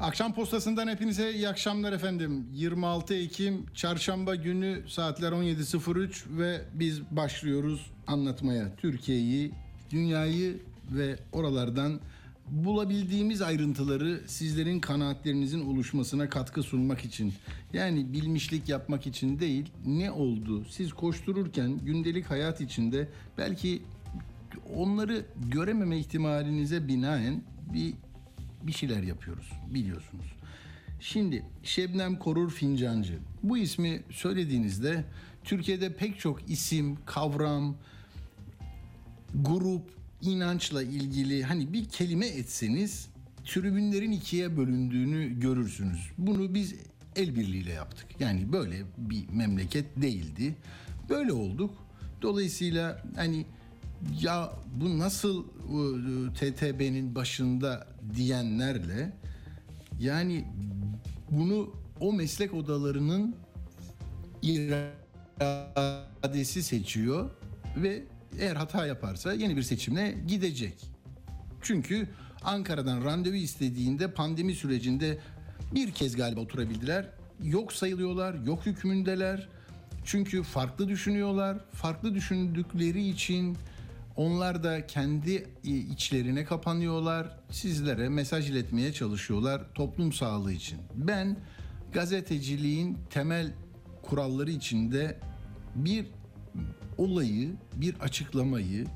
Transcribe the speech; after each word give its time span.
Akşam 0.00 0.34
postasından 0.34 0.88
hepinize 0.88 1.32
iyi 1.32 1.48
akşamlar 1.48 1.92
efendim. 1.92 2.46
26 2.54 3.14
Ekim 3.14 3.66
çarşamba 3.74 4.34
günü 4.34 4.82
saatler 4.88 5.32
17.03 5.32 6.38
ve 6.38 6.60
biz 6.74 7.02
başlıyoruz 7.10 7.90
anlatmaya. 8.06 8.76
Türkiye'yi, 8.76 9.52
dünyayı 9.90 10.58
ve 10.90 11.18
oralardan 11.32 12.00
bulabildiğimiz 12.48 13.42
ayrıntıları 13.42 14.20
sizlerin 14.26 14.80
kanaatlerinizin 14.80 15.66
oluşmasına 15.66 16.28
katkı 16.28 16.62
sunmak 16.62 17.04
için. 17.04 17.32
Yani 17.72 18.12
bilmişlik 18.12 18.68
yapmak 18.68 19.06
için 19.06 19.38
değil, 19.38 19.70
ne 19.86 20.10
oldu? 20.10 20.64
Siz 20.70 20.92
koştururken 20.92 21.78
gündelik 21.78 22.30
hayat 22.30 22.60
içinde 22.60 23.08
belki 23.38 23.82
onları 24.76 25.24
görememe 25.50 25.98
ihtimalinize 25.98 26.88
binaen 26.88 27.42
bir 27.74 27.94
bir 28.62 28.72
şeyler 28.72 29.02
yapıyoruz 29.02 29.52
biliyorsunuz. 29.74 30.26
Şimdi 31.00 31.44
Şebnem 31.62 32.18
Korur 32.18 32.50
Fincancı. 32.50 33.18
Bu 33.42 33.58
ismi 33.58 34.02
söylediğinizde 34.10 35.04
Türkiye'de 35.44 35.96
pek 35.96 36.18
çok 36.20 36.50
isim, 36.50 36.98
kavram, 37.06 37.76
grup, 39.34 39.82
inançla 40.22 40.82
ilgili 40.82 41.44
hani 41.44 41.72
bir 41.72 41.84
kelime 41.84 42.26
etseniz 42.26 43.08
tribünlerin 43.44 44.12
ikiye 44.12 44.56
bölündüğünü 44.56 45.40
görürsünüz. 45.40 46.10
Bunu 46.18 46.54
biz 46.54 46.74
el 47.16 47.36
birliğiyle 47.36 47.72
yaptık. 47.72 48.06
Yani 48.20 48.52
böyle 48.52 48.82
bir 48.98 49.28
memleket 49.28 50.02
değildi. 50.02 50.54
Böyle 51.08 51.32
olduk. 51.32 51.74
Dolayısıyla 52.22 53.02
hani 53.16 53.46
ya 54.20 54.52
bu 54.74 54.98
nasıl 54.98 55.44
e, 55.44 55.46
TTB'nin 56.34 57.14
başında 57.14 57.86
diyenlerle 58.16 59.12
yani 60.00 60.44
bunu 61.30 61.74
o 62.00 62.12
meslek 62.12 62.54
odalarının 62.54 63.36
iradesi 65.36 66.62
seçiyor 66.62 67.30
ve 67.76 68.02
eğer 68.38 68.56
hata 68.56 68.86
yaparsa 68.86 69.32
yeni 69.32 69.56
bir 69.56 69.62
seçimle 69.62 70.14
gidecek. 70.28 70.74
Çünkü 71.62 72.08
Ankara'dan 72.42 73.04
randevu 73.04 73.34
istediğinde 73.34 74.12
pandemi 74.12 74.54
sürecinde 74.54 75.18
bir 75.74 75.92
kez 75.92 76.16
galiba 76.16 76.40
oturabildiler. 76.40 77.08
Yok 77.42 77.72
sayılıyorlar, 77.72 78.34
yok 78.46 78.66
hükmündeler. 78.66 79.48
Çünkü 80.04 80.42
farklı 80.42 80.88
düşünüyorlar. 80.88 81.58
Farklı 81.72 82.14
düşündükleri 82.14 83.08
için 83.08 83.56
onlar 84.16 84.62
da 84.64 84.86
kendi 84.86 85.46
içlerine 85.64 86.44
kapanıyorlar. 86.44 87.38
Sizlere 87.50 88.08
mesaj 88.08 88.50
iletmeye 88.50 88.92
çalışıyorlar 88.92 89.74
toplum 89.74 90.12
sağlığı 90.12 90.52
için. 90.52 90.78
Ben 90.94 91.36
gazeteciliğin 91.92 92.98
temel 93.10 93.52
kuralları 94.02 94.50
içinde 94.50 95.18
bir 95.74 96.06
olayı, 96.98 97.52
bir 97.74 97.94
açıklamayı, 97.94 98.86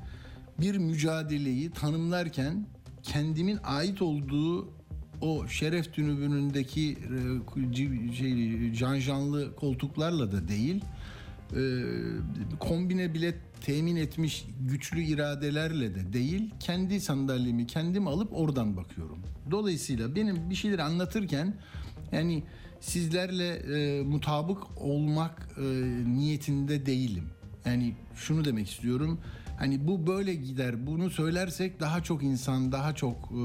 bir 0.59 0.77
mücadeleyi 0.77 1.71
tanımlarken 1.71 2.67
kendimin 3.03 3.59
ait 3.63 4.01
olduğu 4.01 4.81
o 5.21 5.47
şeref 5.47 5.93
tünübünündeki 5.93 6.91
e, 6.91 8.13
şey, 8.13 8.73
canjanlı 8.73 9.55
koltuklarla 9.55 10.31
da 10.31 10.47
değil, 10.47 10.75
e, 10.75 10.85
kombine 12.59 13.13
bilet 13.13 13.35
temin 13.61 13.95
etmiş 13.95 14.45
güçlü 14.61 15.01
iradelerle 15.01 15.95
de 15.95 16.13
değil, 16.13 16.53
kendi 16.59 17.01
sandalyemi 17.01 17.67
kendim 17.67 18.07
alıp 18.07 18.29
oradan 18.33 18.77
bakıyorum. 18.77 19.19
Dolayısıyla 19.51 20.15
benim 20.15 20.49
bir 20.49 20.55
şeyleri 20.55 20.83
anlatırken 20.83 21.53
yani 22.11 22.43
sizlerle 22.79 23.53
e, 23.55 24.03
mutabık 24.03 24.81
olmak 24.81 25.49
e, 25.57 25.61
niyetinde 26.17 26.85
değilim. 26.85 27.29
Yani 27.65 27.95
şunu 28.15 28.45
demek 28.45 28.69
istiyorum. 28.69 29.19
Hani 29.59 29.87
bu 29.87 30.07
böyle 30.07 30.35
gider. 30.35 30.87
Bunu 30.87 31.09
söylersek 31.09 31.79
daha 31.79 32.03
çok 32.03 32.23
insan, 32.23 32.71
daha 32.71 32.95
çok 32.95 33.15
e, 33.31 33.43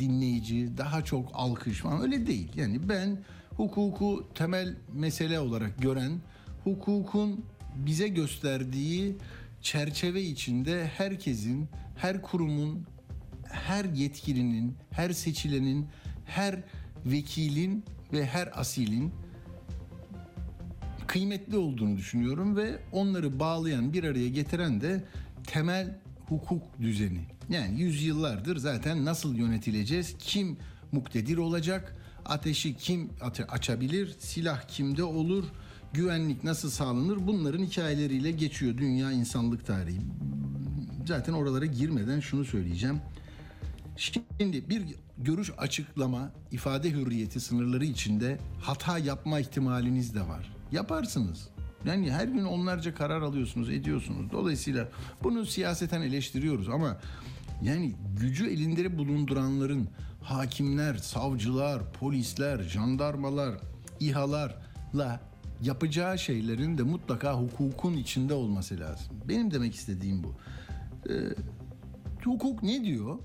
dinleyici, 0.00 0.78
daha 0.78 1.04
çok 1.04 1.30
alkış 1.34 1.78
falan 1.78 2.02
öyle 2.02 2.26
değil. 2.26 2.52
Yani 2.54 2.88
ben 2.88 3.18
hukuku 3.56 4.28
temel 4.34 4.76
mesele 4.92 5.40
olarak 5.40 5.82
gören, 5.82 6.12
hukukun 6.64 7.44
bize 7.76 8.08
gösterdiği 8.08 9.16
çerçeve 9.62 10.22
içinde 10.22 10.86
herkesin, 10.86 11.68
her 11.96 12.22
kurumun, 12.22 12.86
her 13.44 13.84
yetkilinin, 13.84 14.74
her 14.90 15.10
seçilenin, 15.10 15.86
her 16.24 16.62
vekilin 17.06 17.84
ve 18.12 18.26
her 18.26 18.60
asilin 18.60 19.12
kıymetli 21.06 21.56
olduğunu 21.56 21.96
düşünüyorum 21.96 22.56
ve 22.56 22.78
onları 22.92 23.40
bağlayan, 23.40 23.92
bir 23.92 24.04
araya 24.04 24.28
getiren 24.28 24.80
de 24.80 25.04
temel 25.46 25.98
hukuk 26.28 26.62
düzeni. 26.80 27.20
Yani 27.48 27.80
yüzyıllardır 27.80 28.56
zaten 28.56 29.04
nasıl 29.04 29.34
yönetileceğiz, 29.34 30.14
kim 30.18 30.56
muktedir 30.92 31.36
olacak, 31.36 31.96
ateşi 32.24 32.76
kim 32.76 33.10
açabilir, 33.48 34.16
silah 34.18 34.68
kimde 34.68 35.04
olur, 35.04 35.44
güvenlik 35.94 36.44
nasıl 36.44 36.70
sağlanır 36.70 37.26
bunların 37.26 37.64
hikayeleriyle 37.64 38.30
geçiyor 38.30 38.78
dünya 38.78 39.12
insanlık 39.12 39.66
tarihi. 39.66 40.00
Zaten 41.06 41.32
oralara 41.32 41.66
girmeden 41.66 42.20
şunu 42.20 42.44
söyleyeceğim. 42.44 43.00
Şimdi 43.96 44.68
bir 44.68 44.82
görüş 45.18 45.52
açıklama, 45.58 46.32
ifade 46.50 46.90
hürriyeti 46.90 47.40
sınırları 47.40 47.84
içinde 47.84 48.38
hata 48.60 48.98
yapma 48.98 49.40
ihtimaliniz 49.40 50.14
de 50.14 50.20
var. 50.20 50.52
Yaparsınız. 50.72 51.48
Yani 51.84 52.12
her 52.12 52.28
gün 52.28 52.44
onlarca 52.44 52.94
karar 52.94 53.22
alıyorsunuz, 53.22 53.70
ediyorsunuz. 53.70 54.32
Dolayısıyla 54.32 54.88
bunu 55.22 55.46
siyaseten 55.46 56.02
eleştiriyoruz 56.02 56.68
ama 56.68 56.98
yani 57.62 57.94
gücü 58.20 58.46
elinde 58.46 58.98
bulunduranların 58.98 59.88
hakimler, 60.22 60.94
savcılar, 60.94 61.92
polisler, 61.92 62.62
jandarmalar, 62.62 63.54
İHA'larla 64.00 65.20
yapacağı 65.62 66.18
şeylerin 66.18 66.78
de 66.78 66.82
mutlaka 66.82 67.34
hukukun 67.34 67.92
içinde 67.94 68.34
olması 68.34 68.80
lazım. 68.80 69.06
Benim 69.28 69.50
demek 69.50 69.74
istediğim 69.74 70.24
bu. 70.24 70.34
Ee, 71.08 71.12
hukuk 72.24 72.62
ne 72.62 72.84
diyor? 72.84 73.18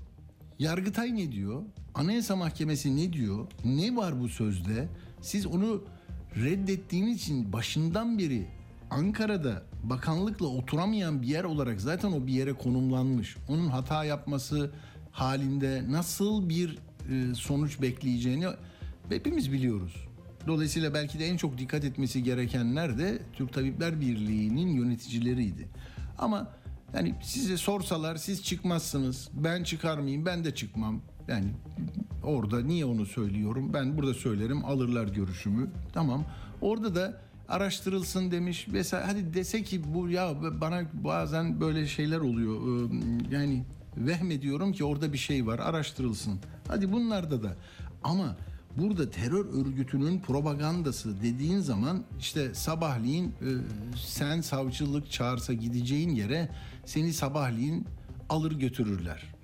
Yargıtay 0.58 1.16
ne 1.16 1.32
diyor? 1.32 1.62
Anayasa 1.94 2.36
Mahkemesi 2.36 2.96
ne 2.96 3.12
diyor? 3.12 3.46
Ne 3.64 3.96
var 3.96 4.20
bu 4.20 4.28
sözde? 4.28 4.88
Siz 5.20 5.46
onu 5.46 5.84
reddettiğiniz 6.36 7.16
için 7.16 7.52
başından 7.52 8.18
beri 8.18 8.46
Ankara'da 8.90 9.62
bakanlıkla 9.82 10.46
oturamayan 10.46 11.22
bir 11.22 11.26
yer 11.26 11.44
olarak 11.44 11.80
zaten 11.80 12.12
o 12.12 12.26
bir 12.26 12.32
yere 12.32 12.52
konumlanmış. 12.52 13.36
Onun 13.48 13.68
hata 13.68 14.04
yapması 14.04 14.70
halinde 15.10 15.84
nasıl 15.90 16.48
bir 16.48 16.78
e, 17.10 17.34
sonuç 17.34 17.82
bekleyeceğini 17.82 18.46
hepimiz 19.08 19.52
biliyoruz. 19.52 20.07
Dolayısıyla 20.48 20.94
belki 20.94 21.18
de 21.18 21.26
en 21.26 21.36
çok 21.36 21.58
dikkat 21.58 21.84
etmesi 21.84 22.22
gerekenler 22.22 22.98
de 22.98 23.18
Türk 23.32 23.52
Tabipler 23.52 24.00
Birliği'nin 24.00 24.68
yöneticileriydi. 24.68 25.68
Ama 26.18 26.48
yani 26.94 27.14
size 27.22 27.56
sorsalar 27.56 28.16
siz 28.16 28.42
çıkmazsınız. 28.42 29.28
Ben 29.32 29.62
çıkar 29.62 29.98
mıyım? 29.98 30.26
Ben 30.26 30.44
de 30.44 30.54
çıkmam. 30.54 31.00
Yani 31.28 31.46
orada 32.24 32.60
niye 32.60 32.84
onu 32.84 33.06
söylüyorum? 33.06 33.70
Ben 33.74 33.98
burada 33.98 34.14
söylerim 34.14 34.64
alırlar 34.64 35.08
görüşümü. 35.08 35.70
Tamam. 35.92 36.24
Orada 36.60 36.94
da 36.94 37.20
araştırılsın 37.48 38.30
demiş. 38.30 38.66
Mesela 38.70 39.08
hadi 39.08 39.34
dese 39.34 39.62
ki 39.62 39.94
bu 39.94 40.08
ya 40.08 40.34
bana 40.60 40.82
bazen 40.92 41.60
böyle 41.60 41.86
şeyler 41.86 42.18
oluyor. 42.18 42.90
Yani 43.30 43.64
vehmediyorum 43.96 44.72
ki 44.72 44.84
orada 44.84 45.12
bir 45.12 45.18
şey 45.18 45.46
var 45.46 45.58
araştırılsın. 45.58 46.40
Hadi 46.68 46.92
bunlarda 46.92 47.42
da. 47.42 47.56
Ama 48.04 48.36
burada 48.78 49.10
terör 49.10 49.66
örgütünün 49.66 50.20
propagandası 50.20 51.22
dediğin 51.22 51.58
zaman 51.58 52.04
işte 52.20 52.54
sabahleyin 52.54 53.26
e, 53.28 53.48
sen 53.96 54.40
savcılık 54.40 55.10
çağırsa 55.10 55.52
gideceğin 55.52 56.10
yere 56.10 56.48
seni 56.84 57.12
sabahleyin 57.12 57.86
alır 58.28 58.52
götürürler. 58.52 59.34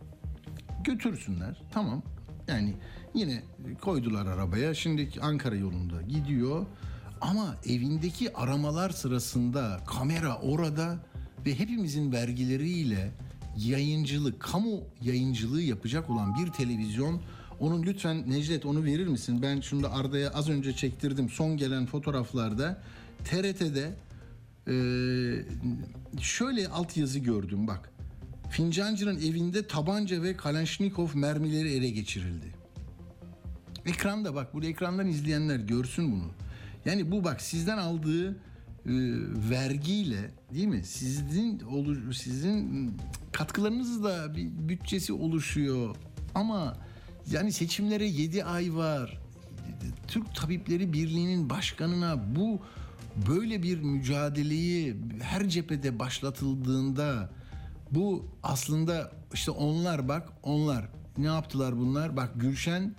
Götürsünler 0.85 1.63
tamam 1.73 2.03
yani 2.49 2.75
yine 3.15 3.43
koydular 3.81 4.27
arabaya 4.27 4.75
şimdi 4.75 5.11
Ankara 5.23 5.57
yolunda 5.57 6.03
gidiyor 6.03 6.67
Ama 7.21 7.57
evindeki 7.67 8.37
aramalar 8.37 8.91
sırasında 8.91 9.81
kamera 9.87 10.37
orada 10.37 10.99
ve 11.47 11.59
hepimizin 11.59 12.13
vergileriyle 12.13 13.13
yayıncılık, 13.57 14.41
kamu 14.41 14.81
yayıncılığı 15.03 15.63
yapacak 15.63 16.11
olan 16.11 16.35
bir 16.35 16.53
televizyon 16.53 17.21
onun 17.61 17.83
lütfen 17.83 18.31
Necdet 18.31 18.67
onu 18.67 18.85
verir 18.85 19.07
misin? 19.07 19.43
Ben 19.43 19.61
da 19.61 19.93
Arda'ya 19.93 20.31
az 20.31 20.49
önce 20.49 20.73
çektirdim. 20.73 21.29
Son 21.29 21.57
gelen 21.57 21.87
fotoğraflarda 21.87 22.83
TRT'de 23.25 23.95
e, 24.69 24.75
şöyle 26.21 26.69
altyazı 26.69 27.19
gördüm 27.19 27.67
bak. 27.67 27.91
Fincancı'nın 28.51 29.17
evinde 29.17 29.67
tabanca 29.67 30.23
ve 30.23 30.37
Kalashnikov 30.37 31.09
mermileri 31.15 31.73
ele 31.73 31.91
geçirildi. 31.91 32.55
Ekranda 33.87 34.35
bak 34.35 34.55
burada 34.55 34.67
ekrandan 34.67 35.07
izleyenler 35.07 35.57
görsün 35.57 36.13
bunu. 36.13 36.31
Yani 36.85 37.11
bu 37.11 37.25
bak 37.25 37.41
sizden 37.41 37.79
aldığı 37.79 38.31
e, 38.31 38.35
vergiyle 39.51 40.31
değil 40.55 40.67
mi? 40.67 40.85
Sizin 40.85 41.61
olur 41.61 42.13
sizin 42.13 42.93
katkılarınızla 43.33 44.37
bir 44.37 44.69
bütçesi 44.69 45.13
oluşuyor. 45.13 45.97
Ama 46.35 46.77
yani 47.31 47.53
seçimlere 47.53 48.07
7 48.07 48.45
ay 48.45 48.75
var. 48.75 49.19
Türk 50.09 50.35
Tabipleri 50.35 50.93
Birliği'nin 50.93 51.51
başkanına 51.51 52.37
bu 52.37 52.61
böyle 53.29 53.63
bir 53.63 53.81
mücadeleyi 53.81 54.97
her 55.23 55.49
cephede 55.49 55.99
başlatıldığında 55.99 57.31
bu 57.91 58.27
aslında 58.43 59.13
işte 59.33 59.51
onlar 59.51 60.09
bak 60.09 60.29
onlar 60.43 60.89
ne 61.19 61.27
yaptılar 61.27 61.79
bunlar? 61.79 62.17
Bak 62.17 62.31
Gülşen 62.37 62.95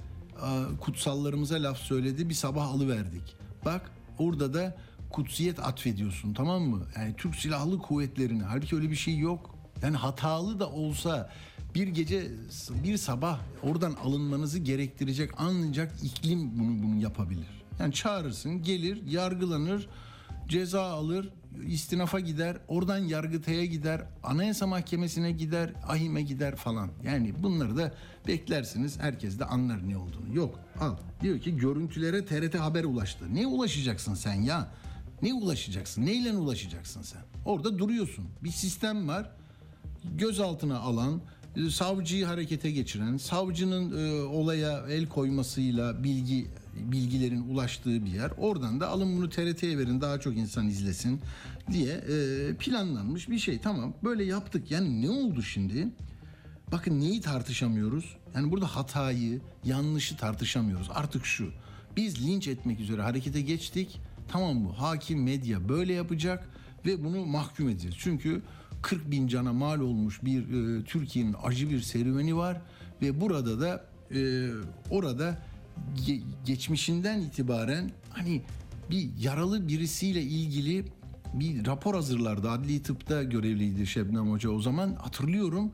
kutsallarımıza 0.81 1.55
laf 1.55 1.77
söyledi 1.77 2.29
bir 2.29 2.33
sabah 2.33 2.67
alıverdik. 2.67 3.35
Bak 3.65 3.91
orada 4.19 4.53
da 4.53 4.77
kutsiyet 5.09 5.59
atfediyorsun 5.59 6.33
tamam 6.33 6.61
mı? 6.63 6.83
Yani 6.97 7.15
Türk 7.17 7.35
Silahlı 7.35 7.79
Kuvvetleri'ne 7.79 8.43
halbuki 8.43 8.75
öyle 8.75 8.91
bir 8.91 8.95
şey 8.95 9.17
yok. 9.17 9.55
Yani 9.81 9.97
hatalı 9.97 10.59
da 10.59 10.69
olsa 10.69 11.29
bir 11.75 11.87
gece 11.87 12.31
bir 12.83 12.97
sabah 12.97 13.39
oradan 13.63 13.93
alınmanızı 14.03 14.59
gerektirecek 14.59 15.31
ancak 15.37 16.03
iklim 16.03 16.59
bunu 16.59 16.83
bunu 16.83 17.01
yapabilir. 17.01 17.63
Yani 17.79 17.93
çağırırsın 17.93 18.63
gelir 18.63 19.07
yargılanır 19.07 19.87
ceza 20.47 20.81
alır 20.81 21.29
istinafa 21.67 22.19
gider 22.19 22.57
oradan 22.67 22.97
yargıtaya 22.97 23.65
gider 23.65 24.03
anayasa 24.23 24.67
mahkemesine 24.67 25.31
gider 25.31 25.73
ahime 25.87 26.21
gider 26.21 26.55
falan. 26.55 26.89
Yani 27.03 27.43
bunları 27.43 27.77
da 27.77 27.93
beklersiniz 28.27 28.99
herkes 28.99 29.39
de 29.39 29.45
anlar 29.45 29.89
ne 29.89 29.97
olduğunu. 29.97 30.35
Yok 30.35 30.59
al 30.79 30.97
diyor 31.21 31.39
ki 31.39 31.57
görüntülere 31.57 32.25
TRT 32.25 32.59
haber 32.59 32.83
ulaştı. 32.83 33.25
Ne 33.33 33.47
ulaşacaksın 33.47 34.13
sen 34.13 34.41
ya? 34.41 34.71
Ne 35.21 35.33
ulaşacaksın? 35.33 36.05
Neyle 36.05 36.33
ulaşacaksın 36.33 37.01
sen? 37.01 37.21
Orada 37.45 37.79
duruyorsun. 37.79 38.25
Bir 38.43 38.51
sistem 38.51 39.07
var. 39.07 39.31
Gözaltına 40.17 40.79
alan, 40.79 41.21
savcıyı 41.71 42.25
harekete 42.25 42.71
geçiren, 42.71 43.17
savcının 43.17 44.07
e, 44.07 44.23
olaya 44.23 44.85
el 44.89 45.07
koymasıyla 45.07 46.03
bilgi 46.03 46.47
bilgilerin 46.75 47.49
ulaştığı 47.49 48.05
bir 48.05 48.11
yer. 48.11 48.31
Oradan 48.37 48.79
da 48.79 48.87
alın 48.87 49.17
bunu 49.17 49.29
TRT'ye 49.29 49.77
verin 49.77 50.01
daha 50.01 50.19
çok 50.19 50.37
insan 50.37 50.67
izlesin 50.67 51.21
diye 51.71 51.93
e, 51.93 52.55
planlanmış 52.55 53.29
bir 53.29 53.39
şey. 53.39 53.59
Tamam 53.59 53.93
böyle 54.03 54.23
yaptık. 54.23 54.71
Yani 54.71 55.01
ne 55.01 55.09
oldu 55.09 55.41
şimdi? 55.41 55.87
Bakın 56.71 56.99
neyi 56.99 57.21
tartışamıyoruz? 57.21 58.17
Yani 58.35 58.51
burada 58.51 58.75
hatayı, 58.75 59.41
yanlışı 59.63 60.17
tartışamıyoruz. 60.17 60.89
Artık 60.93 61.25
şu. 61.25 61.51
Biz 61.97 62.27
linç 62.27 62.47
etmek 62.47 62.79
üzere 62.79 63.01
harekete 63.01 63.41
geçtik. 63.41 63.99
Tamam 64.27 64.57
mı? 64.57 64.71
Hakim 64.71 65.23
medya 65.23 65.69
böyle 65.69 65.93
yapacak 65.93 66.49
ve 66.85 67.03
bunu 67.03 67.25
mahkum 67.25 67.69
edeceğiz. 67.69 67.95
Çünkü 67.99 68.41
40 68.81 69.11
bin 69.11 69.27
cana 69.27 69.53
mal 69.53 69.79
olmuş 69.79 70.23
bir 70.23 70.39
e, 70.79 70.83
Türkiye'nin 70.83 71.35
acı 71.43 71.69
bir 71.69 71.81
serüveni 71.81 72.35
var 72.35 72.61
ve 73.01 73.21
burada 73.21 73.61
da 73.61 73.85
e, 74.15 74.49
orada 74.89 75.41
ge- 75.95 76.21
geçmişinden 76.45 77.21
itibaren 77.21 77.91
hani 78.09 78.41
bir 78.89 79.09
yaralı 79.19 79.67
birisiyle 79.67 80.21
ilgili 80.21 80.85
bir 81.33 81.65
rapor 81.65 81.95
hazırlardı. 81.95 82.49
Adli 82.49 82.81
tıpta 82.81 83.23
görevliydi 83.23 83.87
Şebnem 83.87 84.31
Hoca 84.31 84.49
o 84.49 84.61
zaman. 84.61 84.93
Hatırlıyorum. 84.93 85.71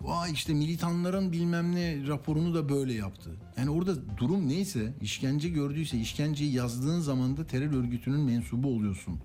Vay 0.00 0.32
işte 0.32 0.54
militanların 0.54 1.32
bilmem 1.32 1.74
ne 1.74 2.06
raporunu 2.08 2.54
da 2.54 2.68
böyle 2.68 2.92
yaptı. 2.92 3.30
Yani 3.58 3.70
orada 3.70 4.16
durum 4.18 4.48
neyse, 4.48 4.94
işkence 5.00 5.48
gördüyse 5.48 5.98
işkenceyi 5.98 6.52
yazdığın 6.52 7.00
zaman 7.00 7.36
da 7.36 7.46
terör 7.46 7.72
örgütünün 7.74 8.20
mensubu 8.20 8.68
oluyorsun. 8.68 9.20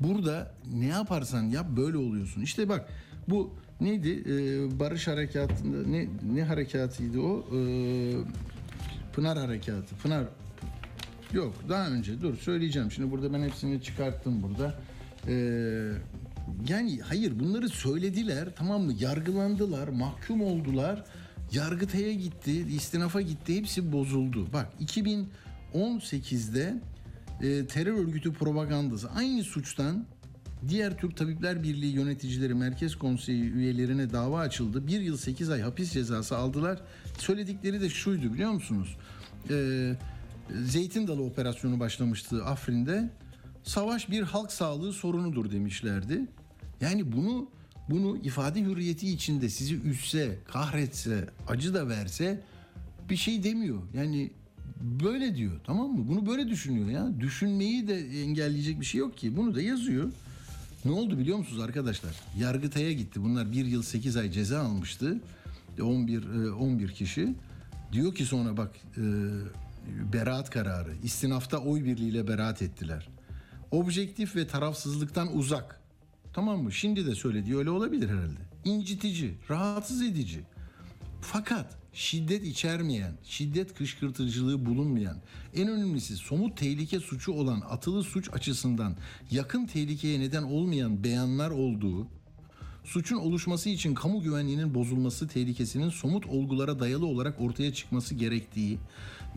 Burada 0.00 0.54
ne 0.72 0.86
yaparsan 0.86 1.42
yap 1.42 1.66
böyle 1.76 1.96
oluyorsun. 1.96 2.42
İşte 2.42 2.68
bak 2.68 2.88
bu 3.28 3.54
neydi? 3.80 4.22
Ee, 4.26 4.80
barış 4.80 5.08
harekatında 5.08 5.88
ne 5.88 6.06
ne 6.34 6.44
harekatıydı 6.44 7.20
o? 7.20 7.46
Ee, 7.56 8.12
Pınar 9.12 9.38
harekatı. 9.38 9.96
Pınar 10.02 10.24
yok 11.32 11.54
daha 11.68 11.88
önce 11.88 12.20
dur 12.20 12.36
söyleyeceğim. 12.36 12.90
Şimdi 12.90 13.10
burada 13.10 13.32
ben 13.32 13.42
hepsini 13.42 13.82
çıkarttım 13.82 14.42
burada. 14.42 14.74
Ee, 15.28 15.92
yani 16.68 17.00
hayır 17.00 17.38
bunları 17.38 17.68
söylediler 17.68 18.48
tamam 18.56 18.82
mı? 18.82 18.92
Yargılandılar, 19.00 19.88
mahkum 19.88 20.42
oldular. 20.42 21.04
Yargıtay'a 21.52 22.12
gitti, 22.12 22.52
istinafa 22.52 23.20
gitti. 23.20 23.56
Hepsi 23.56 23.92
bozuldu. 23.92 24.46
Bak 24.52 24.68
2018'de 24.80 26.74
e, 27.42 27.66
terör 27.66 27.94
örgütü 27.94 28.32
propagandası 28.32 29.10
aynı 29.10 29.42
suçtan 29.42 30.06
diğer 30.68 30.98
Türk 30.98 31.16
Tabipler 31.16 31.62
Birliği 31.62 31.92
yöneticileri 31.92 32.54
Merkez 32.54 32.96
Konseyi 32.96 33.52
üyelerine 33.52 34.12
dava 34.12 34.40
açıldı. 34.40 34.86
Bir 34.86 35.00
yıl 35.00 35.16
8 35.16 35.50
ay 35.50 35.60
hapis 35.60 35.92
cezası 35.92 36.36
aldılar. 36.36 36.80
Söyledikleri 37.18 37.80
de 37.80 37.88
şuydu 37.88 38.34
biliyor 38.34 38.50
musunuz? 38.50 38.96
Ee, 39.50 39.96
Zeytin 40.64 41.06
Dalı 41.08 41.22
operasyonu 41.22 41.80
başlamıştı 41.80 42.44
Afrin'de. 42.44 43.10
Savaş 43.64 44.10
bir 44.10 44.22
halk 44.22 44.52
sağlığı 44.52 44.92
sorunudur 44.92 45.50
demişlerdi. 45.50 46.26
Yani 46.80 47.12
bunu 47.12 47.50
bunu 47.90 48.16
ifade 48.16 48.60
hürriyeti 48.60 49.10
içinde 49.10 49.48
sizi 49.48 49.74
üzse, 49.74 50.38
kahretse, 50.52 51.28
acı 51.48 51.74
da 51.74 51.88
verse 51.88 52.42
bir 53.10 53.16
şey 53.16 53.44
demiyor. 53.44 53.82
Yani 53.94 54.30
böyle 54.80 55.36
diyor 55.36 55.60
tamam 55.66 55.90
mı? 55.90 56.08
Bunu 56.08 56.26
böyle 56.26 56.48
düşünüyor 56.48 56.88
ya. 56.88 57.20
Düşünmeyi 57.20 57.88
de 57.88 58.22
engelleyecek 58.22 58.80
bir 58.80 58.84
şey 58.84 58.98
yok 59.00 59.18
ki. 59.18 59.36
Bunu 59.36 59.54
da 59.54 59.62
yazıyor. 59.62 60.12
Ne 60.84 60.92
oldu 60.92 61.18
biliyor 61.18 61.38
musunuz 61.38 61.62
arkadaşlar? 61.62 62.14
Yargıtay'a 62.38 62.92
gitti. 62.92 63.22
Bunlar 63.22 63.52
bir 63.52 63.64
yıl 63.64 63.82
8 63.82 64.16
ay 64.16 64.30
ceza 64.30 64.60
almıştı. 64.60 65.20
11 65.82 66.50
11 66.50 66.88
kişi. 66.88 67.34
Diyor 67.92 68.14
ki 68.14 68.24
sonra 68.24 68.56
bak 68.56 68.70
e, 68.96 69.02
beraat 70.12 70.50
kararı. 70.50 70.94
İstinafta 71.02 71.58
oy 71.58 71.84
birliğiyle 71.84 72.28
beraat 72.28 72.62
ettiler. 72.62 73.08
Objektif 73.70 74.36
ve 74.36 74.46
tarafsızlıktan 74.46 75.36
uzak. 75.36 75.80
Tamam 76.32 76.62
mı? 76.62 76.72
Şimdi 76.72 77.06
de 77.06 77.14
söylediği 77.14 77.56
öyle 77.56 77.70
olabilir 77.70 78.08
herhalde. 78.08 78.40
İncitici, 78.64 79.34
rahatsız 79.50 80.02
edici. 80.02 80.40
Fakat 81.20 81.78
şiddet 81.96 82.44
içermeyen, 82.46 83.12
şiddet 83.24 83.74
kışkırtıcılığı 83.74 84.66
bulunmayan, 84.66 85.16
en 85.54 85.68
önemlisi 85.68 86.16
somut 86.16 86.56
tehlike 86.56 87.00
suçu 87.00 87.32
olan 87.32 87.62
atılı 87.70 88.02
suç 88.02 88.30
açısından 88.32 88.96
yakın 89.30 89.66
tehlikeye 89.66 90.20
neden 90.20 90.42
olmayan 90.42 91.04
beyanlar 91.04 91.50
olduğu, 91.50 92.06
suçun 92.84 93.16
oluşması 93.16 93.68
için 93.68 93.94
kamu 93.94 94.22
güvenliğinin 94.22 94.74
bozulması 94.74 95.28
tehlikesinin 95.28 95.88
somut 95.88 96.26
olgulara 96.26 96.80
dayalı 96.80 97.06
olarak 97.06 97.40
ortaya 97.40 97.74
çıkması 97.74 98.14
gerektiği, 98.14 98.78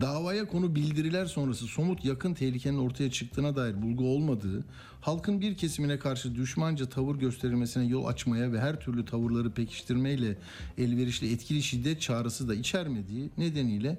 davaya 0.00 0.48
konu 0.48 0.74
bildiriler 0.74 1.26
sonrası 1.26 1.66
somut 1.66 2.04
yakın 2.04 2.34
tehlikenin 2.34 2.78
ortaya 2.78 3.10
çıktığına 3.10 3.56
dair 3.56 3.82
bulgu 3.82 4.14
olmadığı, 4.14 4.64
halkın 5.00 5.40
bir 5.40 5.56
kesimine 5.56 5.98
karşı 5.98 6.34
düşmanca 6.34 6.88
tavır 6.88 7.16
gösterilmesine 7.16 7.84
yol 7.84 8.04
açmaya 8.04 8.52
ve 8.52 8.60
her 8.60 8.80
türlü 8.80 9.04
tavırları 9.04 9.50
pekiştirmeyle 9.50 10.36
elverişli 10.78 11.32
etkili 11.32 11.62
şiddet 11.62 12.00
çağrısı 12.00 12.48
da 12.48 12.54
içermediği 12.54 13.30
nedeniyle 13.38 13.98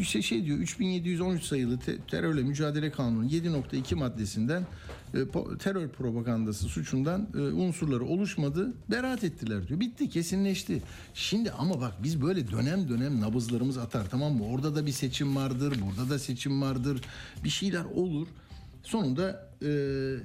işte 0.00 0.22
şey 0.22 0.44
diyor 0.44 0.58
3713 0.58 1.42
sayılı 1.42 1.78
terörle 2.08 2.42
mücadele 2.42 2.90
kanunu 2.90 3.26
7.2 3.26 3.94
maddesinden 3.94 4.66
e, 5.14 5.18
terör 5.58 5.88
propagandası 5.88 6.64
suçundan 6.64 7.28
e, 7.34 7.38
unsurları 7.38 8.04
oluşmadı 8.04 8.72
beraat 8.90 9.24
ettiler 9.24 9.68
diyor. 9.68 9.80
Bitti 9.80 10.08
kesinleşti. 10.08 10.82
Şimdi 11.14 11.50
ama 11.50 11.80
bak 11.80 11.92
biz 12.02 12.22
böyle 12.22 12.50
dönem 12.50 12.88
dönem 12.88 13.20
nabızlarımız 13.20 13.78
atar 13.78 14.10
tamam 14.10 14.32
mı? 14.32 14.46
Orada 14.46 14.76
da 14.76 14.86
bir 14.86 14.92
seçim 14.92 15.36
vardır, 15.36 15.78
burada 15.86 16.10
da 16.10 16.18
seçim 16.18 16.62
vardır. 16.62 17.00
Bir 17.44 17.50
şeyler 17.50 17.84
olur. 17.84 18.28
Sonunda 18.82 19.45
e, 19.62 19.68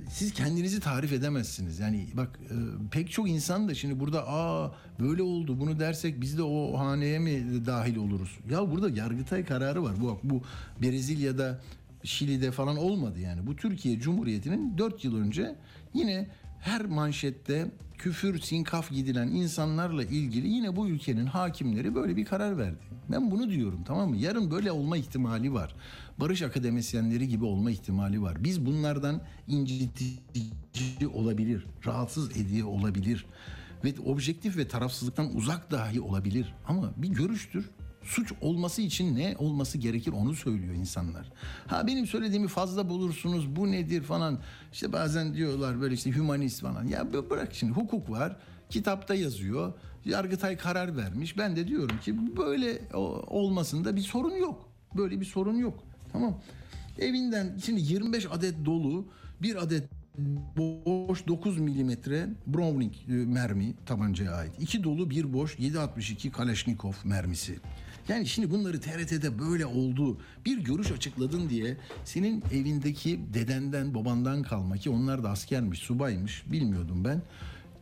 siz 0.10 0.34
kendinizi 0.34 0.80
tarif 0.80 1.14
edemezsiniz. 1.14 1.80
Yani 1.80 2.08
bak 2.14 2.40
e, 2.44 2.56
pek 2.92 3.12
çok 3.12 3.30
insan 3.30 3.68
da 3.68 3.74
şimdi 3.76 4.00
burada 4.00 4.28
aa 4.28 4.72
böyle 5.00 5.24
oldu 5.24 5.60
bunu 5.60 5.80
dersek 5.80 6.22
biz 6.22 6.38
de 6.38 6.44
o 6.44 6.78
haneye 6.78 7.20
mi 7.20 7.66
dahil 7.66 7.96
oluruz? 7.96 8.40
Ya 8.50 8.72
burada 8.72 8.90
Yargıtay 8.90 9.46
kararı 9.46 9.84
var. 9.84 9.94
Bu 10.02 10.20
bu 10.24 10.42
Brezilya'da 10.82 11.62
Şili'de 12.04 12.52
falan 12.52 12.78
olmadı 12.78 13.20
yani. 13.20 13.48
Bu 13.48 13.56
Türkiye 13.56 14.00
Cumhuriyeti'nin 14.00 14.78
4 14.78 15.06
yıl 15.06 15.16
önce 15.18 15.56
yine 15.94 16.28
her 16.60 16.86
manşette 16.86 17.72
küfür, 17.98 18.40
sinkaf 18.40 18.92
gidilen 18.92 19.28
insanlarla 19.28 20.04
ilgili 20.04 20.48
yine 20.48 20.76
bu 20.76 20.88
ülkenin 20.88 21.26
hakimleri 21.26 21.96
böyle 21.96 22.16
bir 22.16 22.26
karar 22.26 22.58
verdi. 22.58 22.80
Ben 23.12 23.32
bunu 23.32 23.50
diyorum 23.50 23.84
tamam 23.86 24.10
mı? 24.10 24.18
Yarın 24.18 24.52
böyle 24.52 24.72
olma 24.72 24.98
ihtimali 24.98 25.54
var. 25.54 25.76
Barış 26.22 26.42
akademisyenleri 26.42 27.28
gibi 27.28 27.46
olma 27.46 27.72
ihtimali 27.72 28.22
var. 28.22 28.44
Biz 28.44 28.66
bunlardan 28.66 29.22
incitici 29.48 31.08
olabilir, 31.14 31.66
rahatsız 31.86 32.38
ediyor 32.38 32.68
olabilir 32.68 33.26
ve 33.84 33.94
objektif 34.06 34.58
ve 34.58 34.68
tarafsızlıktan 34.68 35.36
uzak 35.36 35.72
dahi 35.72 36.02
olabilir. 36.02 36.56
Ama 36.68 36.94
bir 36.98 37.08
görüştür. 37.08 37.70
Suç 38.04 38.34
olması 38.42 38.82
için 38.82 39.16
ne 39.16 39.36
olması 39.38 39.78
gerekir 39.78 40.12
onu 40.12 40.34
söylüyor 40.34 40.74
insanlar. 40.74 41.32
Ha 41.68 41.88
benim 41.88 42.08
söylediğimi 42.08 42.48
fazla 42.48 42.90
bulursunuz 42.90 43.56
bu 43.56 43.72
nedir 43.72 44.04
falan. 44.04 44.40
İşte 44.74 44.94
bazen 44.94 45.34
diyorlar 45.34 45.82
böyle 45.82 45.94
işte 45.94 46.16
hümanist 46.16 46.62
falan. 46.62 46.88
Ya 46.88 47.14
bırak 47.30 47.54
şimdi 47.54 47.74
hukuk 47.74 48.10
var. 48.10 48.38
Kitapta 48.70 49.16
yazıyor. 49.16 49.74
Yargıtay 50.06 50.58
karar 50.58 50.98
vermiş. 50.98 51.38
Ben 51.38 51.56
de 51.56 51.68
diyorum 51.68 51.98
ki 51.98 52.38
böyle 52.38 52.82
olmasında 53.28 53.96
bir 53.96 54.02
sorun 54.02 54.36
yok. 54.36 54.70
Böyle 54.98 55.20
bir 55.20 55.26
sorun 55.26 55.56
yok. 55.56 55.91
Tamam. 56.14 56.38
Evinden 57.00 57.58
şimdi 57.66 57.82
25 57.82 58.28
adet 58.32 58.66
dolu 58.66 59.06
bir 59.42 59.56
adet 59.64 59.84
boş 60.58 61.28
9 61.28 61.60
milimetre 61.60 62.30
Browning 62.48 62.94
e, 63.08 63.12
mermi 63.12 63.74
tabancaya 63.86 64.32
ait. 64.32 64.52
İki 64.60 64.84
dolu 64.84 65.10
bir 65.10 65.34
boş 65.34 65.56
7.62 65.56 66.32
Kalashnikov 66.32 66.94
mermisi. 67.04 67.60
Yani 68.08 68.28
şimdi 68.28 68.52
bunları 68.52 68.82
TRT'de 68.82 69.40
böyle 69.40 69.66
oldu 69.66 70.18
bir 70.46 70.58
görüş 70.58 70.92
açıkladın 70.92 71.50
diye 71.50 71.78
senin 72.06 72.44
evindeki 72.54 73.20
dedenden 73.34 73.96
babandan 73.96 74.44
kalma 74.44 74.78
ki 74.78 74.90
onlar 74.90 75.24
da 75.24 75.30
askermiş 75.30 75.80
subaymış 75.80 76.44
bilmiyordum 76.52 77.06
ben. 77.06 77.22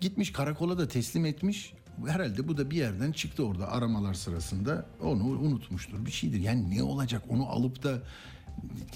Gitmiş 0.02 0.32
karakola 0.32 0.78
da 0.78 0.88
teslim 0.88 1.26
etmiş 1.26 1.74
herhalde 2.08 2.48
bu 2.48 2.58
da 2.58 2.72
bir 2.72 2.78
yerden 2.78 3.12
çıktı 3.12 3.46
orada 3.46 3.72
aramalar 3.72 4.14
sırasında 4.14 4.86
onu 5.02 5.24
unutmuştur 5.24 6.06
bir 6.06 6.12
şeydir. 6.12 6.40
Yani 6.40 6.78
ne 6.78 6.84
olacak 6.84 7.22
onu 7.30 7.50
alıp 7.50 7.84
da 7.84 8.00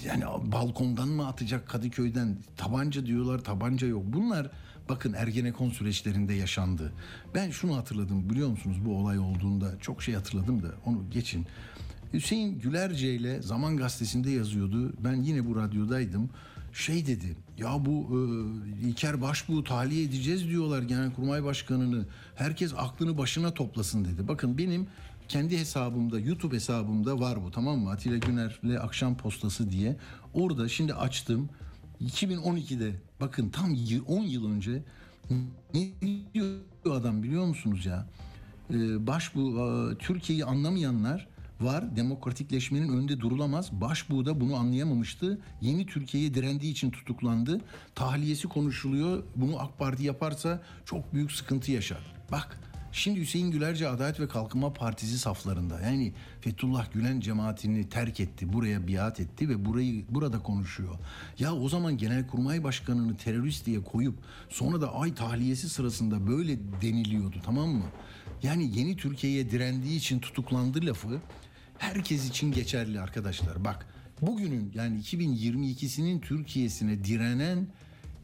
yani 0.04 0.24
balkondan 0.52 1.08
mı 1.08 1.26
atacak 1.26 1.68
Kadıköy'den 1.68 2.36
tabanca 2.56 3.06
diyorlar 3.06 3.38
tabanca 3.38 3.86
yok. 3.86 4.02
Bunlar 4.06 4.50
bakın 4.88 5.12
Ergenekon 5.12 5.70
süreçlerinde 5.70 6.34
yaşandı. 6.34 6.92
Ben 7.34 7.50
şunu 7.50 7.76
hatırladım 7.76 8.30
biliyor 8.30 8.48
musunuz 8.48 8.76
bu 8.84 8.96
olay 8.96 9.18
olduğunda 9.18 9.78
çok 9.80 10.02
şey 10.02 10.14
hatırladım 10.14 10.62
da 10.62 10.68
onu 10.86 11.10
geçin. 11.10 11.46
Hüseyin 12.12 12.58
Gülerce 12.58 13.14
ile 13.14 13.42
Zaman 13.42 13.76
Gazetesi'nde 13.76 14.30
yazıyordu. 14.30 14.92
Ben 15.04 15.14
yine 15.14 15.46
bu 15.46 15.56
radyodaydım. 15.56 16.30
Şey 16.72 17.06
dedi. 17.06 17.36
Ya 17.58 17.84
bu 17.84 18.08
e, 18.10 18.18
İlker 18.86 19.20
Başbuğ'u 19.20 19.64
tahliye 19.64 20.04
edeceğiz 20.04 20.48
diyorlar 20.48 20.82
Genelkurmay 20.82 21.44
Başkanı'nı. 21.44 22.06
Herkes 22.34 22.74
aklını 22.76 23.18
başına 23.18 23.54
toplasın 23.54 24.04
dedi. 24.04 24.28
Bakın 24.28 24.58
benim 24.58 24.86
kendi 25.28 25.58
hesabımda 25.58 26.20
YouTube 26.20 26.56
hesabımda 26.56 27.20
var 27.20 27.44
bu 27.44 27.50
tamam 27.50 27.78
mı? 27.78 27.90
Atilla 27.90 28.16
Güner'le 28.16 28.78
akşam 28.80 29.16
postası 29.16 29.70
diye. 29.70 29.96
Orada 30.34 30.68
şimdi 30.68 30.94
açtım. 30.94 31.48
2012'de 32.00 33.00
bakın 33.20 33.48
tam 33.50 33.76
10 34.06 34.22
yıl 34.22 34.52
önce 34.52 34.82
ne 35.74 35.92
diyor 36.34 36.56
adam 36.90 37.22
biliyor 37.22 37.46
musunuz 37.46 37.86
ya? 37.86 38.06
Ee, 38.70 39.06
baş 39.06 39.34
bu 39.34 39.58
e, 39.60 39.98
Türkiye'yi 39.98 40.44
anlamayanlar 40.44 41.28
var. 41.64 41.96
Demokratikleşmenin 41.96 42.88
önünde 42.88 43.20
durulamaz. 43.20 43.72
Başbuğ 43.72 44.26
da 44.26 44.40
bunu 44.40 44.56
anlayamamıştı. 44.56 45.38
Yeni 45.60 45.86
Türkiye'ye 45.86 46.34
direndiği 46.34 46.72
için 46.72 46.90
tutuklandı. 46.90 47.60
Tahliyesi 47.94 48.48
konuşuluyor. 48.48 49.22
Bunu 49.36 49.60
AK 49.60 49.78
Parti 49.78 50.04
yaparsa 50.04 50.62
çok 50.84 51.14
büyük 51.14 51.32
sıkıntı 51.32 51.72
yaşar. 51.72 52.14
Bak 52.32 52.60
Şimdi 52.94 53.20
Hüseyin 53.20 53.50
Gülerce 53.50 53.88
Adalet 53.88 54.20
ve 54.20 54.28
Kalkınma 54.28 54.72
Partisi 54.72 55.18
saflarında. 55.18 55.80
Yani 55.80 56.12
Fethullah 56.40 56.92
Gülen 56.92 57.20
cemaatini 57.20 57.88
terk 57.88 58.20
etti, 58.20 58.52
buraya 58.52 58.88
biat 58.88 59.20
etti 59.20 59.48
ve 59.48 59.64
burayı 59.64 60.04
burada 60.08 60.38
konuşuyor. 60.38 60.98
Ya 61.38 61.54
o 61.54 61.68
zaman 61.68 61.98
Genelkurmay 61.98 62.64
Başkanı'nı 62.64 63.16
terörist 63.16 63.66
diye 63.66 63.82
koyup 63.82 64.14
sonra 64.48 64.80
da 64.80 64.94
ay 64.94 65.14
tahliyesi 65.14 65.68
sırasında 65.68 66.26
böyle 66.26 66.58
deniliyordu 66.82 67.36
tamam 67.44 67.68
mı? 67.68 67.84
Yani 68.42 68.78
yeni 68.78 68.96
Türkiye'ye 68.96 69.50
direndiği 69.50 69.96
için 69.96 70.18
tutuklandı 70.18 70.86
lafı 70.86 71.20
herkes 71.78 72.28
için 72.28 72.52
geçerli 72.52 73.00
arkadaşlar. 73.00 73.64
Bak 73.64 73.86
bugünün 74.20 74.72
yani 74.74 75.00
2022'sinin 75.00 76.20
Türkiye'sine 76.20 77.04
direnen 77.04 77.66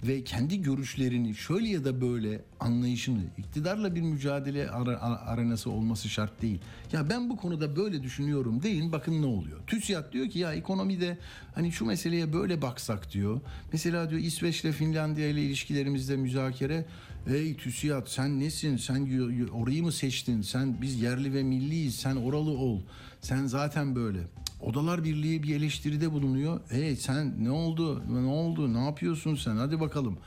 ve 0.03 0.25
kendi 0.25 0.63
görüşlerini 0.63 1.35
şöyle 1.35 1.69
ya 1.69 1.85
da 1.85 2.01
böyle 2.01 2.41
anlayışını 2.61 3.23
iktidarla 3.39 3.95
bir 3.95 4.01
mücadele 4.01 4.71
arenası 4.71 5.71
olması 5.71 6.09
şart 6.09 6.43
değil. 6.43 6.61
Ya 6.93 7.11
ben 7.11 7.31
bu 7.31 7.37
konuda 7.37 7.77
böyle 7.77 8.03
düşünüyorum 8.03 8.63
deyin 8.63 8.93
bakın 8.93 9.23
ne 9.23 9.27
oluyor. 9.27 9.61
TÜSİAD 9.67 10.13
diyor 10.13 10.29
ki 10.31 10.39
ya 10.39 10.53
ekonomide 10.53 11.19
hani 11.55 11.73
şu 11.73 11.87
meseleye 11.87 12.33
böyle 12.33 12.63
baksak 12.63 13.13
diyor. 13.13 13.41
Mesela 13.73 14.11
diyor 14.11 14.21
İsveç'le 14.21 14.73
Finlandiya 14.73 15.29
ile 15.29 15.43
ilişkilerimizde 15.43 16.17
müzakere 16.17 16.87
Ey 17.27 17.57
TÜSİAD 17.57 18.07
sen 18.07 18.41
nesin? 18.41 18.77
Sen 18.77 19.09
orayı 19.53 19.83
mı 19.83 19.93
seçtin? 19.93 20.43
Sen 20.43 20.83
biz 20.83 21.03
yerli 21.03 21.35
ve 21.35 21.43
milliyiz. 21.43 21.97
Sen 21.97 22.17
oralı 22.17 22.51
ol. 22.51 22.81
Sen 23.21 23.47
zaten 23.47 23.97
böyle. 23.97 24.21
Odalar 24.61 25.05
Birliği 25.05 25.43
bir 25.43 25.57
eleştiride 25.57 26.13
bulunuyor. 26.13 26.61
Hey 26.69 26.97
sen 26.97 27.45
ne 27.45 27.51
oldu? 27.51 28.03
Ne 28.13 28.29
oldu? 28.29 28.75
Ne 28.75 28.85
yapıyorsun 28.85 29.35
sen? 29.35 29.57
Hadi 29.57 29.81
bakalım. 29.81 30.19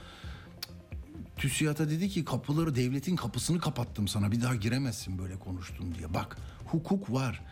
TÜSİAD'a 1.37 1.89
dedi 1.89 2.09
ki 2.09 2.25
kapıları 2.25 2.75
devletin 2.75 3.15
kapısını 3.15 3.59
kapattım 3.59 4.07
sana 4.07 4.31
bir 4.31 4.41
daha 4.41 4.55
giremezsin 4.55 5.17
böyle 5.17 5.39
konuştun 5.39 5.95
diye. 5.95 6.13
Bak 6.13 6.37
hukuk 6.65 7.11
var. 7.11 7.45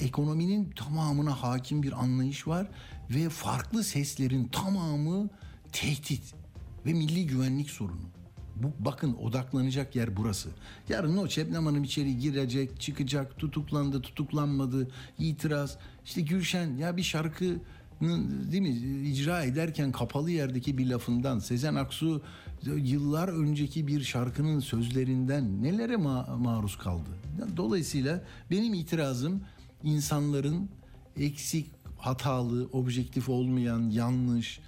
Ekonominin 0.00 0.70
tamamına 0.70 1.42
hakim 1.42 1.82
bir 1.82 1.92
anlayış 1.92 2.48
var 2.48 2.66
ve 3.10 3.28
farklı 3.28 3.84
seslerin 3.84 4.48
tamamı 4.48 5.28
tehdit 5.72 6.34
ve 6.86 6.92
milli 6.92 7.26
güvenlik 7.26 7.70
sorunu. 7.70 8.21
Bu 8.56 8.84
bakın 8.84 9.14
odaklanacak 9.14 9.96
yer 9.96 10.16
burası. 10.16 10.48
Yarın 10.88 11.16
o 11.16 11.28
Şebnem 11.28 11.66
Hanım 11.66 11.84
içeri 11.84 12.18
girecek, 12.18 12.80
çıkacak, 12.80 13.38
tutuklandı, 13.38 14.02
tutuklanmadı, 14.02 14.88
itiraz. 15.18 15.78
İşte 16.04 16.20
Gülşen 16.20 16.76
ya 16.76 16.96
bir 16.96 17.02
şarkı 17.02 17.56
değil 18.52 18.62
mi 18.62 18.68
icra 19.08 19.42
ederken 19.42 19.92
kapalı 19.92 20.30
yerdeki 20.30 20.78
bir 20.78 20.86
lafından 20.86 21.38
Sezen 21.38 21.74
Aksu 21.74 22.22
yıllar 22.76 23.28
önceki 23.28 23.86
bir 23.86 24.00
şarkının 24.00 24.60
sözlerinden 24.60 25.62
nelere 25.62 25.94
ma- 25.94 26.36
maruz 26.36 26.78
kaldı. 26.78 27.10
Dolayısıyla 27.56 28.24
benim 28.50 28.74
itirazım 28.74 29.40
insanların 29.82 30.68
eksik, 31.16 31.70
hatalı, 31.98 32.68
objektif 32.72 33.28
olmayan, 33.28 33.90
yanlış 33.90 34.60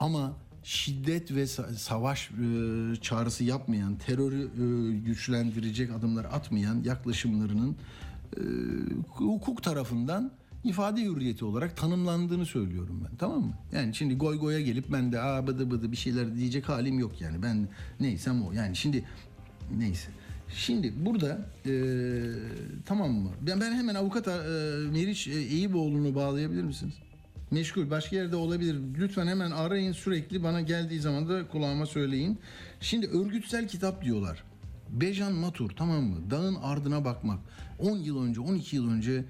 ama 0.00 0.32
şiddet 0.64 1.34
ve 1.34 1.46
savaş 1.76 2.30
e, 2.30 2.96
çağrısı 3.00 3.44
yapmayan, 3.44 3.96
terörü 3.96 4.42
e, 4.42 4.98
güçlendirecek 4.98 5.90
adımlar 5.90 6.24
atmayan 6.24 6.82
yaklaşımlarının 6.84 7.76
e, 8.36 8.42
hukuk 9.08 9.62
tarafından 9.62 10.32
ifade 10.64 11.02
hürriyeti 11.02 11.44
olarak 11.44 11.76
tanımlandığını 11.76 12.46
söylüyorum 12.46 13.04
ben. 13.04 13.16
Tamam 13.16 13.40
mı? 13.40 13.54
Yani 13.72 13.94
şimdi 13.94 14.16
goy 14.16 14.38
goya 14.38 14.60
gelip 14.60 14.92
ben 14.92 15.12
de 15.12 15.20
aa 15.20 15.46
bıdı 15.46 15.70
bıdı 15.70 15.92
bir 15.92 15.96
şeyler 15.96 16.36
diyecek 16.36 16.68
halim 16.68 16.98
yok 16.98 17.20
yani. 17.20 17.42
Ben 17.42 17.68
neysem 18.00 18.42
o. 18.42 18.52
Yani 18.52 18.76
şimdi 18.76 19.04
neyse. 19.78 20.08
Şimdi 20.54 20.92
burada 21.06 21.46
e, 21.66 21.72
tamam 22.86 23.10
mı? 23.12 23.30
Ben, 23.40 23.60
ben 23.60 23.72
hemen 23.72 23.94
avukat 23.94 24.28
e, 24.28 24.30
Meriç 24.92 25.28
e, 25.28 25.30
Eyüboğlu'nu 25.30 26.14
bağlayabilir 26.14 26.62
misiniz? 26.62 26.94
Meşgul 27.52 27.90
başka 27.90 28.16
yerde 28.16 28.36
olabilir. 28.36 28.76
Lütfen 28.98 29.26
hemen 29.26 29.50
arayın 29.50 29.92
sürekli 29.92 30.42
bana 30.42 30.60
geldiği 30.60 31.00
zaman 31.00 31.28
da 31.28 31.48
kulağıma 31.48 31.86
söyleyin. 31.86 32.38
Şimdi 32.80 33.06
örgütsel 33.06 33.68
kitap 33.68 34.04
diyorlar. 34.04 34.44
Bejan 34.88 35.32
Matur 35.32 35.70
tamam 35.70 36.04
mı? 36.04 36.30
Dağın 36.30 36.54
ardına 36.54 37.04
bakmak. 37.04 37.38
10 37.78 37.96
yıl 37.96 38.24
önce 38.24 38.40
12 38.40 38.76
yıl 38.76 38.90
önce 38.90 39.24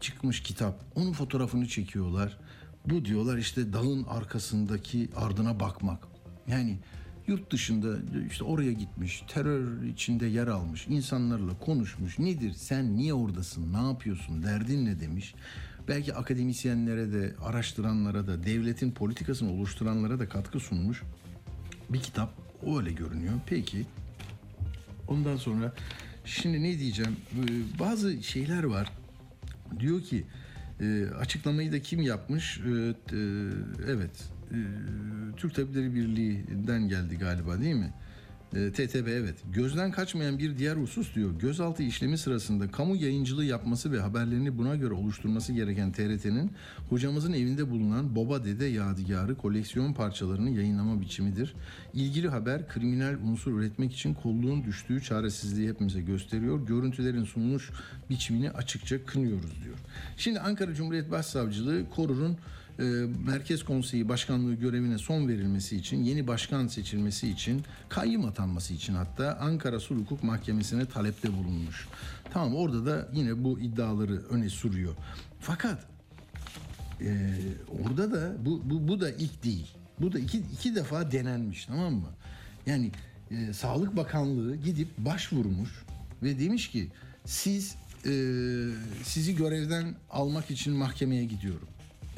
çıkmış 0.00 0.42
kitap. 0.42 0.84
Onun 0.94 1.12
fotoğrafını 1.12 1.68
çekiyorlar. 1.68 2.38
Bu 2.86 3.04
diyorlar 3.04 3.38
işte 3.38 3.72
dağın 3.72 4.04
arkasındaki 4.04 5.08
ardına 5.16 5.60
bakmak. 5.60 6.08
Yani 6.48 6.78
yurt 7.26 7.52
dışında 7.52 7.96
işte 8.30 8.44
oraya 8.44 8.72
gitmiş, 8.72 9.22
terör 9.28 9.82
içinde 9.82 10.26
yer 10.26 10.46
almış, 10.46 10.86
insanlarla 10.88 11.58
konuşmuş. 11.58 12.18
Nedir? 12.18 12.52
Sen 12.52 12.96
niye 12.96 13.14
oradasın? 13.14 13.72
Ne 13.72 13.90
yapıyorsun? 13.90 14.42
Derdin 14.42 14.86
ne 14.86 15.00
demiş? 15.00 15.34
Belki 15.88 16.14
akademisyenlere 16.14 17.12
de, 17.12 17.34
araştıranlara 17.42 18.26
da, 18.26 18.44
devletin 18.44 18.90
politikasını 18.90 19.52
oluşturanlara 19.52 20.18
da 20.18 20.28
katkı 20.28 20.60
sunmuş 20.60 21.02
bir 21.90 22.00
kitap. 22.00 22.34
O 22.66 22.78
öyle 22.78 22.92
görünüyor. 22.92 23.32
Peki. 23.46 23.86
Ondan 25.08 25.36
sonra 25.36 25.72
şimdi 26.24 26.62
ne 26.62 26.78
diyeceğim? 26.78 27.16
Bazı 27.80 28.22
şeyler 28.22 28.64
var. 28.64 28.92
Diyor 29.80 30.02
ki 30.02 30.24
E, 30.80 31.06
açıklamayı 31.20 31.72
da 31.72 31.82
kim 31.82 32.00
yapmış? 32.02 32.58
E, 32.58 32.94
t- 33.06 33.16
e, 33.16 33.20
evet. 33.88 34.10
E, 34.50 34.58
Türk 35.36 35.54
Tabipleri 35.54 35.94
Birliği'nden 35.94 36.88
geldi 36.88 37.18
galiba 37.18 37.60
değil 37.60 37.74
mi? 37.74 37.92
E, 38.54 38.72
TTB 38.72 39.08
evet. 39.08 39.34
Gözden 39.52 39.90
kaçmayan 39.90 40.38
bir 40.38 40.58
diğer 40.58 40.76
husus 40.76 41.14
diyor. 41.14 41.30
Gözaltı 41.40 41.82
işlemi 41.82 42.18
sırasında 42.18 42.70
kamu 42.70 42.96
yayıncılığı 42.96 43.44
yapması 43.44 43.92
ve 43.92 44.00
haberlerini 44.00 44.58
buna 44.58 44.76
göre 44.76 44.94
oluşturması 44.94 45.52
gereken 45.52 45.92
TRT'nin 45.92 46.50
hocamızın 46.88 47.32
evinde 47.32 47.70
bulunan 47.70 48.16
Boba 48.16 48.44
Dede 48.44 48.64
Yadigarı 48.64 49.34
koleksiyon 49.34 49.92
parçalarını 49.92 50.50
yayınlama 50.50 51.00
biçimidir. 51.00 51.54
İlgili 51.94 52.28
haber 52.28 52.68
kriminal 52.68 53.14
unsur 53.24 53.58
üretmek 53.60 53.92
için 53.92 54.14
kolluğun 54.14 54.64
düştüğü 54.64 55.02
çaresizliği 55.02 55.68
hepimize 55.68 56.00
gösteriyor. 56.00 56.66
Görüntülerin 56.66 57.24
sunuluş 57.24 57.70
biçimini 58.10 58.50
açıkça 58.50 59.04
kınıyoruz 59.06 59.64
diyor. 59.64 59.76
Şimdi 60.16 60.40
Ankara 60.40 60.74
Cumhuriyet 60.74 61.10
Başsavcılığı 61.10 61.90
Korur'un 61.90 62.36
e, 62.78 62.82
Merkez 63.26 63.62
Konseyi 63.62 64.08
Başkanlığı 64.08 64.54
görevine 64.54 64.98
son 64.98 65.28
verilmesi 65.28 65.76
için, 65.76 66.04
yeni 66.04 66.26
başkan 66.26 66.66
seçilmesi 66.66 67.28
için, 67.28 67.62
kayyım 67.88 68.24
atanması 68.24 68.74
için 68.74 68.94
hatta 68.94 69.38
Ankara 69.40 69.80
Sulh 69.80 70.00
Hukuk 70.00 70.22
Mahkemesi'ne 70.22 70.86
talepte 70.86 71.32
bulunmuş. 71.32 71.88
Tamam 72.32 72.54
orada 72.54 72.86
da 72.86 73.08
yine 73.12 73.44
bu 73.44 73.60
iddiaları 73.60 74.22
öne 74.30 74.50
sürüyor. 74.50 74.94
Fakat 75.40 75.86
e, 77.00 77.30
orada 77.84 78.12
da 78.12 78.36
bu, 78.46 78.62
bu, 78.64 78.88
bu 78.88 79.00
da 79.00 79.10
ilk 79.10 79.44
değil. 79.44 79.66
Bu 80.00 80.12
da 80.12 80.18
iki, 80.18 80.38
iki 80.38 80.74
defa 80.74 81.12
denenmiş 81.12 81.66
tamam 81.66 81.94
mı? 81.94 82.08
Yani 82.66 82.90
e, 83.30 83.52
Sağlık 83.52 83.96
Bakanlığı 83.96 84.56
gidip 84.56 84.88
başvurmuş 84.98 85.70
ve 86.22 86.38
demiş 86.38 86.70
ki 86.70 86.88
siz 87.24 87.74
e, 88.06 88.12
sizi 89.04 89.36
görevden 89.36 89.94
almak 90.10 90.50
için 90.50 90.72
mahkemeye 90.72 91.24
gidiyorum. 91.24 91.68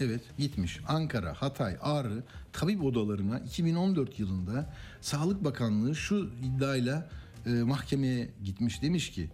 Evet 0.00 0.20
gitmiş. 0.38 0.80
Ankara, 0.88 1.34
Hatay, 1.34 1.76
Ağrı 1.82 2.22
tabip 2.52 2.84
odalarına 2.84 3.38
2014 3.38 4.20
yılında 4.20 4.74
Sağlık 5.00 5.44
Bakanlığı 5.44 5.96
şu 5.96 6.30
iddiayla 6.42 7.08
e, 7.46 7.50
mahkemeye 7.50 8.30
gitmiş. 8.44 8.82
Demiş 8.82 9.10
ki 9.10 9.30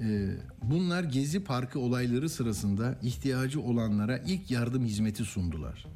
e, 0.00 0.30
bunlar 0.62 1.04
Gezi 1.04 1.44
Parkı 1.44 1.78
olayları 1.80 2.28
sırasında 2.28 2.98
ihtiyacı 3.02 3.60
olanlara 3.60 4.18
ilk 4.18 4.50
yardım 4.50 4.84
hizmeti 4.84 5.24
sundular. 5.24 5.86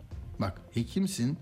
Bak 0.40 0.60
hekimsin 0.74 1.38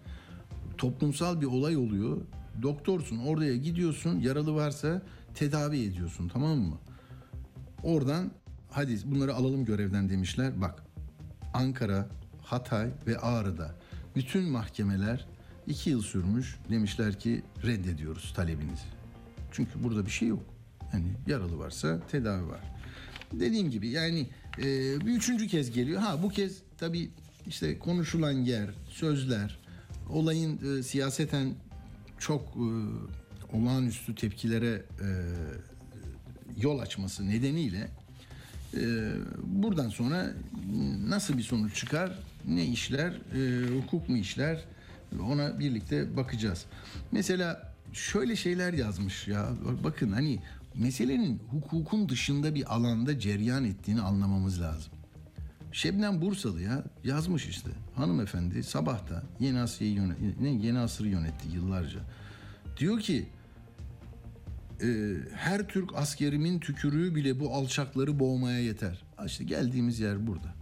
toplumsal 0.78 1.40
bir 1.40 1.46
olay 1.46 1.76
oluyor. 1.76 2.20
Doktorsun 2.62 3.18
oraya 3.18 3.56
gidiyorsun 3.56 4.20
yaralı 4.20 4.54
varsa 4.54 5.02
tedavi 5.34 5.78
ediyorsun 5.78 6.28
tamam 6.28 6.58
mı? 6.58 6.78
Oradan 7.82 8.30
hadi 8.70 8.98
bunları 9.04 9.34
alalım 9.34 9.64
görevden 9.64 10.08
demişler. 10.08 10.60
Bak 10.60 10.82
Ankara, 11.54 12.08
Hatay 12.48 12.88
ve 13.06 13.18
Ağrı'da 13.18 13.74
bütün 14.16 14.48
mahkemeler 14.48 15.26
iki 15.66 15.90
yıl 15.90 16.02
sürmüş. 16.02 16.56
Demişler 16.70 17.18
ki 17.18 17.42
reddediyoruz 17.64 18.32
talebinizi. 18.36 18.82
Çünkü 19.52 19.84
burada 19.84 20.06
bir 20.06 20.10
şey 20.10 20.28
yok. 20.28 20.42
Yani 20.92 21.04
yaralı 21.26 21.58
varsa 21.58 22.00
tedavi 22.10 22.48
var. 22.48 22.60
Dediğim 23.32 23.70
gibi 23.70 23.88
yani 23.88 24.26
e, 24.58 24.64
bir 25.00 25.16
üçüncü 25.16 25.46
kez 25.46 25.70
geliyor. 25.70 26.00
Ha 26.00 26.22
bu 26.22 26.28
kez 26.28 26.58
tabii 26.78 27.10
işte 27.46 27.78
konuşulan 27.78 28.32
yer, 28.32 28.70
sözler, 28.90 29.58
olayın 30.10 30.78
e, 30.78 30.82
siyaseten 30.82 31.54
çok 32.18 32.42
e, 32.42 32.66
olağanüstü 33.56 34.14
tepkilere 34.14 34.82
e, 35.00 35.08
yol 36.56 36.78
açması 36.78 37.28
nedeniyle 37.28 37.90
e, 38.74 39.12
buradan 39.44 39.88
sonra 39.88 40.32
nasıl 41.08 41.38
bir 41.38 41.42
sonuç 41.42 41.76
çıkar, 41.76 42.18
ne 42.46 42.66
işler, 42.66 43.12
e, 43.34 43.68
hukuk 43.76 44.08
mu 44.08 44.16
işler 44.16 44.64
ona 45.22 45.58
birlikte 45.58 46.16
bakacağız. 46.16 46.66
Mesela 47.12 47.74
şöyle 47.92 48.36
şeyler 48.36 48.72
yazmış 48.72 49.28
ya 49.28 49.48
bakın 49.84 50.12
hani 50.12 50.38
meselenin 50.74 51.40
hukukun 51.50 52.08
dışında 52.08 52.54
bir 52.54 52.74
alanda 52.74 53.18
cereyan 53.18 53.64
ettiğini 53.64 54.00
anlamamız 54.00 54.60
lazım. 54.60 54.92
Şebnem 55.72 56.20
Bursalı 56.20 56.62
ya 56.62 56.84
yazmış 57.04 57.46
işte 57.46 57.70
hanımefendi 57.94 58.62
sabahta 58.62 59.22
Yeni 59.40 59.60
Asya'yı 59.60 59.94
yönet, 59.94 60.40
ne 60.40 60.48
Yeni 60.48 60.78
Asır'ı 60.78 61.08
yönetti 61.08 61.48
yıllarca. 61.54 62.00
Diyor 62.76 63.00
ki 63.00 63.26
e, 64.82 65.16
her 65.34 65.68
Türk 65.68 65.96
askerimin 65.96 66.58
tükürüğü 66.58 67.14
bile 67.14 67.40
bu 67.40 67.54
alçakları 67.54 68.20
boğmaya 68.20 68.60
yeter. 68.60 69.04
İşte 69.26 69.44
geldiğimiz 69.44 70.00
yer 70.00 70.26
burada. 70.26 70.54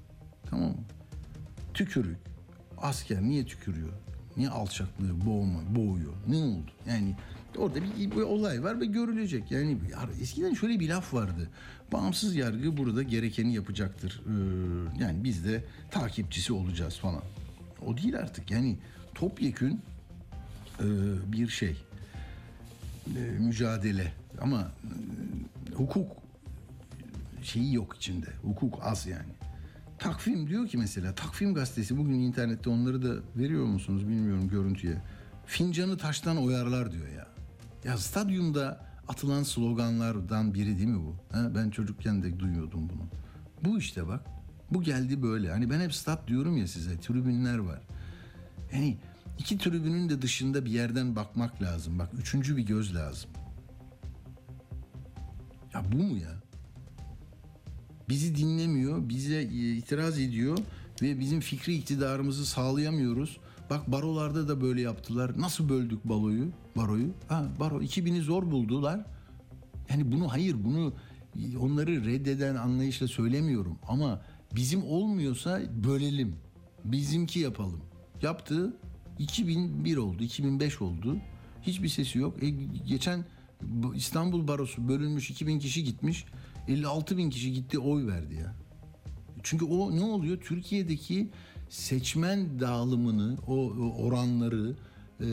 Tamam 0.51 0.69
mı? 0.69 0.77
Tükürük. 1.77 2.19
Asker 2.79 3.23
niye 3.23 3.47
tükürüyor? 3.47 3.93
Niye 4.37 4.49
alçaklığı 4.49 5.27
boğma, 5.27 5.61
boğuyor? 5.77 6.13
Ne 6.29 6.37
oldu? 6.37 6.71
Yani 6.89 7.17
orada 7.59 7.79
bir, 7.83 8.11
bir 8.11 8.17
olay 8.17 8.65
var 8.65 8.81
ve 8.81 8.87
görülecek. 8.87 9.51
Yani 9.51 9.79
ya 9.91 10.09
eskiden 10.21 10.55
şöyle 10.55 10.81
bir 10.81 10.89
laf 10.89 11.15
vardı. 11.15 11.51
Bağımsız 11.93 12.37
yargı 12.37 12.77
burada 12.77 13.03
gerekeni 13.03 13.55
yapacaktır. 13.55 14.23
Ee, 14.27 15.03
yani 15.03 15.25
biz 15.25 15.45
de 15.45 15.65
takipçisi 15.91 16.53
olacağız 16.53 16.97
falan. 16.97 17.23
O 17.87 17.97
değil 17.97 18.19
artık. 18.19 18.51
Yani 18.51 18.79
topyekün 19.15 19.81
e, 20.81 20.87
bir 21.33 21.49
şey 21.49 21.77
e, 23.17 23.21
mücadele 23.21 24.13
ama 24.41 24.73
e, 25.71 25.75
hukuk 25.75 26.13
şeyi 27.43 27.75
yok 27.75 27.97
içinde. 27.97 28.29
Hukuk 28.43 28.79
az 28.83 29.07
yani. 29.07 29.36
Takvim 29.99 30.49
diyor 30.49 30.69
ki 30.69 30.79
mesela 30.79 31.15
Takvim 31.15 31.55
gazetesi 31.55 31.97
bugün 31.97 32.15
internette 32.15 32.71
onları 32.71 33.03
da 33.03 33.23
veriyor 33.37 33.65
musunuz 33.65 34.09
bilmiyorum 34.09 34.49
görüntüye. 34.49 35.03
Fincanı 35.47 35.99
taştan 35.99 36.37
oyarlar 36.37 36.93
diyor 36.93 37.09
ya. 37.09 37.27
Ya 37.85 37.99
stadyumda 37.99 38.87
atılan 39.09 39.43
sloganlardan 39.43 40.55
biri 40.55 40.77
değil 40.77 40.89
mi 40.89 41.01
bu? 41.07 41.17
Ha, 41.37 41.55
ben 41.55 41.71
çocukken 41.71 42.23
de 42.23 42.39
duyuyordum 42.39 42.89
bunu. 42.89 43.09
Bu 43.65 43.79
işte 43.79 44.07
bak. 44.07 44.21
Bu 44.71 44.83
geldi 44.83 45.23
böyle. 45.23 45.51
Hani 45.51 45.71
ben 45.71 45.81
hep 45.81 45.95
stat 45.95 46.29
diyorum 46.29 46.57
ya 46.57 46.67
size. 46.67 47.01
Tribünler 47.01 47.59
var. 47.59 47.81
Yani 48.73 48.99
iki 49.39 49.59
tribünün 49.59 50.09
de 50.09 50.23
dışında 50.23 50.65
bir 50.65 50.71
yerden 50.71 51.17
bakmak 51.17 51.63
lazım. 51.63 51.99
Bak 51.99 52.09
üçüncü 52.19 52.57
bir 52.57 52.63
göz 52.63 52.95
lazım. 52.95 53.31
Ya 55.75 55.83
bu 55.93 55.97
mu 55.97 56.17
ya? 56.17 56.46
Bizi 58.09 58.37
dinlemiyor, 58.37 59.09
bize 59.09 59.41
e, 59.41 59.77
itiraz 59.77 60.19
ediyor 60.19 60.59
ve 61.03 61.21
bizim 61.21 61.41
fikri 61.41 61.75
iktidarımızı 61.75 62.47
sağlayamıyoruz. 62.47 63.37
Bak 63.71 63.93
barolarda 63.93 64.49
da 64.49 64.61
böyle 64.61 64.81
yaptılar. 64.81 65.41
Nasıl 65.41 65.69
böldük 65.69 66.05
baloyu, 66.05 66.49
baroyu? 66.77 67.09
Ha 67.29 67.47
baro 67.61 67.83
2000'i 67.83 68.21
zor 68.21 68.51
buldular. 68.51 69.05
Yani 69.91 70.13
bunu 70.13 70.33
hayır 70.33 70.65
bunu 70.65 70.93
e, 71.37 71.59
onları 71.59 72.05
reddeden 72.05 72.55
anlayışla 72.55 73.09
söylemiyorum 73.09 73.79
ama 73.89 74.23
bizim 74.55 74.85
olmuyorsa 74.85 75.63
bölelim. 75.85 76.37
Bizimki 76.85 77.39
yapalım. 77.39 77.81
Yaptı 78.23 78.77
2001 79.19 79.97
oldu, 79.97 80.23
2005 80.23 80.83
oldu. 80.83 81.17
Hiçbir 81.63 81.89
sesi 81.89 82.19
yok. 82.19 82.43
E, 82.43 82.51
geçen 82.89 83.25
bu 83.63 83.95
İstanbul 83.95 84.49
Barosu 84.49 84.89
bölünmüş 84.89 85.31
2000 85.31 85.59
kişi 85.59 85.85
gitmiş. 85.85 86.25
56 86.69 87.17
bin 87.17 87.31
kişi 87.31 87.53
gitti 87.53 87.79
oy 87.79 88.07
verdi 88.07 88.35
ya. 88.35 88.55
Çünkü 89.43 89.65
o 89.65 89.97
ne 89.97 90.03
oluyor? 90.03 90.41
Türkiye'deki 90.41 91.31
seçmen 91.69 92.61
dağılımını, 92.61 93.39
o, 93.47 93.55
oranları 94.05 94.77
e, 95.21 95.27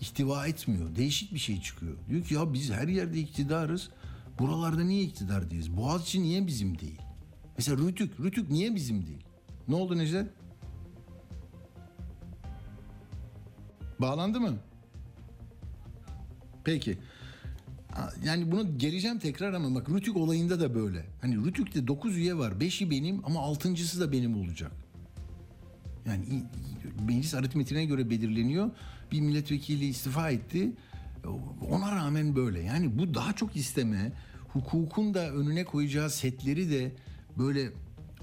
ihtiva 0.00 0.46
etmiyor. 0.46 0.96
Değişik 0.96 1.34
bir 1.34 1.38
şey 1.38 1.60
çıkıyor. 1.60 1.96
Diyor 2.08 2.24
ki 2.24 2.34
ya 2.34 2.52
biz 2.52 2.70
her 2.70 2.88
yerde 2.88 3.20
iktidarız. 3.20 3.90
Buralarda 4.38 4.84
niye 4.84 5.02
iktidar 5.02 5.50
değiliz? 5.50 5.76
Boğaziçi 5.76 6.22
niye 6.22 6.46
bizim 6.46 6.78
değil? 6.78 7.00
Mesela 7.56 7.76
Rütük, 7.78 8.20
Rütük 8.20 8.50
niye 8.50 8.74
bizim 8.74 9.06
değil? 9.06 9.24
Ne 9.68 9.74
oldu 9.74 9.98
Necdet? 9.98 10.30
Bağlandı 13.98 14.40
mı? 14.40 14.56
Peki. 16.64 16.98
Yani 18.24 18.52
bunu 18.52 18.78
geleceğim 18.78 19.18
tekrar 19.18 19.52
ama 19.52 19.74
bak 19.74 19.90
Rütük 19.90 20.16
olayında 20.16 20.60
da 20.60 20.74
böyle. 20.74 21.06
Hani 21.20 21.44
Rütük'te 21.44 21.86
9 21.86 22.16
üye 22.16 22.38
var. 22.38 22.52
5'i 22.52 22.90
benim 22.90 23.20
ama 23.24 23.40
6.sı 23.40 24.00
da 24.00 24.12
benim 24.12 24.36
olacak. 24.36 24.72
Yani 26.06 26.44
meclis 27.06 27.34
aritmetiğine 27.34 27.84
göre 27.84 28.10
belirleniyor. 28.10 28.70
Bir 29.12 29.20
milletvekili 29.20 29.86
istifa 29.86 30.30
etti. 30.30 30.72
Ona 31.70 31.96
rağmen 31.96 32.36
böyle. 32.36 32.60
Yani 32.60 32.98
bu 32.98 33.14
daha 33.14 33.32
çok 33.32 33.56
isteme, 33.56 34.12
hukukun 34.48 35.14
da 35.14 35.30
önüne 35.30 35.64
koyacağı 35.64 36.10
setleri 36.10 36.70
de 36.70 36.92
böyle 37.38 37.70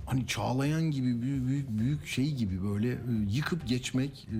hani 0.05 0.27
çağlayan 0.27 0.91
gibi 0.91 1.21
büyük 1.21 1.47
büyük, 1.47 1.69
büyük 1.69 2.07
şey 2.07 2.31
gibi 2.31 2.63
böyle 2.63 2.91
e, 2.91 2.97
yıkıp 3.29 3.67
geçmek 3.67 4.27
e, 4.31 4.37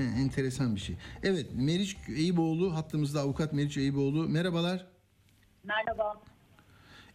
e, 0.00 0.02
enteresan 0.02 0.74
bir 0.76 0.80
şey. 0.80 0.96
Evet 1.22 1.46
Meriç 1.54 1.96
Eyüboğlu 2.08 2.74
hattımızda 2.74 3.20
avukat 3.20 3.52
Meriç 3.52 3.76
Eyüboğlu. 3.76 4.28
Merhabalar. 4.28 4.86
Merhaba. 5.64 6.20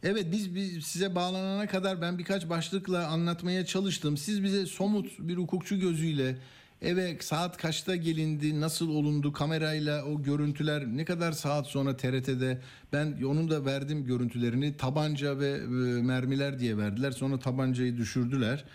Evet 0.03 0.25
biz, 0.31 0.55
biz 0.55 0.85
size 0.85 1.15
bağlanana 1.15 1.67
kadar 1.67 2.01
ben 2.01 2.17
birkaç 2.17 2.49
başlıkla 2.49 3.07
anlatmaya 3.07 3.65
çalıştım. 3.65 4.17
Siz 4.17 4.43
bize 4.43 4.65
somut 4.65 5.19
bir 5.19 5.37
hukukçu 5.37 5.79
gözüyle 5.79 6.37
eve 6.81 7.17
saat 7.19 7.57
kaçta 7.57 7.95
gelindi, 7.95 8.61
nasıl 8.61 8.89
olundu, 8.89 9.33
kamerayla 9.33 10.05
o 10.05 10.23
görüntüler 10.23 10.85
ne 10.87 11.05
kadar 11.05 11.31
saat 11.31 11.67
sonra 11.67 11.97
TRT'de 11.97 12.57
ben 12.93 13.23
onun 13.23 13.49
da 13.49 13.65
verdim 13.65 14.05
görüntülerini 14.05 14.77
tabanca 14.77 15.39
ve 15.39 15.49
e, 15.49 16.01
mermiler 16.01 16.59
diye 16.59 16.77
verdiler. 16.77 17.11
Sonra 17.11 17.39
tabancayı 17.39 17.97
düşürdüler. 17.97 18.65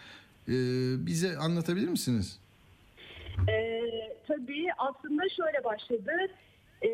E, 0.49 0.55
bize 1.07 1.37
anlatabilir 1.37 1.89
misiniz? 1.89 2.39
Ee, 3.49 3.83
tabii 4.29 4.67
aslında 4.79 5.23
şöyle 5.29 5.65
başladı. 5.65 6.13
Ee, 6.85 6.89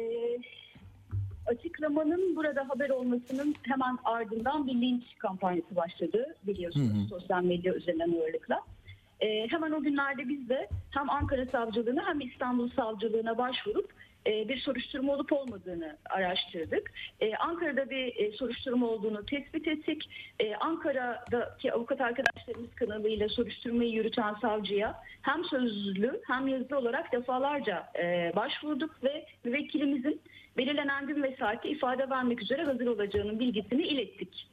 açıklamanın 1.47 2.37
burada 2.37 2.69
haber 2.69 2.91
olmasının 2.91 3.55
hemen 3.63 3.99
ardından 4.05 4.67
bir 4.67 4.73
linç 4.75 5.05
kampanyası 5.19 5.77
başladı 5.77 6.35
biliyorsunuz 6.47 6.91
Hı 6.91 7.05
hı. 7.05 7.21
sosyal 7.21 7.43
medya 7.45 7.75
üzerinden 7.75 8.13
ağırlıkla. 8.13 8.61
Ee, 9.21 9.47
hemen 9.51 9.73
o 9.73 9.83
günlerde 9.83 10.29
biz 10.29 10.49
de 10.49 10.69
hem 10.91 11.11
Ankara 11.11 11.47
Savcılığına 11.47 12.07
hem 12.07 12.21
İstanbul 12.21 12.71
Savcılığına 12.71 13.39
başvurup 13.39 13.93
e, 14.27 14.49
bir 14.49 14.61
soruşturma 14.61 15.13
olup 15.13 15.33
olmadığını 15.33 15.97
araştırdık. 16.11 16.93
Ee, 17.21 17.35
Ankara'da 17.35 17.91
bir 17.91 18.17
e, 18.17 18.33
soruşturma 18.33 18.87
olduğunu 18.87 19.27
tespit 19.27 19.69
ettik. 19.69 20.11
Ankara'daki 20.61 21.73
avukat 21.73 22.01
arkadaşlarımız 22.01 22.75
kanalıyla 22.75 23.29
soruşturmayı 23.29 23.91
yürüten 23.91 24.35
savcıya 24.35 25.03
hem 25.23 25.45
sözlü 25.45 26.21
hem 26.27 26.49
yazılı 26.49 26.79
olarak 26.79 27.13
defalarca 27.13 27.89
e, 27.99 28.33
başvurduk 28.37 29.05
ve 29.05 29.27
müvekkilimizin 29.45 30.21
belirlenen 30.57 31.07
gün 31.07 31.23
ve 31.23 31.37
saatte 31.39 31.69
ifade 31.69 32.11
vermek 32.11 32.43
üzere 32.43 32.65
hazır 32.65 32.87
olacağının 32.87 33.41
bilgisini 33.41 33.83
ilettik. 33.83 34.49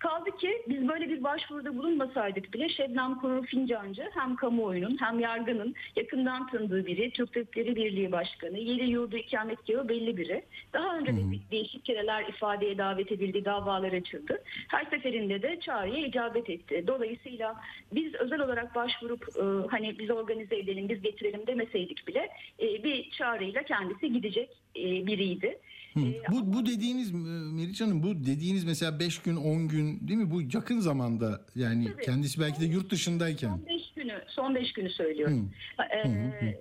Kaldı 0.00 0.36
ki 0.36 0.62
biz 0.68 0.88
böyle 0.88 1.08
bir 1.08 1.24
başvuruda 1.24 1.78
bulunmasaydık 1.78 2.54
bile 2.54 2.68
Şebnem 2.68 3.14
Korur 3.14 3.46
Fincancı 3.46 4.10
hem 4.14 4.36
kamuoyunun 4.36 4.96
hem 5.00 5.20
yargının 5.20 5.74
yakından 5.96 6.46
tanıdığı 6.46 6.86
biri, 6.86 7.10
Türk 7.10 7.32
Tabipleri 7.32 7.76
Birliği 7.76 8.12
Başkanı, 8.12 8.58
yeri 8.58 8.90
yurdu 8.90 9.16
ikametgahı 9.16 9.88
belli 9.88 10.16
biri. 10.16 10.44
Daha 10.72 10.98
önce 10.98 11.12
de 11.12 11.20
değişik 11.50 11.84
kereler 11.84 12.24
ifadeye 12.28 12.78
davet 12.78 13.12
edildi, 13.12 13.44
davalar 13.44 13.92
açıldı. 13.92 14.42
Her 14.68 14.84
seferinde 14.84 15.42
de 15.42 15.60
çağrıya 15.60 16.06
icabet 16.06 16.50
etti. 16.50 16.84
Dolayısıyla 16.86 17.56
biz 17.92 18.14
özel 18.14 18.40
olarak 18.40 18.74
başvurup 18.74 19.24
e, 19.36 19.68
hani 19.70 19.98
biz 19.98 20.10
organize 20.10 20.56
edelim, 20.56 20.88
biz 20.88 21.02
getirelim 21.02 21.46
demeseydik 21.46 22.08
bile 22.08 22.28
e, 22.60 22.84
bir 22.84 23.10
çağrıyla 23.10 23.62
kendisi 23.62 24.12
gidecek 24.12 24.50
biriydi. 24.74 25.58
Hı. 25.94 26.00
E, 26.00 26.22
Bu, 26.32 26.52
bu 26.54 26.66
dediğiniz 26.66 27.10
e, 27.10 27.16
Meriç 27.56 27.80
Hanım 27.80 28.02
bu 28.02 28.14
dediğiniz 28.24 28.64
mesela 28.64 29.00
5 29.00 29.18
gün 29.18 29.36
10 29.36 29.68
gün 29.68 30.08
değil 30.08 30.18
mi 30.18 30.30
bu 30.30 30.42
yakın 30.42 30.78
zamanda 30.80 31.40
yani 31.54 31.92
Tabii. 31.92 32.02
kendisi 32.02 32.40
belki 32.40 32.60
de 32.60 32.64
yurt 32.64 32.90
dışındayken. 32.90 33.48
Son 33.48 33.66
5 33.66 33.92
günü, 33.96 34.20
son 34.28 34.54
5 34.54 34.72
günü 34.72 34.90
söylüyorum. 34.90 35.50
Ee, 35.94 36.58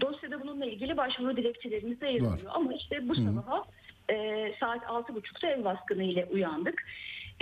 dosyada 0.00 0.42
bununla 0.42 0.66
ilgili 0.66 0.96
başvuru 0.96 1.36
dilekçelerimiz 1.36 2.00
de 2.00 2.06
yer 2.06 2.20
alıyor. 2.20 2.50
Ama 2.50 2.74
işte 2.74 3.08
bu 3.08 3.14
sabaha 3.14 3.64
e, 4.10 4.14
saat 4.60 4.82
6.30'da 4.82 5.48
ev 5.48 5.64
baskını 5.64 6.04
ile 6.04 6.24
uyandık. 6.32 6.82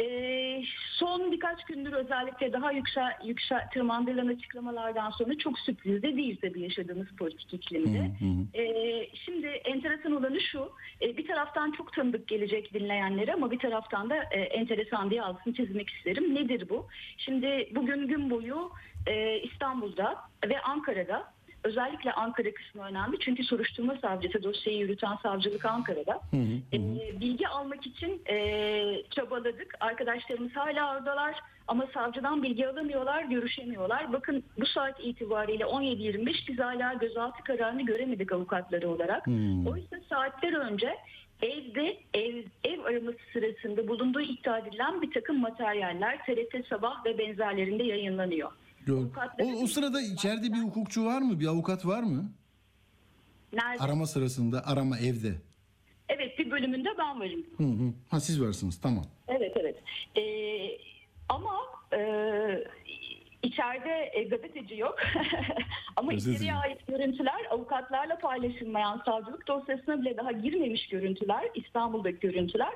E, 0.00 0.62
son 0.92 1.32
birkaç 1.32 1.64
gündür 1.64 1.92
özellikle 1.92 2.52
daha 2.52 2.72
yüksel, 2.72 3.12
yüksel 3.24 3.68
tırmandırılan 3.70 4.26
açıklamalardan 4.26 5.11
sonra 5.11 5.38
çok 5.38 5.58
sürpriz 5.58 6.02
de 6.02 6.16
değil 6.16 6.38
tabii 6.40 6.61
yaşadığımız 6.61 7.08
politik 7.18 7.54
iklimde. 7.54 7.98
Hı 7.98 8.24
hı. 8.24 8.62
Ee, 8.62 9.08
şimdi 9.24 9.46
enteresan 9.46 10.12
olanı 10.12 10.40
şu, 10.40 10.72
e, 11.02 11.16
bir 11.16 11.26
taraftan 11.26 11.70
çok 11.70 11.92
tanıdık 11.92 12.28
gelecek 12.28 12.74
dinleyenlere 12.74 13.32
ama 13.32 13.50
bir 13.50 13.58
taraftan 13.58 14.11
da 14.11 14.16
e, 14.30 14.40
enteresan 14.40 15.11
diye 15.11 15.22
altını 15.22 15.54
çizmek 15.54 15.90
isterim. 15.90 16.34
Nedir 16.34 16.68
bu? 16.68 16.87
Şimdi 17.18 17.68
bugün 17.74 18.08
gün 18.08 18.30
boyu 18.30 18.70
e, 19.06 19.40
İstanbul'da 19.40 20.16
ve 20.48 20.61
Ankara'da 20.61 21.38
özellikle 21.64 22.12
Ankara 22.12 22.54
kısmı 22.54 22.82
önemli 22.82 23.18
çünkü 23.18 23.44
soruşturma 23.44 23.96
savcısı 23.96 24.42
dosyayı 24.42 24.78
yürüten 24.78 25.16
savcılık 25.22 25.64
Ankara'da. 25.64 26.20
Hı 26.30 26.36
hı, 26.36 26.76
hı. 26.76 26.76
E, 26.76 27.20
bilgi 27.20 27.48
almak 27.48 27.86
için 27.86 28.22
e, 28.30 29.02
çabaladık. 29.10 29.74
Arkadaşlarımız 29.80 30.52
hala 30.56 30.92
oradalar 30.92 31.34
ama 31.68 31.86
savcıdan 31.94 32.42
bilgi 32.42 32.68
alamıyorlar, 32.68 33.22
görüşemiyorlar. 33.22 34.12
Bakın 34.12 34.44
bu 34.60 34.66
saat 34.66 35.04
itibariyle 35.04 35.64
17.25 35.64 36.48
biz 36.48 36.58
hala 36.58 36.92
gözaltı 36.92 37.44
kararını 37.44 37.86
göremedik 37.86 38.32
avukatları 38.32 38.88
olarak. 38.88 39.26
Hmm. 39.26 39.66
Oysa 39.66 39.96
saatler 40.08 40.52
önce 40.52 40.94
evde 41.42 41.96
ev, 42.14 42.42
ev 42.64 42.84
araması 42.84 43.18
sırasında 43.32 43.88
bulunduğu 43.88 44.20
iddia 44.20 44.58
edilen 44.58 45.02
bir 45.02 45.10
takım 45.10 45.40
materyaller 45.40 46.18
TRT 46.26 46.66
Sabah 46.66 47.04
ve 47.04 47.18
benzerlerinde 47.18 47.82
yayınlanıyor. 47.82 48.50
Avukatları- 48.96 49.46
O, 49.57 49.62
o 49.62 49.66
sırada 49.66 50.01
içeride 50.01 50.53
bir 50.53 50.59
hukukçu 50.59 51.05
var 51.05 51.20
mı? 51.20 51.40
Bir 51.40 51.46
avukat 51.46 51.87
var 51.87 52.03
mı? 52.03 52.33
Nerede? 53.53 53.83
Arama 53.83 54.07
sırasında 54.07 54.66
arama 54.66 54.98
evde. 54.98 55.35
Evet 56.09 56.38
bir 56.38 56.51
bölümünde 56.51 56.88
ben 56.98 57.20
varım. 57.20 57.44
Hı 57.57 57.62
hı. 57.64 57.92
Ha 58.09 58.20
siz 58.20 58.40
varsınız 58.40 58.81
tamam. 58.81 59.05
Evet 59.29 59.53
evet. 59.61 59.77
Ee, 60.16 60.22
ama 61.29 61.57
e, 61.92 61.98
içeride 63.42 64.11
e, 64.12 64.22
gazeteci 64.22 64.77
yok. 64.77 64.96
ama 65.96 66.12
içeriye 66.12 66.55
ait 66.55 66.87
görüntüler 66.87 67.46
avukatlarla 67.51 68.18
paylaşılmayan 68.18 69.03
savcılık 69.05 69.48
dosyasına 69.48 70.01
bile 70.01 70.16
daha 70.16 70.33
girmemiş 70.33 70.88
görüntüler, 70.88 71.51
İstanbul'daki 71.55 72.20
görüntüler. 72.20 72.72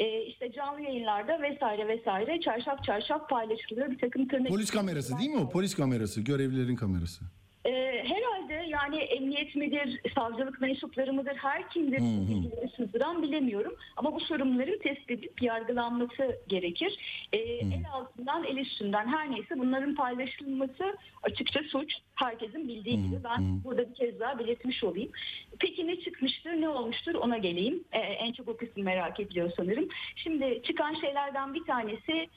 E, 0.00 0.22
işte 0.22 0.52
canlı 0.52 0.80
yayınlarda 0.80 1.42
vesaire 1.42 1.88
vesaire 1.88 2.40
çarşaf 2.40 2.84
çarşaf 2.84 3.28
paylaşılıyor. 3.28 3.90
Bir 3.90 3.98
takım 3.98 4.28
tırnak... 4.28 4.48
Polis 4.48 4.70
kamerası 4.70 5.18
değil 5.18 5.30
mi 5.30 5.40
o? 5.40 5.50
Polis 5.50 5.74
kamerası, 5.74 6.20
görevlilerin 6.20 6.76
kamerası. 6.76 7.24
Ee, 7.66 8.04
herhalde 8.06 8.66
yani 8.68 8.96
emniyet 8.96 9.56
midir, 9.56 10.00
savcılık 10.14 10.60
mensupları 10.60 11.12
mıdır, 11.12 11.36
her 11.36 11.68
kimdir 11.68 11.98
bilgileri 11.98 12.68
sızdıran 12.76 13.22
bilemiyorum. 13.22 13.76
Ama 13.96 14.14
bu 14.14 14.20
sorumluların 14.20 14.78
tespit 14.78 15.10
edip 15.10 15.42
yargılanması 15.42 16.40
gerekir. 16.48 16.98
Ee, 17.32 17.38
el 17.38 17.84
altından, 17.92 18.44
el 18.44 18.56
üstünden 18.56 19.06
her 19.06 19.30
neyse 19.30 19.58
bunların 19.58 19.94
paylaşılması 19.94 20.96
açıkça 21.22 21.60
suç. 21.62 21.92
Herkesin 22.14 22.68
bildiği 22.68 22.96
gibi 22.96 23.24
ben 23.24 23.64
burada 23.64 23.90
bir 23.90 23.94
kez 23.94 24.20
daha 24.20 24.38
belirtmiş 24.38 24.84
olayım. 24.84 25.10
Peki 25.58 25.86
ne 25.86 26.00
çıkmıştır, 26.00 26.52
ne 26.52 26.68
olmuştur 26.68 27.14
ona 27.14 27.38
geleyim. 27.38 27.84
Ee, 27.92 27.98
en 27.98 28.32
çok 28.32 28.48
o 28.48 28.56
kısmı 28.56 28.82
merak 28.82 29.20
ediliyor 29.20 29.52
sanırım. 29.56 29.88
Şimdi 30.16 30.62
çıkan 30.62 30.94
şeylerden 30.94 31.54
bir 31.54 31.64
tanesi... 31.64 32.28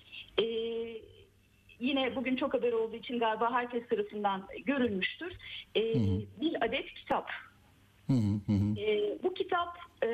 E, 0.41 1.16
yine 1.79 2.15
bugün 2.15 2.35
çok 2.35 2.53
haber 2.53 2.73
olduğu 2.73 2.95
için 2.95 3.19
galiba 3.19 3.53
herkes 3.53 3.89
tarafından 3.89 4.47
görülmüştür. 4.65 5.33
Ee, 5.75 5.93
bir 6.41 6.65
adet 6.65 6.93
kitap. 6.93 7.29
Hı 8.07 8.13
hı 8.13 8.39
hı. 8.47 8.51
hı. 8.53 8.79
Ee, 8.79 9.17
bu 9.23 9.33
kitap 9.33 9.77
e, 10.03 10.07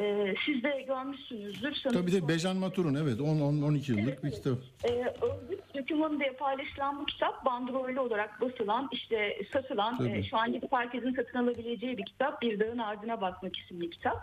e, 0.00 0.34
siz 0.46 0.62
de 0.62 0.84
görmüşsünüzdür. 0.86 1.74
sanırım. 1.74 2.00
Tabii 2.00 2.20
tabii 2.20 2.28
Bejan 2.28 2.56
Matur'un 2.56 2.94
evet 2.94 3.20
10-12 3.20 3.92
yıllık 3.92 4.24
bir 4.24 4.30
kitap. 4.30 4.58
Ee, 4.84 4.88
örgüt 5.22 5.74
dokümanında 5.74 6.24
paylaşılan 6.38 7.00
bu 7.00 7.06
kitap 7.06 7.44
bandrollü 7.44 8.00
olarak 8.00 8.40
basılan 8.40 8.88
işte 8.92 9.38
satılan 9.52 9.98
Tabii. 9.98 10.18
e, 10.18 10.22
şu 10.22 10.36
an 10.36 10.52
gidip 10.52 10.72
herkesin 10.72 11.14
satın 11.14 11.38
alabileceği 11.38 11.98
bir 11.98 12.04
kitap 12.04 12.42
Bir 12.42 12.60
Dağın 12.60 12.78
Ardına 12.78 13.20
Bakmak 13.20 13.56
isimli 13.56 13.90
kitap. 13.90 14.16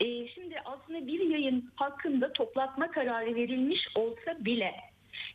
Ee, 0.00 0.28
şimdi 0.28 0.60
aslında 0.64 1.06
bir 1.06 1.20
yayın 1.20 1.70
hakkında 1.76 2.32
toplatma 2.32 2.90
kararı 2.90 3.34
verilmiş 3.34 3.88
olsa 3.94 4.44
bile 4.44 4.74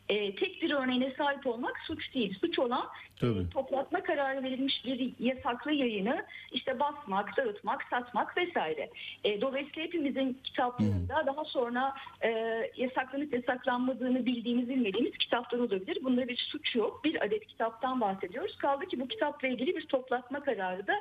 e, 0.08 0.36
tek 0.36 0.62
bir 0.62 0.70
örneğine 0.70 1.14
sahip 1.18 1.46
olmak 1.46 1.78
suç 1.86 2.14
değil. 2.14 2.38
Suç 2.40 2.58
olan 2.58 2.86
Tabii. 3.20 3.38
e, 3.38 3.48
toplatma 3.50 4.02
kararı 4.02 4.42
verilmiş 4.42 4.84
bir 4.84 5.12
yasaklı 5.18 5.72
yayını 5.72 6.24
işte 6.52 6.80
basmak, 6.80 7.36
dağıtmak, 7.36 7.82
satmak 7.90 8.36
vesaire. 8.36 8.90
E, 9.24 9.40
dolayısıyla 9.40 9.82
hepimizin 9.82 10.40
kitaplarında 10.44 11.26
daha 11.26 11.44
sonra 11.44 11.94
e, 12.22 12.30
yasaklanıp 12.76 13.32
yasaklanmadığını 13.32 14.26
bildiğimiz, 14.26 14.68
bilmediğimiz 14.68 15.18
kitaplar 15.18 15.58
olabilir. 15.58 15.98
Bunda 16.02 16.28
bir 16.28 16.36
suç 16.36 16.74
yok. 16.74 17.04
Bir 17.04 17.24
adet 17.24 17.46
kitaptan 17.46 18.00
bahsediyoruz. 18.00 18.56
Kaldı 18.58 18.86
ki 18.86 19.00
bu 19.00 19.08
kitapla 19.08 19.48
ilgili 19.48 19.76
bir 19.76 19.86
toplatma 19.86 20.40
kararı 20.40 20.86
da 20.86 20.94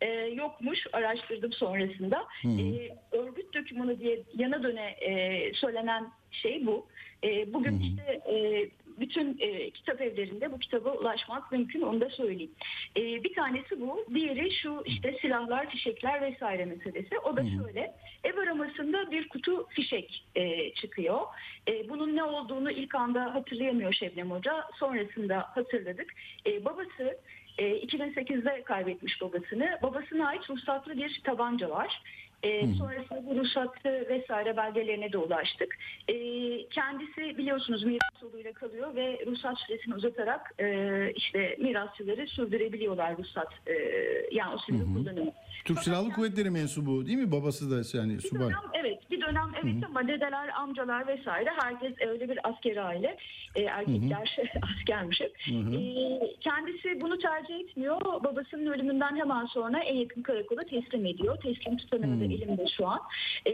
e, 0.00 0.08
yokmuş. 0.10 0.78
Araştırdım 0.92 1.52
sonrasında. 1.52 2.26
E, 2.44 2.96
örgüt 3.12 3.54
dokümanı 3.54 4.00
diye 4.00 4.22
yana 4.34 4.62
döne 4.62 4.90
e, 4.90 5.52
söylenen 5.54 6.10
şey 6.30 6.66
bu. 6.66 6.86
E, 7.24 7.52
bugün 7.54 7.80
işte 7.80 8.20
e, 8.32 8.68
bütün 9.00 9.38
e, 9.40 9.70
kitap 9.70 10.00
evlerinde 10.00 10.52
bu 10.52 10.58
kitaba 10.58 10.92
ulaşmak 10.92 11.52
mümkün 11.52 11.80
onu 11.80 12.00
da 12.00 12.10
söyleyeyim. 12.10 12.50
E, 12.96 13.24
bir 13.24 13.34
tanesi 13.34 13.80
bu. 13.80 14.04
Diğeri 14.14 14.54
şu 14.54 14.82
işte 14.84 15.18
silahlar, 15.20 15.70
fişekler 15.70 16.22
vesaire 16.22 16.64
meselesi. 16.64 17.18
O 17.18 17.36
da 17.36 17.42
şöyle. 17.42 17.94
Ev 18.24 18.38
aramasında 18.38 19.10
bir 19.10 19.28
kutu 19.28 19.66
fişek 19.68 20.24
e, 20.34 20.74
çıkıyor. 20.74 21.20
E, 21.68 21.88
bunun 21.88 22.16
ne 22.16 22.24
olduğunu 22.24 22.70
ilk 22.70 22.94
anda 22.94 23.34
hatırlayamıyor 23.34 23.92
Şebnem 23.92 24.30
Hoca. 24.30 24.64
Sonrasında 24.78 25.38
hatırladık. 25.38 26.14
E, 26.46 26.64
babası 26.64 27.18
e, 27.58 27.64
2008'de 27.64 28.62
kaybetmiş 28.62 29.20
babasını. 29.22 29.78
Babasına 29.82 30.28
ait 30.28 30.50
ruhsatlı 30.50 30.96
bir 30.96 31.20
tabanca 31.24 31.70
var. 31.70 32.02
E, 32.42 32.74
sonrasında 32.74 33.26
bu 33.26 33.34
ruhsatı 33.36 33.88
vesaire 34.08 34.56
belgelerine 34.56 35.12
de 35.12 35.18
ulaştık. 35.18 35.76
E, 36.08 36.14
kendisi 36.68 37.38
biliyorsunuz 37.38 37.84
miras 37.84 38.22
yoluyla 38.22 38.52
kalıyor 38.52 38.94
ve 38.94 39.18
ruhsat 39.26 39.58
süresini 39.58 39.94
uzatarak 39.94 40.54
e, 40.60 40.66
işte 41.16 41.56
mirasçıları 41.60 42.26
sürdürebiliyorlar 42.28 43.18
ruhsat 43.18 43.48
e, 43.66 43.72
yani 44.32 44.54
o 44.54 44.58
sürü 44.58 44.78
kullanımı. 44.94 45.30
Türk 45.64 45.78
Silahlı 45.78 46.10
Kuvvetleri 46.12 46.50
mensubu 46.50 47.06
değil 47.06 47.18
mi? 47.18 47.32
Babası 47.32 47.70
da 47.70 47.98
yani 47.98 48.14
Bir 48.14 48.20
subay. 48.20 48.40
dönem 48.48 48.58
evet 48.74 49.10
bir 49.10 49.20
dönem 49.20 49.50
evet 49.62 49.84
ama 49.86 50.08
dedeler 50.08 50.48
amcalar 50.48 51.06
vesaire 51.06 51.50
herkes 51.62 51.92
öyle 52.08 52.28
bir 52.28 52.48
askeri 52.48 52.80
aile 52.80 53.16
e, 53.54 53.62
erkekler 53.62 54.36
askermiş 54.62 55.20
hep. 55.20 55.34
E, 55.48 55.80
kendisi 56.40 57.00
bunu 57.00 57.18
tercih 57.18 57.54
etmiyor 57.60 58.00
babasının 58.24 58.66
ölümünden 58.72 59.16
hemen 59.16 59.46
sonra 59.46 59.78
en 59.78 59.94
yakın 59.96 60.22
karakola 60.22 60.64
teslim 60.64 61.06
ediyor 61.06 61.36
teslim 61.42 61.76
tutanağı 61.76 62.20
da 62.20 62.27
elimde 62.30 62.66
şu 62.76 62.86
an. 62.86 63.00
E, 63.46 63.52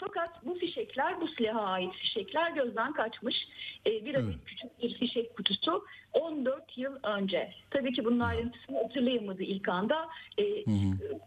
fakat 0.00 0.46
bu 0.46 0.54
fişekler 0.54 1.20
bu 1.20 1.28
silaha 1.28 1.60
ait 1.60 1.94
fişekler 1.94 2.50
gözden 2.50 2.92
kaçmış. 2.92 3.48
E, 3.86 4.04
bir 4.04 4.14
adet 4.14 4.44
küçük 4.46 4.82
bir 4.82 4.94
fişek 4.94 5.36
kutusu 5.36 5.84
14 6.12 6.78
yıl 6.78 6.96
önce. 7.02 7.52
Tabii 7.70 7.92
ki 7.92 8.04
bunun 8.04 8.20
ayrıntısını 8.20 8.82
hatırlayamadı 8.82 9.42
ilk 9.42 9.68
anda. 9.68 10.08
E, 10.38 10.64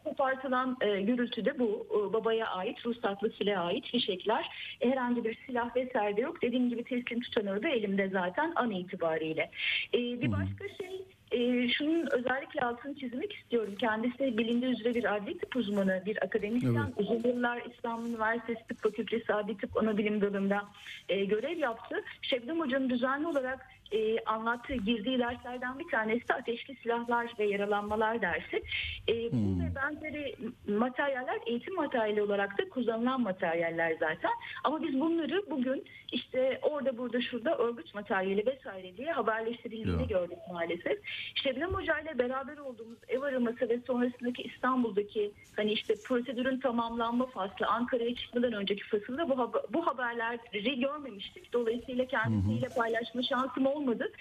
kopartılan 0.04 0.78
e, 0.82 1.02
gürültüde 1.02 1.60
bu. 1.60 1.88
E, 1.92 2.14
babaya 2.14 2.48
ait 2.48 2.86
ruhsatlı 2.86 3.32
silaha 3.32 3.64
ait 3.64 3.86
fişekler. 3.86 4.46
E, 4.82 4.90
herhangi 4.90 5.24
bir 5.24 5.38
silah 5.46 5.76
vesaire 5.76 6.18
de 6.18 6.22
yok. 6.22 6.42
Dediğim 6.42 6.70
gibi 6.70 6.84
teslim 6.84 7.22
tutanağı 7.22 7.64
da 7.64 7.70
elimde 7.70 8.10
zaten 8.10 8.54
an 8.56 8.72
itibariyle. 8.72 9.52
E, 9.94 9.98
bir 9.98 10.32
başka 10.32 10.68
şey 10.68 11.06
e, 11.32 11.70
şunun 11.70 12.08
özellikle 12.12 12.62
altını 12.62 12.96
çizmek 12.96 13.34
istiyorum. 13.34 13.76
Kendisi 13.80 14.38
bilindiği 14.38 14.72
üzere 14.72 14.96
bir 14.96 15.16
adli 15.16 15.38
tıp 15.38 15.56
uzmanı, 15.56 16.04
bir 16.06 16.24
akademisyen. 16.24 16.74
Evet. 16.74 16.94
Uzun 16.98 17.30
yıllar 17.30 17.62
İstanbul 17.74 18.10
Üniversitesi 18.10 18.68
Tıp 18.68 18.84
Fakültesi 18.84 19.34
Adli 19.34 19.58
Tıp 19.58 19.78
Anabilim 19.78 20.22
Dalı'nda 20.22 20.66
e, 21.10 21.26
görev 21.26 21.58
yaptı. 21.58 22.04
Şebnem 22.22 22.60
Hoca'nın 22.60 22.90
düzenli 22.90 23.28
olarak 23.28 23.68
e, 23.92 24.20
anlattığı, 24.26 24.76
girdiği 24.76 25.20
derslerden 25.20 25.80
bir 25.80 25.88
tanesi 25.88 26.34
ateşli 26.34 26.76
silahlar 26.76 27.34
ve 27.40 27.46
yaralanmalar 27.46 28.22
dersi. 28.22 28.64
E, 29.08 29.14
Bu 29.32 29.36
ve 29.64 29.76
benzeri 29.76 30.36
materyaller 30.78 31.40
eğitim 31.46 31.76
materyali 31.76 32.22
olarak 32.22 32.58
da 32.58 32.70
kullanılan 32.70 33.22
materyaller 33.22 33.92
zaten. 34.00 34.32
Ama 34.64 34.84
biz 34.84 35.00
bunları 35.00 35.44
bugün 35.50 35.84
işte 36.12 36.60
orada 36.62 36.98
burada 36.98 37.22
şurada 37.22 37.58
örgüt 37.58 37.96
materyali 37.96 38.46
vesaire 38.46 38.98
diye 38.98 39.12
haberleştirildiğini 39.12 40.08
gördük 40.08 40.38
maalesef. 40.54 41.00
Şebnem 41.36 41.70
Hoca 41.74 42.00
ile 42.00 42.20
beraber 42.20 42.58
olduğumuz 42.58 42.98
ev 43.08 43.22
araması 43.22 43.70
ve 43.70 43.80
sonrasındaki 43.88 44.42
İstanbul'daki 44.44 45.32
hani 45.56 45.72
işte 45.72 45.94
prosedürün 46.06 46.60
tamamlanma 46.60 47.26
faslı 47.26 47.66
Ankara'ya 47.68 48.16
çıkmadan 48.16 48.54
önceki 48.54 48.84
fasılda 48.84 49.30
bu, 49.30 49.38
haber- 49.38 49.62
bu 49.74 49.88
haberleri 49.88 50.80
görmemiştik. 50.80 51.54
Dolayısıyla 51.54 52.06
kendisiyle 52.06 52.68
paylaşma 52.76 53.24
şansım 53.24 53.66
olmadı. 53.82 54.12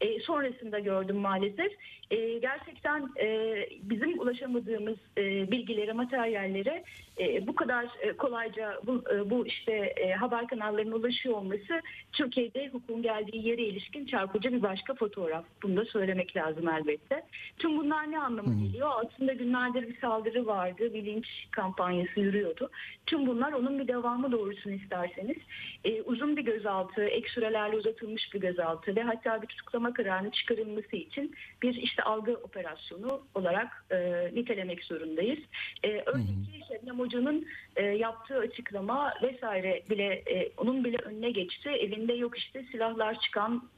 E, 0.00 0.20
sonrasında 0.20 0.78
gördüm 0.78 1.16
maalesef. 1.16 1.72
E, 2.10 2.38
gerçekten 2.38 3.08
e, 3.20 3.56
bizim 3.82 4.20
ulaşamadığımız 4.20 4.96
e, 5.18 5.50
bilgilere, 5.50 5.92
materyallere 5.92 6.84
e, 7.20 7.46
bu 7.46 7.54
kadar 7.54 7.86
e, 8.00 8.12
kolayca 8.12 8.80
bu, 8.86 9.04
e, 9.14 9.30
bu 9.30 9.46
işte 9.46 9.72
e, 9.72 10.12
haber 10.12 10.46
kanallarına 10.46 10.94
ulaşıyor 10.94 11.34
olması 11.34 11.82
Türkiye'de 12.12 12.68
hukukun 12.68 13.02
geldiği 13.02 13.48
yere 13.48 13.62
ilişkin 13.62 14.06
çarpıcı 14.06 14.52
bir 14.52 14.62
başka 14.62 14.94
fotoğraf. 14.94 15.44
Bunu 15.62 15.76
da 15.76 15.84
söylemek 15.84 16.36
lazım 16.36 16.68
elbette. 16.68 17.22
Tüm 17.58 17.78
bunlar 17.78 18.10
ne 18.10 18.18
anlama 18.18 18.54
geliyor? 18.64 18.90
Aslında 19.04 19.32
günlerdir 19.32 19.88
bir 19.88 20.00
saldırı 20.00 20.46
vardı, 20.46 20.94
bir 20.94 21.04
linç 21.04 21.26
kampanyası 21.50 22.20
yürüyordu. 22.20 22.70
Tüm 23.06 23.26
bunlar 23.26 23.52
onun 23.52 23.78
bir 23.78 23.88
devamı 23.88 24.32
doğrusunu 24.32 24.72
isterseniz. 24.72 25.36
E, 25.84 26.02
uzun 26.02 26.36
bir 26.36 26.42
gözaltı, 26.42 27.04
ek 27.04 27.28
sürelerle 27.28 27.76
uzatılmış 27.76 28.34
bir 28.34 28.40
gözaltı 28.40 28.96
ve 28.96 29.02
hatta 29.02 29.42
bir 29.42 29.46
tutuklama 29.46 29.92
kararının 29.92 30.30
çıkarılması 30.30 30.96
için 30.96 31.34
bir 31.62 31.74
işte 31.96 32.02
algı 32.02 32.34
operasyonu 32.34 33.20
olarak 33.34 33.84
e, 33.90 34.30
nitelemek 34.34 34.84
zorundayız. 34.84 35.38
E, 35.84 36.04
ki 36.04 36.60
Şebnem 36.68 36.98
Hoca'nın 36.98 37.46
e, 37.76 37.82
yaptığı 37.84 38.38
açıklama 38.38 39.14
vesaire 39.22 39.82
bile 39.90 40.04
e, 40.14 40.52
onun 40.56 40.84
bile 40.84 40.96
önüne 40.96 41.30
geçti. 41.30 41.68
Evinde 41.68 42.12
yok 42.12 42.38
işte 42.38 42.64
silahlar 42.72 43.20
çıkan 43.20 43.68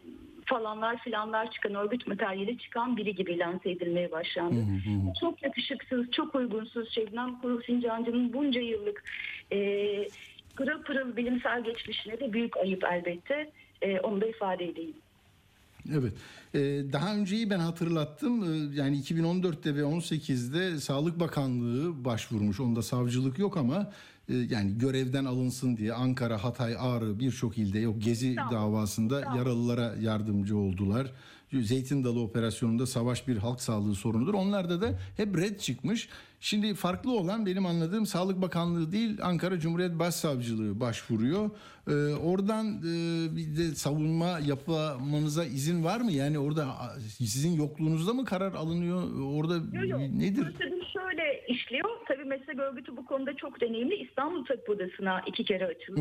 falanlar 0.45 0.99
filanlar 0.99 1.51
çıkan 1.51 1.75
örgüt 1.75 2.07
materyali 2.07 2.59
çıkan 2.59 2.97
biri 2.97 3.15
gibi 3.15 3.39
lanse 3.39 3.71
edilmeye 3.71 4.13
başlandı. 4.13 4.65
Çok 5.21 5.43
yakışıksız, 5.43 6.11
çok 6.11 6.35
uygunsuz 6.35 6.95
Şebnem 6.95 7.41
Kurul 7.41 7.61
Fincancı'nın 7.61 8.33
bunca 8.33 8.61
yıllık 8.61 9.05
e, 9.53 9.59
pırıl 10.57 10.83
pırıl 10.83 11.17
bilimsel 11.17 11.65
geçmişine 11.65 12.21
de 12.21 12.33
büyük 12.33 12.57
ayıp 12.57 12.85
elbette. 12.85 13.51
E, 13.83 14.01
onu 14.01 14.21
da 14.21 14.27
ifade 14.27 14.65
edeyim. 14.65 14.97
Evet. 15.93 16.13
Ee, 16.55 16.59
daha 16.93 17.15
önceyi 17.15 17.51
ben 17.51 17.59
hatırlattım. 17.59 18.45
Ee, 18.45 18.77
yani 18.77 19.01
2014'te 19.01 19.75
ve 19.75 19.81
18'de 19.81 20.81
Sağlık 20.81 21.21
Bakanlığı 21.21 22.05
başvurmuş. 22.05 22.61
Onda 22.61 22.83
savcılık 22.83 23.39
yok 23.39 23.57
ama 23.57 23.91
e, 24.29 24.35
yani 24.37 24.79
görevden 24.79 25.25
alınsın 25.25 25.77
diye 25.77 25.93
Ankara, 25.93 26.45
Hatay, 26.45 26.77
Ağrı 26.79 27.21
birçok 27.21 27.59
ilde 27.59 27.79
yok 27.79 28.03
Gezi 28.03 28.35
Tamam. 28.35 28.53
davasında 28.53 29.21
Tamam. 29.21 29.39
yaralılara 29.39 29.95
yardımcı 30.01 30.57
oldular. 30.57 31.13
Zeytin 31.53 32.05
Dalı 32.05 32.21
operasyonunda 32.21 32.87
savaş 32.87 33.29
bir 33.29 33.37
halk 33.37 33.61
sağlığı 33.61 33.95
sorunudur. 33.95 34.35
Onlarda 34.35 34.81
da 34.81 34.99
hep 35.17 35.37
red 35.37 35.59
çıkmış. 35.59 36.09
Şimdi 36.41 36.75
farklı 36.75 37.13
olan 37.13 37.47
benim 37.47 37.67
anladığım 37.67 38.07
Sağlık 38.07 38.43
Bakanlığı 38.43 38.93
değil 38.93 39.19
Ankara 39.23 39.59
Cumhuriyet 39.59 39.99
Başsavcılığı 39.99 40.81
başvuruyor. 40.81 41.51
Ee, 41.89 41.93
oradan 42.15 42.67
e, 42.67 42.93
bir 43.37 43.57
de 43.57 43.75
savunma 43.75 44.39
yapmanıza 44.47 45.45
izin 45.45 45.85
var 45.85 46.01
mı? 46.01 46.13
Yani 46.13 46.39
orada 46.39 46.67
sizin 47.19 47.57
yokluğunuzda 47.57 48.13
mı 48.15 48.25
karar 48.25 48.53
alınıyor? 48.53 49.03
Orada 49.35 49.55
Yok, 49.55 49.89
yok. 49.91 50.01
nedir? 50.01 50.43
Prosedür 50.43 50.83
şöyle 50.93 51.47
işliyor. 51.49 51.89
Tabii 52.09 52.25
meslek 52.25 52.59
örgütü 52.59 52.97
bu 52.97 53.07
konuda 53.07 53.37
çok 53.37 53.61
deneyimli. 53.61 53.95
İstanbul 53.95 54.45
Tabip 54.45 54.71
Odası'na 54.71 55.21
iki 55.27 55.45
kere 55.45 55.67
açıldı. 55.67 56.01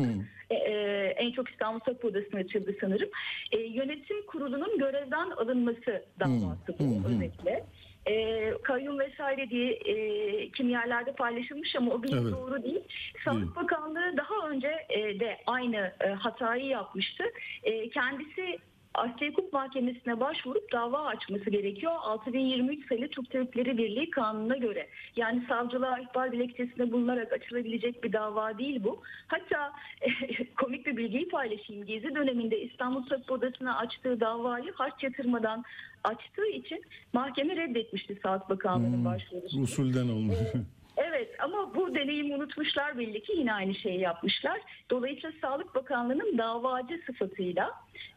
E, 0.50 0.54
e, 0.54 0.72
en 1.18 1.32
çok 1.32 1.50
İstanbul 1.50 1.80
Tabip 1.80 2.04
Odası'na 2.04 2.40
açıldı 2.40 2.74
sanırım. 2.80 3.08
E, 3.52 3.58
yönetim 3.58 4.26
kurulunun 4.26 4.78
görevden 4.78 5.30
alınması 5.30 6.04
davası 6.20 6.74
bu 6.78 6.84
özellikle. 7.08 7.64
E, 8.08 8.54
kayyum 8.62 8.98
vesaire 8.98 9.50
diye 9.50 9.72
e, 9.72 10.50
kimi 10.50 10.72
yerlerde 10.72 11.12
paylaşılmış 11.12 11.76
ama 11.76 11.92
o 11.92 12.02
bilgi 12.02 12.16
Evet. 12.16 12.32
doğru 12.32 12.62
değil. 12.62 12.80
Sağlık 13.24 13.56
Bakanlığı 13.56 14.16
daha 14.16 14.48
önce 14.48 14.86
e, 14.88 15.20
de 15.20 15.38
aynı 15.46 15.92
e, 16.00 16.08
hatayı 16.08 16.64
yapmıştı. 16.64 17.24
E, 17.62 17.88
kendisi 17.88 18.58
Asya 18.94 19.28
Hukuk 19.28 19.52
Mahkemesi'ne 19.52 20.20
başvurup 20.20 20.72
dava 20.72 21.04
açması 21.04 21.50
gerekiyor. 21.50 21.92
6023 22.02 22.88
sayılı 22.88 23.08
Türk 23.08 23.30
Tabipleri 23.30 23.78
Birliği 23.78 24.10
kanununa 24.10 24.56
göre. 24.56 24.88
Yani 25.16 25.44
savcılığa 25.48 25.98
ihbar 25.98 26.32
dilekçesinde 26.32 26.92
bulunarak 26.92 27.32
açılabilecek 27.32 28.04
bir 28.04 28.12
dava 28.12 28.58
değil 28.58 28.84
bu. 28.84 29.02
Hatta 29.26 29.72
komik 30.56 30.86
bir 30.86 30.96
bilgiyi 30.96 31.28
paylaşayım. 31.28 31.86
Gezi 31.86 32.14
döneminde 32.14 32.60
İstanbul 32.60 33.06
Tabip 33.06 33.30
Odası'na 33.30 33.78
açtığı 33.78 34.20
davayı 34.20 34.72
harç 34.74 35.02
yatırmadan 35.02 35.64
açtığı 36.04 36.46
için 36.46 36.82
mahkeme 37.12 37.56
reddetmişti 37.56 38.18
Sağlık 38.22 38.48
Bakanlığı'nın 38.48 39.04
başvurusunu. 39.04 39.62
Usulden 39.62 40.08
olmuş. 40.08 40.36
Evet 41.00 41.28
ama 41.38 41.74
bu 41.74 41.94
deneyimi 41.94 42.34
unutmuşlar 42.34 42.98
belli 42.98 43.22
ki 43.22 43.32
yine 43.36 43.52
aynı 43.52 43.74
şeyi 43.74 44.00
yapmışlar. 44.00 44.60
Dolayısıyla 44.90 45.32
Sağlık 45.40 45.74
Bakanlığı'nın 45.74 46.38
davacı 46.38 47.00
sıfatıyla 47.06 47.70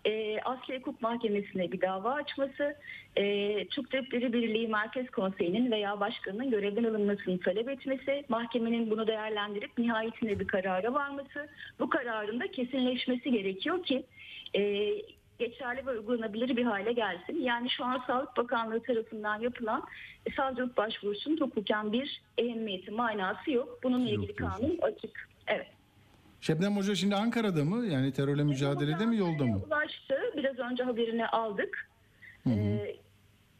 e, 0.06 0.42
Asya 0.42 0.78
Hukuk 0.78 1.02
Mahkemesi'ne 1.02 1.72
bir 1.72 1.82
dava 1.82 2.14
açması, 2.14 2.76
e, 3.16 3.68
Türk 3.68 3.92
Tabipleri 3.92 4.34
Birliği 4.34 4.68
Merkez 4.68 5.10
Konseyi'nin 5.10 5.72
veya 5.72 6.00
başkanının 6.00 6.52
görevden 6.52 6.84
alınmasını 6.84 7.40
talep 7.40 7.70
etmesi, 7.70 8.26
mahkemenin 8.30 8.92
bunu 8.92 9.08
değerlendirip 9.08 9.78
nihayetinde 9.78 10.40
bir 10.40 10.48
karara 10.48 10.94
varması, 10.94 11.50
bu 11.80 11.90
kararın 11.90 12.40
da 12.40 12.52
kesinleşmesi 12.52 13.32
gerekiyor 13.32 13.84
ki 13.84 14.04
e, 14.56 14.92
geçerli 15.46 15.86
ve 15.86 15.92
uygulanabilir 15.92 16.58
bir 16.58 16.64
hale 16.64 16.94
gelsin. 16.94 17.42
Yani 17.42 17.70
şu 17.70 17.86
an 17.86 18.04
Sağlık 18.08 18.38
Bakanlığı 18.38 18.84
tarafından 18.84 19.40
yapılan 19.40 19.84
e, 20.26 20.32
savcılık 20.32 20.78
başvurusunun 20.78 21.38
hukuken 21.42 21.92
bir 21.94 22.22
ehemmiyeti, 22.38 22.92
manası 22.92 23.52
yok. 23.52 23.80
Bununla 23.84 24.10
Yok 24.10 24.24
ilgili 24.24 24.38
diyorsun. 24.38 24.60
kanun 24.60 24.78
açık. 24.82 25.30
Evet. 25.48 25.68
Şebnem 26.42 26.78
Hoca 26.78 26.96
şimdi 26.96 27.16
Ankara'da 27.16 27.64
mı? 27.66 27.86
Yani 27.86 28.12
terörle 28.14 28.44
mücadelede 28.44 29.06
mi 29.06 29.18
yolda 29.18 29.46
mı? 29.46 29.62
Ulaştı. 29.68 30.16
Biraz 30.38 30.60
önce 30.60 30.84
haberini 30.84 31.28
aldık. 31.28 31.90
Ee, 32.48 32.96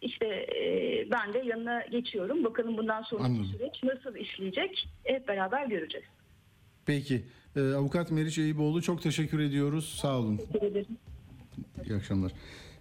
işte 0.02 0.26
e, 0.28 0.64
ben 1.12 1.34
de 1.34 1.40
yanına 1.40 1.82
geçiyorum. 1.82 2.44
Bakalım 2.44 2.78
bundan 2.78 3.02
sonraki 3.02 3.26
Anladım. 3.26 3.46
süreç 3.46 3.84
nasıl 3.84 4.16
işleyecek? 4.16 4.88
Hep 5.04 5.28
beraber 5.28 5.66
göreceğiz. 5.66 6.08
Peki. 6.86 7.22
Ee, 7.56 7.60
Avukat 7.74 8.12
Meriç 8.12 8.38
Eyüboğlu 8.38 8.82
çok 8.82 9.02
teşekkür 9.02 9.40
ediyoruz. 9.40 10.00
Sağ 10.02 10.18
olun. 10.20 10.38
Teşekkür 10.38 10.68
ederim. 10.68 10.98
İyi 11.86 11.96
akşamlar. 11.96 12.32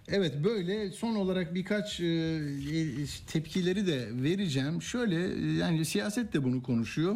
Evet 0.07 0.43
böyle 0.43 0.91
son 0.91 1.15
olarak 1.15 1.55
birkaç 1.55 1.99
e, 1.99 2.05
e, 2.05 3.05
tepkileri 3.27 3.87
de 3.87 4.09
vereceğim. 4.23 4.81
Şöyle 4.81 5.33
e, 5.33 5.53
yani 5.53 5.85
siyaset 5.85 6.33
de 6.33 6.43
bunu 6.43 6.63
konuşuyor. 6.63 7.15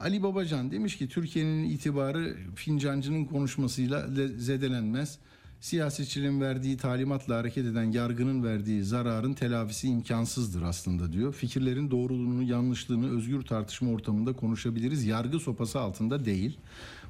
Ali 0.00 0.22
Babacan 0.22 0.70
demiş 0.70 0.98
ki 0.98 1.08
Türkiye'nin 1.08 1.64
itibarı 1.64 2.36
fincancının 2.54 3.24
konuşmasıyla 3.24 4.16
de- 4.16 4.28
zedelenmez. 4.28 5.18
Siyasetçinin 5.60 6.40
verdiği 6.40 6.76
talimatla 6.76 7.36
hareket 7.36 7.66
eden 7.66 7.92
yargının 7.92 8.44
verdiği 8.44 8.82
zararın 8.82 9.34
telafisi 9.34 9.88
imkansızdır 9.88 10.62
aslında 10.62 11.12
diyor. 11.12 11.34
Fikirlerin 11.34 11.90
doğruluğunu, 11.90 12.42
yanlışlığını 12.42 13.16
özgür 13.16 13.42
tartışma 13.42 13.90
ortamında 13.90 14.32
konuşabiliriz. 14.32 15.04
Yargı 15.04 15.38
sopası 15.38 15.80
altında 15.80 16.24
değil. 16.24 16.58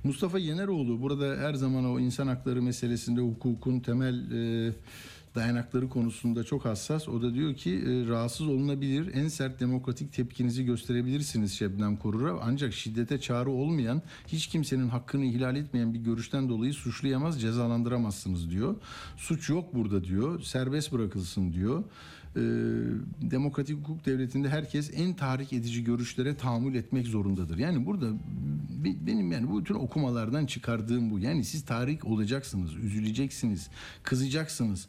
Mustafa 0.05 0.39
Yeneroğlu 0.39 1.03
burada 1.03 1.37
her 1.37 1.55
zaman 1.55 1.85
o 1.85 2.01
insan 2.01 2.27
hakları 2.27 2.63
meselesinde 2.63 3.21
hukukun 3.21 3.81
temel 3.81 4.31
e, 4.31 4.73
dayanakları 5.35 5.89
konusunda 5.89 6.45
çok 6.45 6.65
hassas. 6.65 7.09
O 7.09 7.23
da 7.23 7.35
diyor 7.35 7.55
ki 7.55 7.71
e, 7.71 8.09
rahatsız 8.09 8.49
olunabilir. 8.49 9.15
En 9.15 9.29
sert 9.29 9.61
demokratik 9.61 10.13
tepkinizi 10.13 10.65
gösterebilirsiniz 10.65 11.53
Şebnem 11.53 11.97
Korur'a. 11.97 12.39
Ancak 12.43 12.73
şiddete 12.73 13.21
çağrı 13.21 13.51
olmayan, 13.51 14.03
hiç 14.27 14.47
kimsenin 14.47 14.89
hakkını 14.89 15.25
ihlal 15.25 15.57
etmeyen 15.57 15.95
bir 15.95 15.99
görüşten 15.99 16.49
dolayı 16.49 16.73
suçlayamaz, 16.73 17.41
cezalandıramazsınız 17.41 18.51
diyor. 18.51 18.77
Suç 19.17 19.49
yok 19.49 19.75
burada 19.75 20.05
diyor. 20.05 20.41
Serbest 20.43 20.93
bırakılsın 20.93 21.53
diyor. 21.53 21.85
E, 22.37 22.41
demokratik 23.31 23.79
hukuk 23.79 24.07
devletinde 24.07 24.49
herkes 24.49 24.91
en 24.95 25.15
tahrik 25.15 25.53
edici 25.53 25.85
görüşlere 25.85 26.37
tahammül 26.37 26.75
etmek 26.75 27.07
zorundadır. 27.07 27.59
Yani 27.59 27.87
burada 27.87 28.13
be- 28.85 29.07
benim 29.07 29.33
yani 29.33 29.51
bu 29.51 29.65
tür 29.65 29.75
okumalardan 29.75 30.47
çıkardığım 30.47 31.11
bu. 31.11 31.19
Yani 31.19 31.45
siz 31.45 31.65
tahrik 31.65 32.05
olacaksınız, 32.05 32.77
üzüleceksiniz, 32.77 33.69
kızacaksınız 34.03 34.89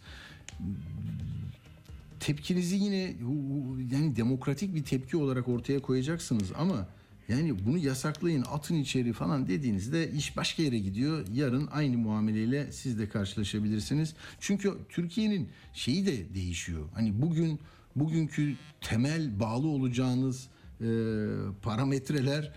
tepkinizi 2.20 2.76
yine 2.76 3.16
yani 3.92 4.16
demokratik 4.16 4.76
bir 4.76 4.84
tepki 4.84 5.18
olarak 5.18 5.48
ortaya 5.48 5.82
koyacaksınız 5.82 6.52
ama 6.58 6.88
yani 7.30 7.66
bunu 7.66 7.78
yasaklayın, 7.78 8.46
atın 8.52 8.76
içeri 8.76 9.14
falan 9.14 9.48
dediğinizde 9.48 10.12
iş 10.12 10.38
başka 10.38 10.64
yere 10.64 10.80
gidiyor. 10.80 11.26
Yarın 11.34 11.68
aynı 11.68 11.98
muameleyle 11.98 12.72
siz 12.72 13.00
de 13.00 13.10
karşılaşabilirsiniz. 13.10 14.14
Çünkü 14.40 14.74
Türkiye'nin 14.90 15.50
şeyi 15.74 16.06
de 16.06 16.34
değişiyor. 16.34 16.90
Hani 16.94 17.22
bugün 17.22 17.60
bugünkü 17.96 18.56
temel 18.82 19.40
bağlı 19.40 19.68
olacağınız 19.68 20.48
e, 20.82 20.88
parametreler 21.62 22.52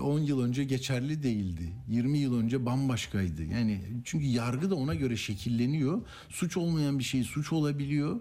10 0.00 0.20
yıl 0.20 0.42
önce 0.42 0.64
geçerli 0.64 1.22
değildi. 1.22 1.72
20 1.88 2.18
yıl 2.18 2.38
önce 2.38 2.66
bambaşkaydı. 2.66 3.44
Yani 3.44 3.80
çünkü 4.04 4.26
yargı 4.26 4.70
da 4.70 4.74
ona 4.74 4.94
göre 4.94 5.16
şekilleniyor. 5.16 6.02
Suç 6.28 6.56
olmayan 6.56 6.98
bir 6.98 7.04
şey 7.04 7.24
suç 7.24 7.52
olabiliyor. 7.52 8.20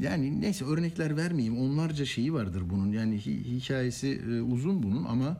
Yani 0.00 0.40
neyse 0.40 0.64
örnekler 0.64 1.16
vermeyeyim. 1.16 1.58
Onlarca 1.58 2.04
şeyi 2.04 2.32
vardır 2.32 2.62
bunun. 2.70 2.92
Yani 2.92 3.14
hi- 3.16 3.44
hikayesi 3.44 4.22
e, 4.30 4.40
uzun 4.40 4.82
bunun 4.82 5.04
ama 5.04 5.36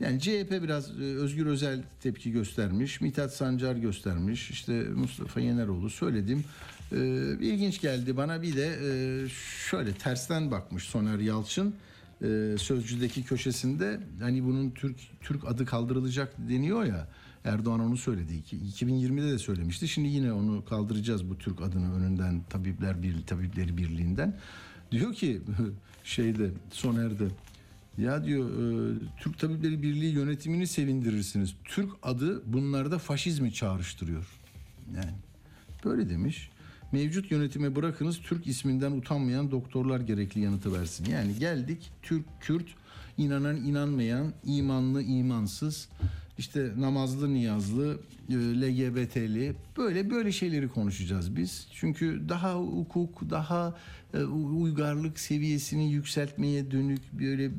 yani 0.00 0.20
CHP 0.20 0.50
biraz 0.62 0.90
e, 1.00 1.02
Özgür 1.02 1.46
Özel 1.46 1.82
tepki 2.02 2.32
göstermiş. 2.32 3.00
Mithat 3.00 3.34
Sancar 3.34 3.76
göstermiş. 3.76 4.50
işte 4.50 4.82
Mustafa 4.82 5.40
Yeneroğlu 5.40 5.90
söyledim. 5.90 6.44
E, 6.92 6.96
ilginç 7.40 7.80
geldi 7.80 8.16
bana 8.16 8.42
bir 8.42 8.56
de 8.56 8.76
şöyle 9.70 9.92
tersten 9.92 10.50
bakmış 10.50 10.84
Soner 10.84 11.18
Yalçın 11.18 11.74
sözcüdeki 12.58 13.24
köşesinde 13.24 14.00
hani 14.20 14.44
bunun 14.44 14.70
Türk 14.70 14.96
Türk 15.20 15.44
adı 15.48 15.66
kaldırılacak 15.66 16.34
deniyor 16.48 16.84
ya 16.84 17.08
Erdoğan 17.48 17.80
onu 17.80 17.96
söyledi. 17.96 18.34
İki- 18.34 18.56
2020'de 18.56 19.32
de 19.32 19.38
söylemişti. 19.38 19.88
Şimdi 19.88 20.08
yine 20.08 20.32
onu 20.32 20.64
kaldıracağız 20.64 21.30
bu 21.30 21.38
Türk 21.38 21.62
adını 21.62 21.94
önünden 21.96 22.42
Tabipler 22.50 23.02
Birliği 23.02 23.24
Tabipleri 23.26 23.76
Birliği'nden. 23.76 24.36
Diyor 24.92 25.14
ki 25.14 25.40
şeyde 26.04 26.50
Soner'de 26.70 27.28
ya 27.98 28.24
diyor 28.24 28.50
e, 28.50 28.94
Türk 29.20 29.38
Tabipleri 29.38 29.82
Birliği 29.82 30.12
yönetimini 30.12 30.66
sevindirirsiniz. 30.66 31.54
Türk 31.64 31.90
adı 32.02 32.52
bunlarda 32.52 32.98
faşizmi 32.98 33.52
çağrıştırıyor. 33.52 34.26
Yani 34.96 35.12
böyle 35.84 36.08
demiş. 36.08 36.50
Mevcut 36.92 37.30
yönetime 37.30 37.76
bırakınız 37.76 38.18
Türk 38.18 38.46
isminden 38.46 38.92
utanmayan 38.92 39.50
doktorlar 39.50 40.00
gerekli 40.00 40.40
yanıtı 40.40 40.72
versin. 40.72 41.04
Yani 41.10 41.38
geldik 41.38 41.90
Türk, 42.02 42.24
Kürt, 42.40 42.66
inanan, 43.18 43.56
inanmayan, 43.56 44.32
imanlı, 44.44 45.02
imansız, 45.02 45.88
işte 46.38 46.72
namazlı, 46.78 47.34
niyazlı, 47.34 48.00
e, 48.30 48.34
LGBT'li 48.34 49.56
böyle 49.76 50.10
böyle 50.10 50.32
şeyleri 50.32 50.68
konuşacağız 50.68 51.36
biz. 51.36 51.68
Çünkü 51.72 52.22
daha 52.28 52.54
hukuk, 52.54 53.30
daha 53.30 53.76
e, 54.14 54.18
uygarlık 54.24 55.20
seviyesini 55.20 55.92
yükseltmeye 55.92 56.70
dönük 56.70 57.12
böyle 57.12 57.50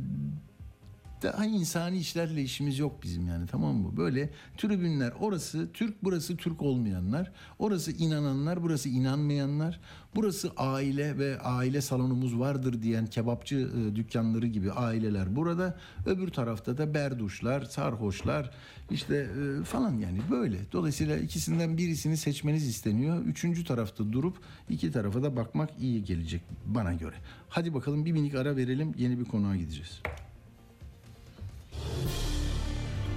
daha 1.24 1.46
insani 1.46 1.98
işlerle 1.98 2.42
işimiz 2.42 2.80
yok 2.80 3.04
bizim 3.04 3.28
yani 3.28 3.48
tamam 3.48 3.76
mı? 3.76 3.98
Böyle 3.98 4.30
tribünler 4.58 5.12
orası 5.20 5.68
Türk 5.74 6.04
burası 6.04 6.38
Türk 6.38 6.62
olmayanlar. 6.62 7.32
Orası 7.60 7.92
inananlar 7.92 8.64
burası 8.64 8.90
inanmayanlar. 8.90 9.80
Burası 10.16 10.52
aile 10.58 11.18
ve 11.18 11.40
aile 11.40 11.82
salonumuz 11.82 12.40
vardır 12.40 12.82
diyen 12.82 13.08
kebapçı 13.08 13.56
e, 13.56 13.96
dükkanları 13.96 14.48
gibi 14.48 14.72
aileler 14.72 15.36
burada. 15.36 15.78
Öbür 16.06 16.28
tarafta 16.28 16.78
da 16.78 16.94
berduşlar, 16.94 17.62
sarhoşlar 17.62 18.52
işte 18.92 19.16
e, 19.16 19.64
falan 19.64 19.98
yani 19.98 20.20
böyle. 20.32 20.58
Dolayısıyla 20.72 21.18
ikisinden 21.18 21.78
birisini 21.78 22.18
seçmeniz 22.18 22.68
isteniyor. 22.68 23.26
Üçüncü 23.26 23.64
tarafta 23.66 24.14
durup 24.14 24.38
iki 24.70 24.92
tarafa 24.92 25.24
da 25.24 25.36
bakmak 25.36 25.70
iyi 25.80 26.04
gelecek 26.04 26.42
bana 26.66 26.94
göre. 26.94 27.16
Hadi 27.50 27.74
bakalım 27.74 28.06
bir 28.06 28.12
minik 28.12 28.36
ara 28.36 28.56
verelim 28.56 28.94
yeni 28.98 29.20
bir 29.20 29.26
konuğa 29.26 29.56
gideceğiz. 29.56 30.02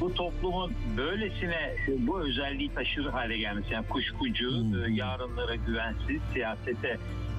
Bu 0.01 0.15
toplumun 0.15 0.73
böylesine 0.97 1.75
bu 1.99 2.21
özelliği 2.21 2.75
taşır 2.75 3.05
hale 3.05 3.39
gelmesi 3.39 3.73
yani 3.73 3.87
kuşkucu, 3.87 4.51
Hmm. 4.51 4.85
e, 4.85 4.95
yarınlara 4.95 5.55
güvensiz, 5.55 6.21
siyasete 6.33 6.99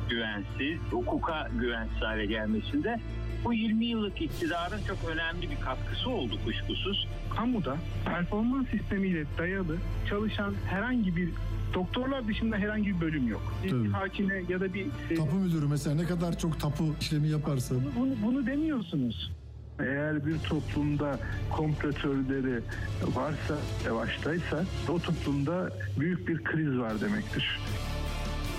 güvensiz, 0.10 0.80
hukuka 0.92 1.50
güvensiz 1.60 2.02
hale 2.02 2.26
gelmesinde 2.26 3.00
bu 3.46 3.54
20 3.54 3.86
yıllık 3.86 4.22
iktidarın 4.22 4.80
çok 4.88 4.98
önemli 5.10 5.50
bir 5.50 5.56
katkısı 5.62 6.10
oldu 6.10 6.34
kuşkusuz. 6.46 7.08
kamuda 7.36 7.78
performans 8.06 8.68
sistemiyle 8.70 9.24
dayalı 9.38 9.78
çalışan 10.10 10.54
herhangi 10.70 11.16
bir 11.16 11.30
doktorlar 11.74 12.28
dışında 12.28 12.58
herhangi 12.58 12.96
bir 12.96 13.02
bölüm 13.02 13.28
yok. 13.28 13.54
Bir 13.64 13.70
Tabii. 13.70 13.90
hakime 13.90 14.44
ya 14.50 14.60
da 14.60 14.74
bir 14.74 14.86
Tapu 15.18 15.36
müdürü 15.36 15.68
mesela 15.68 15.96
ne 15.96 16.06
kadar 16.06 16.38
çok 16.40 16.60
tapu 16.60 16.84
işlemi 17.02 17.28
yaparsa. 17.30 17.76
bunu, 17.76 17.84
bunu, 18.00 18.14
bunu 18.26 18.46
demiyorsunuz. 18.46 19.32
Eğer 19.80 20.26
bir 20.26 20.40
toplumda 20.40 21.20
komplo 21.52 21.92
teorileri 21.92 22.60
varsa, 23.04 23.58
yavaştaysa 23.86 24.66
o 24.90 25.00
toplumda 25.00 25.70
büyük 26.00 26.28
bir 26.28 26.44
kriz 26.44 26.78
var 26.78 27.02
demektir. 27.02 27.60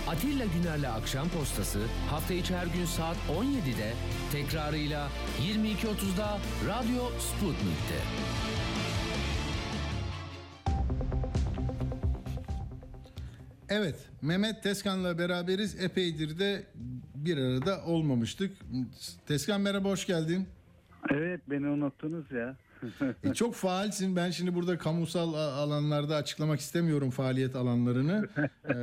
Atilla 0.08 0.44
Güner'le 0.44 0.92
Akşam 0.92 1.28
Postası 1.28 1.78
hafta 2.10 2.34
içi 2.34 2.56
her 2.56 2.66
gün 2.66 2.84
saat 2.84 3.16
17'de 3.16 3.92
tekrarıyla 4.32 5.08
22.30'da 5.42 6.38
Radyo 6.68 7.10
Sputnik'te. 7.18 7.98
Evet, 13.68 13.96
Mehmet 14.22 14.62
Teskan'la 14.62 15.18
beraberiz. 15.18 15.80
Epeydir 15.80 16.38
de 16.38 16.66
bir 17.14 17.38
arada 17.38 17.84
olmamıştık. 17.84 18.56
Teskan 19.26 19.60
merhaba, 19.60 19.88
hoş 19.88 20.06
geldin. 20.06 20.48
Evet 21.10 21.40
beni 21.50 21.68
unuttunuz 21.68 22.32
ya. 22.32 22.56
E, 23.24 23.34
çok 23.34 23.54
faalsin. 23.54 24.16
Ben 24.16 24.30
şimdi 24.30 24.54
burada 24.54 24.78
kamusal 24.78 25.34
alanlarda 25.34 26.16
açıklamak 26.16 26.60
istemiyorum 26.60 27.10
faaliyet 27.10 27.56
alanlarını. 27.56 28.28
Ee, 28.68 28.74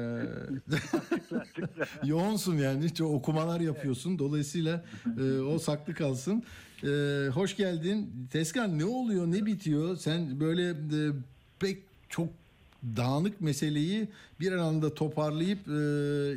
yoğunsun 2.04 2.58
yani. 2.58 2.94
Çok 2.94 3.12
okumalar 3.12 3.60
yapıyorsun. 3.60 4.20
Dolayısıyla 4.20 4.86
e, 5.20 5.40
o 5.40 5.60
saklı 5.60 5.94
kalsın. 5.94 6.44
E, 6.84 6.88
hoş 7.34 7.58
geldin. 7.58 8.28
Teskan 8.32 8.80
ne 8.80 8.86
oluyor, 8.86 9.28
ne 9.28 9.46
bitiyor? 9.46 9.96
Sen 9.96 10.40
böyle 10.40 10.70
e, 10.70 11.12
pek 11.60 11.84
çok 12.10 12.41
dağınık 12.84 13.42
meseleyi 13.42 14.08
bir 14.40 14.52
anda 14.52 14.94
toparlayıp 14.94 15.60
e, 15.68 15.82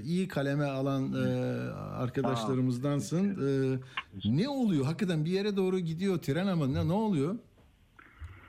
iyi 0.03 0.29
kaleme 0.29 0.65
alan 0.65 1.13
e, 1.13 1.27
arkadaşlarımızdansın. 1.73 3.25
E, 3.25 3.79
ne 4.25 4.49
oluyor? 4.49 4.85
Hakikaten 4.85 5.25
bir 5.25 5.31
yere 5.31 5.57
doğru 5.57 5.79
gidiyor 5.79 6.19
tren 6.19 6.47
ama 6.47 6.67
ne, 6.67 6.89
ne 6.89 6.93
oluyor? 6.93 7.35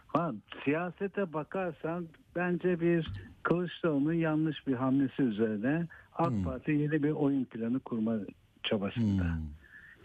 Ha, 0.08 0.34
siyasete 0.64 1.34
bakarsan 1.34 2.08
bence 2.36 2.80
bir 2.82 3.08
Kılıçdaroğlu'nun 3.44 4.14
yanlış 4.14 4.68
bir 4.68 4.74
hamlesi 4.74 5.22
üzerine 5.22 5.88
AK 6.16 6.34
Parti 6.46 6.72
yeni 6.72 7.04
bir 7.04 7.12
oyun 7.12 7.46
planı 7.46 7.80
kurma 7.80 8.18
çabasında. 8.64 9.24
Hmm. 9.24 9.42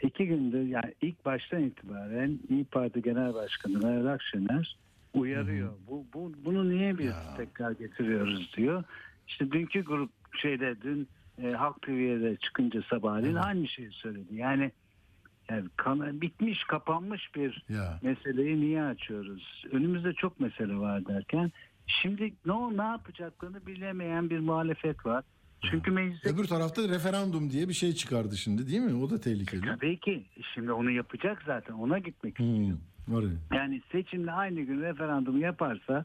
İki 0.03 0.27
gündür 0.27 0.63
yani 0.63 0.95
ilk 1.03 1.25
baştan 1.25 1.63
itibaren 1.63 2.39
İyi 2.49 2.65
Parti 2.65 3.03
Genel 3.03 3.35
Başkanı 3.35 3.79
Meral 3.79 4.07
Akşener 4.07 4.77
uyarıyor. 5.15 5.73
Bu, 5.89 6.07
bu 6.15 6.33
bunu 6.45 6.71
niye 6.71 6.99
biz 6.99 7.13
tekrar 7.37 7.71
getiriyoruz 7.73 8.53
diyor. 8.57 8.85
İşte 9.29 9.53
dünkü 9.53 9.85
grup 9.85 10.11
şeyde 10.43 10.77
dün 10.83 11.09
e, 11.43 11.51
Halk 11.53 11.83
TV'de 11.83 12.37
çıkınca 12.37 12.83
sabahleyin 12.91 13.35
aynı 13.35 13.69
şeyi 13.69 13.91
söyledi. 13.91 14.35
Yani 14.35 14.73
Yani 15.51 15.65
kana- 15.77 16.21
bitmiş, 16.21 16.65
kapanmış 16.65 17.35
bir 17.35 17.65
Ya. 17.69 17.99
meseleyi 18.03 18.61
niye 18.61 18.83
açıyoruz? 18.83 19.65
Önümüzde 19.73 20.13
çok 20.13 20.41
mesele 20.41 20.75
var 20.77 21.07
derken 21.07 21.53
şimdi 21.87 22.33
ne 22.47 22.77
ne 22.77 22.83
yapacaklarını 22.83 23.67
bilemeyen 23.67 24.31
bir 24.31 24.39
muhalefet 24.39 25.07
var. 25.07 25.25
Çünkü 25.71 25.91
mecliste 25.91 26.29
Öbür 26.31 26.45
tarafta 26.45 26.89
referandum 26.89 27.51
diye 27.51 27.69
bir 27.69 27.73
şey 27.75 27.93
çıkardı 27.93 28.37
şimdi 28.37 28.67
değil 28.67 28.81
mi? 28.81 28.95
O 29.05 29.11
da 29.11 29.21
tehlikeli. 29.21 29.61
tabii 29.61 29.99
ki 30.01 30.25
şimdi 30.55 30.73
onu 30.73 30.91
yapacak 30.91 31.43
zaten 31.47 31.73
ona 31.75 31.99
gitmek 31.99 32.39
Hmm, 32.39 32.71
var 32.71 32.77
ya. 33.09 33.59
Yani 33.59 33.83
seçimle 33.93 34.33
aynı 34.33 34.61
gün 34.61 34.81
referandum 34.81 35.41
yaparsa 35.41 36.05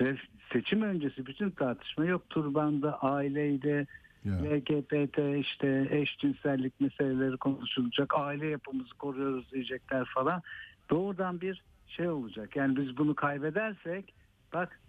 ve 0.00 0.16
seçim 0.52 0.82
öncesi 0.82 1.26
bütün 1.26 1.50
tartışma 1.50 2.04
yok 2.04 2.30
turbanda, 2.30 3.02
aileyde, 3.02 3.86
Ya. 4.26 4.34
LGBT 4.34 5.18
işte 5.40 5.88
eşcinsellik 5.90 6.80
meseleleri 6.80 7.36
konuşulacak, 7.36 8.14
aile 8.16 8.46
yapımızı 8.46 8.94
koruyoruz 8.94 9.52
diyecekler 9.52 10.04
falan. 10.04 10.42
Doğrudan 10.90 11.40
bir 11.40 11.62
şey 11.88 12.08
olacak. 12.08 12.56
Yani 12.56 12.76
biz 12.76 12.96
bunu 12.96 13.14
kaybedersek 13.14 14.14
bak 14.52 14.80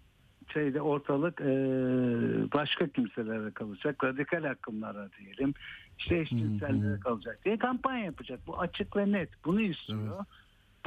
şeyde 0.52 0.80
ortalık 0.80 1.40
e, 1.40 1.44
başka 2.52 2.88
kimselere 2.88 3.50
kalacak. 3.50 4.04
Radikal 4.04 4.44
akımlara 4.44 5.08
diyelim. 5.18 5.54
işte 5.98 6.18
eşcinsellere 6.18 7.00
kalacak 7.00 7.38
diye 7.44 7.58
kampanya 7.58 8.04
yapacak. 8.04 8.40
Bu 8.46 8.58
açık 8.60 8.96
ve 8.96 9.12
net. 9.12 9.28
Bunu 9.44 9.60
istiyor. 9.60 10.16
Evet. 10.16 10.26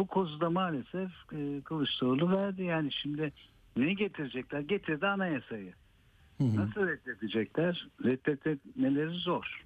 Bu 0.01 0.07
kozuda 0.07 0.49
maalesef 0.49 1.11
e, 1.33 1.61
Kılıçdaroğlu 1.61 2.31
verdi. 2.31 2.63
Yani 2.63 2.91
şimdi 2.91 3.33
ne 3.77 3.93
getirecekler? 3.93 4.59
Getirdi 4.59 5.07
anayasayı. 5.07 5.73
Hı 6.37 6.43
hı. 6.43 6.55
Nasıl 6.55 6.87
reddedecekler? 6.87 7.87
Reddetmeleri 8.03 9.09
zor. 9.09 9.65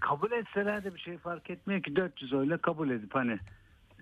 Kabul 0.00 0.32
etseler 0.32 0.84
de 0.84 0.94
bir 0.94 1.00
şey 1.00 1.18
fark 1.18 1.50
etmiyor 1.50 1.82
ki 1.82 1.96
400 1.96 2.32
oyla 2.32 2.58
kabul 2.58 2.90
edip 2.90 3.14
hani 3.14 3.38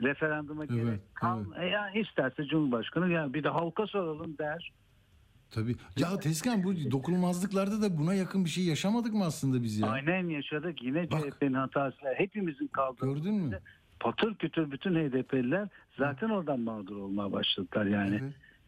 referanduma 0.02 0.64
Evet, 0.64 0.74
gerek 0.74 1.00
kal. 1.14 1.44
E 1.60 1.66
ya 1.66 1.90
isterse 1.90 2.44
Cumhurbaşkanı 2.44 3.10
ya 3.10 3.34
bir 3.34 3.44
de 3.44 3.48
halka 3.48 3.86
soralım 3.86 4.38
der. 4.38 4.72
Tabii. 5.50 5.76
Ya 5.96 6.18
Tezkan 6.18 6.64
bu 6.64 6.90
dokunulmazlıklarda 6.90 7.82
da 7.82 7.98
buna 7.98 8.14
yakın 8.14 8.44
bir 8.44 8.50
şey 8.50 8.64
yaşamadık 8.64 9.14
mı 9.14 9.24
aslında 9.24 9.62
biz 9.62 9.78
ya? 9.78 9.88
Aynen 9.88 10.28
yaşadık 10.28 10.82
yine 10.82 11.10
Bak. 11.10 11.20
CHP'nin 11.20 11.54
hatası. 11.54 11.98
Hepimizin 12.16 12.66
kaldığı. 12.66 13.06
Gördün 13.06 13.34
mü? 13.34 13.60
Patır 14.00 14.34
kütür 14.34 14.70
bütün 14.70 14.94
HDP'liler 14.94 15.68
zaten 15.98 16.30
oradan 16.30 16.60
mağdur 16.60 16.96
olmaya 16.96 17.32
başladılar 17.32 17.86
yani. 17.86 18.20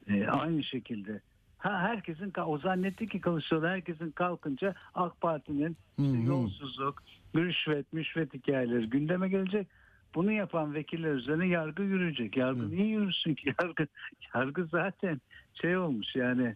Evet. 0.09 0.29
E, 0.29 0.31
aynı 0.31 0.65
şekilde. 0.65 1.21
Ha 1.59 1.81
herkesin 1.81 2.33
o 2.47 2.59
zannetti 2.59 3.09
ki 3.09 3.21
Kılıçdaroğlu 3.21 3.67
herkesin 3.67 4.11
kalkınca 4.11 4.75
AK 4.95 5.21
Parti'nin 5.21 5.77
işte 5.99 6.19
Hı 6.19 6.23
hı. 6.23 6.27
yolsuzluk, 6.27 7.03
rüşvet, 7.37 7.93
müşvet 7.93 8.35
hikayeleri 8.35 8.91
gündeme 8.91 9.29
gelecek. 9.29 9.69
Bunu 10.15 10.33
yapan 10.33 10.75
vekiller 10.75 11.15
üzerine 11.15 11.47
yargı 11.49 11.83
yürüyecek. 11.83 12.37
Yargı 12.37 12.71
niye 12.71 12.87
yürüsün 12.87 13.35
ki? 13.35 13.55
Yargı, 13.63 13.87
yargı 14.35 14.67
zaten 14.67 15.21
şey 15.55 15.77
olmuş 15.77 16.17
yani 16.17 16.55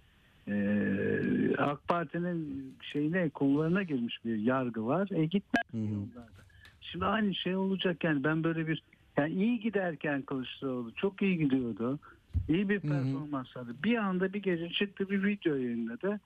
e, 0.48 0.54
AK 1.58 1.88
Parti'nin 1.88 2.74
şeyine 2.92 3.28
kollarına 3.28 3.82
girmiş 3.82 4.24
bir 4.24 4.36
yargı 4.36 4.86
var. 4.86 5.08
E 5.10 5.24
gitmez 5.24 5.64
Hı 5.72 5.76
hı. 5.76 5.98
onlarda. 5.98 6.40
Şimdi 6.92 7.04
aynı 7.04 7.34
şey 7.34 7.56
olacak 7.56 8.04
yani 8.04 8.24
ben 8.24 8.44
böyle 8.44 8.66
bir 8.68 8.82
yani 9.16 9.32
iyi 9.32 9.60
giderken 9.60 10.22
Kılıçdaroğlu 10.22 10.94
çok 10.94 11.22
iyi 11.22 11.38
gidiyordu. 11.38 11.98
İyi 12.48 12.68
bir 12.68 12.80
performans 12.80 13.56
aldı. 13.56 13.76
Bir 13.84 13.96
anda 13.96 14.32
bir 14.32 14.42
gece 14.42 14.68
çıktı 14.70 15.10
bir 15.10 15.24
video 15.24 15.54
yayınladı. 15.54 16.20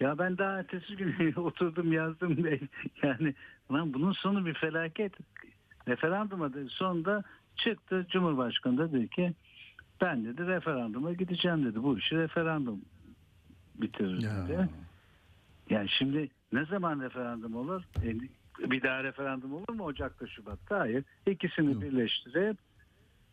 Ya 0.00 0.18
ben 0.18 0.38
daha 0.38 0.58
ertesi 0.58 0.96
gün 0.96 1.32
oturdum 1.36 1.92
yazdım 1.92 2.44
de 2.44 2.60
yani 3.02 3.34
lan 3.72 3.94
bunun 3.94 4.12
sonu 4.12 4.46
bir 4.46 4.54
felaket. 4.54 5.12
Referanduma 5.88 6.52
da 6.54 6.68
sonunda 6.68 7.22
çıktı 7.56 8.06
Cumhurbaşkanı 8.10 8.78
da 8.78 8.92
dedi 8.92 9.08
ki 9.08 9.34
ben 10.00 10.24
dedi 10.24 10.46
referanduma 10.46 11.12
gideceğim 11.12 11.64
dedi. 11.64 11.82
Bu 11.82 11.98
işi 11.98 12.16
referandum 12.16 12.80
bitirir 13.74 14.22
Ya. 14.22 14.48
dedi. 14.48 14.68
Yani 15.70 15.88
şimdi 15.88 16.28
ne 16.52 16.64
zaman 16.64 17.00
referandum 17.00 17.56
olur? 17.56 17.82
Bir 18.58 18.82
daha 18.82 19.04
referandum 19.04 19.54
olur 19.54 19.74
mu 19.74 19.84
Ocak'ta 19.84 20.26
Şubat'ta? 20.26 20.78
Hayır. 20.78 21.04
İkisini 21.26 21.72
Yok. 21.72 21.82
birleştirip 21.82 22.58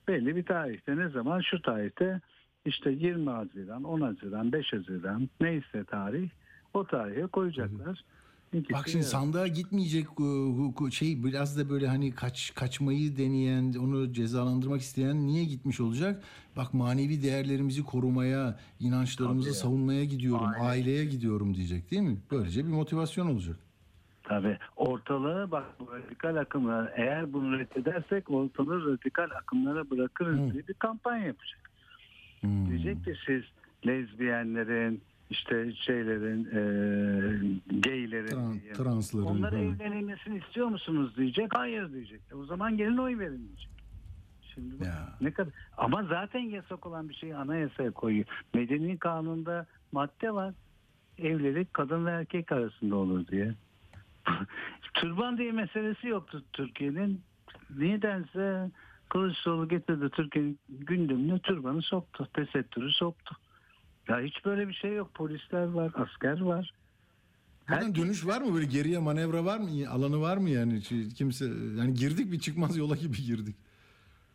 belli 0.07 0.35
bir 0.35 0.45
tarihte 0.45 0.97
ne 0.97 1.09
zaman 1.09 1.41
şu 1.41 1.61
tarihte 1.61 2.21
işte 2.65 2.91
20 2.91 3.29
Haziran, 3.29 3.83
10 3.83 4.01
Haziran, 4.01 4.51
5 4.51 4.73
Haziran 4.73 5.29
neyse 5.41 5.83
tarih 5.83 6.29
o 6.73 6.87
tarihe 6.87 7.27
koyacaklar. 7.27 8.03
İkisi 8.53 8.73
Bak 8.73 8.87
şimdi 8.87 9.03
sandığa 9.03 9.47
gitmeyecek 9.47 10.05
e, 10.87 10.91
şey 10.91 11.23
biraz 11.23 11.57
da 11.57 11.69
böyle 11.69 11.87
hani 11.87 12.11
kaç 12.11 12.53
kaçmayı 12.55 13.17
deneyen, 13.17 13.73
onu 13.73 14.13
cezalandırmak 14.13 14.81
isteyen 14.81 15.27
niye 15.27 15.45
gitmiş 15.45 15.79
olacak? 15.81 16.23
Bak 16.55 16.73
manevi 16.73 17.23
değerlerimizi 17.23 17.83
korumaya, 17.83 18.59
inançlarımızı 18.79 19.49
Tabii 19.49 19.55
ya. 19.55 19.61
savunmaya 19.61 20.05
gidiyorum, 20.05 20.45
Aynen. 20.45 20.65
aileye 20.65 21.05
gidiyorum 21.05 21.53
diyecek 21.53 21.91
değil 21.91 22.01
mi? 22.01 22.17
Böylece 22.31 22.65
bir 22.65 22.71
motivasyon 22.71 23.27
olacak. 23.27 23.59
Tabii 24.23 24.57
ortalığı 24.75 25.51
bak 25.51 25.65
bu 25.79 25.93
radikal 25.93 26.35
akımlar 26.35 26.91
eğer 26.95 27.33
bunu 27.33 27.59
reddedersek 27.59 28.31
ortalığı 28.31 28.91
radikal 28.93 29.29
akımlara 29.37 29.89
bırakırız 29.89 30.39
Hı. 30.39 30.53
diye 30.53 30.67
bir 30.67 30.73
kampanya 30.73 31.25
yapacak. 31.25 31.59
Hmm. 32.41 32.69
Diyecek 32.69 33.05
ki 33.05 33.13
siz 33.25 33.43
lezbiyenlerin 33.87 35.01
işte 35.29 35.73
şeylerin 35.73 36.45
e, 36.45 36.59
gaylerin 37.79 38.27
Tran- 38.27 38.73
transların. 38.73 39.25
onları 39.25 39.55
hı. 39.55 39.59
evlenilmesini 39.59 40.37
istiyor 40.37 40.67
musunuz 40.67 41.17
diyecek. 41.17 41.55
Hayır 41.55 41.93
diyecek. 41.93 42.21
E 42.31 42.35
o 42.35 42.45
zaman 42.45 42.77
gelin 42.77 42.97
oy 42.97 43.19
verin 43.19 43.47
diyecek. 43.47 43.71
Şimdi 44.53 44.79
bak, 44.79 44.87
Ya. 44.87 45.09
ne 45.21 45.31
kadar 45.31 45.53
ama 45.77 46.03
zaten 46.03 46.39
yasak 46.39 46.85
olan 46.85 47.09
bir 47.09 47.13
şeyi 47.13 47.35
anayasaya 47.35 47.91
koyuyor. 47.91 48.25
Medeni 48.53 48.97
kanunda 48.97 49.65
madde 49.91 50.33
var. 50.33 50.53
Evlilik 51.17 51.73
kadın 51.73 52.05
ve 52.05 52.11
erkek 52.11 52.51
arasında 52.51 52.95
olur 52.95 53.27
diye. 53.27 53.53
Türban 54.93 55.37
diye 55.37 55.51
meselesi 55.51 56.07
yoktu 56.07 56.43
Türkiye'nin. 56.53 57.21
Nedense 57.77 58.71
Kılıçdaroğlu 59.09 59.67
getirdi 59.67 60.09
Türkiye'nin 60.09 60.59
gündemine 60.69 61.39
türbanı 61.39 61.81
soktu. 61.81 62.27
Tesettürü 62.33 62.91
soktu. 62.91 63.35
Ya 64.07 64.19
hiç 64.21 64.45
böyle 64.45 64.67
bir 64.67 64.73
şey 64.73 64.93
yok. 64.95 65.13
Polisler 65.13 65.63
var, 65.65 65.91
asker 65.95 66.41
var. 66.41 66.73
Buradan 67.69 67.81
Herkes- 67.85 68.03
dönüş 68.03 68.25
var 68.25 68.41
mı 68.41 68.53
böyle 68.53 68.65
geriye 68.65 68.99
manevra 68.99 69.45
var 69.45 69.57
mı? 69.57 69.69
Alanı 69.89 70.21
var 70.21 70.37
mı 70.37 70.49
yani? 70.49 70.81
Şey, 70.81 71.09
Kimse 71.09 71.45
yani 71.77 71.93
girdik 71.93 72.31
bir 72.31 72.39
çıkmaz 72.39 72.77
yola 72.77 72.95
gibi 72.95 73.17
girdik. 73.25 73.55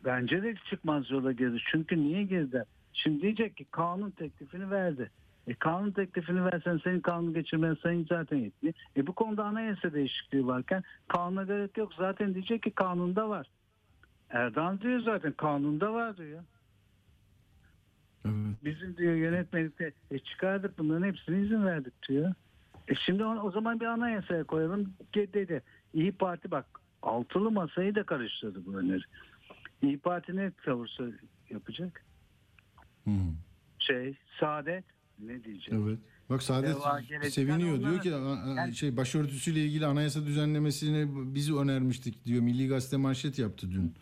Bence 0.05 0.43
de 0.43 0.55
çıkmaz 0.69 1.11
yola 1.11 1.31
girdi. 1.31 1.57
Çünkü 1.71 1.97
niye 1.97 2.23
girdi? 2.23 2.63
Şimdi 2.93 3.21
diyecek 3.21 3.57
ki 3.57 3.65
kanun 3.71 4.11
teklifini 4.11 4.71
verdi. 4.71 5.11
E 5.47 5.53
kanun 5.53 5.91
teklifini 5.91 6.45
versen 6.45 6.79
senin 6.83 6.99
kanun 6.99 7.33
geçirmen 7.33 7.77
sayın 7.83 8.05
zaten 8.09 8.37
yetmiyor. 8.37 8.75
E 8.97 9.07
bu 9.07 9.13
konuda 9.13 9.43
anayasa 9.43 9.93
değişikliği 9.93 10.47
varken 10.47 10.83
kanuna 11.07 11.43
gerek 11.43 11.77
yok. 11.77 11.93
Zaten 11.93 12.33
diyecek 12.33 12.63
ki 12.63 12.71
kanunda 12.71 13.29
var. 13.29 13.47
Erdoğan 14.29 14.81
diyor 14.81 14.99
zaten 14.99 15.31
kanunda 15.31 15.93
var 15.93 16.17
diyor. 16.17 16.43
Evet. 18.25 18.55
Bizim 18.63 18.97
diyor 18.97 19.13
yönetmelikte 19.13 19.91
e 20.11 20.19
çıkardık 20.19 20.77
bunların 20.77 21.07
hepsine 21.07 21.41
izin 21.41 21.65
verdik 21.65 21.93
diyor. 22.09 22.33
E 22.87 22.95
şimdi 22.95 23.23
o, 23.23 23.41
o 23.41 23.51
zaman 23.51 23.79
bir 23.79 23.85
anayasaya 23.85 24.43
koyalım 24.43 24.93
dedi. 25.15 25.63
İyi 25.93 26.11
Parti 26.11 26.51
bak 26.51 26.65
altılı 27.01 27.51
masayı 27.51 27.95
da 27.95 28.03
karıştırdı 28.03 28.65
bu 28.65 28.77
öneri. 28.77 29.01
İyi 29.81 29.99
Parti 29.99 30.35
ne 30.35 30.51
tavırsa 30.51 31.03
yapacak? 31.49 32.05
Hı. 33.05 33.11
Şey 33.79 34.17
Saadet 34.39 34.85
ne 35.19 35.43
diyecek? 35.43 35.73
Evet. 35.73 35.99
Bak 36.29 36.43
Saadet 36.43 36.77
gelecek. 37.09 37.33
seviniyor 37.33 37.73
Yani 37.73 37.79
diyor 37.79 38.01
ki 38.01 38.09
Yani- 38.09 38.75
şey 38.75 38.97
başörtüsüyle 38.97 39.65
ilgili 39.65 39.85
anayasa 39.85 40.25
düzenlemesini 40.25 41.35
biz 41.35 41.51
önermiştik 41.55 42.25
diyor. 42.25 42.41
Milli 42.41 42.67
Gazete 42.67 42.97
manşet 42.97 43.39
yaptı 43.39 43.71
dün. 43.71 43.93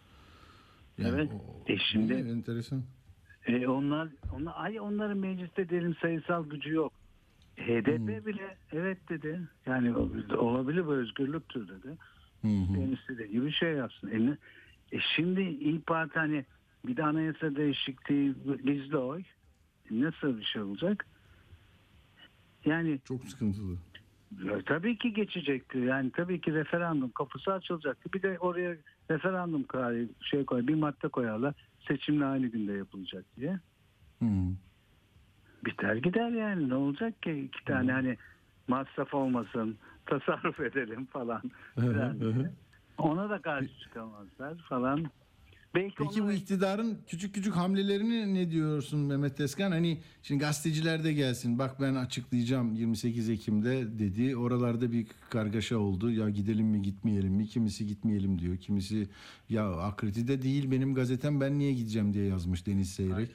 Evet. 0.99 1.31
o- 1.33 1.71
E 1.71 1.77
şimdi- 1.77 2.13
enteresan. 2.13 2.83
E 3.47 3.67
onlar, 3.67 4.09
onlar 4.35 4.53
ay 4.55 4.79
onların 4.79 5.17
mecliste 5.17 5.69
diyelim 5.69 5.95
sayısal 6.01 6.49
gücü 6.49 6.73
yok. 6.73 6.93
HDP 7.57 8.25
bile 8.25 8.57
evet 8.71 9.09
dedi. 9.09 9.41
Yani 9.65 9.95
olabilir 10.37 10.87
bu 10.87 10.93
özgürlüktür 10.93 11.67
dedi. 11.67 11.97
Hı. 12.41 12.47
En 12.47 12.95
istediği 12.95 13.31
gibi 13.31 13.51
şey 13.51 13.73
yapsın. 13.73 14.07
E, 14.07 14.37
e 14.97 14.99
şimdi 15.15 15.41
İyi 15.41 15.81
Parti 15.81 16.19
hani 16.19 16.45
bir 16.87 16.97
de 16.97 17.03
anayasa 17.03 17.55
değişikliği 17.55 18.33
gizli 18.65 18.97
oy. 18.97 19.23
E 19.91 20.01
nasıl 20.01 20.37
bir 20.37 20.43
şey 20.43 20.61
olacak? 20.61 21.05
Yani 22.65 22.99
Çok 23.03 23.23
sıkıntılı. 23.25 23.77
ya 24.43 24.61
tabii 24.65 24.97
ki 24.97 25.13
geçecekti. 25.13 25.77
Yani 25.77 26.11
tabii 26.11 26.41
ki 26.41 26.53
referandum 26.53 27.11
kapısı 27.11 27.53
açılacaktı. 27.53 28.13
Bir 28.13 28.21
de 28.21 28.39
oraya 28.39 28.75
referandum 29.11 29.63
kararı 29.63 30.07
şey 30.21 30.45
koy, 30.45 30.67
bir 30.67 30.75
madde 30.75 31.07
koyarlar. 31.07 31.53
Seçimle 31.87 32.25
aynı 32.25 32.47
günde 32.47 32.73
yapılacak 32.73 33.25
diye. 33.37 33.59
Hı. 34.19 34.25
Biter 35.65 35.95
gider 35.95 36.29
yani. 36.29 36.69
Ne 36.69 36.75
olacak 36.75 37.23
ki? 37.23 37.31
iki 37.31 37.65
tane 37.65 37.91
hani 37.91 38.17
masraf 38.67 39.13
olmasın, 39.13 39.77
tasarruf 40.05 40.59
edelim 40.69 41.05
falan. 41.05 41.41
Ona 42.97 43.29
da 43.29 43.41
karşı 43.41 43.79
çıkamazlar 43.79 44.57
falan. 44.57 45.05
Belki 45.75 45.95
Peki 45.97 46.19
bu 46.19 46.23
onlar- 46.23 46.33
iktidarın 46.33 46.97
küçük 47.07 47.35
küçük 47.35 47.55
hamlelerini 47.55 48.33
ne 48.33 48.51
diyorsun 48.51 48.99
Mehmet 48.99 49.37
Tezkan? 49.37 49.71
Hani 49.71 49.97
şimdi 50.23 50.41
gazeteciler 50.41 51.03
de 51.03 51.13
gelsin. 51.13 51.59
Bak 51.59 51.81
ben 51.81 51.95
açıklayacağım 51.95 52.75
28 52.75 53.29
Ekim'de 53.29 53.99
dedi. 53.99 54.35
Oralarda 54.37 54.91
bir 54.91 55.07
kargaşa 55.29 55.77
oldu. 55.77 56.11
Ya 56.11 56.29
gidelim 56.29 56.65
mi 56.67 56.81
gitmeyelim 56.81 57.33
mi? 57.33 57.47
Kimisi 57.47 57.87
gitmeyelim 57.87 58.39
diyor. 58.39 58.57
Kimisi 58.57 59.07
ya 59.49 59.69
Akritide 59.71 60.41
değil 60.41 60.71
benim 60.71 60.95
gazetem 60.95 61.41
ben 61.41 61.59
niye 61.59 61.73
gideceğim 61.73 62.13
diye 62.13 62.25
yazmış 62.25 62.67
Deniz 62.67 62.89
Seyrek. 62.89 63.29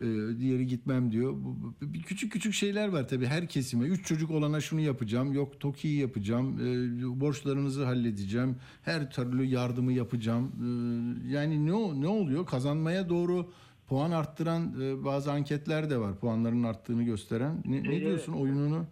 Ee, 0.00 0.06
diğeri 0.38 0.66
gitmem 0.66 1.12
diyor. 1.12 1.32
Bu, 1.36 1.74
küçük 2.06 2.32
küçük 2.32 2.54
şeyler 2.54 2.88
var 2.88 3.08
tabii 3.08 3.26
her 3.26 3.48
kesime. 3.48 3.84
Üç 3.86 4.06
çocuk 4.06 4.30
olana 4.30 4.60
şunu 4.60 4.80
yapacağım. 4.80 5.32
Yok 5.32 5.60
TOKİ'yi 5.60 6.00
yapacağım. 6.00 6.58
Ee, 6.60 7.20
borçlarınızı 7.20 7.84
halledeceğim. 7.84 8.56
Her 8.82 9.10
türlü 9.10 9.44
yardımı 9.44 9.92
yapacağım. 9.92 10.52
Ee, 10.60 11.28
yani 11.32 11.66
ne 11.66 12.00
ne 12.00 12.06
oluyor? 12.08 12.46
Kazanmaya 12.46 13.08
doğru 13.08 13.50
puan 13.88 14.10
arttıran 14.10 14.74
e, 14.82 15.04
bazı 15.04 15.32
anketler 15.32 15.90
de 15.90 15.98
var. 15.98 16.18
Puanların 16.20 16.62
arttığını 16.62 17.02
gösteren. 17.02 17.62
Ne, 17.64 17.82
ne 17.82 18.00
diyorsun 18.00 18.32
oyununu? 18.32 18.86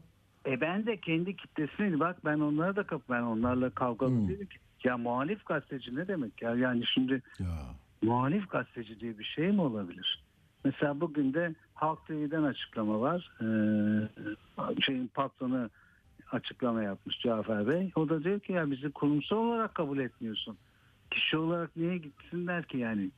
E 0.46 0.61
ben 0.61 0.86
de 0.86 0.96
kendi 0.96 1.36
kitlesini 1.36 2.00
bak 2.00 2.24
ben 2.24 2.38
onlara 2.40 2.76
da 2.76 2.86
kap 2.86 3.03
ben 3.11 3.22
onlarla 3.22 3.70
kavgalı 3.70 4.11
Hmm. 4.11 4.28
değilim 4.28 4.46
ki. 4.46 4.59
Ya 4.84 4.96
muhalif 4.98 5.46
gazeteci 5.46 5.94
ne 5.96 6.09
demek 6.09 6.42
ya? 6.42 6.55
Yani 6.55 6.82
şimdi 6.94 7.22
Ya. 7.38 7.59
muhalif 8.03 8.50
gazeteci 8.50 9.00
diye 9.00 9.18
bir 9.18 9.24
şey 9.24 9.53
mi 9.53 9.61
olabilir? 9.61 10.21
Mesela 10.64 11.00
bugün 11.00 11.34
de 11.34 11.54
Halk 11.74 12.06
TV'den 12.06 12.42
açıklama 12.42 13.00
var. 13.00 13.30
Ee, 13.40 14.82
şeyin 14.82 15.06
patronu 15.06 15.70
açıklama 16.32 16.82
yapmış 16.82 17.20
Cafer 17.20 17.68
Bey. 17.68 17.92
O 17.94 18.08
da 18.08 18.24
diyor 18.24 18.40
ki 18.40 18.52
ya 18.52 18.70
bizi 18.70 18.90
kurumsal 18.90 19.36
olarak 19.36 19.74
kabul 19.74 19.98
etmiyorsun. 19.98 20.56
Kişi 21.10 21.36
olarak 21.36 21.76
niye 21.76 21.98
gitsinler 21.98 22.64
ki 22.64 22.78
yani 22.78 23.10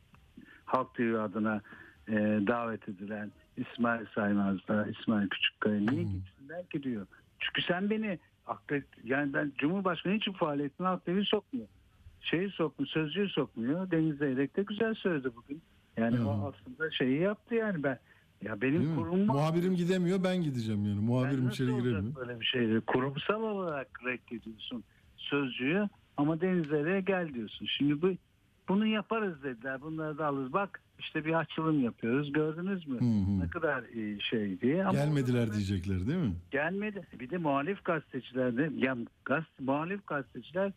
Halk 0.64 0.95
TV 0.95 1.18
adına 1.18 1.61
e, 2.09 2.12
davet 2.47 2.88
edilen 2.88 3.32
İsmail 3.57 4.07
Saymaz'da, 4.14 4.86
İsmail 4.86 5.28
Küçükkaya 5.28 5.80
niye 5.80 6.03
gitsinler 6.03 6.66
ki 6.66 6.82
diyor. 6.82 7.07
Çünkü 7.38 7.62
sen 7.62 7.90
beni 7.90 8.18
aklet, 8.47 8.84
yani 9.05 9.34
ben 9.34 9.53
Cumhurbaşkanı 9.59 10.14
için 10.14 10.32
faaliyetine 10.32 10.86
Halk 10.86 11.05
TV 11.05 11.22
sokmuyor. 11.22 11.66
Şeyi 12.20 12.51
sokmuyor, 12.51 12.88
sözcüğü 12.88 13.28
sokmuyor. 13.28 13.90
Deniz 13.90 14.18
Zeyrek 14.18 14.57
de 14.57 14.62
güzel 14.62 14.95
söyledi 14.95 15.28
bugün. 15.36 15.62
Yani 15.97 16.16
Hı. 16.16 16.28
o 16.28 16.53
aslında 16.53 16.90
şeyi 16.90 17.20
yaptı 17.20 17.55
yani 17.55 17.82
ben. 17.82 17.99
Ya 18.42 18.61
benim 18.61 18.97
kurumum 18.97 19.26
Muhabirim 19.26 19.76
gidemiyor 19.76 20.24
ben 20.24 20.42
gideceğim 20.42 20.84
yani. 20.84 21.01
Muhabirim 21.01 21.45
ben 21.45 21.51
içeri 21.51 21.66
giremiyor. 21.66 22.16
Böyle 22.16 22.40
bir 22.40 22.45
şeydi. 22.45 22.80
Kurumsal 22.80 23.42
olarak 23.42 23.88
reddediyorsun 24.05 24.84
sözcüğü 25.16 25.88
ama 26.16 26.40
denizlere 26.40 27.01
gel 27.01 27.34
diyorsun. 27.34 27.66
Şimdi 27.66 28.03
bu 28.03 28.11
bunu 28.68 28.86
yaparız 28.86 29.42
dediler. 29.42 29.80
Bunları 29.80 30.18
da 30.18 30.26
alırız. 30.26 30.53
Bak 30.53 30.80
işte 30.99 31.24
bir 31.24 31.34
açılım 31.34 31.80
yapıyoruz. 31.80 32.32
Gördünüz 32.32 32.88
mü? 32.88 33.01
Hı 33.01 33.05
hı. 33.05 33.40
Ne 33.40 33.51
kadar 33.51 33.84
iyi 33.84 34.22
şey 34.22 34.61
diye. 34.61 34.84
Ama 34.84 34.99
Gelmediler 34.99 35.53
diyecekler 35.53 36.07
değil 36.07 36.18
mi? 36.18 36.34
Gelmedi. 36.51 37.07
Bir 37.20 37.30
de 37.30 37.38
muhalif 37.38 37.84
gazeteciler 37.84 38.57
de 38.57 38.70
ya 38.76 38.97
gaz, 39.24 39.45
muhalif 39.61 40.07
gazeteciler 40.07 40.72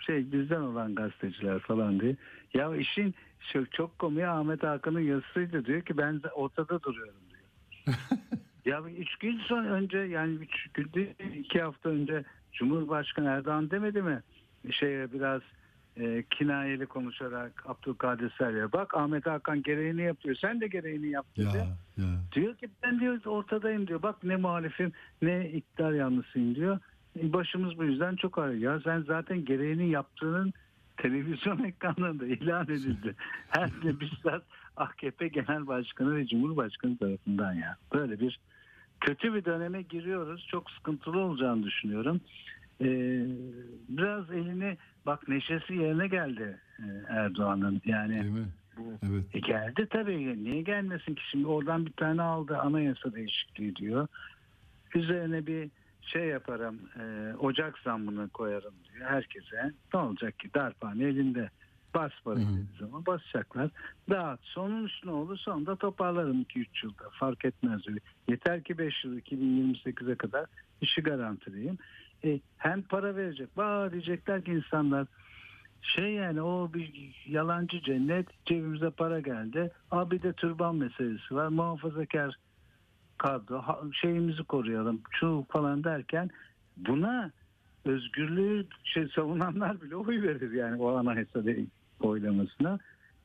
şey 0.00 0.32
bizden 0.32 0.60
olan 0.60 0.94
gazeteciler 0.94 1.58
falan 1.58 2.00
diye. 2.00 2.16
Ya 2.54 2.76
işin 2.76 3.14
çok, 3.52 3.72
çok 3.72 3.98
komik 3.98 4.24
Ahmet 4.24 4.62
Hakan'ın 4.62 5.00
yazısıydı 5.00 5.64
diyor 5.64 5.82
ki 5.82 5.98
ben 5.98 6.20
ortada 6.34 6.82
duruyorum 6.82 7.20
diyor. 7.30 7.96
ya 8.64 8.82
üç 8.98 9.16
gün 9.16 9.38
sonra 9.38 9.68
önce 9.68 9.98
yani 9.98 10.34
üç 10.34 10.66
gün 10.74 10.92
değil, 10.94 11.14
iki 11.34 11.62
hafta 11.62 11.88
önce 11.88 12.24
Cumhurbaşkanı 12.52 13.28
Erdoğan 13.28 13.70
demedi 13.70 14.02
mi? 14.02 14.22
Şeye 14.70 15.12
biraz 15.12 15.42
e, 15.96 16.24
kinayeli 16.30 16.86
konuşarak 16.86 17.64
Abdülkadir 17.66 18.30
Selvi'ye 18.38 18.72
bak 18.72 18.94
Ahmet 18.94 19.26
Hakan 19.26 19.62
gereğini 19.62 20.02
yapıyor 20.02 20.36
sen 20.40 20.60
de 20.60 20.66
gereğini 20.66 21.06
yap 21.06 21.26
dedi. 21.36 21.56
Ya 21.56 22.04
ya. 22.04 22.20
Diyor 22.34 22.56
ki 22.56 22.68
ben 22.82 23.00
diyor 23.00 23.24
ortadayım 23.24 23.86
diyor. 23.86 24.02
Bak 24.02 24.24
ne 24.24 24.36
muhalifim 24.36 24.92
ne 25.22 25.50
iktidar 25.50 25.92
yanlısıyım 25.92 26.54
diyor. 26.54 26.78
Başımız 27.22 27.78
bu 27.78 27.84
yüzden 27.84 28.16
çok 28.16 28.38
ağrıyor. 28.38 28.74
Ya 28.74 28.80
sen 28.84 29.02
zaten 29.02 29.44
gereğini 29.44 29.90
yaptığının 29.90 30.52
televizyon 30.96 31.64
ekranlarında 31.64 32.26
ilan 32.26 32.64
edildi. 32.64 33.14
Hem 33.48 33.68
de 33.82 34.00
bizzat 34.00 34.42
AKP 34.76 35.28
Genel 35.28 35.66
Başkanı 35.66 36.16
ve 36.16 36.26
Cumhurbaşkanı 36.26 36.98
tarafından 36.98 37.52
ya. 37.52 37.76
Böyle 37.94 38.20
bir 38.20 38.40
kötü 39.00 39.34
bir 39.34 39.44
döneme 39.44 39.82
giriyoruz. 39.82 40.46
Çok 40.50 40.70
sıkıntılı 40.70 41.18
olacağını 41.18 41.62
düşünüyorum. 41.62 42.20
Ee, 42.80 43.26
biraz 43.88 44.30
elini 44.30 44.76
bak 45.06 45.28
neşesi 45.28 45.74
yerine 45.74 46.08
geldi 46.08 46.58
e, 46.78 46.84
Erdoğan'ın. 47.08 47.82
Yani 47.84 48.32
bu 48.78 48.82
Evet. 49.02 49.24
e 49.34 49.38
geldi 49.38 49.86
tabii. 49.90 50.44
Niye 50.44 50.62
gelmesin 50.62 51.14
ki? 51.14 51.22
Şimdi 51.30 51.46
oradan 51.46 51.86
bir 51.86 51.92
tane 51.92 52.22
aldı 52.22 52.58
anayasa 52.58 53.14
değişikliği 53.14 53.76
diyor. 53.76 54.08
Üzerine 54.94 55.46
bir 55.46 55.70
şey 56.06 56.26
yaparım. 56.26 56.80
e, 57.00 57.34
ocak 57.36 57.78
zammını 57.78 58.28
koyarım 58.28 58.74
diyor 58.84 59.06
herkese. 59.10 59.72
Ne 59.94 60.00
olacak 60.00 60.38
ki? 60.38 60.54
Darphane 60.54 61.04
elinde. 61.04 61.50
Bas 61.94 62.12
para 62.24 62.36
dediği 62.36 62.78
zaman 62.80 63.06
basacaklar. 63.06 63.70
Dağıt. 64.10 64.40
Sonun 64.42 64.84
üstüne 64.84 65.10
olur. 65.12 65.36
Sonunda 65.36 65.76
toparlarım 65.76 66.42
2-3 66.42 66.66
yılda. 66.82 67.04
Fark 67.20 67.44
etmez. 67.44 67.84
diyor. 67.84 67.98
Yeter 68.28 68.62
ki 68.62 68.78
5 68.78 69.04
yıl 69.04 69.18
2028'e 69.18 70.14
kadar 70.14 70.46
işi 70.80 71.02
garantileyim. 71.02 71.78
E, 72.24 72.40
hem 72.58 72.82
para 72.82 73.16
verecek. 73.16 73.48
Vaa 73.56 73.92
diyecekler 73.92 74.44
ki 74.44 74.52
insanlar 74.52 75.06
şey 75.82 76.12
yani 76.12 76.42
o 76.42 76.70
bir 76.74 77.14
yalancı 77.26 77.80
cennet 77.80 78.26
cebimize 78.44 78.90
para 78.90 79.20
geldi. 79.20 79.70
Abi 79.90 80.22
de 80.22 80.32
türban 80.32 80.76
meselesi 80.76 81.34
var. 81.34 81.48
Muhafazakar 81.48 82.36
kadro 83.24 83.64
şeyimizi 83.92 84.44
koruyalım 84.44 85.02
şu 85.10 85.46
falan 85.48 85.84
derken 85.84 86.30
buna 86.76 87.30
özgürlüğü 87.84 88.66
şey, 88.84 89.08
savunanlar 89.08 89.80
bile 89.82 89.96
oy 89.96 90.22
verir 90.22 90.52
yani 90.52 90.82
o 90.82 90.96
anayasa 90.96 91.44
de- 91.44 91.66
oylamasına. 92.00 92.78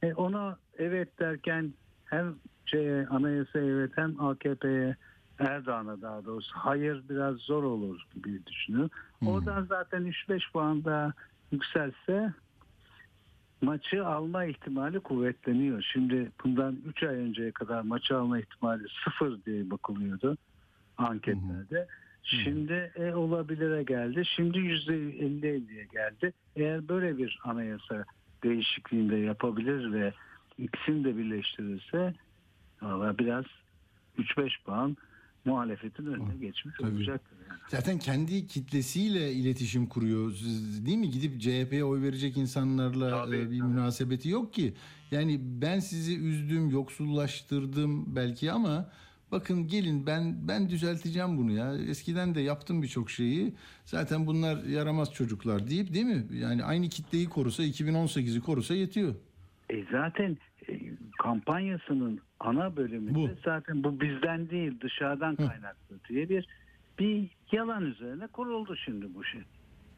E, 0.03 0.13
ona 0.13 0.57
evet 0.77 1.19
derken 1.19 1.73
hem 2.05 2.35
şeye, 2.65 3.07
anayasa 3.07 3.59
evet 3.59 3.91
hem 3.95 4.21
AKP'ye 4.21 4.95
Erdoğan'a 5.39 6.01
daha 6.01 6.25
doğrusu 6.25 6.51
hayır 6.55 7.03
biraz 7.09 7.37
zor 7.37 7.63
olur 7.63 8.01
gibi 8.13 8.45
düşünüyorum. 8.45 8.91
Oradan 9.25 9.63
zaten 9.63 10.03
3-5 10.03 10.51
puan 10.53 10.83
daha 10.83 11.13
yükselse 11.51 12.33
maçı 13.61 14.05
alma 14.05 14.45
ihtimali 14.45 14.99
kuvvetleniyor. 14.99 15.81
Şimdi 15.93 16.31
bundan 16.43 16.77
3 16.85 17.03
ay 17.03 17.15
önceye 17.15 17.51
kadar 17.51 17.81
maçı 17.81 18.17
alma 18.17 18.39
ihtimali 18.39 18.83
sıfır 19.03 19.45
diye 19.45 19.69
bakılıyordu 19.69 20.37
anketlerde. 20.97 21.87
Şimdi 22.23 22.91
e, 22.95 23.13
olabilire 23.13 23.83
geldi. 23.83 24.23
Şimdi 24.35 24.57
%50-50'ye 24.57 25.85
geldi. 25.85 26.33
Eğer 26.55 26.87
böyle 26.87 27.17
bir 27.17 27.39
anayasa 27.43 28.05
değişikliğinde 28.43 29.15
yapabilir 29.15 29.93
ve 29.93 30.13
ikisini 30.57 31.03
de 31.03 31.17
birleştirirse 31.17 32.13
valla 32.81 33.17
biraz 33.17 33.45
3-5 34.17 34.63
puan 34.65 34.97
muhalefetin 35.45 36.05
önüne 36.05 36.35
geçmiş 36.35 36.75
Tabii. 36.77 36.95
olacaktır. 36.95 37.37
Zaten 37.67 37.99
kendi 37.99 38.47
kitlesiyle 38.47 39.33
iletişim 39.33 39.85
kuruyor. 39.87 40.31
Siz- 40.31 40.85
Değil 40.85 40.97
mi? 40.97 41.09
Gidip 41.09 41.41
CHP'ye 41.41 41.83
oy 41.83 42.01
verecek 42.01 42.37
insanlarla 42.37 43.09
Tabii, 43.09 43.35
e, 43.35 43.51
bir 43.51 43.59
tabii. 43.59 43.69
münasebeti 43.69 44.29
yok 44.29 44.53
ki. 44.53 44.73
Yani 45.11 45.39
ben 45.41 45.79
sizi 45.79 46.17
üzdüm, 46.19 46.69
yoksullaştırdım 46.69 48.15
belki 48.15 48.51
ama 48.51 48.89
bakın 49.31 49.67
gelin 49.67 50.05
ben 50.07 50.47
ben 50.47 50.69
düzelteceğim 50.69 51.37
bunu 51.37 51.51
ya. 51.51 51.75
Eskiden 51.77 52.35
de 52.35 52.41
yaptım 52.41 52.81
birçok 52.81 53.09
şeyi. 53.11 53.53
Zaten 53.85 54.27
bunlar 54.27 54.63
yaramaz 54.63 55.13
çocuklar 55.13 55.67
deyip 55.69 55.93
değil 55.93 56.05
mi? 56.05 56.23
Yani 56.33 56.63
aynı 56.63 56.89
kitleyi 56.89 57.29
korusa 57.29 57.63
2018'i 57.63 58.39
korusa 58.41 58.73
yetiyor. 58.75 59.15
E 59.69 59.83
zaten 59.91 60.37
e, 60.69 60.79
kampanyasının 61.21 62.19
ana 62.39 62.75
bölümünde 62.77 63.15
Bu. 63.15 63.29
zaten 63.45 63.83
bu 63.83 64.01
bizden 64.01 64.49
değil 64.49 64.73
dışarıdan 64.81 65.35
kaynaklı 65.35 65.95
diye 66.09 66.29
bir 66.29 66.47
bir 66.99 67.29
yalan 67.51 67.85
üzerine 67.85 68.27
kuruldu 68.27 68.75
şimdi 68.75 69.15
bu 69.15 69.23
şey. 69.23 69.41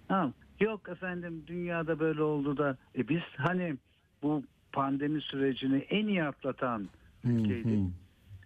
Ha, 0.08 0.34
yok 0.60 0.90
efendim 0.90 1.44
dünyada 1.48 2.00
böyle 2.00 2.24
oldu 2.24 2.58
da 2.58 2.78
e 2.98 3.08
biz 3.10 3.22
hani 3.38 3.78
bu 4.24 4.44
pandemi 4.72 5.22
sürecini 5.22 5.78
en 5.78 6.08
iyi 6.08 6.24
atlatan 6.24 6.88
ülkeydik. 7.24 7.80
hı. 7.80 7.92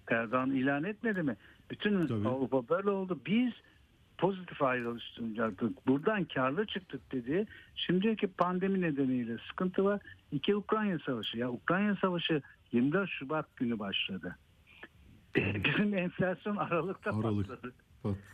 Erdoğan 0.08 0.52
ilan 0.52 0.84
etmedi 0.84 1.22
mi? 1.24 1.36
Bütün 1.72 2.08
Tabii. 2.08 2.28
Avrupa 2.28 2.70
böyle 2.70 2.90
oldu. 2.90 3.20
Biz 3.26 3.54
pozitif 4.18 4.62
ayrılıştık. 4.62 5.88
Buradan 5.88 6.24
karlı 6.24 6.66
çıktık 6.66 7.12
dedi. 7.12 7.46
Şimdiki 7.76 8.28
pandemi 8.28 8.82
nedeniyle 8.82 9.38
sıkıntı 9.50 9.86
var. 9.86 10.02
İki 10.32 10.56
Ukrayna 10.56 11.00
Savaşı. 11.00 11.38
Ya 11.38 11.52
Ukrayna 11.52 11.96
Savaşı 11.96 12.42
24 12.72 13.10
Şubat 13.10 13.56
günü 13.56 13.80
başladı. 13.80 14.36
Bizim 15.36 15.98
enflasyon 15.98 16.56
Aralık'ta 16.56 17.10
Aralık. 17.10 17.48
patladı. 17.48 17.74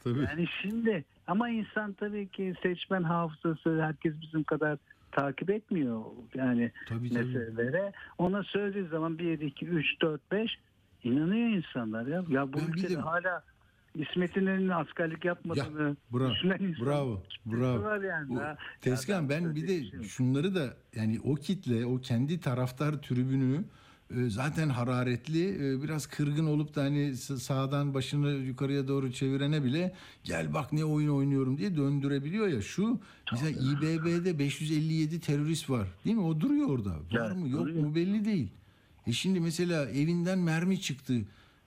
Tabii. 0.03 0.19
Yani 0.19 0.45
şimdi 0.61 1.05
ama 1.27 1.49
insan 1.49 1.93
tabii 1.93 2.27
ki 2.27 2.53
seçmen 2.63 3.03
hafızası 3.03 3.81
herkes 3.81 4.13
bizim 4.21 4.43
kadar 4.43 4.77
takip 5.11 5.49
etmiyor 5.49 6.01
yani 6.35 6.71
Tabii, 6.89 7.09
tabii. 7.09 7.25
meselelere. 7.25 7.91
Ona 8.17 8.43
söylediği 8.43 8.87
zaman 8.87 9.19
1, 9.19 9.39
2, 9.39 9.65
3, 9.65 10.01
4, 10.01 10.31
5 10.31 10.57
inanıyor 11.03 11.49
insanlar 11.49 12.07
ya. 12.07 12.23
Ya 12.29 12.53
bu 12.53 12.57
Ben 12.57 12.67
ülkede 12.67 12.95
de- 12.95 12.99
hala 12.99 13.43
İsmet 13.95 14.37
İnönü'nün 14.37 14.69
askerlik 14.69 15.25
yapmadığını 15.25 15.95
bravo, 16.13 16.31
düşünen 16.31 16.75
bravo, 16.85 17.21
bravo. 17.45 18.01
yani. 18.03 18.39
Tezkan 18.81 19.21
Ya 19.23 19.29
ben 19.29 19.55
bir 19.55 19.67
de 19.67 19.83
şey 19.83 20.03
şunları 20.03 20.55
da 20.55 20.73
yani 20.95 21.19
o 21.23 21.35
kitle 21.35 21.85
o 21.85 21.97
kendi 21.97 22.39
taraftar 22.39 23.01
tribünü 23.01 23.63
zaten 24.27 24.69
hararetli 24.69 25.49
e, 25.49 25.83
biraz 25.83 26.05
kırgın 26.07 26.45
olup 26.45 26.75
da 26.75 26.83
hani 26.83 27.17
sağdan 27.17 27.93
başını 27.93 28.31
yukarıya 28.31 28.87
doğru 28.87 29.11
çevirene 29.11 29.63
bile 29.63 29.93
gel 30.23 30.53
bak 30.53 30.73
ne 30.73 30.85
oyun 30.85 31.09
oynuyorum 31.09 31.57
diye 31.57 31.75
döndürebiliyor 31.75 32.47
ya. 32.47 32.61
Şu 32.61 32.99
mesela 33.31 33.49
İBB'de 33.49 34.39
557 34.39 35.19
terörist 35.19 35.69
var. 35.69 35.87
Değil 36.05 36.15
mi? 36.15 36.23
O 36.23 36.39
duruyor 36.39 36.69
orada. 36.69 36.95
Var 37.11 37.31
mı? 37.31 37.49
Yok 37.49 37.61
duruyor. 37.61 37.83
mu? 37.83 37.95
Belli 37.95 38.25
değil. 38.25 38.47
E 39.07 39.11
şimdi 39.11 39.39
mesela 39.39 39.89
evinden 39.89 40.39
mermi 40.39 40.81
çıktı 40.81 41.21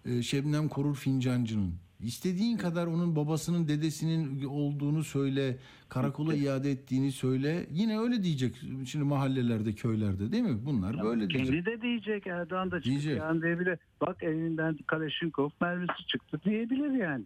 e, 0.05 0.22
Şebnem 0.22 0.68
Korur 0.68 0.95
Fincancı'nın. 0.95 1.74
İstediğin 2.05 2.57
kadar 2.57 2.86
onun 2.86 3.16
babasının 3.16 3.68
dedesinin 3.68 4.44
olduğunu 4.44 5.05
söyle, 5.05 5.57
karakola 5.88 6.34
iade 6.34 6.70
ettiğini 6.70 7.12
söyle. 7.12 7.66
Yine 7.70 7.98
öyle 7.98 8.22
diyecek 8.22 8.57
şimdi 8.86 9.05
mahallelerde, 9.05 9.72
köylerde 9.72 10.32
değil 10.32 10.42
mi? 10.42 10.59
Bunlar 10.66 11.02
böyle 11.05 11.30
diyecek. 11.30 11.46
Kendi 11.46 11.66
de 11.66 11.82
diyecek 11.82 12.26
Erdoğan 12.26 12.70
da 12.70 12.76
çıkıp 12.80 12.84
Diyecek. 12.90 13.18
yani 13.18 13.42
diyebilir. 13.42 13.78
Bak 14.00 14.22
elinden 14.22 14.78
Kaleşinkov 14.86 15.50
mermisi 15.61 16.07
çıktı 16.07 16.40
diyebilir 16.44 16.90
yani. 16.90 17.24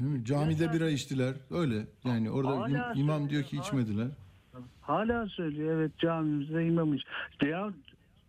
Değil 0.00 0.10
mi? 0.10 0.24
Camide 0.24 0.72
bira 0.72 0.90
içtiler. 0.90 1.34
Öyle. 1.50 1.86
Yani 2.04 2.30
orada 2.30 2.50
im- 2.54 2.98
imam 2.98 3.30
diyor 3.30 3.42
ki 3.42 3.56
içmediler. 3.56 4.08
Hala 4.80 5.26
söylüyor 5.28 5.76
evet 5.80 5.98
camimizde 5.98 6.66
imamış. 6.66 7.02
Ya 7.42 7.72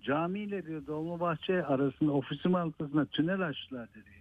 camiyle 0.04 0.66
diyor 0.66 0.88
Dolmabahçe 0.88 1.66
arasında 1.66 2.12
ofisim 2.12 2.56
arkasında 2.56 3.06
tünel 3.06 3.48
açtılar 3.48 3.90
dedi 3.90 4.10
ya. 4.10 4.13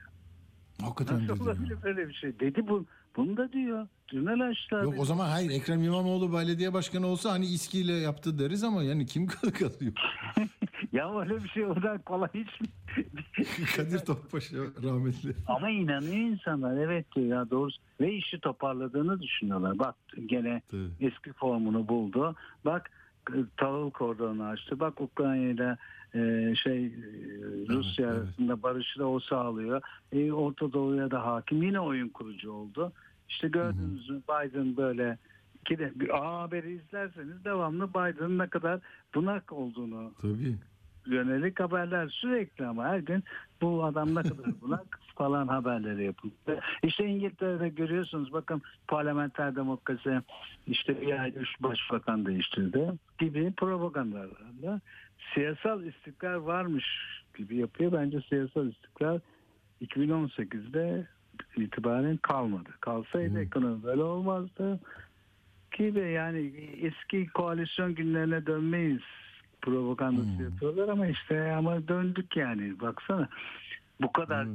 Hakikaten 0.82 1.14
Nasıl 1.16 1.28
dedi. 1.34 1.38
ya. 1.38 1.44
olabilir 1.44 1.76
böyle 1.82 2.08
bir 2.08 2.14
şey? 2.14 2.40
Dedi 2.40 2.68
bu. 2.68 2.86
Bunu 3.16 3.36
da 3.36 3.52
diyor. 3.52 3.86
Tünel 4.08 4.48
açtılar. 4.48 4.82
Yok 4.82 4.92
dedi. 4.92 5.00
o 5.00 5.04
zaman 5.04 5.28
hayır 5.28 5.50
Ekrem 5.50 5.82
İmamoğlu 5.82 6.32
belediye 6.32 6.72
başkanı 6.72 7.06
olsa 7.06 7.32
hani 7.32 7.46
İSKİ 7.46 7.78
ile 7.80 7.92
yaptı 7.92 8.38
deriz 8.38 8.64
ama 8.64 8.82
yani 8.82 9.06
kim 9.06 9.26
kalıyor? 9.26 9.70
Ya 10.92 11.20
öyle 11.20 11.44
bir 11.44 11.48
şey 11.48 11.66
o 11.66 11.82
da 11.82 11.98
kolay 11.98 12.28
hiç 12.34 12.60
mi? 12.60 12.66
Kadir 13.76 13.98
Topbaşı 13.98 14.56
rahmetli. 14.82 15.32
Ama 15.46 15.70
inanıyor 15.70 16.14
insanlar 16.16 16.76
evet 16.76 17.06
diyor 17.16 17.26
ya 17.26 17.50
doğrusu. 17.50 17.80
Ve 18.00 18.12
işi 18.14 18.40
toparladığını 18.40 19.22
düşünüyorlar. 19.22 19.78
Bak 19.78 19.94
gene 20.26 20.62
Tabii. 20.70 20.88
eski 21.00 21.32
formunu 21.32 21.88
buldu. 21.88 22.36
Bak 22.64 22.90
tahıl 23.56 23.90
kordonu 23.90 24.44
açtı. 24.44 24.80
Bak 24.80 25.00
Ukrayna'yla 25.00 25.76
e, 26.14 26.54
şey 26.54 26.86
e, 26.86 26.90
Rusya 27.68 28.08
evet. 28.08 28.18
arasında 28.18 28.62
barışı 28.62 28.98
da 28.98 29.08
o 29.08 29.20
sağlıyor. 29.20 29.82
E, 30.12 30.32
Orta 30.32 30.72
Doğu'ya 30.72 31.10
da 31.10 31.26
hakim. 31.26 31.62
Yine 31.62 31.80
oyun 31.80 32.08
kurucu 32.08 32.52
oldu. 32.52 32.92
İşte 33.28 33.48
gördünüz 33.48 34.10
mü 34.10 34.20
Biden 34.28 34.76
böyle 34.76 35.18
ki 35.64 35.78
de 35.78 35.92
A 36.12 36.42
Haber'i 36.42 36.72
izlerseniz 36.72 37.44
devamlı 37.44 37.90
Biden'ın 37.90 38.38
ne 38.38 38.46
kadar 38.46 38.80
bunak 39.14 39.52
olduğunu 39.52 40.12
Tabii. 40.22 40.56
Yönelik 41.06 41.60
haberler 41.60 42.08
sürekli 42.08 42.66
ama 42.66 42.84
her 42.84 42.98
gün 42.98 43.24
bu 43.60 43.84
adam 43.84 44.14
ne 44.14 44.22
kadar 44.22 44.60
bunak 44.60 45.00
falan 45.14 45.48
haberleri 45.48 46.04
yapılıyor. 46.04 46.62
İşte 46.82 47.06
İngiltere'de 47.06 47.68
görüyorsunuz 47.68 48.32
bakın 48.32 48.62
parlamenter 48.88 49.56
demokrasi 49.56 50.20
işte 50.66 51.00
bir 51.00 51.20
ayda 51.20 51.38
üç 51.38 51.60
başbakan 51.60 52.26
değiştirdi 52.26 52.92
gibi 53.18 53.52
propagandalarla 53.52 54.80
siyasal 55.34 55.84
istikrar 55.84 56.34
varmış 56.34 56.84
gibi 57.36 57.56
yapıyor. 57.56 57.92
Bence 57.92 58.20
siyasal 58.28 58.68
istikrar 58.68 59.20
2018'de 59.82 61.06
itibaren 61.56 62.16
kalmadı. 62.16 62.70
Kalsaydı 62.80 63.40
ekonomi 63.40 63.82
böyle 63.82 64.02
olmazdı. 64.02 64.80
Ki 65.70 65.94
de 65.94 66.00
yani 66.00 66.52
eski 66.82 67.26
koalisyon 67.26 67.94
günlerine 67.94 68.46
dönmeyiz 68.46 69.02
propagandası 69.62 70.42
yapıyorlar 70.42 70.88
ama 70.88 71.06
işte 71.06 71.52
ama 71.52 71.88
döndük 71.88 72.36
yani 72.36 72.80
baksana 72.80 73.28
bu 74.00 74.12
kadar 74.12 74.46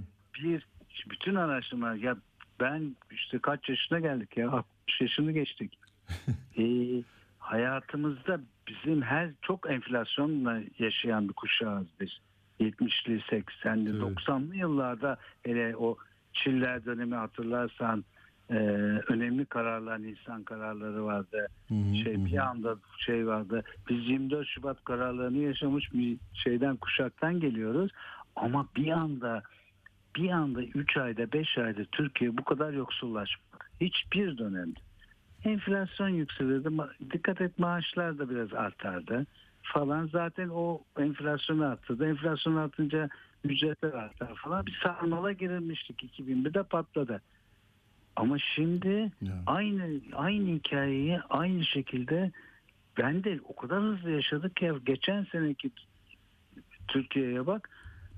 bir 0.43 0.68
bütün 1.10 1.36
araştırmalar 1.36 1.95
ya 1.95 2.18
ben 2.60 2.95
işte 3.12 3.39
kaç 3.39 3.70
yaşına 3.70 3.99
geldik 3.99 4.38
ya 4.38 4.51
60 4.51 5.01
yaşını 5.01 5.32
geçtik. 5.32 5.80
Ee, 6.60 7.03
hayatımızda 7.39 8.41
bizim 8.68 9.01
her 9.01 9.30
çok 9.41 9.70
enflasyonla 9.70 10.60
yaşayan 10.80 11.30
bir 11.30 11.34
kuşağız 11.34 11.88
biz. 11.99 12.10
70'li, 12.60 13.20
80'li, 13.20 13.89
Evet. 13.89 14.01
90'lı 14.01 14.55
yıllarda 14.55 15.18
hele 15.43 15.76
o 15.76 15.97
Çiller 16.34 16.86
dönemi 16.86 17.16
hatırlarsan 17.16 18.05
e, 18.50 18.56
önemli 19.08 19.45
kararlar, 19.45 20.02
Nisan 20.02 20.43
kararları 20.43 21.06
vardı. 21.06 21.48
Hı 21.68 21.74
hı, 21.74 21.95
şey 21.95 22.16
hı 22.16 22.26
bir 22.26 22.38
anda 22.38 22.76
şey 22.98 23.28
vardı. 23.28 23.64
Biz 23.89 24.10
24 24.10 24.48
Şubat 24.48 24.84
kararlarını 24.84 25.38
yaşamış 25.38 25.93
bir 25.93 26.18
şeyden 26.34 26.76
kuşaktan 26.76 27.39
geliyoruz. 27.39 27.91
Ama 28.36 28.68
bir 28.76 28.91
anda 28.91 29.43
bir 30.16 30.30
anda 30.30 30.64
3 30.64 30.98
ayda 30.98 31.32
5 31.32 31.58
ayda 31.58 31.86
Türkiye 31.91 32.38
bu 32.38 32.43
kadar 32.43 32.74
yoksullaşmadı. 32.74 33.64
Hiçbir 33.82 34.38
dönemde. 34.38 34.80
Enflasyon 35.43 36.10
yükselirdi. 36.10 36.70
Dikkat 37.12 37.41
et 37.41 37.60
maaşlar 37.60 38.18
da 38.18 38.30
biraz 38.30 38.54
artardı 38.54 39.26
falan. 39.64 40.08
Zaten 40.08 40.50
o 40.50 40.82
enflasyon 41.00 41.60
arttı. 41.60 42.06
Enflasyon 42.06 42.56
artınca 42.56 43.10
ücretler 43.43 43.93
artar 43.93 44.36
falan. 44.36 44.66
Bir 44.66 44.80
sarmala 44.84 45.32
girilmiştik 45.32 46.04
2001'de 46.04 46.64
patladı. 46.64 47.22
Ama 48.18 48.38
şimdi 48.39 49.11
Ya. 49.22 49.43
aynı 49.45 49.99
aynı 50.15 50.47
hikayeyi 50.49 51.20
aynı 51.30 51.65
şekilde 51.65 52.32
ben 52.97 53.24
de 53.24 53.39
o 53.43 53.55
kadar 53.55 53.82
hızlı 53.84 54.11
yaşadık 54.11 54.55
ki 54.55 54.72
geçen 54.86 55.24
seneki 55.32 55.72
Türkiye'ye 56.88 57.47
bak 57.47 57.70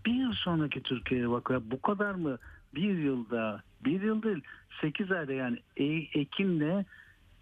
bir 0.05 0.13
yıl 0.13 0.33
sonraki 0.33 0.83
Türkiye'ye 0.83 1.29
bak 1.29 1.49
ya. 1.49 1.71
Bu 1.71 1.81
kadar 1.81 2.15
mı? 2.15 2.37
Bir 2.75 2.97
yılda 2.97 3.63
bir 3.85 4.01
yıl 4.01 4.23
değil 4.23 4.41
8 4.81 5.11
ayda 5.11 5.33
yani 5.33 5.57
E- 5.77 6.19
Ekim'le 6.19 6.85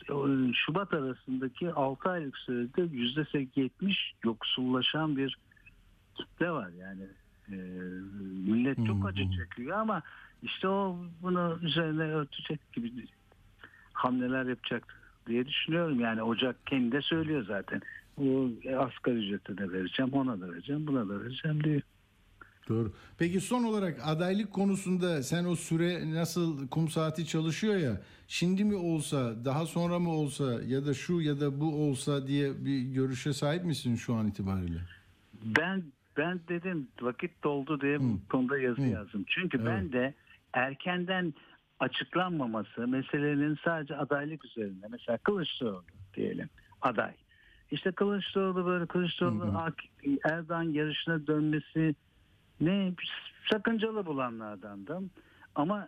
e, 0.10 0.54
Şubat 0.54 0.94
arasındaki 0.94 1.72
6 1.72 2.10
aylık 2.10 2.38
sürede 2.38 2.82
%70 2.82 3.96
yoksullaşan 4.24 5.18
bir 5.18 5.38
kitle 6.16 6.52
var. 6.52 6.70
Yani 6.70 7.04
e, 7.52 7.56
millet 8.52 8.86
çok 8.88 9.06
acı 9.08 9.24
çekiyor 9.32 9.78
ama 9.78 10.02
işte 10.44 10.68
o 10.68 10.98
bunu 11.22 11.60
üzerine 11.62 12.04
örtecek 12.04 12.74
gibi 12.74 12.92
hamleler 13.94 14.46
yapacak 14.46 14.84
diye 15.28 15.48
düşünüyorum. 15.48 16.00
Yani 16.00 16.24
Ocak 16.24 16.68
kendi 16.68 16.92
de 16.92 17.02
söylüyor 17.02 17.46
zaten. 17.48 17.82
Bu 18.18 18.52
asgari 18.78 19.16
ücrete 19.16 19.58
de 19.58 19.72
vereceğim, 19.72 20.14
ona 20.14 20.42
da 20.42 20.52
vereceğim, 20.52 20.88
buna 20.88 21.10
da 21.10 21.22
vereceğim 21.22 21.64
diyor. 21.64 21.82
Doğru. 22.70 22.92
Peki 23.18 23.42
son 23.42 23.64
olarak 23.64 24.00
adaylık 24.04 24.54
konusunda 24.54 25.24
sen 25.24 25.46
o 25.46 25.56
süre 25.56 26.14
nasıl 26.14 26.68
kum 26.68 26.90
saati 26.90 27.28
çalışıyor 27.28 27.76
ya 27.76 28.02
şimdi 28.28 28.64
mi 28.64 28.76
olsa 28.76 29.46
daha 29.46 29.66
sonra 29.66 30.00
mı 30.00 30.10
olsa 30.12 30.62
ya 30.68 30.86
da 30.86 30.94
şu 30.94 31.22
ya 31.22 31.40
da 31.40 31.60
bu 31.60 31.90
olsa 31.90 32.28
diye 32.28 32.66
bir 32.66 32.82
görüşe 32.82 33.34
sahip 33.34 33.66
misin 33.66 33.96
şu 33.96 34.14
an 34.14 34.28
itibariyle? 34.28 34.80
Ben 35.44 35.84
ben 36.18 36.40
dedim 36.50 36.88
vakit 37.02 37.44
doldu 37.44 37.82
diye 37.82 38.00
bu 38.00 38.20
konuda 38.30 38.58
yazı 38.58 38.82
Hı. 38.82 38.88
yazdım. 38.88 39.26
Çünkü 39.28 39.58
Evet. 39.58 39.68
ben 39.68 39.92
de 39.92 40.14
erkenden 40.54 41.34
açıklanmaması 41.80 42.88
meselenin 42.88 43.58
sadece 43.64 43.96
adaylık 43.96 44.46
üzerinde. 44.46 44.88
Mesela 44.90 45.18
Kılıçdaroğlu 45.18 45.84
diyelim 46.14 46.50
aday. 46.82 47.14
İşte 47.72 47.92
Kılıçdaroğlu 47.92 48.66
böyle 48.66 48.86
Kılıçdaroğlu 48.86 49.54
Hı 49.54 49.58
hı. 49.58 50.18
Erdoğan 50.24 50.64
yarışına 50.64 51.28
dönmesi 51.28 51.96
ne 52.62 52.94
sakıncalı 53.52 54.06
bulanlardandım. 54.06 55.12
Ama 55.56 55.88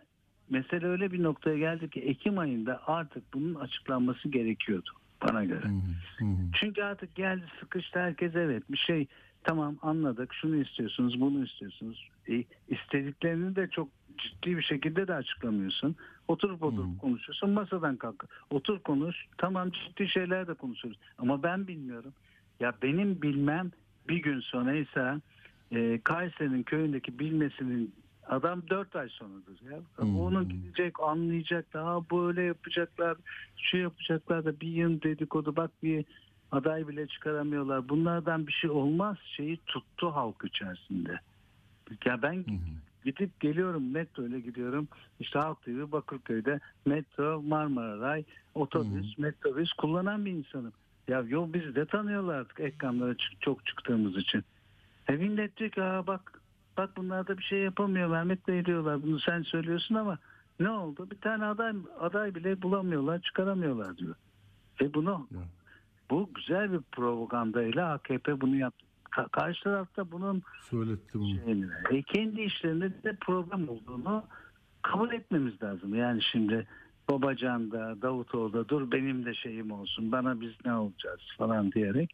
mesele 0.50 0.86
öyle 0.86 1.12
bir 1.12 1.22
noktaya 1.22 1.58
geldi 1.58 1.90
ki 1.90 2.00
Ekim 2.00 2.38
ayında 2.38 2.82
artık 2.86 3.34
bunun 3.34 3.54
açıklanması 3.54 4.28
gerekiyordu 4.28 4.90
bana 5.28 5.44
göre. 5.44 5.64
Hı 5.64 6.24
hı. 6.24 6.36
Çünkü 6.60 6.82
artık 6.82 7.14
geldi 7.14 7.44
sıkıştı 7.60 7.98
herkes 7.98 8.34
evet 8.34 8.62
bir 8.70 8.78
şey 8.78 9.06
tamam 9.44 9.76
anladık 9.82 10.34
şunu 10.34 10.56
istiyorsunuz 10.56 11.20
bunu 11.20 11.44
istiyorsunuz. 11.44 12.08
E, 12.28 12.44
istediklerini 12.68 13.56
de 13.56 13.68
çok 13.68 13.88
ciddi 14.18 14.56
bir 14.56 14.62
şekilde 14.62 15.08
de 15.08 15.14
açıklamıyorsun. 15.14 15.96
Oturup 16.28 16.62
oturup 16.62 17.00
konuşuyorsun 17.00 17.50
masadan 17.50 17.96
kalk. 17.96 18.24
Otur 18.50 18.78
konuş 18.78 19.26
tamam 19.38 19.70
ciddi 19.70 20.08
şeyler 20.08 20.46
de 20.46 20.54
konuşuyoruz. 20.54 21.00
Ama 21.18 21.42
ben 21.42 21.66
bilmiyorum. 21.66 22.12
Ya 22.60 22.74
benim 22.82 23.22
bilmem 23.22 23.70
bir 24.08 24.22
gün 24.22 24.40
sonra 24.40 24.74
ise 24.74 25.20
e, 25.72 26.00
Kayseri'nin 26.04 26.62
köyündeki 26.62 27.18
bilmesinin 27.18 27.94
adam 28.26 28.62
dört 28.70 28.96
ay 28.96 29.08
sonradır 29.08 29.60
ya. 29.70 29.78
Hmm. 29.96 30.20
Onun 30.20 30.48
gidecek 30.48 31.00
anlayacak 31.00 31.72
daha 31.74 32.10
böyle 32.10 32.42
yapacaklar 32.42 33.16
şu 33.56 33.76
yapacaklar 33.76 34.44
da 34.44 34.60
bir 34.60 34.68
yıl 34.68 35.02
dedikodu 35.02 35.56
bak 35.56 35.70
bir 35.82 36.04
aday 36.52 36.88
bile 36.88 37.06
çıkaramıyorlar. 37.06 37.88
Bunlardan 37.88 38.46
bir 38.46 38.52
şey 38.52 38.70
olmaz 38.70 39.16
şeyi 39.36 39.58
tuttu 39.66 40.08
halk 40.08 40.44
içerisinde. 40.44 41.20
Ya 42.04 42.22
ben 42.22 42.44
gidip 43.04 43.40
geliyorum 43.40 43.90
metro 43.92 44.26
ile 44.26 44.40
gidiyorum. 44.40 44.88
İşte 45.20 45.38
Halk 45.38 45.62
TV 45.62 45.92
Bakırköy'de 45.92 46.60
metro, 46.86 47.42
Marmaray, 47.42 48.24
otobüs, 48.54 49.18
metrobüs 49.18 49.72
kullanan 49.72 50.24
bir 50.24 50.30
insanım. 50.30 50.72
Ya 51.08 51.24
yol 51.28 51.52
bizi 51.52 51.74
de 51.74 51.84
tanıyorlar 51.86 52.34
artık 52.34 52.60
ekranlara 52.60 53.14
çok 53.40 53.66
çıktığımız 53.66 54.16
için. 54.16 54.44
E 55.08 55.12
millet 55.12 55.56
diyor 55.56 55.70
ki 55.70 55.82
"Aa 55.82 56.06
bak 56.06 56.40
bak 56.76 56.90
bunlar 56.96 57.26
da 57.28 57.38
bir 57.38 57.42
şey 57.42 57.58
yapamıyor 57.58 58.08
Mehmet 58.10 58.48
Bey 58.48 58.64
diyorlar. 58.64 59.02
Bunu 59.02 59.20
sen 59.20 59.42
söylüyorsun 59.42 59.94
ama 59.94 60.18
ne 60.60 60.70
oldu? 60.70 61.10
Bir 61.10 61.16
tane 61.18 61.44
aday 61.44 61.72
aday 62.00 62.34
bile 62.34 62.62
bulamıyorlar, 62.62 63.20
çıkaramıyorlar 63.20 63.96
diyor. 63.96 64.14
Ve 64.80 64.94
bunu 64.94 65.28
bu 66.10 66.30
güzel 66.34 66.72
bir 66.72 66.80
propagandayla 66.92 67.92
AKP 67.92 68.40
bunu 68.40 68.56
yaptı. 68.56 68.86
Ka- 69.10 69.28
karşı 69.28 69.64
tarafta 69.64 70.10
bunun 70.10 70.42
Söyletti 70.70 71.18
bunu. 71.18 71.28
şeyini, 71.44 71.66
e, 71.90 72.02
kendi 72.02 72.40
işlerinde 72.40 73.02
de 73.02 73.16
problem 73.20 73.68
olduğunu 73.68 74.24
kabul 74.82 75.12
etmemiz 75.12 75.62
lazım. 75.62 75.94
Yani 75.94 76.22
şimdi 76.22 76.66
Babacan'da, 77.10 78.02
Davutoğlu'da 78.02 78.68
dur 78.68 78.90
benim 78.92 79.24
de 79.24 79.34
şeyim 79.34 79.70
olsun, 79.70 80.12
bana 80.12 80.40
biz 80.40 80.52
ne 80.64 80.74
olacağız 80.74 81.20
falan 81.38 81.72
diyerek 81.72 82.10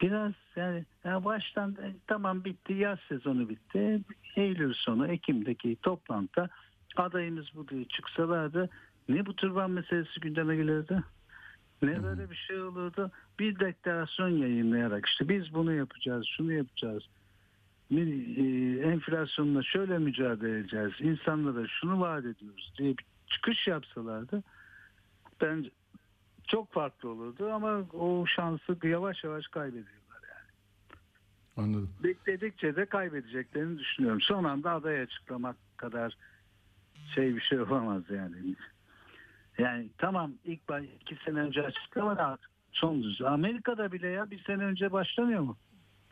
biraz 0.00 0.32
yani, 0.56 0.84
ya 1.04 1.24
baştan 1.24 1.70
e, 1.70 1.94
tamam 2.06 2.44
bitti, 2.44 2.72
yaz 2.72 2.98
sezonu 3.08 3.48
bitti. 3.48 4.00
Eylül 4.36 4.74
sonu, 4.74 5.06
Ekim'deki 5.06 5.76
toplantıda 5.82 6.48
adayımız 6.96 7.46
bu 7.54 7.68
diye 7.68 7.84
çıksalardı 7.84 8.70
ne 9.08 9.26
bu 9.26 9.36
türban 9.36 9.70
meselesi 9.70 10.20
gündeme 10.20 10.56
gelirdi? 10.56 11.02
Ne 11.82 12.02
böyle 12.02 12.30
bir 12.30 12.36
şey 12.36 12.62
olurdu? 12.62 13.10
Bir 13.38 13.58
deklarasyon 13.58 14.28
yayınlayarak 14.28 15.06
işte 15.06 15.28
biz 15.28 15.54
bunu 15.54 15.72
yapacağız, 15.72 16.26
şunu 16.36 16.52
yapacağız. 16.52 17.02
Bir, 17.90 18.36
e, 18.36 18.80
enflasyonla 18.80 19.62
şöyle 19.62 19.98
mücadele 19.98 20.58
edeceğiz. 20.58 20.92
İnsanlara 21.00 21.66
şunu 21.68 22.00
vaat 22.00 22.24
ediyoruz 22.24 22.72
diye 22.78 22.90
bir 22.98 23.04
çıkış 23.26 23.66
yapsalardı 23.66 24.42
bence 25.40 25.70
çok 26.48 26.72
farklı 26.72 27.08
olurdu 27.08 27.52
ama 27.52 27.84
o 27.92 28.26
şansı 28.26 28.76
yavaş 28.82 29.24
yavaş 29.24 29.46
kaybediyorlar. 29.46 29.96
Anladım. 31.56 31.90
Bekledikçe 32.02 32.76
de 32.76 32.86
kaybedeceklerini 32.86 33.78
düşünüyorum. 33.78 34.20
Son 34.20 34.44
anda 34.44 34.72
aday 34.72 35.00
açıklamak 35.00 35.56
kadar 35.76 36.16
şey 37.14 37.36
bir 37.36 37.40
şey 37.40 37.60
olamaz 37.60 38.02
yani. 38.10 38.36
Yani 39.58 39.90
tamam 39.98 40.32
ilk 40.44 40.68
baş, 40.68 40.84
iki 41.00 41.16
sene 41.24 41.40
önce 41.40 41.62
açıklamadı 41.62 42.22
artık 42.22 42.50
son 42.72 43.02
düz. 43.02 43.22
Amerika'da 43.22 43.92
bile 43.92 44.08
ya 44.08 44.30
bir 44.30 44.44
sene 44.44 44.64
önce 44.64 44.92
başlamıyor 44.92 45.40
mu? 45.40 45.56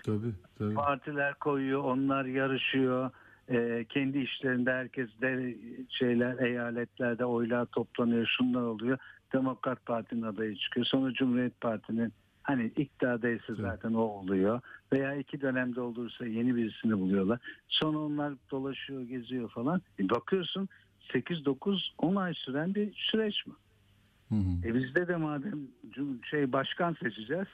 Tabii 0.04 0.34
tabii. 0.58 0.74
Partiler 0.74 1.34
koyuyor, 1.34 1.84
onlar 1.84 2.24
yarışıyor. 2.24 3.10
Ee, 3.48 3.84
kendi 3.88 4.18
işlerinde 4.18 4.72
herkes 4.72 5.20
de 5.20 5.56
şeyler 5.88 6.38
eyaletlerde 6.38 7.24
oylar 7.24 7.66
toplanıyor, 7.66 8.26
şunlar 8.38 8.62
oluyor. 8.62 8.98
Demokrat 9.32 9.86
Parti'nin 9.86 10.22
adayı 10.22 10.56
çıkıyor. 10.56 10.86
Sonra 10.86 11.12
Cumhuriyet 11.12 11.60
Parti'nin 11.60 12.12
hani 12.42 12.66
iktidardaysa 12.66 13.54
zaten 13.54 13.94
o 13.94 14.00
oluyor. 14.00 14.60
Veya 14.92 15.14
iki 15.14 15.40
dönemde 15.40 15.80
olursa 15.80 16.26
yeni 16.26 16.56
birisini 16.56 16.98
buluyorlar. 16.98 17.38
Sonra 17.68 17.98
onlar 17.98 18.34
dolaşıyor, 18.50 19.02
geziyor 19.02 19.50
falan. 19.50 19.82
E 20.00 20.10
bakıyorsun 20.10 20.68
8-9-10 21.12 22.20
ay 22.20 22.34
süren 22.34 22.74
bir 22.74 22.94
süreç 22.94 23.46
mi? 23.46 23.54
Hı 24.28 24.34
hı. 24.34 24.68
E 24.68 24.74
bizde 24.74 25.08
de 25.08 25.16
madem 25.16 25.60
şey 26.30 26.52
başkan 26.52 26.96
seçeceğiz. 27.02 27.48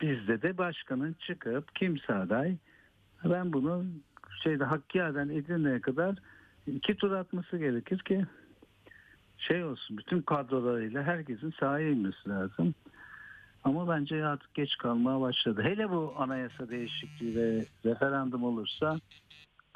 Bizde 0.00 0.42
de 0.42 0.58
başkanın 0.58 1.12
çıkıp 1.12 1.74
kimse 1.74 2.14
aday. 2.14 2.56
Ben 3.24 3.52
bunu 3.52 3.86
şeyde 4.42 4.64
Hakkari'den 4.64 5.28
Edirne'ye 5.28 5.80
kadar 5.80 6.14
iki 6.66 6.96
tur 6.96 7.12
atması 7.12 7.58
gerekir 7.58 7.98
ki 7.98 8.26
şey 9.38 9.64
olsun 9.64 9.98
bütün 9.98 10.22
kadrolarıyla 10.22 11.02
herkesin 11.02 11.54
sahaya 11.60 11.90
inmesi 11.90 12.28
lazım. 12.28 12.74
Ama 13.64 13.88
bence 13.88 14.24
artık 14.24 14.54
geç 14.54 14.76
kalmaya 14.76 15.20
başladı. 15.20 15.62
Hele 15.62 15.90
bu 15.90 16.14
anayasa 16.18 16.68
değişikliği 16.68 17.36
ve 17.36 17.66
referandum 17.84 18.44
olursa 18.44 18.98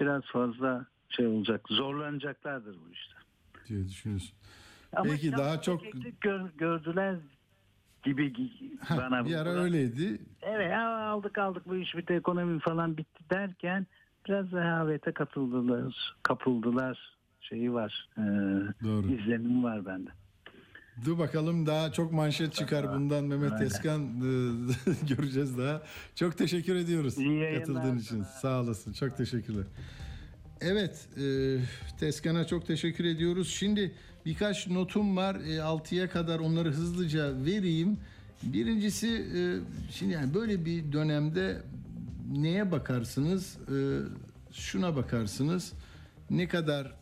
biraz 0.00 0.22
fazla 0.22 0.86
şey 1.08 1.26
olacak. 1.26 1.60
Zorlanacaklardır 1.70 2.74
bu 2.74 2.92
işte. 2.92 3.14
diye 3.68 3.88
düşünüyorsun. 3.88 4.30
Ama 4.96 5.10
Peki, 5.10 5.32
daha 5.32 5.62
çok- 5.62 5.82
gör- 6.20 6.50
gördüler 6.58 7.16
gibi 8.04 8.32
bana. 8.90 9.24
bir 9.26 9.34
ara 9.34 9.48
öyleydi. 9.50 10.18
Evet 10.42 10.72
aldık 10.74 11.38
aldık 11.38 11.68
bu 11.68 11.76
iş 11.76 11.96
bitti 11.96 12.12
ekonomi 12.12 12.60
falan 12.60 12.96
bitti 12.96 13.24
derken 13.30 13.86
biraz 14.28 14.52
rehavete 14.52 15.12
katıldılar, 15.12 16.14
kapıldılar 16.22 17.16
şeyi 17.40 17.72
var. 17.72 18.08
E, 18.18 18.22
Doğru. 18.84 19.06
izlenimi 19.12 19.62
var 19.64 19.86
bende. 19.86 20.10
Dur 21.04 21.18
bakalım 21.18 21.66
daha 21.66 21.92
çok 21.92 22.12
manşet 22.12 22.52
çıkar 22.54 22.94
bundan 22.94 23.24
Mehmet 23.24 23.52
Aynen. 23.52 23.64
Eskan 23.66 24.20
göreceğiz 25.08 25.58
daha. 25.58 25.82
Çok 26.14 26.38
teşekkür 26.38 26.74
ediyoruz 26.76 27.14
katıldığın 27.58 27.98
için. 27.98 28.22
Sağ 28.22 28.60
olasın. 28.60 28.92
Çok 28.92 29.16
teşekkürler. 29.16 29.64
Evet, 30.60 31.08
e, 31.20 31.56
Teskan'a 32.00 32.46
çok 32.46 32.66
teşekkür 32.66 33.04
ediyoruz. 33.04 33.48
Şimdi 33.48 33.92
birkaç 34.26 34.68
notum 34.68 35.16
var. 35.16 35.34
E, 35.34 35.60
6'ya 35.60 36.10
kadar 36.10 36.38
onları 36.38 36.70
hızlıca 36.70 37.44
vereyim. 37.44 37.98
Birincisi 38.42 39.08
e, 39.08 39.40
şimdi 39.92 40.12
yani 40.12 40.34
böyle 40.34 40.64
bir 40.64 40.92
dönemde 40.92 41.62
neye 42.32 42.70
bakarsınız? 42.72 43.56
E, 43.56 43.76
şuna 44.52 44.96
bakarsınız. 44.96 45.72
Ne 46.30 46.48
kadar 46.48 46.92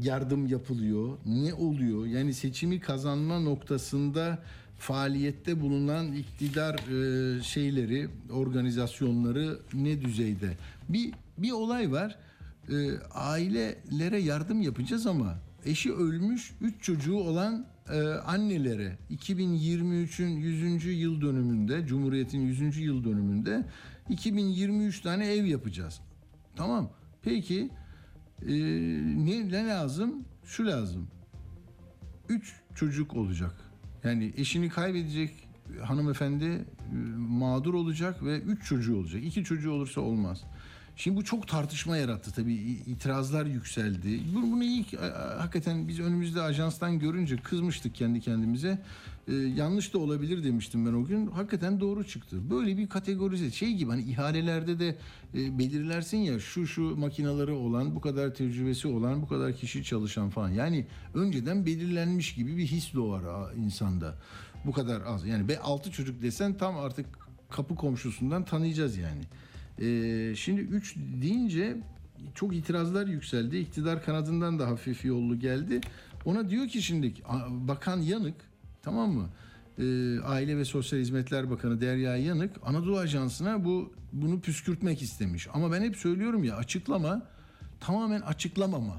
yardım 0.00 0.46
yapılıyor, 0.46 1.18
ne 1.26 1.54
oluyor? 1.54 2.06
Yani 2.06 2.34
seçimi 2.34 2.80
kazanma 2.80 3.40
noktasında 3.40 4.38
faaliyette 4.78 5.60
bulunan 5.60 6.12
iktidar 6.12 6.74
e, 6.74 7.42
şeyleri, 7.42 8.08
organizasyonları 8.32 9.58
ne 9.74 10.00
düzeyde? 10.00 10.56
Bir 10.88 11.12
bir 11.38 11.50
olay 11.50 11.92
var. 11.92 12.18
E, 12.68 12.98
ailelere 13.14 14.18
yardım 14.18 14.62
yapacağız 14.62 15.06
ama 15.06 15.38
eşi 15.64 15.92
ölmüş, 15.92 16.52
üç 16.60 16.82
çocuğu 16.82 17.16
olan 17.16 17.66
e, 17.92 18.00
annelere 18.08 18.98
2023'ün 19.10 20.28
100. 20.28 20.84
yıl 20.84 21.20
dönümünde, 21.20 21.86
Cumhuriyet'in 21.86 22.40
100. 22.40 22.78
yıl 22.78 23.04
dönümünde 23.04 23.64
2023 24.08 25.00
tane 25.00 25.26
ev 25.26 25.44
yapacağız. 25.44 26.00
Tamam. 26.56 26.90
Peki 27.22 27.70
ee, 28.48 28.52
ne, 29.16 29.48
ne 29.48 29.66
lazım? 29.66 30.24
Şu 30.44 30.66
lazım. 30.66 31.08
Üç 32.28 32.54
çocuk 32.74 33.16
olacak. 33.16 33.54
Yani 34.04 34.32
eşini 34.36 34.68
kaybedecek 34.68 35.48
hanımefendi 35.82 36.44
e, 36.44 36.64
mağdur 37.16 37.74
olacak 37.74 38.24
ve 38.24 38.40
üç 38.40 38.64
çocuğu 38.64 38.96
olacak. 38.96 39.24
İki 39.24 39.44
çocuğu 39.44 39.72
olursa 39.72 40.00
olmaz. 40.00 40.44
Şimdi 40.96 41.16
bu 41.16 41.24
çok 41.24 41.48
tartışma 41.48 41.96
yarattı 41.96 42.32
tabii 42.32 42.54
itirazlar 42.86 43.46
yükseldi. 43.46 44.20
Bu- 44.34 44.42
Bunu 44.42 44.64
ilk 44.64 45.00
hakikaten 45.38 45.88
biz 45.88 46.00
önümüzde 46.00 46.40
ajanstan 46.42 46.98
görünce 46.98 47.36
kızmıştık 47.36 47.94
kendi 47.94 48.20
kendimize. 48.20 48.78
Ee, 49.28 49.32
yanlış 49.34 49.94
da 49.94 49.98
olabilir 49.98 50.44
demiştim 50.44 50.86
ben 50.86 50.92
o 50.92 51.04
gün. 51.04 51.26
Hakikaten 51.26 51.80
doğru 51.80 52.04
çıktı. 52.04 52.50
Böyle 52.50 52.76
bir 52.76 52.88
kategorize 52.88 53.50
şey 53.50 53.74
gibi 53.74 53.90
hani 53.90 54.02
ihalelerde 54.02 54.78
de 54.78 54.96
e, 55.34 55.58
belirlersin 55.58 56.16
ya 56.18 56.40
şu 56.40 56.66
şu 56.66 56.96
makinaları 56.96 57.54
olan, 57.56 57.94
bu 57.94 58.00
kadar 58.00 58.34
tecrübesi 58.34 58.88
olan, 58.88 59.22
bu 59.22 59.28
kadar 59.28 59.56
kişi 59.56 59.84
çalışan 59.84 60.30
falan. 60.30 60.48
Yani 60.50 60.86
önceden 61.14 61.66
belirlenmiş 61.66 62.34
gibi 62.34 62.56
bir 62.56 62.66
his 62.66 62.94
doğar 62.94 63.54
insanda. 63.54 64.14
Bu 64.66 64.72
kadar 64.72 65.00
az. 65.06 65.26
Yani 65.26 65.48
be 65.48 65.58
6 65.58 65.90
çocuk 65.90 66.22
desen 66.22 66.54
tam 66.58 66.76
artık 66.78 67.06
kapı 67.50 67.74
komşusundan 67.74 68.44
tanıyacağız 68.44 68.96
yani. 68.96 69.22
Ee, 69.80 70.32
şimdi 70.36 70.60
3 70.60 70.96
deyince 70.96 71.76
çok 72.34 72.54
itirazlar 72.54 73.06
yükseldi. 73.06 73.56
İktidar 73.56 74.04
kanadından 74.04 74.58
da 74.58 74.68
hafif 74.68 75.04
yollu 75.04 75.38
geldi. 75.38 75.80
Ona 76.24 76.50
diyor 76.50 76.68
ki 76.68 76.82
şimdi 76.82 77.14
Bakan 77.50 77.98
Yanık 77.98 78.34
tamam 78.82 79.10
mı? 79.10 79.28
Ee, 79.78 80.20
Aile 80.20 80.56
ve 80.56 80.64
Sosyal 80.64 81.00
Hizmetler 81.00 81.50
Bakanı 81.50 81.80
Derya 81.80 82.16
Yanık 82.16 82.56
Anadolu 82.64 82.98
Ajansı'na 82.98 83.64
bu 83.64 83.92
bunu 84.12 84.40
püskürtmek 84.40 85.02
istemiş. 85.02 85.48
Ama 85.52 85.72
ben 85.72 85.82
hep 85.82 85.96
söylüyorum 85.96 86.44
ya 86.44 86.56
açıklama 86.56 87.22
tamamen 87.80 88.20
açıklamama. 88.20 88.96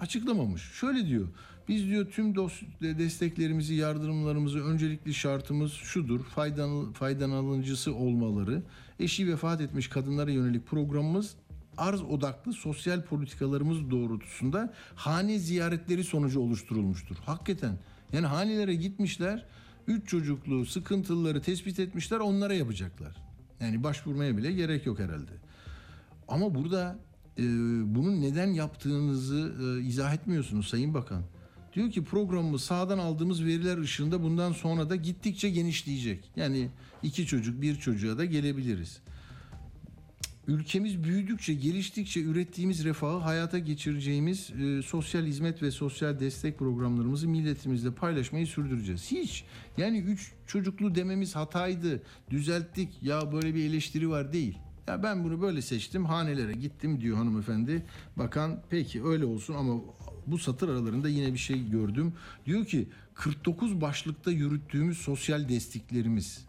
Açıklamamış. 0.00 0.62
Şöyle 0.62 1.06
diyor. 1.06 1.28
Biz 1.68 1.86
diyor 1.86 2.06
tüm 2.10 2.34
dost 2.34 2.62
desteklerimizi, 2.80 3.74
yardımlarımızı 3.74 4.64
öncelikli 4.64 5.14
şartımız 5.14 5.72
şudur. 5.72 6.24
Faydan, 6.24 6.92
faydalanıcısı 6.92 7.94
olmaları. 7.94 8.62
Eşi 9.00 9.28
vefat 9.28 9.60
etmiş 9.60 9.88
kadınlara 9.88 10.30
yönelik 10.30 10.66
programımız 10.66 11.34
arz 11.76 12.02
odaklı 12.02 12.52
sosyal 12.52 13.02
politikalarımız 13.04 13.90
doğrultusunda 13.90 14.72
hane 14.94 15.38
ziyaretleri 15.38 16.04
sonucu 16.04 16.40
oluşturulmuştur. 16.40 17.16
Hakikaten. 17.16 17.78
Yani 18.12 18.26
hanelere 18.26 18.74
gitmişler 18.74 19.46
Üç 19.90 20.08
çocuklu 20.08 20.66
sıkıntıları 20.66 21.42
tespit 21.42 21.78
etmişler 21.78 22.20
onlara 22.20 22.54
yapacaklar. 22.54 23.16
Yani 23.60 23.82
başvurmaya 23.82 24.36
bile 24.36 24.52
gerek 24.52 24.86
yok 24.86 24.98
herhalde. 24.98 25.32
Ama 26.28 26.54
burada 26.54 26.98
e, 27.38 27.42
bunun 27.94 28.20
neden 28.20 28.46
yaptığınızı 28.46 29.52
e, 29.62 29.86
izah 29.86 30.14
etmiyorsunuz 30.14 30.68
Sayın 30.68 30.94
Bakan. 30.94 31.22
Diyor 31.74 31.90
ki 31.90 32.04
programımız 32.04 32.62
sağdan 32.62 32.98
aldığımız 32.98 33.44
veriler 33.44 33.78
ışığında 33.78 34.22
bundan 34.22 34.52
sonra 34.52 34.90
da 34.90 34.96
gittikçe 34.96 35.50
genişleyecek. 35.50 36.30
Yani 36.36 36.68
iki 37.02 37.26
çocuk 37.26 37.62
bir 37.62 37.76
çocuğa 37.76 38.18
da 38.18 38.24
gelebiliriz. 38.24 39.00
Ülkemiz 40.48 41.04
büyüdükçe, 41.04 41.54
geliştikçe 41.54 42.20
ürettiğimiz 42.22 42.84
refahı 42.84 43.18
hayata 43.18 43.58
geçireceğimiz 43.58 44.50
e, 44.50 44.82
sosyal 44.82 45.24
hizmet 45.24 45.62
ve 45.62 45.70
sosyal 45.70 46.20
destek 46.20 46.58
programlarımızı 46.58 47.28
milletimizle 47.28 47.90
paylaşmayı 47.90 48.46
sürdüreceğiz. 48.46 49.10
Hiç. 49.10 49.44
Yani 49.78 49.98
üç 49.98 50.32
çocuklu 50.46 50.94
dememiz 50.94 51.36
hataydı. 51.36 52.02
Düzelttik. 52.30 53.02
Ya 53.02 53.32
böyle 53.32 53.54
bir 53.54 53.64
eleştiri 53.64 54.10
var 54.10 54.32
değil. 54.32 54.58
Ya 54.88 55.02
ben 55.02 55.24
bunu 55.24 55.42
böyle 55.42 55.62
seçtim. 55.62 56.04
Hanelere 56.04 56.52
gittim 56.52 57.00
diyor 57.00 57.16
hanımefendi. 57.16 57.82
Bakan 58.16 58.62
peki 58.70 59.04
öyle 59.04 59.24
olsun 59.24 59.54
ama 59.54 59.80
bu 60.30 60.38
satır 60.38 60.68
aralarında 60.68 61.08
yine 61.08 61.32
bir 61.32 61.38
şey 61.38 61.70
gördüm. 61.70 62.12
Diyor 62.46 62.64
ki 62.64 62.88
49 63.14 63.80
başlıkta 63.80 64.30
yürüttüğümüz 64.30 64.98
sosyal 64.98 65.48
desteklerimiz 65.48 66.44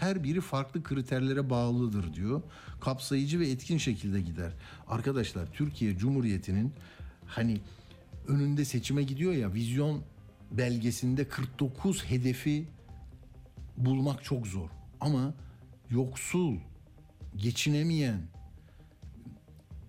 her 0.00 0.24
biri 0.24 0.40
farklı 0.40 0.82
kriterlere 0.82 1.50
bağlıdır 1.50 2.14
diyor. 2.14 2.42
Kapsayıcı 2.80 3.40
ve 3.40 3.50
etkin 3.50 3.78
şekilde 3.78 4.20
gider. 4.20 4.52
Arkadaşlar 4.88 5.52
Türkiye 5.52 5.98
Cumhuriyeti'nin 5.98 6.72
hani 7.26 7.60
önünde 8.28 8.64
seçime 8.64 9.02
gidiyor 9.02 9.32
ya 9.32 9.54
vizyon 9.54 10.02
belgesinde 10.50 11.28
49 11.28 12.04
hedefi 12.04 12.68
bulmak 13.76 14.24
çok 14.24 14.46
zor. 14.46 14.68
Ama 15.00 15.34
yoksul, 15.90 16.56
geçinemeyen 17.36 18.20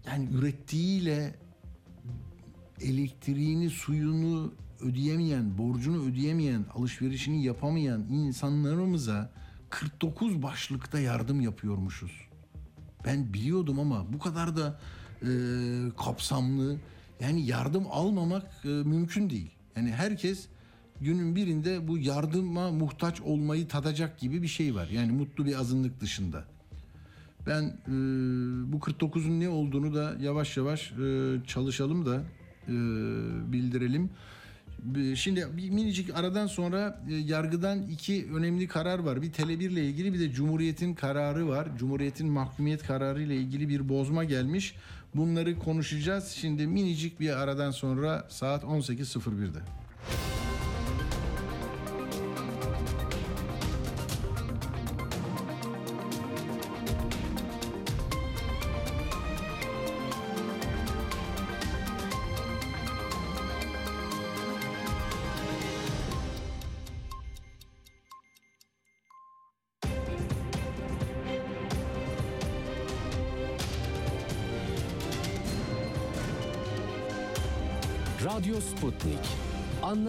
yani 0.05 0.29
ürettiğiyle 0.33 1.35
elektriğini, 2.81 3.69
suyunu 3.69 4.53
ödeyemeyen, 4.81 5.57
borcunu 5.57 6.05
ödeyemeyen, 6.05 6.65
alışverişini 6.75 7.43
yapamayan 7.43 8.01
insanlarımıza 8.01 9.31
49 9.69 10.41
başlıkta 10.43 10.99
yardım 10.99 11.41
yapıyormuşuz. 11.41 12.11
Ben 13.05 13.33
biliyordum 13.33 13.79
ama 13.79 14.13
bu 14.13 14.19
kadar 14.19 14.57
da 14.57 14.79
e, 15.21 15.29
kapsamlı 15.97 16.77
yani 17.19 17.45
yardım 17.45 17.85
almamak 17.91 18.65
e, 18.65 18.67
mümkün 18.67 19.29
değil. 19.29 19.51
Yani 19.75 19.91
herkes 19.91 20.47
günün 21.01 21.35
birinde 21.35 21.87
bu 21.87 21.97
yardıma 21.97 22.71
muhtaç 22.71 23.21
olmayı 23.21 23.67
tadacak 23.67 24.19
gibi 24.19 24.41
bir 24.41 24.47
şey 24.47 24.75
var. 24.75 24.87
Yani 24.87 25.11
mutlu 25.11 25.45
bir 25.45 25.59
azınlık 25.59 26.01
dışında. 26.01 26.45
Ben 27.47 27.63
e, 27.63 27.91
bu 28.73 28.77
49'un 28.77 29.39
ne 29.39 29.49
olduğunu 29.49 29.95
da 29.95 30.15
yavaş 30.19 30.57
yavaş 30.57 30.91
e, 30.91 31.37
çalışalım 31.47 32.05
da 32.05 32.23
bildirelim. 33.53 34.09
Bir- 34.83 35.15
Şimdi 35.15 35.47
bir 35.57 35.69
minicik 35.69 36.15
aradan 36.15 36.47
sonra 36.47 37.01
e, 37.09 37.13
yargıdan 37.15 37.87
iki 37.87 38.27
önemli 38.33 38.67
karar 38.67 38.99
var. 38.99 39.21
Bir 39.21 39.31
Tele1 39.31 39.63
ile 39.63 39.85
ilgili 39.85 40.13
bir 40.13 40.19
de 40.19 40.31
Cumhuriyet'in 40.31 40.93
kararı 40.93 41.47
var. 41.47 41.67
Cumhuriyet'in 41.79 42.27
mahkumiyet 42.29 42.83
kararı 42.87 43.21
ile 43.21 43.35
ilgili 43.35 43.69
bir 43.69 43.89
bozma 43.89 44.23
gelmiş. 44.23 44.75
Bunları 45.15 45.59
konuşacağız. 45.59 46.27
Şimdi 46.27 46.67
minicik 46.67 47.19
bir 47.19 47.41
aradan 47.41 47.71
sonra 47.71 48.25
saat 48.29 48.63
18.01'de. 48.63 49.59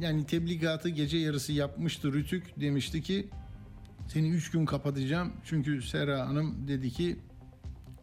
Yani 0.00 0.26
tebligatı 0.26 0.88
gece 0.88 1.18
yarısı 1.18 1.52
yapmıştı 1.52 2.12
Rütük. 2.12 2.60
Demişti 2.60 3.02
ki 3.02 3.28
seni 4.08 4.28
üç 4.30 4.50
gün 4.50 4.66
kapatacağım. 4.66 5.32
Çünkü 5.44 5.82
Sera 5.82 6.28
Hanım 6.28 6.68
dedi 6.68 6.90
ki 6.90 7.16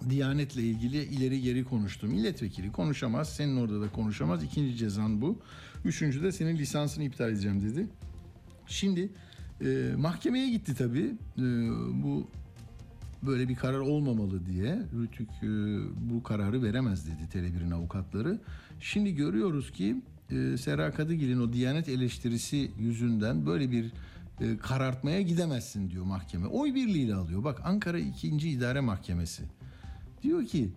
Diyanetle 0.09 0.61
ilgili 0.61 1.03
ileri 1.03 1.41
geri 1.41 1.63
konuştu. 1.63 2.07
Milletvekili 2.07 2.71
konuşamaz. 2.71 3.35
Senin 3.35 3.57
orada 3.57 3.81
da 3.81 3.89
konuşamaz. 3.89 4.43
İkinci 4.43 4.75
cezan 4.75 5.21
bu. 5.21 5.39
Üçüncü 5.85 6.23
de 6.23 6.31
senin 6.31 6.57
lisansını 6.57 7.03
iptal 7.03 7.31
edeceğim 7.31 7.61
dedi. 7.61 7.87
Şimdi 8.67 9.09
e, 9.61 9.91
mahkemeye 9.97 10.49
gitti 10.49 10.75
tabii. 10.75 11.15
E, 11.37 11.43
bu 12.03 12.27
böyle 13.23 13.49
bir 13.49 13.55
karar 13.55 13.79
olmamalı 13.79 14.45
diye 14.45 14.79
Rütük 15.01 15.29
e, 15.29 15.47
bu 16.11 16.23
kararı 16.23 16.63
veremez 16.63 17.07
dedi 17.07 17.37
Tele1'in 17.37 17.71
avukatları. 17.71 18.41
Şimdi 18.79 19.15
görüyoruz 19.15 19.71
ki 19.71 20.01
e, 20.33 20.57
Serra 20.57 20.91
Kadıgil'in 20.91 21.39
o 21.39 21.53
Diyanet 21.53 21.89
eleştirisi 21.89 22.71
yüzünden 22.79 23.45
böyle 23.45 23.71
bir 23.71 23.91
e, 24.41 24.57
karartmaya 24.57 25.21
gidemezsin 25.21 25.89
diyor 25.89 26.05
mahkeme. 26.05 26.47
Oy 26.47 26.75
birliğiyle 26.75 27.15
alıyor. 27.15 27.43
Bak 27.43 27.61
Ankara 27.65 27.99
2. 27.99 28.27
İdare 28.27 28.79
Mahkemesi. 28.79 29.43
Diyor 30.23 30.45
ki 30.45 30.69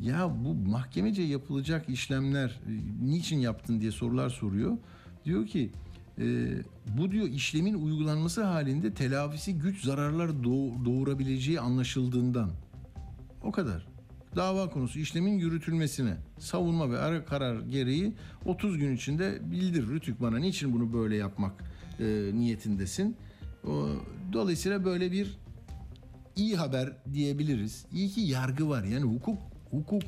ya 0.00 0.30
bu 0.44 0.54
mahkemece 0.54 1.22
yapılacak 1.22 1.88
işlemler 1.88 2.48
e, 2.48 2.72
niçin 3.06 3.38
yaptın 3.38 3.80
diye 3.80 3.90
sorular 3.92 4.30
soruyor. 4.30 4.76
Diyor 5.24 5.46
ki 5.46 5.70
e, 6.18 6.48
bu 6.98 7.10
diyor 7.10 7.26
işlemin 7.28 7.74
uygulanması 7.74 8.44
halinde 8.44 8.94
telafisi 8.94 9.58
güç 9.58 9.84
zararlar 9.84 10.28
doğ- 10.28 10.84
doğurabileceği 10.84 11.60
anlaşıldığından. 11.60 12.50
O 13.42 13.52
kadar. 13.52 13.86
Dava 14.36 14.70
konusu 14.70 14.98
işlemin 14.98 15.38
yürütülmesine 15.38 16.16
savunma 16.38 16.90
ve 16.90 16.98
ara 16.98 17.24
karar 17.24 17.60
gereği 17.60 18.12
30 18.44 18.78
gün 18.78 18.96
içinde 18.96 19.38
bildir 19.50 19.88
Rütük 19.88 20.20
bana 20.20 20.38
niçin 20.38 20.72
bunu 20.72 20.92
böyle 20.92 21.16
yapmak 21.16 21.64
e, 22.00 22.04
niyetindesin. 22.34 23.16
O, 23.64 23.88
dolayısıyla 24.32 24.84
böyle 24.84 25.12
bir 25.12 25.38
iyi 26.36 26.56
haber 26.56 26.92
diyebiliriz. 27.12 27.86
İyi 27.92 28.08
ki 28.10 28.20
yargı 28.20 28.68
var. 28.68 28.84
Yani 28.84 29.04
hukuk 29.04 29.38
hukuk 29.70 30.02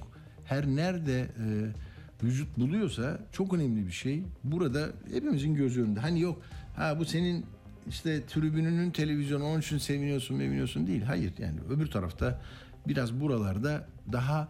her 0.45 0.67
nerede 0.67 1.21
e, 1.21 2.27
vücut 2.27 2.59
buluyorsa 2.59 3.21
çok 3.33 3.55
önemli 3.55 3.87
bir 3.87 3.93
şey. 3.93 4.23
Burada 4.45 4.89
hepimizin 5.13 5.55
gözü 5.55 5.83
önünde. 5.83 6.01
Hani 6.01 6.21
yok 6.21 6.43
ha 6.77 6.99
bu 6.99 7.05
senin 7.05 7.45
işte 7.89 8.27
tribününün 8.27 8.91
televizyonu 8.91 9.45
onun 9.45 9.61
için 9.61 9.79
seviniyorsun 9.79 10.39
seviniyorsun 10.39 10.87
değil. 10.87 11.03
Hayır 11.03 11.33
yani 11.39 11.59
öbür 11.71 11.87
tarafta 11.87 12.41
biraz 12.89 13.21
buralarda 13.21 13.89
daha 14.13 14.49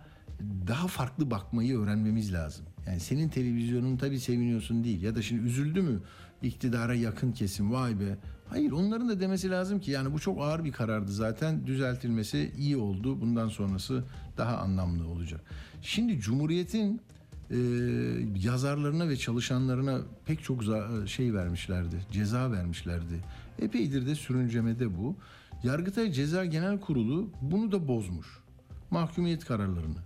daha 0.66 0.86
farklı 0.86 1.30
bakmayı 1.30 1.78
öğrenmemiz 1.78 2.32
lazım. 2.32 2.66
Yani 2.86 3.00
senin 3.00 3.28
televizyonun 3.28 3.96
tabii 3.96 4.20
seviniyorsun 4.20 4.84
değil 4.84 5.02
ya 5.02 5.14
da 5.14 5.22
şimdi 5.22 5.42
üzüldü 5.42 5.82
mü 5.82 6.00
iktidara 6.42 6.94
yakın 6.94 7.32
kesim 7.32 7.72
vay 7.72 8.00
be. 8.00 8.18
Hayır 8.48 8.72
onların 8.72 9.08
da 9.08 9.20
demesi 9.20 9.50
lazım 9.50 9.80
ki 9.80 9.90
yani 9.90 10.12
bu 10.12 10.18
çok 10.18 10.40
ağır 10.40 10.64
bir 10.64 10.72
karardı 10.72 11.12
zaten 11.12 11.66
düzeltilmesi 11.66 12.52
iyi 12.58 12.76
oldu. 12.76 13.20
Bundan 13.20 13.48
sonrası 13.48 14.04
daha 14.36 14.56
anlamlı 14.56 15.08
olacak. 15.08 15.40
Şimdi 15.82 16.20
Cumhuriyet'in 16.20 17.00
e, 17.50 17.56
yazarlarına 18.36 19.08
ve 19.08 19.16
çalışanlarına 19.16 20.00
pek 20.26 20.42
çok 20.42 20.64
şey 21.06 21.34
vermişlerdi, 21.34 21.96
ceza 22.12 22.52
vermişlerdi. 22.52 23.20
Epeydir 23.58 24.06
de 24.06 24.14
sürüncemede 24.14 24.98
bu. 24.98 25.16
Yargıtay 25.62 26.12
Ceza 26.12 26.44
Genel 26.44 26.80
Kurulu 26.80 27.30
bunu 27.42 27.72
da 27.72 27.88
bozmuş. 27.88 28.26
Mahkumiyet 28.90 29.44
kararlarını. 29.44 29.98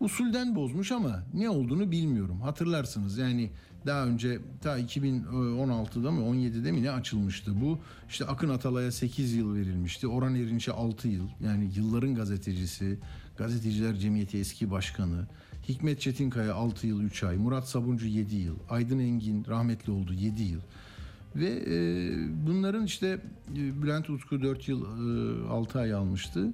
Usulden 0.00 0.56
bozmuş 0.56 0.92
ama 0.92 1.22
ne 1.34 1.50
olduğunu 1.50 1.90
bilmiyorum. 1.90 2.40
Hatırlarsınız 2.40 3.18
yani 3.18 3.50
daha 3.86 4.06
önce 4.06 4.38
ta 4.62 4.78
2016'da 4.80 6.10
mı 6.10 6.20
17'de 6.20 6.72
mi 6.72 6.82
ne 6.82 6.90
açılmıştı 6.90 7.60
bu. 7.60 7.78
İşte 8.08 8.24
Akın 8.24 8.48
Atalay'a 8.48 8.92
8 8.92 9.32
yıl 9.32 9.54
verilmişti. 9.54 10.08
Orhan 10.08 10.34
Erinç'e 10.34 10.72
6 10.72 11.08
yıl. 11.08 11.28
Yani 11.44 11.70
yılların 11.76 12.14
gazetecisi, 12.14 12.98
Gazeteciler 13.36 13.94
Cemiyeti 13.96 14.38
eski 14.38 14.70
başkanı. 14.70 15.26
Hikmet 15.68 16.00
Çetinkaya 16.00 16.54
6 16.54 16.86
yıl 16.86 17.02
3 17.02 17.22
ay. 17.24 17.36
Murat 17.36 17.68
Sabuncu 17.68 18.06
7 18.06 18.36
yıl. 18.36 18.56
Aydın 18.70 18.98
Engin 18.98 19.44
rahmetli 19.48 19.92
oldu 19.92 20.14
7 20.14 20.42
yıl. 20.42 20.60
Ve 21.36 21.62
e, 21.66 21.76
bunların 22.46 22.84
işte 22.84 23.20
e, 23.56 23.82
Bülent 23.82 24.10
Utku 24.10 24.42
4 24.42 24.68
yıl 24.68 24.82
e, 25.44 25.48
6 25.48 25.78
ay 25.78 25.92
almıştı. 25.92 26.52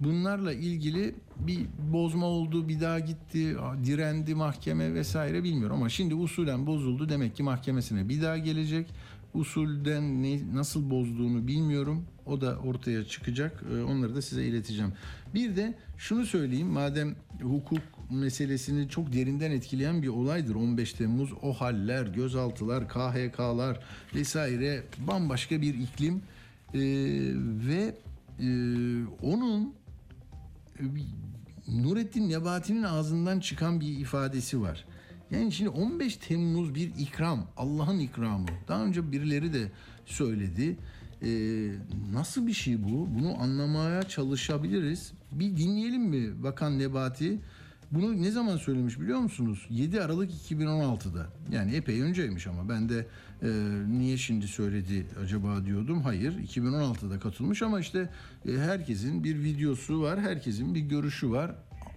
Bunlarla 0.00 0.52
ilgili 0.52 1.14
bir 1.38 1.66
bozma 1.92 2.26
oldu, 2.26 2.68
bir 2.68 2.80
daha 2.80 2.98
gitti, 2.98 3.56
direndi 3.84 4.34
mahkeme 4.34 4.94
vesaire 4.94 5.44
bilmiyorum 5.44 5.76
ama 5.76 5.88
şimdi 5.88 6.14
usulen 6.14 6.66
bozuldu. 6.66 7.08
Demek 7.08 7.36
ki 7.36 7.42
mahkemesine 7.42 8.08
bir 8.08 8.22
daha 8.22 8.38
gelecek. 8.38 8.90
Usulden 9.34 10.22
ne, 10.22 10.54
nasıl 10.54 10.90
bozduğunu 10.90 11.46
bilmiyorum. 11.46 12.04
O 12.26 12.40
da 12.40 12.58
ortaya 12.58 13.04
çıkacak. 13.04 13.64
E, 13.74 13.82
Onları 13.82 14.14
da 14.14 14.22
size 14.22 14.44
ileteceğim. 14.44 14.92
Bir 15.34 15.56
de 15.56 15.78
şunu 15.96 16.26
söyleyeyim. 16.26 16.68
Madem 16.68 17.14
hukuk 17.42 17.82
meselesini 18.10 18.88
çok 18.88 19.12
derinden 19.12 19.50
etkileyen 19.50 20.02
bir 20.02 20.08
olaydır 20.08 20.54
15 20.54 20.92
Temmuz. 20.92 21.32
O 21.42 21.52
haller, 21.52 22.06
gözaltılar, 22.06 22.88
KHK'lar 22.88 23.80
vesaire 24.14 24.82
bambaşka 24.98 25.62
bir 25.62 25.74
iklim. 25.74 26.22
E, 26.74 26.80
ve 27.68 27.94
e, 28.40 28.48
onun 29.22 29.74
e, 30.80 30.84
Nurettin 31.68 32.28
Nebati'nin 32.28 32.82
ağzından 32.82 33.40
çıkan 33.40 33.80
bir 33.80 33.98
ifadesi 33.98 34.60
var. 34.60 34.84
Yani 35.30 35.52
şimdi 35.52 35.70
15 35.70 36.16
Temmuz 36.16 36.74
bir 36.74 36.92
ikram, 36.98 37.46
Allah'ın 37.56 37.98
ikramı. 37.98 38.46
Daha 38.68 38.84
önce 38.84 39.12
birileri 39.12 39.52
de 39.52 39.72
söyledi. 40.06 40.76
Ee, 41.22 41.70
nasıl 42.12 42.46
bir 42.46 42.52
şey 42.52 42.84
bu? 42.84 43.08
Bunu 43.18 43.42
anlamaya 43.42 44.02
çalışabiliriz. 44.02 45.12
Bir 45.32 45.56
dinleyelim 45.56 46.02
mi 46.02 46.42
Bakan 46.42 46.78
Nebati? 46.78 47.38
Bunu 47.90 48.22
ne 48.22 48.30
zaman 48.30 48.56
söylemiş 48.56 49.00
biliyor 49.00 49.18
musunuz? 49.18 49.66
7 49.70 50.00
Aralık 50.00 50.30
2016'da. 50.50 51.26
Yani 51.52 51.74
epey 51.74 52.02
önceymiş 52.02 52.46
ama 52.46 52.68
ben 52.68 52.88
de 52.88 53.06
e, 53.42 53.48
niye 53.98 54.16
şimdi 54.16 54.48
söyledi 54.48 55.06
acaba 55.22 55.64
diyordum. 55.64 56.02
Hayır 56.02 56.38
2016'da 56.38 57.18
katılmış 57.18 57.62
ama 57.62 57.80
işte 57.80 58.10
e, 58.48 58.52
herkesin 58.52 59.24
bir 59.24 59.42
videosu 59.42 60.02
var. 60.02 60.20
Herkesin 60.20 60.74
bir 60.74 60.80
görüşü 60.80 61.30
var. 61.30 61.54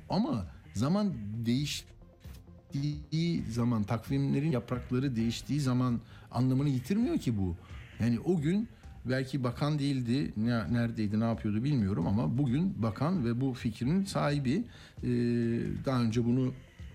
Ama 0.09 0.45
zaman 0.73 1.13
değiştiği 1.45 3.43
zaman 3.49 3.83
takvimlerin 3.83 4.51
yaprakları 4.51 5.15
değiştiği 5.15 5.59
zaman 5.59 6.01
anlamını 6.31 6.69
yitirmiyor 6.69 7.17
ki 7.17 7.37
bu. 7.37 7.55
Yani 7.99 8.19
o 8.19 8.41
gün 8.41 8.67
belki 9.05 9.43
bakan 9.43 9.79
değildi, 9.79 10.33
ne, 10.37 10.73
neredeydi, 10.73 11.19
ne 11.19 11.23
yapıyordu 11.23 11.63
bilmiyorum 11.63 12.07
ama 12.07 12.37
bugün 12.37 12.83
bakan 12.83 13.25
ve 13.25 13.41
bu 13.41 13.53
fikrin 13.53 14.05
sahibi. 14.05 14.63
Ee, 15.03 15.07
daha 15.85 16.01
önce 16.01 16.25
bunu 16.25 16.53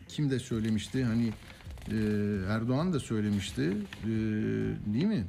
kim 0.09 0.31
de 0.31 0.39
söylemişti? 0.39 1.05
Hani 1.05 1.33
e, 1.91 1.97
Erdoğan 2.49 2.93
da 2.93 3.01
söylemişti, 3.01 3.63
ee, 4.05 4.09
değil 4.95 5.05
mi? 5.05 5.25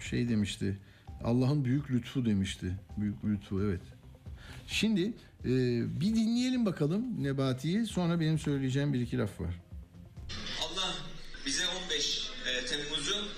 Şey 0.00 0.28
demişti. 0.28 0.78
Allah'ın 1.24 1.64
büyük 1.64 1.90
lütfu 1.90 2.24
demişti. 2.24 2.72
Büyük 2.96 3.24
lütfu 3.24 3.62
evet. 3.62 3.80
Şimdi 4.66 5.12
e, 5.44 5.50
bir 6.00 6.14
dinleyelim 6.14 6.66
bakalım 6.66 7.24
Nebati'yi. 7.24 7.86
Sonra 7.86 8.20
benim 8.20 8.38
söyleyeceğim 8.38 8.92
bir 8.92 9.00
iki 9.00 9.18
laf 9.18 9.40
var. 9.40 9.54
Allah 10.62 10.94
bize 11.46 11.62
15 11.86 12.30
e, 12.46 12.66
Temmuz'u 12.66 13.28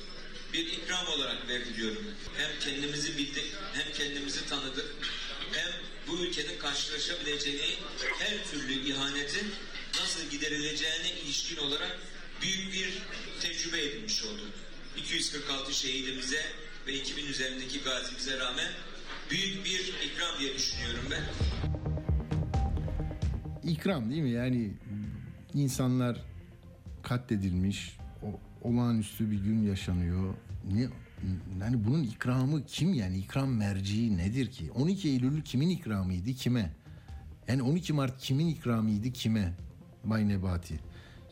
bir 0.52 0.66
ikram 0.66 1.06
olarak 1.16 1.48
verdi 1.48 1.76
diyorum. 1.76 2.02
Hem 2.38 2.58
kendimizi 2.60 3.18
bildik, 3.18 3.44
hem 3.72 3.92
kendimizi 3.92 4.46
tanıdık, 4.46 4.94
hem 5.52 5.72
bu 6.08 6.24
ülkenin 6.24 6.58
karşılaşabileceği 6.58 7.78
her 8.18 8.50
türlü 8.50 8.72
ihanetin 8.72 9.52
nasıl 10.00 10.30
giderileceğine 10.30 11.10
ilişkin 11.24 11.56
olarak 11.56 11.98
büyük 12.42 12.72
bir 12.72 13.02
tecrübe 13.40 13.82
edinmiş 13.82 14.24
olduk. 14.24 14.52
246 14.96 15.74
şehidimize 15.74 16.42
ve 16.86 16.94
2000 16.94 17.26
üzerindeki 17.26 17.80
gazimize 17.80 18.38
rağmen 18.38 18.72
büyük 19.30 19.64
bir 19.64 19.94
ikram 20.04 20.40
diye 20.40 20.54
düşünüyorum 20.54 21.04
ben. 21.10 21.24
İkram 23.70 24.10
değil 24.10 24.22
mi? 24.22 24.30
Yani 24.30 24.72
insanlar 25.54 26.22
katledilmiş, 27.02 27.96
olağanüstü 28.62 29.30
bir 29.30 29.36
gün 29.36 29.62
yaşanıyor. 29.62 30.34
Ne 30.72 30.88
yani 31.60 31.84
bunun 31.84 32.02
ikramı 32.02 32.66
kim 32.66 32.94
yani 32.94 33.18
ikram 33.18 33.50
merciği 33.50 34.16
nedir 34.16 34.50
ki? 34.50 34.70
12 34.74 35.08
Eylül 35.08 35.42
kimin 35.42 35.68
ikramıydı 35.68 36.32
kime? 36.32 36.72
Yani 37.48 37.62
12 37.62 37.92
Mart 37.92 38.18
kimin 38.18 38.46
ikramıydı 38.46 39.12
kime? 39.12 39.54
Bay 40.04 40.28
Nebati. 40.28 40.80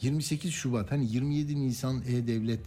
28 0.00 0.52
Şubat 0.52 0.90
hani 0.90 1.12
27 1.12 1.60
Nisan 1.60 2.02
E-Devlet 2.08 2.60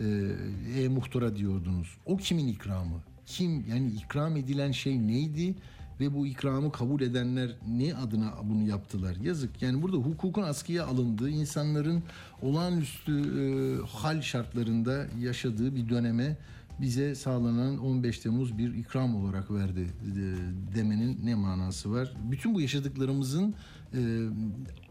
e, 0.00 0.82
E-Muhtara 0.82 1.36
diyordunuz. 1.36 1.96
O 2.06 2.16
kimin 2.16 2.48
ikramı? 2.48 3.00
Kim 3.26 3.64
yani 3.70 3.88
ikram 3.88 4.36
edilen 4.36 4.72
şey 4.72 5.06
neydi? 5.06 5.54
Ve 6.00 6.14
bu 6.14 6.26
ikramı 6.26 6.72
kabul 6.72 7.00
edenler 7.00 7.50
ne 7.68 7.94
adına 7.94 8.34
bunu 8.42 8.68
yaptılar? 8.68 9.16
Yazık. 9.16 9.62
Yani 9.62 9.82
burada 9.82 9.96
hukukun 9.96 10.42
askıya 10.42 10.86
alındığı, 10.86 11.30
insanların 11.30 12.02
olağanüstü 12.42 13.12
e, 13.12 13.44
hal 13.86 14.22
şartlarında 14.22 15.06
yaşadığı 15.20 15.76
bir 15.76 15.88
döneme 15.88 16.36
bize 16.80 17.14
sağlanan 17.14 17.78
15 17.78 18.18
Temmuz 18.18 18.58
bir 18.58 18.74
ikram 18.74 19.16
olarak 19.16 19.50
verdi 19.50 19.80
e, 19.80 20.14
demenin 20.76 21.26
ne 21.26 21.34
manası 21.34 21.92
var? 21.92 22.12
Bütün 22.30 22.54
bu 22.54 22.60
yaşadıklarımızın 22.60 23.54
e, 23.94 24.28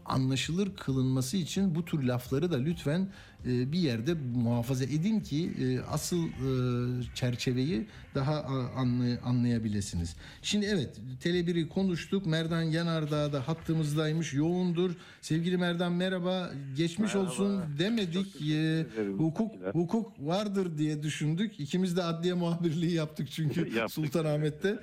anlaşılır 0.04 0.76
kılınması 0.76 1.36
için 1.36 1.74
bu 1.74 1.84
tür 1.84 2.02
lafları 2.02 2.52
da 2.52 2.56
lütfen 2.56 3.08
bir 3.46 3.78
yerde 3.78 4.14
muhafaza 4.34 4.84
edin 4.84 5.20
ki 5.20 5.50
e, 5.60 5.80
asıl 5.80 6.24
e, 6.26 7.14
çerçeveyi 7.14 7.86
daha 8.14 8.34
a- 8.34 8.82
anlay- 8.82 9.18
anlayabilirsiniz. 9.24 10.16
Şimdi 10.42 10.66
evet 10.66 11.00
Tele1'i 11.24 11.68
konuştuk. 11.68 12.26
Merdan 12.26 12.62
Yanardağ 12.62 13.32
da 13.32 13.48
hattımızdaymış. 13.48 14.34
Yoğundur. 14.34 14.90
Sevgili 15.20 15.56
Merdan 15.56 15.92
merhaba. 15.92 16.50
Geçmiş 16.76 17.14
Merhaba. 17.14 17.30
olsun 17.30 17.62
demedik. 17.78 18.50
E, 18.52 18.86
hukuk 19.18 19.52
hukuk 19.72 20.12
vardır 20.20 20.78
diye 20.78 21.02
düşündük. 21.02 21.60
İkimiz 21.60 21.96
de 21.96 22.02
adliye 22.02 22.34
muhabirliği 22.34 22.92
yaptık 22.92 23.28
çünkü 23.30 23.60
Yaptık. 23.76 23.90
Sultanahmet'te. 23.90 24.78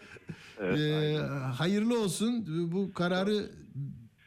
Evet, 0.60 0.80
E, 0.80 1.18
hayırlı 1.58 2.00
olsun. 2.04 2.46
Bu 2.72 2.94
kararı 2.94 3.50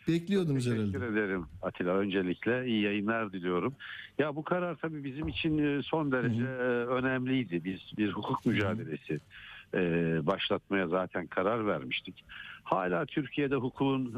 bekliyordunuz 0.08 0.66
herhalde. 0.66 0.84
Teşekkür 0.92 1.12
ederim 1.12 1.44
Atilla. 1.62 1.90
Öncelikle 1.98 2.66
iyi 2.66 2.82
yayınlar 2.82 3.32
diliyorum. 3.32 3.74
Ya 4.18 4.36
bu 4.36 4.44
karar 4.44 4.76
tabii 4.76 5.04
bizim 5.04 5.28
için 5.28 5.58
e, 5.58 5.82
son 5.82 6.12
derece 6.12 6.42
e, 6.42 6.86
önemliydi. 6.86 7.64
Biz 7.64 7.80
bir 7.98 8.12
hukuk 8.12 8.46
mücadelesi 8.46 9.20
e, 9.74 9.80
başlatmaya 10.26 10.88
zaten 10.88 11.26
karar 11.26 11.66
vermiştik. 11.66 12.24
Hala 12.62 13.06
Türkiye'de 13.06 13.54
hukukun 13.54 14.14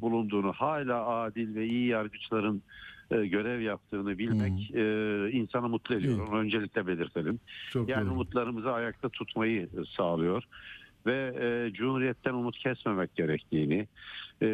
bulunduğunu, 0.00 0.52
hala 0.52 1.06
adil 1.06 1.54
ve 1.54 1.66
iyi 1.66 1.86
yargıçların 1.86 2.62
görev 3.10 3.60
yaptığını 3.60 4.18
bilmek 4.18 4.70
insanı 5.34 5.68
mutlu 5.68 5.94
ediyor. 5.94 6.28
Onu 6.28 6.38
öncelikle 6.38 6.86
belirtelim. 6.86 7.40
Çok 7.70 7.88
Yani 7.88 8.06
doğru. 8.06 8.12
umutlarımızı 8.14 8.72
ayakta 8.72 9.08
tutmayı 9.08 9.68
sağlıyor 9.96 10.44
ve 11.06 11.34
e, 11.40 11.72
Cumhuriyet'ten 11.72 12.34
umut 12.34 12.58
kesmemek 12.58 13.14
gerektiğini, 13.14 13.86
e, 14.42 14.46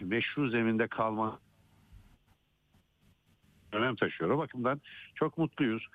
meşru 0.00 0.50
zeminde 0.50 0.86
kalma 0.86 1.38
önem 3.72 3.96
taşıyor. 3.96 4.30
O 4.30 4.38
bakımdan 4.38 4.80
çok 5.14 5.38
mutluyuz. 5.38 5.86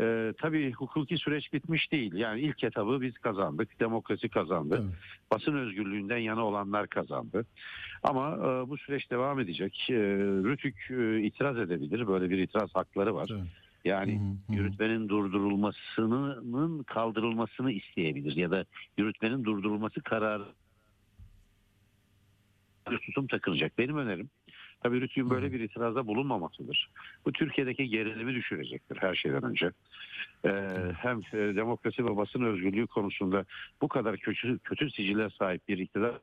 E, 0.00 0.32
tabii 0.38 0.72
hukuki 0.72 1.18
süreç 1.18 1.52
bitmiş 1.52 1.92
değil. 1.92 2.14
Yani 2.14 2.40
ilk 2.40 2.64
etabı 2.64 3.00
biz 3.00 3.18
kazandık, 3.18 3.80
demokrasi 3.80 4.28
kazandı. 4.28 4.76
Tabii. 4.76 4.96
Basın 5.30 5.54
özgürlüğünden 5.54 6.18
yana 6.18 6.44
olanlar 6.44 6.86
kazandı. 6.86 7.46
Ama 8.02 8.34
e, 8.34 8.68
bu 8.68 8.78
süreç 8.78 9.10
devam 9.10 9.40
edecek. 9.40 9.86
E, 9.90 9.94
Rütük 10.44 10.90
e, 10.90 11.20
itiraz 11.20 11.58
edebilir. 11.58 12.08
Böyle 12.08 12.30
bir 12.30 12.38
itiraz 12.38 12.74
hakları 12.74 13.14
var. 13.14 13.26
Tabii. 13.26 13.48
Yani 13.84 14.20
Hı 14.20 14.52
hı, 14.52 14.56
yürütmenin 14.56 15.08
durdurulmasının 15.08 16.82
kaldırılmasını 16.82 17.72
isteyebilir 17.72 18.36
ya 18.36 18.50
da 18.50 18.64
yürütmenin 18.98 19.44
durdurulması 19.44 20.00
kararı 20.00 20.44
tutum 23.02 23.26
takılacak. 23.26 23.78
Benim 23.78 23.96
önerim 23.98 24.30
tabii 24.82 25.00
Rütük'ün 25.00 25.30
böyle 25.30 25.52
bir 25.52 25.60
itirazda 25.60 26.06
bulunmamasıdır. 26.06 26.90
Bu 27.26 27.32
Türkiye'deki 27.32 27.88
gerilimi 27.88 28.34
düşürecektir 28.34 28.96
her 29.00 29.14
şeyden 29.14 29.42
önce. 29.42 29.70
Ee, 30.44 30.50
hem 30.98 31.18
e, 31.18 31.56
demokrasi 31.56 32.04
ve 32.04 32.16
basın 32.16 32.42
özgürlüğü 32.42 32.86
konusunda 32.86 33.44
bu 33.82 33.88
kadar 33.88 34.16
kötü, 34.16 34.58
kötü 34.58 34.90
sicile 34.90 35.30
sahip 35.30 35.68
bir 35.68 35.78
iktidar 35.78 36.18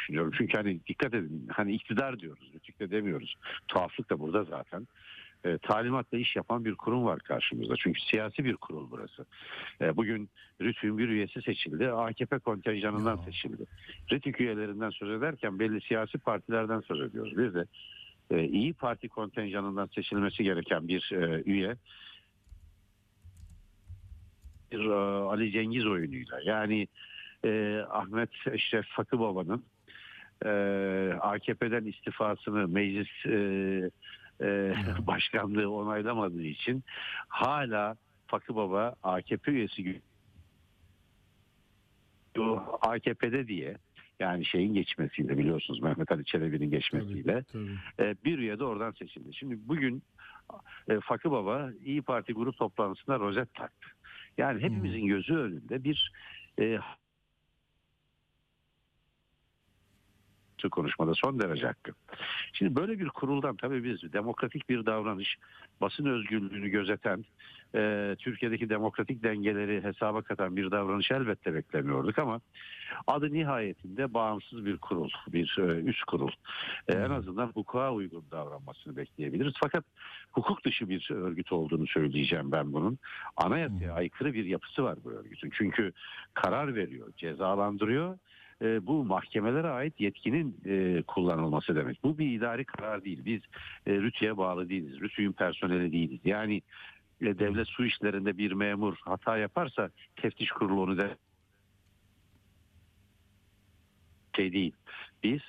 düşünüyorum. 0.00 0.32
Çünkü 0.38 0.56
hani 0.56 0.80
dikkat 0.86 1.14
edin 1.14 1.48
hani 1.52 1.74
iktidar 1.74 2.20
diyoruz. 2.20 2.50
Rütük 2.54 2.80
de 2.80 2.90
demiyoruz. 2.90 3.34
Tuhaflık 3.68 4.10
da 4.10 4.18
burada 4.18 4.44
zaten. 4.44 4.86
E, 5.44 5.58
talimatla 5.58 6.18
iş 6.18 6.36
yapan 6.36 6.64
bir 6.64 6.74
kurum 6.74 7.04
var 7.04 7.18
karşımızda. 7.20 7.74
Çünkü 7.76 8.00
siyasi 8.00 8.44
bir 8.44 8.56
kurul 8.56 8.90
burası. 8.90 9.26
E, 9.80 9.96
bugün 9.96 10.30
RTÜK'ün 10.62 10.98
bir 10.98 11.08
üyesi 11.08 11.42
seçildi. 11.42 11.90
AKP 11.90 12.38
kontenjanından 12.38 13.16
Ya. 13.16 13.22
seçildi. 13.22 13.64
RTÜK 14.12 14.40
üyelerinden 14.40 14.90
söz 14.90 15.10
ederken 15.10 15.58
belli 15.58 15.80
siyasi 15.80 16.18
partilerden 16.18 16.80
söz 16.80 17.00
ediyoruz. 17.00 17.36
Bir 17.38 17.54
de 17.54 17.64
e, 18.30 18.44
İyi 18.44 18.72
Parti 18.74 19.08
kontenjanından 19.08 19.86
seçilmesi 19.94 20.44
gereken 20.44 20.88
bir 20.88 21.10
e, 21.12 21.42
üye 21.46 21.76
bir 24.72 24.84
e, 24.84 24.94
Ali 25.28 25.52
Cengiz 25.52 25.86
oyunuyla 25.86 26.40
yani 26.44 26.88
e, 27.44 27.82
Ahmet 27.90 28.30
Eşref 28.46 28.86
Fakıbaba'nın 28.86 29.64
e, 30.44 30.50
AKP'den 31.20 31.84
istifasını 31.84 32.68
meclis 32.68 33.26
e, 33.26 33.90
e, 34.40 34.74
başkanlığı 35.06 35.70
onaylamadığı 35.70 36.42
için 36.42 36.84
hala 37.28 37.96
Fakıbaba 38.26 38.94
AKP 39.02 39.50
üyesi 39.50 39.82
AKP'de 42.82 43.48
diye 43.48 43.76
yani 44.20 44.44
şeyin 44.44 44.74
geçmesiyle 44.74 45.38
biliyorsunuz 45.38 45.82
Mehmet 45.82 46.12
Ali 46.12 46.24
Çelebi'nin 46.24 46.70
geçmesiyle 46.70 47.44
Tabii. 47.52 47.78
e, 48.00 48.14
bir 48.24 48.38
üye 48.38 48.58
de 48.58 48.64
oradan 48.64 48.90
seçildi. 48.90 49.34
Şimdi 49.34 49.58
bugün 49.68 50.02
e, 50.88 51.00
Fakı 51.00 51.30
Baba 51.30 51.70
İyi 51.84 52.02
Parti 52.02 52.32
grup 52.32 52.56
toplantısında 52.56 53.18
rozet 53.18 53.54
taktı. 53.54 53.88
Yani 54.38 54.62
hepimizin 54.62 55.06
gözü 55.06 55.34
önünde 55.34 55.84
bir 55.84 56.12
e, 56.60 56.78
şu 60.62 60.70
konuşmada 60.70 61.14
son 61.14 61.40
derece 61.40 61.66
hakkı. 61.66 61.92
Şimdi 62.52 62.76
böyle 62.76 62.98
bir 62.98 63.08
kuruldan 63.08 63.56
tabii 63.56 63.84
biz 63.84 64.12
demokratik 64.12 64.68
bir 64.68 64.86
davranış, 64.86 65.36
basın 65.80 66.06
özgürlüğünü 66.06 66.68
gözeten, 66.68 67.24
e, 67.74 68.16
Türkiye'deki 68.18 68.68
demokratik 68.68 69.22
dengeleri 69.22 69.84
hesaba 69.84 70.22
katan 70.22 70.56
bir 70.56 70.70
davranış 70.70 71.10
elbette 71.10 71.54
beklemiyorduk 71.54 72.18
ama 72.18 72.40
adı 73.06 73.32
nihayetinde 73.32 74.14
bağımsız 74.14 74.64
bir 74.64 74.76
kurul, 74.76 75.10
bir 75.28 75.56
e, 75.58 75.62
üst 75.62 76.04
kurul. 76.04 76.30
E, 76.88 76.92
en 76.92 77.10
azından 77.10 77.46
hukuka 77.46 77.92
uygun 77.92 78.24
davranmasını 78.30 78.96
bekleyebiliriz. 78.96 79.54
Fakat 79.60 79.84
hukuk 80.32 80.64
dışı 80.64 80.88
bir 80.88 81.10
örgüt 81.10 81.52
olduğunu 81.52 81.86
söyleyeceğim 81.86 82.52
ben 82.52 82.72
bunun. 82.72 82.98
Anayasaya 83.36 83.92
aykırı 83.92 84.34
bir 84.34 84.44
yapısı 84.44 84.84
var 84.84 84.98
bu 85.04 85.10
örgütün. 85.10 85.50
Çünkü 85.50 85.92
karar 86.34 86.74
veriyor, 86.74 87.12
cezalandırıyor. 87.16 88.18
E, 88.62 88.86
bu 88.86 89.04
mahkemelere 89.04 89.68
ait 89.68 90.00
yetkinin 90.00 90.56
e, 90.66 91.02
kullanılması 91.02 91.76
demek. 91.76 92.02
Bu 92.02 92.18
bir 92.18 92.30
idari 92.30 92.64
karar 92.64 93.04
değil. 93.04 93.24
Biz 93.24 93.40
e, 93.86 93.92
RTÜK'e 93.92 94.36
bağlı 94.36 94.68
değiliz. 94.68 95.00
RTÜK'ün 95.00 95.32
personeli 95.32 95.92
değiliz. 95.92 96.20
Yani 96.24 96.62
e, 97.20 97.38
devlet 97.38 97.68
su 97.68 97.84
işlerinde 97.84 98.38
bir 98.38 98.52
memur 98.52 98.96
hata 99.04 99.36
yaparsa 99.36 99.90
teftiş 100.16 100.50
kurulu 100.50 100.82
onu 100.82 100.98
da 100.98 101.16
şey 104.38 104.52
değil. 104.52 104.72
Biz 105.22 105.40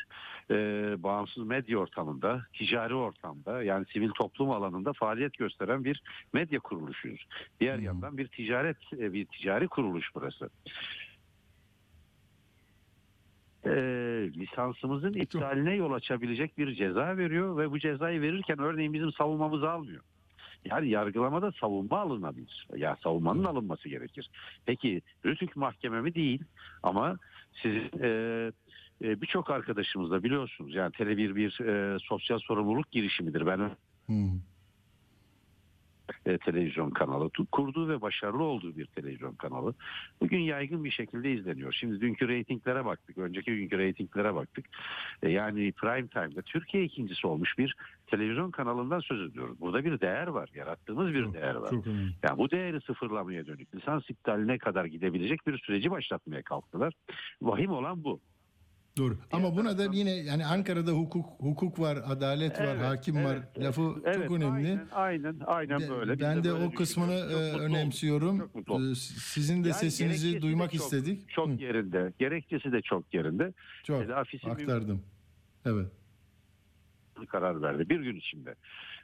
e, 0.52 0.56
bağımsız 0.98 1.44
medya 1.44 1.78
ortamında, 1.78 2.46
ticari 2.54 2.94
ortamda 2.94 3.64
yani 3.64 3.86
sivil 3.94 4.10
toplum 4.10 4.52
alanında 4.52 4.94
faaliyet 4.94 5.34
gösteren 5.34 5.84
bir 5.84 6.02
medya 6.34 6.60
kuruluşuyuz. 6.60 7.26
Diğer 7.60 7.80
yandan 7.80 8.18
bir 8.18 8.28
ticaret, 8.28 8.78
e, 8.94 9.14
bir 9.14 9.26
ticari 9.26 9.68
kuruluş 9.68 10.08
burası. 10.16 10.50
E, 13.66 13.72
lisansımızın 14.36 15.14
iptaline 15.14 15.76
yol 15.76 15.92
açabilecek 15.92 16.58
bir 16.58 16.76
ceza 16.76 17.18
veriyor 17.18 17.58
ve 17.58 17.72
bu 17.72 17.80
cezayı 17.80 18.22
verirken 18.22 18.60
örneğin 18.60 18.94
bizim 18.94 19.12
savunmamızı 19.12 19.70
almıyor. 19.70 20.02
Yani 20.66 20.90
yargılamada 20.90 21.52
savunma 21.52 22.00
alınabilir. 22.00 22.68
Ya 22.76 22.98
savunmanın 23.04 23.44
alınması 23.44 23.90
gerekir. 23.90 24.30
Peki 24.66 25.02
Rütük 25.26 25.56
mahkeme 25.56 26.02
mi 26.02 26.16
değil 26.16 26.44
ama 26.84 27.18
sizin 27.62 27.92
e, 28.02 28.08
e, 29.04 29.22
birçok 29.22 29.50
arkadaşımız 29.50 30.12
da 30.12 30.24
biliyorsunuz 30.24 30.76
yani 30.76 30.92
Tele1 30.92 31.36
bir 31.36 31.60
e, 31.60 32.00
sosyal 32.00 32.40
sorumluluk 32.40 32.92
girişimidir. 32.92 33.46
Ben 33.46 33.58
Hı. 33.58 34.14
E, 36.26 36.38
televizyon 36.38 36.90
kanalı 36.90 37.30
kurduğu 37.52 37.90
ve 37.90 38.02
başarılı 38.02 38.44
olduğu 38.44 38.78
bir 38.78 38.86
televizyon 38.86 39.36
kanalı. 39.36 39.74
Bugün 40.22 40.40
yaygın 40.40 40.84
bir 40.84 40.92
şekilde 40.92 41.32
izleniyor. 41.32 41.74
Şimdi 41.74 42.02
dünkü 42.02 42.28
reytinglere 42.28 42.86
baktık, 42.86 43.18
önceki 43.18 43.56
günkü 43.56 43.78
reytinglere 43.78 44.36
baktık. 44.36 44.66
E, 45.24 45.30
yani 45.30 45.72
prime 45.72 46.08
time'da 46.08 46.42
Türkiye 46.42 46.84
ikincisi 46.84 47.28
olmuş 47.28 47.58
bir 47.58 47.76
televizyon 48.08 48.52
kanalından 48.52 49.00
söz 49.00 49.32
ediyoruz. 49.32 49.60
Burada 49.60 49.86
bir 49.86 50.00
değer 50.00 50.28
var, 50.28 50.50
yarattığımız 50.56 51.14
bir 51.14 51.34
değer 51.34 51.56
var. 51.56 51.70
Çok 51.70 51.88
önemli. 51.88 52.12
Yani 52.24 52.38
bu 52.38 52.52
değeri 52.52 52.82
sıfırlamaya 52.82 53.48
dönük 53.48 53.76
lisans 53.76 54.10
iptaline 54.10 54.58
kadar 54.58 54.86
gidebilecek 54.86 55.48
bir 55.48 55.58
süreci 55.58 55.92
başlatmaya 55.92 56.42
kalktılar. 56.42 56.94
Vahim 57.42 57.72
olan 57.72 58.04
bu. 58.04 58.20
Doğru. 59.00 59.18
Ama 59.32 59.56
buna 59.56 59.78
da 59.78 59.86
yine 59.94 60.12
yani 60.12 60.46
Ankara'da 60.46 60.92
hukuk 60.92 61.26
hukuk 61.40 61.80
var, 61.80 61.98
adalet 62.06 62.60
var, 62.60 62.66
Evet, 62.66 62.82
hakim 62.86 63.16
var. 63.26 63.38
evet, 63.56 63.66
Lafı 63.66 63.96
evet, 64.06 64.16
çok 64.16 64.32
önemli. 64.38 64.68
Aynen, 64.68 64.88
aynen, 64.92 65.36
aynen 65.46 65.80
De- 65.80 65.90
böyle. 65.90 66.14
Biz 66.14 66.20
ben 66.22 66.44
de, 66.44 66.50
böyle 66.50 66.66
o 66.66 66.72
kısmını 66.72 67.14
e, 67.14 67.60
önemsiyorum. 67.60 68.38
Çok 68.40 68.56
mutlu. 68.56 68.92
E, 68.92 68.96
Sizin 68.96 69.64
de 69.64 69.68
Yani 69.68 69.78
sesinizi 69.78 70.34
de 70.36 70.42
duymak 70.42 70.72
çok- 70.72 70.82
istedik. 70.82 71.30
Çok 71.30 71.48
Hı, 71.48 71.52
yerinde. 71.52 72.14
Gerekçesi 72.20 72.72
de 72.72 72.82
çok 72.82 73.14
yerinde. 73.14 73.54
çok 73.84 74.02
Telafisi 74.02 74.50
aktardım. 74.52 75.02
Evet. 75.66 75.88
karar 77.30 77.62
verdi 77.62 77.90
bir 77.90 78.00
gün 78.02 78.16
içinde. 78.16 78.56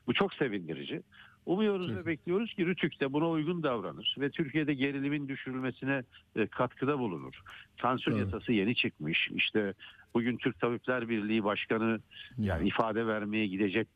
Bu 0.08 0.14
çok 0.14 0.34
sevindirici. 0.34 1.04
Umuyoruz 1.46 1.88
Çok. 1.88 1.98
ve 1.98 2.06
bekliyoruz 2.06 2.54
ki 2.54 2.66
Rütük 2.66 3.00
de 3.00 3.14
buna 3.14 3.30
uygun 3.30 3.64
davranır 3.64 4.16
ve 4.20 4.30
Türkiye'de 4.30 4.74
gerilimin 4.74 5.28
düşürülmesine 5.28 6.04
e, 6.36 6.48
katkıda 6.48 7.00
bulunur. 7.00 7.42
Tansiyon 7.78 8.18
Evet. 8.18 8.26
yasası 8.26 8.52
yeni 8.54 8.76
çıkmış. 8.76 9.30
İşte 9.36 9.74
bugün 10.14 10.38
Türk 10.38 10.60
Tabipler 10.60 11.10
Birliği 11.10 11.44
Başkanı 11.44 12.00
yani 12.38 12.68
ifade 12.68 13.08
vermeye 13.08 13.48
gidecek 13.48 13.88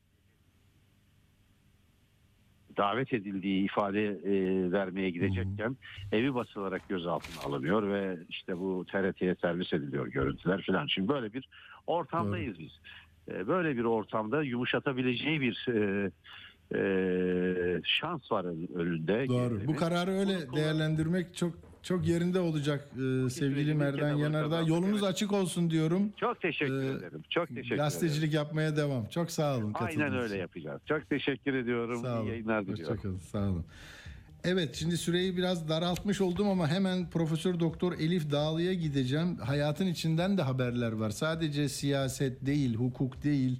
davet 2.78 3.14
edildiği 3.14 3.66
ifade 3.66 4.06
e, 4.06 4.72
vermeye 4.72 5.10
gidecekken 5.10 5.78
evi 6.12 6.34
basılarak 6.34 6.88
gözaltına 6.89 7.41
alınıyor 7.41 7.89
ve 7.89 8.18
işte 8.30 8.60
bu 8.60 8.86
TRT'ye 8.91 9.36
servis 9.36 9.74
ediliyor 9.74 10.08
görüntüler 10.08 10.64
falan. 10.68 10.88
Şimdi 10.88 11.08
böyle 11.08 11.34
bir 11.34 11.50
ortamdayız 11.88 12.60
biz. 12.60 12.80
E, 13.28 13.47
böyle 13.47 13.78
bir 13.78 13.84
ortamda 13.84 14.43
yumuşatabileceği 14.43 15.41
bir 15.41 15.68
e, 15.74 16.12
e, 16.76 16.80
şans 17.84 18.32
var 18.32 18.45
ön- 18.45 18.70
önünde. 18.76 19.28
Doğru. 19.28 19.67
Bu 19.67 19.76
kararı 19.76 20.11
öyle 20.11 20.38
Bunu 20.47 20.55
değerlendirmek 20.55 21.36
çok 21.36 21.53
çok 21.84 22.07
yerinde 22.07 22.39
olacak 22.39 22.89
e, 23.26 23.30
sevgili 23.30 23.74
Merdan 23.74 24.15
Yanardağ. 24.17 24.61
Yolunuz 24.61 25.03
evet. 25.03 25.13
açık 25.13 25.34
olsun 25.34 25.70
diyorum. 25.70 26.13
Çok 26.17 26.41
teşekkür 26.41 26.84
Ee, 26.84 26.88
ederim. 26.88 27.24
Çok 27.29 27.47
teşekkür 27.47 27.67
ederim. 27.67 27.78
Gazetecilik 27.78 28.33
yapmaya 28.33 28.78
devam. 28.78 29.05
Çok 29.08 29.32
sağ 29.32 29.58
olun. 29.58 29.71
Aynen 29.75 30.16
öyle 30.17 30.37
yapacağız. 30.37 30.82
Çok 30.86 31.09
teşekkür 31.09 31.54
ediyorum. 31.54 32.01
Sağ 32.01 32.16
İyi 32.16 32.20
olun. 32.20 32.28
yayınlar 32.28 32.67
diliyorum. 32.67 32.93
Hoşçakalın. 32.96 33.20
Sağ 33.20 33.39
olun. 33.50 33.66
Evet 34.43 34.75
şimdi 34.75 34.97
süreyi 34.97 35.37
biraz 35.37 35.70
daraltmış 35.70 36.21
oldum 36.21 36.50
ama 36.50 36.67
hemen 36.67 37.09
Profesör 37.09 37.59
Doktor 37.59 37.93
Elif 37.93 38.32
Dağlı'ya 38.32 38.74
gideceğim. 38.74 39.37
Hayatın 39.37 39.87
içinden 39.87 40.37
de 40.37 40.41
haberler 40.41 40.91
var. 40.91 41.09
Sadece 41.09 41.70
siyaset 41.70 42.46
değil, 42.46 42.75
hukuk 42.75 43.24
değil, 43.24 43.59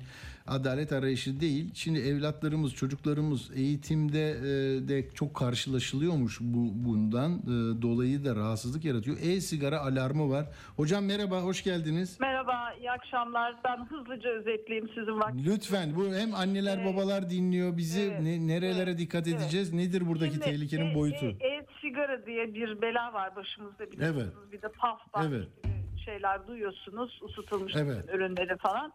adalet 0.50 0.92
arayışı 0.92 1.40
değil. 1.40 1.72
Şimdi 1.74 2.00
evlatlarımız, 2.00 2.74
çocuklarımız 2.76 3.52
eğitimde 3.56 4.30
e, 4.30 4.88
de 4.88 5.10
çok 5.10 5.36
karşılaşılıyormuş 5.36 6.38
bu 6.42 6.86
bundan 6.90 7.32
e, 7.34 7.82
dolayı 7.82 8.26
da 8.26 8.36
rahatsızlık 8.36 8.86
yaratıyor. 8.86 9.18
E-sigara 9.22 9.80
alarmı 9.80 10.30
var. 10.30 10.46
Hocam 10.76 11.06
merhaba, 11.06 11.42
hoş 11.42 11.64
geldiniz. 11.64 12.20
Merhaba, 12.20 12.74
iyi 12.80 12.92
akşamlar. 12.92 13.56
Ben 13.64 13.86
hızlıca 13.86 14.30
özetleyeyim 14.30 14.90
sizin 14.96 15.20
vaktiniz. 15.20 15.48
Lütfen 15.48 15.96
bu 15.96 16.14
hem 16.14 16.36
anneler 16.36 16.78
Evet. 16.78 16.94
babalar 16.94 17.30
dinliyor 17.30 17.78
bizi 17.78 18.02
Evet. 18.02 18.22
ne, 18.22 18.48
nerelere 18.48 18.98
dikkat 18.98 19.28
Evet. 19.28 19.42
edeceğiz? 19.42 19.74
Nedir 19.74 20.08
buradaki 20.08 20.32
Şimdi 20.34 20.46
tehlikenin 20.46 20.92
e- 20.92 20.96
boyutu? 20.96 21.26
E, 21.26 21.48
e-sigara 21.48 22.26
diye 22.26 22.54
bir 22.54 22.82
bela 22.82 23.14
var 23.14 23.36
başımızda 23.36 23.92
biliyorsunuz. 23.92 24.52
Bir 24.52 24.62
de 24.62 24.68
paf 24.68 25.12
paf 25.14 25.26
Evet. 25.28 25.48
gibi 25.64 25.74
şeyler 26.06 26.48
duyuyorsunuz. 26.48 27.20
Isıtılmış 27.30 27.74
Evet. 27.76 28.06
ürünleri 28.14 28.58
falan. 28.58 28.94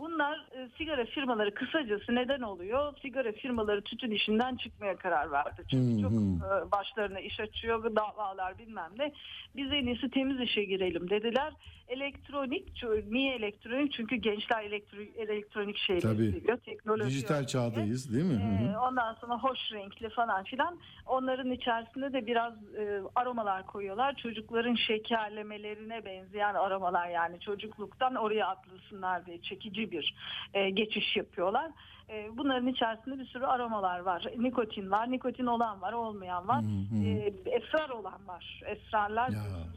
Bunlar 0.00 0.38
e, 0.56 0.68
sigara 0.78 1.04
firmaları 1.04 1.54
kısacası 1.54 2.14
neden 2.14 2.40
oluyor? 2.40 2.92
Sigara 3.02 3.32
firmaları 3.32 3.82
tütün 3.82 4.10
işinden 4.10 4.56
çıkmaya 4.56 4.96
karar 4.96 5.30
verdi. 5.32 5.62
Çünkü 5.70 6.02
çok 6.02 6.12
e, 6.12 6.70
başlarına 6.72 7.20
iş 7.20 7.40
açıyor, 7.40 7.96
davalar 7.96 8.58
bilmem 8.58 8.90
ne. 8.98 9.12
Biz 9.56 9.72
en 9.72 9.86
iyisi 9.86 10.10
temiz 10.10 10.40
işe 10.40 10.64
girelim 10.64 11.10
dediler. 11.10 11.52
Elektronik, 11.88 12.82
niye 13.10 13.34
elektronik? 13.34 13.92
Çünkü 13.92 14.16
gençler 14.16 14.64
elektro- 14.64 15.16
elektronik 15.16 15.76
şeyleri 15.78 16.02
Tabii. 16.16 16.32
seviyor. 16.32 16.58
Teknoloji 16.58 17.10
Dijital 17.10 17.34
önemli. 17.34 17.46
çağdayız 17.48 18.14
değil 18.14 18.24
mi? 18.24 18.70
Ee, 18.74 18.78
ondan 18.78 19.14
sonra 19.14 19.38
hoş 19.38 19.58
renkli 19.72 20.08
falan 20.08 20.44
filan. 20.44 20.78
Onların 21.06 21.50
içerisinde 21.50 22.12
de 22.12 22.26
biraz 22.26 22.52
e, 22.74 23.02
aromalar 23.14 23.66
koyuyorlar. 23.66 24.14
Çocukların 24.16 24.74
şekerlemelerine 24.74 26.04
benzeyen 26.04 26.54
aromalar 26.54 27.08
yani 27.08 27.40
çocukluktan 27.40 28.14
oraya 28.14 28.46
atlasınlar 28.46 29.26
diye 29.26 29.42
çekici 29.42 29.89
bir 29.90 30.14
e, 30.54 30.70
geçiş 30.70 31.16
yapıyorlar. 31.16 31.70
E, 32.10 32.28
bunların 32.36 32.66
içerisinde 32.66 33.18
bir 33.18 33.26
sürü 33.26 33.44
aromalar 33.44 34.00
var. 34.00 34.26
Nikotin 34.38 34.90
var, 34.90 35.10
nikotin 35.10 35.46
olan 35.46 35.80
var, 35.80 35.92
olmayan 35.92 36.48
var. 36.48 36.64
E, 37.04 37.32
esrar 37.50 37.88
olan 37.88 38.26
var. 38.26 38.62
Esrarlar 38.66 39.30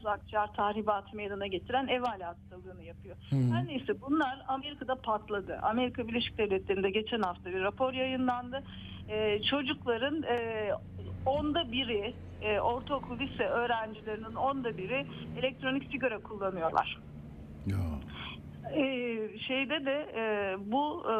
akciğer 0.04 0.46
tahribatı 0.52 1.16
meydana 1.16 1.46
getiren 1.46 1.86
evale 1.86 2.24
hastalığını 2.24 2.84
yapıyor. 2.84 3.16
Her 3.30 3.66
neyse 3.66 4.00
bunlar 4.00 4.44
Amerika'da 4.48 4.94
patladı. 4.94 5.58
Amerika 5.62 6.08
Birleşik 6.08 6.38
Devletleri'nde 6.38 6.90
geçen 6.90 7.22
hafta 7.22 7.50
bir 7.50 7.62
rapor 7.62 7.92
yayınlandı. 7.92 8.62
E, 9.08 9.42
çocukların 9.42 10.22
e, 10.22 10.70
onda 11.26 11.72
biri 11.72 12.14
e, 12.42 12.60
ortaokul 12.60 13.18
lise 13.18 13.44
öğrencilerinin 13.44 14.34
onda 14.34 14.78
biri 14.78 15.06
elektronik 15.38 15.90
sigara 15.92 16.18
kullanıyorlar. 16.18 16.98
Ya. 17.66 17.76
Ee, 18.72 19.38
şeyde 19.38 19.84
de 19.84 20.06
e, 20.14 20.56
bu 20.58 21.04
e, 21.08 21.14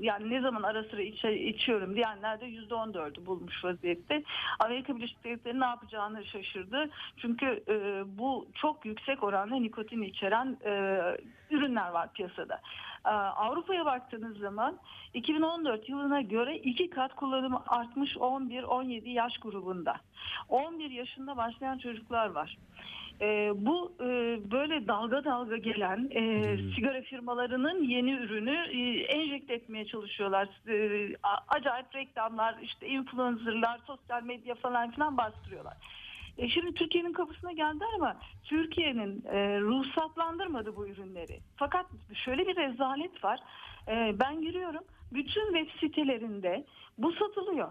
yani 0.00 0.30
ne 0.30 0.40
zaman 0.40 0.62
ara 0.62 0.84
sıra 0.84 1.02
içe, 1.02 1.38
içiyorum 1.38 1.96
diyenler 1.96 2.40
de 2.40 2.46
yüzde 2.46 2.74
on 2.74 2.94
bulmuş 3.26 3.64
vaziyette. 3.64 4.22
Amerika 4.58 4.96
Birleşik 4.96 5.24
Devletleri 5.24 5.60
ne 5.60 5.64
yapacağını 5.64 6.24
şaşırdı. 6.24 6.90
Çünkü 7.16 7.64
e, 7.68 8.04
bu 8.18 8.46
çok 8.54 8.86
yüksek 8.86 9.22
oranda 9.22 9.56
nikotin 9.56 10.02
içeren 10.02 10.56
e, 10.64 11.00
ürünler 11.50 11.90
var 11.90 12.12
piyasada. 12.12 12.60
Ee, 13.06 13.08
Avrupa'ya 13.10 13.84
baktığınız 13.84 14.38
zaman 14.38 14.78
2014 15.14 15.88
yılına 15.88 16.20
göre 16.20 16.56
iki 16.56 16.90
kat 16.90 17.14
kullanımı 17.14 17.62
artmış 17.66 18.16
11-17 18.16 19.08
yaş 19.08 19.38
grubunda. 19.38 19.96
11 20.48 20.90
yaşında 20.90 21.36
başlayan 21.36 21.78
çocuklar 21.78 22.30
var. 22.30 22.58
Ee, 23.20 23.52
bu 23.54 23.92
e, 24.00 24.04
böyle 24.50 24.88
dalga 24.88 25.24
dalga 25.24 25.56
gelen 25.56 26.10
e, 26.10 26.56
sigara 26.74 27.02
firmalarının 27.02 27.82
yeni 27.82 28.12
ürünü 28.12 28.56
e, 28.72 29.00
enjekte 29.00 29.54
etmeye 29.54 29.86
çalışıyorlar. 29.86 30.48
E, 30.68 31.08
acayip 31.48 31.94
reklamlar, 31.94 32.58
işte 32.62 32.88
influencerlar, 32.88 33.80
sosyal 33.86 34.22
medya 34.22 34.54
falan 34.54 34.90
filan 34.90 35.16
bastırıyorlar. 35.16 35.76
E 36.38 36.48
şimdi 36.48 36.74
Türkiye'nin 36.74 37.12
kapısına 37.12 37.52
geldiler 37.52 37.88
ama 37.94 38.16
Türkiye'nin 38.44 39.24
e, 39.24 39.60
ruhsatlandırmadı 39.60 40.76
bu 40.76 40.88
ürünleri. 40.88 41.40
Fakat 41.56 41.86
şöyle 42.14 42.46
bir 42.46 42.56
rezalet 42.56 43.24
var. 43.24 43.40
E, 43.88 44.14
ben 44.20 44.40
giriyorum, 44.40 44.84
bütün 45.12 45.54
web 45.54 45.80
sitelerinde 45.80 46.64
bu 46.98 47.12
satılıyor. 47.12 47.70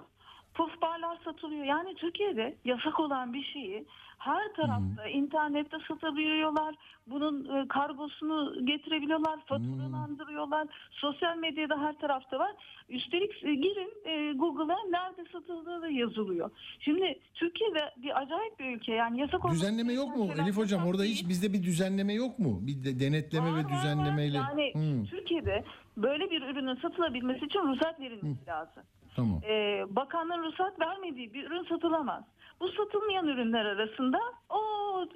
Puf 0.56 0.82
barlar 0.82 1.18
satılıyor. 1.26 1.66
Yani 1.66 1.96
Türkiye'de 1.96 2.56
yasak 2.66 3.00
olan 3.00 3.34
bir 3.34 3.44
şeyi 3.44 3.86
her 4.18 4.54
tarafta 4.54 5.08
internette 5.08 5.78
satabiliyorlar. 5.88 6.76
Bunun 7.08 7.56
e, 7.56 7.68
kargosunu 7.68 8.66
getirebiliyorlar, 8.66 9.40
faturalandırıyorlar. 9.46 10.68
Sosyal 10.92 11.38
medyada 11.38 11.82
her 11.82 11.98
tarafta 11.98 12.40
var. 12.40 12.52
Üstelik 12.90 13.44
e, 13.44 13.56
girin 13.56 13.94
e, 14.06 14.34
Google'a 14.34 14.78
nerede 14.90 15.30
satıldığı 15.32 15.82
da 15.82 15.90
yazılıyor. 15.90 16.52
Şimdi 16.80 17.20
Türkiye'de 17.34 17.92
bir 17.98 18.22
acayip 18.22 18.60
bir 18.60 18.76
ülke. 18.76 18.94
Yani 18.94 19.20
yasak 19.20 19.46
olması 19.46 19.62
Düzenleme 19.62 19.94
yok 19.94 20.18
mu 20.18 20.30
Elif 20.44 20.58
hocam? 20.58 20.88
Orada 20.88 21.04
hiç 21.04 21.30
bizde 21.30 21.54
bir 21.54 21.64
düzenleme 21.64 22.14
yok 22.14 22.40
mu? 22.40 22.60
Bir 22.62 22.84
de 22.84 23.00
denetleme 23.00 23.52
Var, 23.52 23.58
ve 23.58 23.70
düzenlemeyle. 23.70 24.38
Yani 24.38 24.74
Hı, 24.74 25.06
Türkiye'de 25.10 25.64
böyle 25.98 26.32
bir 26.32 26.42
ürünün 26.42 26.76
satılabilmesi 26.76 27.46
için 27.46 27.60
ruhsat 27.60 28.00
verilmesi 28.00 28.46
lazım. 28.48 28.84
Tamam. 29.16 29.42
Ee, 29.48 29.86
bakanların 29.90 30.44
ruhsat 30.44 30.80
vermediği 30.80 31.34
bir 31.34 31.48
ürün 31.48 31.64
satılamaz. 31.64 32.24
Bu 32.60 32.68
satılmayan 32.68 33.28
ürünler 33.28 33.66
arasında 33.66 34.20
o 34.50 34.62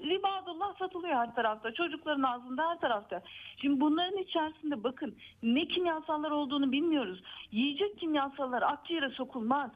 libadullah 0.04 0.78
satılıyor 0.80 1.16
her 1.16 1.36
tarafta. 1.36 1.74
Çocukların 1.74 2.24
ağzında 2.24 2.70
her 2.70 2.80
tarafta. 2.80 3.22
Şimdi 3.58 3.82
bunların 3.82 4.18
içerisinde 4.18 4.84
bakın 4.84 5.16
ne 5.44 5.68
kimyasallar 5.68 6.32
olduğunu 6.32 6.72
bilmiyoruz. 6.72 7.24
Yiyecek 7.52 8.00
kimyasallar 8.00 8.62
akciğere 8.62 9.10
sokulmaz. 9.10 9.72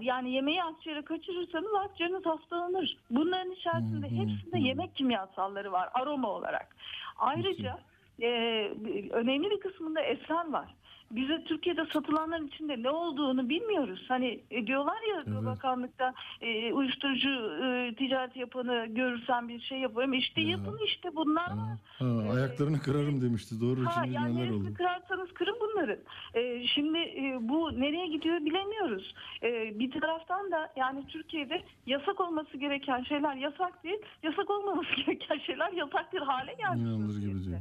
Yani 0.00 0.30
yemeği 0.30 0.62
akciğere 0.62 1.02
kaçırırsanız 1.02 1.74
akciğeriniz 1.74 2.26
hastalanır. 2.26 2.96
Bunların 3.10 3.50
içerisinde 3.52 4.06
hepsinde 4.06 4.58
yemek 4.58 4.96
kimyasalları 4.96 5.72
var 5.72 5.88
aroma 5.94 6.28
olarak. 6.28 6.76
Ayrıca 7.18 7.78
e, 8.22 8.28
önemli 9.10 9.50
bir 9.50 9.60
kısmında 9.60 10.00
esrar 10.00 10.52
var. 10.52 10.74
Bize 11.10 11.44
Türkiye'de 11.44 11.86
satılanların 11.92 12.46
içinde 12.46 12.82
ne 12.82 12.90
olduğunu 12.90 13.48
bilmiyoruz. 13.48 14.04
Hani 14.08 14.40
e, 14.50 14.66
diyorlar 14.66 14.96
ya 15.16 15.44
bakanlıkta 15.44 16.14
e, 16.40 16.72
uyuşturucu 16.72 17.28
e, 17.64 17.94
ticareti 17.94 18.38
yapanı 18.38 18.86
görürsen 18.86 19.48
bir 19.48 19.60
şey 19.60 19.78
yaparım. 19.78 20.12
İşte 20.12 20.40
yapın 20.40 20.78
işte 20.86 21.16
bunlar 21.16 21.50
var. 21.50 21.78
Ha, 21.98 22.32
ayaklarını 22.32 22.78
kırarım 22.80 23.20
demişti. 23.22 23.60
Doğru. 23.60 23.86
Ha, 23.86 23.90
Şimdi 23.94 24.14
yani 24.14 24.36
neler 24.36 24.50
oldu? 24.50 24.74
kırarsanız 24.74 25.32
kırın 25.34 25.56
bunların. 25.60 25.98
Ee, 26.34 26.66
şimdi 26.66 26.98
e, 26.98 27.38
bu 27.40 27.80
nereye 27.80 28.06
gidiyor 28.06 28.36
bilemiyoruz. 28.44 29.14
Ee, 29.42 29.78
bir 29.78 30.00
taraftan 30.00 30.50
da 30.50 30.72
yani 30.76 31.06
Türkiye'de 31.06 31.62
yasak 31.86 32.20
olması 32.20 32.56
gereken 32.56 33.02
şeyler 33.02 33.34
yasak 33.34 33.84
değil, 33.84 33.98
yasak 34.22 34.50
olmaması 34.50 34.88
gereken 35.06 35.38
şeyler 35.38 35.72
yasak 35.72 36.12
bir 36.12 36.20
hale 36.20 36.52
geldi. 36.54 36.78
İnanılır 36.78 37.20
gibi 37.20 37.44
değil. 37.46 37.56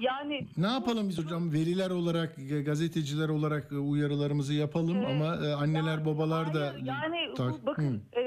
Yani 0.00 0.46
Ne 0.56 0.66
yapalım 0.66 1.08
biz 1.08 1.18
hocam? 1.24 1.52
Veliler 1.52 1.90
olarak, 1.90 2.36
gazeteciler 2.66 3.28
olarak 3.28 3.72
e, 3.72 3.76
uyarılarımızı 3.76 4.54
yapalım 4.54 5.06
ama 5.06 5.46
e, 5.46 5.52
anneler 5.52 6.06
babalar 6.06 6.54
da 6.54 6.60
hayır, 6.60 6.84
yani 6.84 7.34
Tak- 7.36 7.66
bakın 7.66 8.02
Hı. 8.14 8.20
e, 8.20 8.24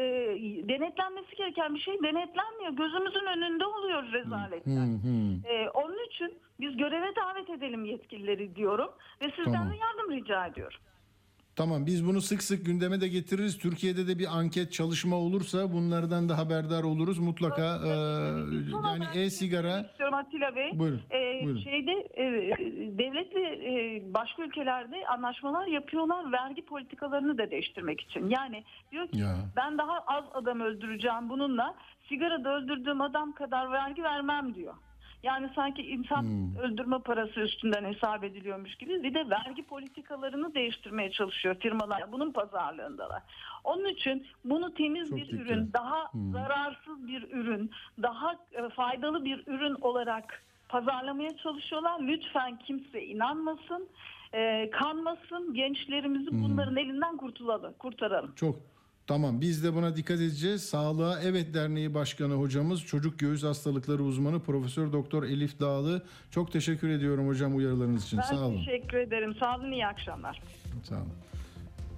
denetlenmesi 0.70 1.36
gereken 1.38 1.76
bir 1.76 1.80
şey 1.80 1.94
denetlenmiyor. 1.94 2.72
Gözümüzün 2.72 3.26
önünde 3.26 3.66
oluyor 3.66 4.04
rezaletler. 4.12 4.74
Hı, 4.74 5.08
hı. 5.08 5.48
Ee, 5.54 5.70
onun 5.70 6.06
için 6.08 6.40
biz 6.60 6.78
göreve 6.78 7.16
davet 7.16 7.50
edelim 7.50 7.86
yetkilileri 7.86 8.56
diyorum 8.56 8.90
ve 9.22 9.26
sizden 9.36 9.54
Tamam. 9.54 9.72
de 9.72 9.76
yardım 9.76 10.12
rica 10.12 10.46
ediyorum. 10.48 10.80
Tamam 11.58 11.86
biz 11.86 12.08
bunu 12.08 12.22
sık 12.22 12.44
sık 12.44 12.66
gündeme 12.66 13.02
de 13.02 13.08
getiririz. 13.08 13.58
Türkiye'de 13.58 14.08
de 14.08 14.20
bir 14.20 14.38
anket 14.38 14.72
çalışma 14.72 15.16
olursa 15.16 15.74
bunlardan 15.74 16.30
da 16.30 16.38
haberdar 16.38 16.84
oluruz. 16.84 17.20
Mutlaka 17.20 17.80
e, 17.86 17.90
yani 18.88 19.06
e-sigara 19.16 19.80
istiyorum 19.80 20.14
Atilla 20.16 20.56
Bey. 20.56 20.72
Buyurun, 20.80 21.02
Ee, 21.12 21.46
buyurun. 21.46 21.60
Şeyde 21.62 21.92
e, 21.92 22.24
devletle 22.98 23.42
e, 23.42 24.02
başka 24.14 24.44
ülkelerde 24.44 24.96
anlaşmalar 25.08 25.68
yapıyorlar 25.68 26.32
vergi 26.32 26.66
politikalarını 26.66 27.38
da 27.38 27.52
değiştirmek 27.52 28.02
için. 28.02 28.30
Yani 28.30 28.64
diyor 28.92 29.08
ki 29.08 29.18
Ya. 29.20 29.36
ben 29.56 29.78
daha 29.78 30.00
az 30.08 30.24
adam 30.34 30.62
öldüreceğim 30.62 31.30
bununla 31.30 31.76
sigarada 32.10 32.56
öldürdüğüm 32.56 33.02
adam 33.02 33.32
kadar 33.34 33.72
vergi 33.72 34.04
vermem 34.04 34.56
diyor. 34.56 34.74
Yani 35.24 35.50
sanki 35.56 35.82
insan 35.82 36.22
Hmm. 36.24 36.56
öldürme 36.58 37.00
parası 37.00 37.40
üstünden 37.40 37.86
hesap 37.94 38.24
ediliyormuş 38.24 38.76
gibi 38.76 39.04
bir 39.04 39.14
de 39.14 39.30
vergi 39.30 39.64
politikalarını 39.64 40.54
değiştirmeye 40.54 41.12
çalışıyor 41.12 41.56
firmalar. 41.56 42.12
Bunun 42.12 42.32
pazarlığındalar. 42.32 43.22
Onun 43.64 43.86
için 43.86 44.28
bunu 44.46 44.74
temiz 44.74 45.10
Çok 45.10 45.18
bir 45.20 45.28
dikkat. 45.28 45.40
ürün, 45.40 45.74
daha 45.74 46.12
zararsız 46.32 47.08
bir 47.08 47.32
ürün, 47.32 47.72
daha 48.02 48.34
e, 48.52 48.70
faydalı 48.70 49.26
bir 49.26 49.44
ürün 49.48 49.76
olarak 49.82 50.44
pazarlamaya 50.70 51.38
çalışıyorlar. 51.38 52.00
Lütfen 52.00 52.60
kimse 52.60 53.06
inanmasın, 53.06 53.88
e, 54.34 54.70
kanmasın. 54.70 55.54
Gençlerimizi 55.54 56.28
bunların 56.32 56.78
elinden 56.78 57.18
kurtulalım, 57.18 57.74
kurtaralım. 57.80 58.36
çok 58.36 58.56
Tamam 59.08 59.42
biz 59.42 59.64
de 59.64 59.74
buna 59.74 59.96
dikkat 59.96 60.18
edeceğiz. 60.18 60.64
Sağlığa 60.64 61.20
Evet 61.22 61.54
Derneği 61.54 61.94
Başkanı 61.94 62.34
hocamız 62.34 62.82
çocuk 62.82 63.20
göğüs 63.20 63.44
hastalıkları 63.44 64.04
uzmanı 64.04 64.40
Profesör 64.40 64.94
Doktor 64.94 65.24
Elif 65.24 65.60
Dağlı. 65.60 66.02
Çok 66.32 66.52
teşekkür 66.52 66.90
ediyorum 66.90 67.28
hocam 67.28 67.56
uyarılarınız 67.56 68.06
için. 68.06 68.20
Ben 68.20 68.24
Sağ 68.24 68.48
olun. 68.48 68.58
teşekkür 68.58 68.98
ederim. 68.98 69.36
Sağ 69.40 69.56
olun, 69.58 69.72
iyi 69.72 69.86
akşamlar. 69.88 70.42
Sağ 70.84 70.96
olun. 70.96 71.08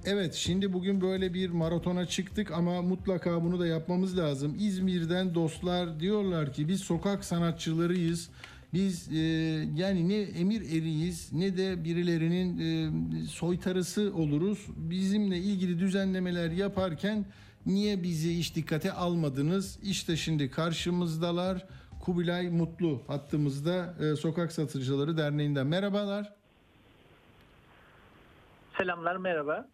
Evet 0.05 0.33
şimdi 0.33 0.73
bugün 0.73 1.01
böyle 1.01 1.33
bir 1.33 1.49
maratona 1.49 2.05
çıktık 2.05 2.51
ama 2.51 2.81
mutlaka 2.81 3.43
bunu 3.43 3.59
da 3.59 3.67
yapmamız 3.67 4.17
lazım. 4.17 4.55
İzmir'den 4.59 5.35
dostlar 5.35 5.99
diyorlar 5.99 6.53
ki 6.53 6.67
biz 6.67 6.81
sokak 6.81 7.25
sanatçılarıyız. 7.25 8.29
Biz 8.73 9.11
e, 9.13 9.17
yani 9.75 10.09
ne 10.09 10.21
emir 10.21 10.61
eriyiz 10.61 11.33
ne 11.33 11.57
de 11.57 11.83
birilerinin 11.83 12.59
e, 12.59 13.27
soytarısı 13.27 14.13
oluruz. 14.15 14.65
Bizimle 14.75 15.37
ilgili 15.37 15.79
düzenlemeler 15.79 16.51
yaparken 16.51 17.25
niye 17.65 18.03
bizi 18.03 18.37
hiç 18.37 18.55
dikkate 18.55 18.91
almadınız? 18.91 19.79
İşte 19.83 20.17
şimdi 20.17 20.51
karşımızdalar. 20.51 21.65
Kubilay 21.99 22.49
Mutlu 22.49 23.03
hattımızda 23.07 23.95
e, 23.99 24.15
Sokak 24.15 24.51
Satıcıları 24.51 25.17
Derneği'nden. 25.17 25.67
Merhabalar. 25.67 26.33
Selamlar, 28.77 29.15
merhaba. 29.15 29.67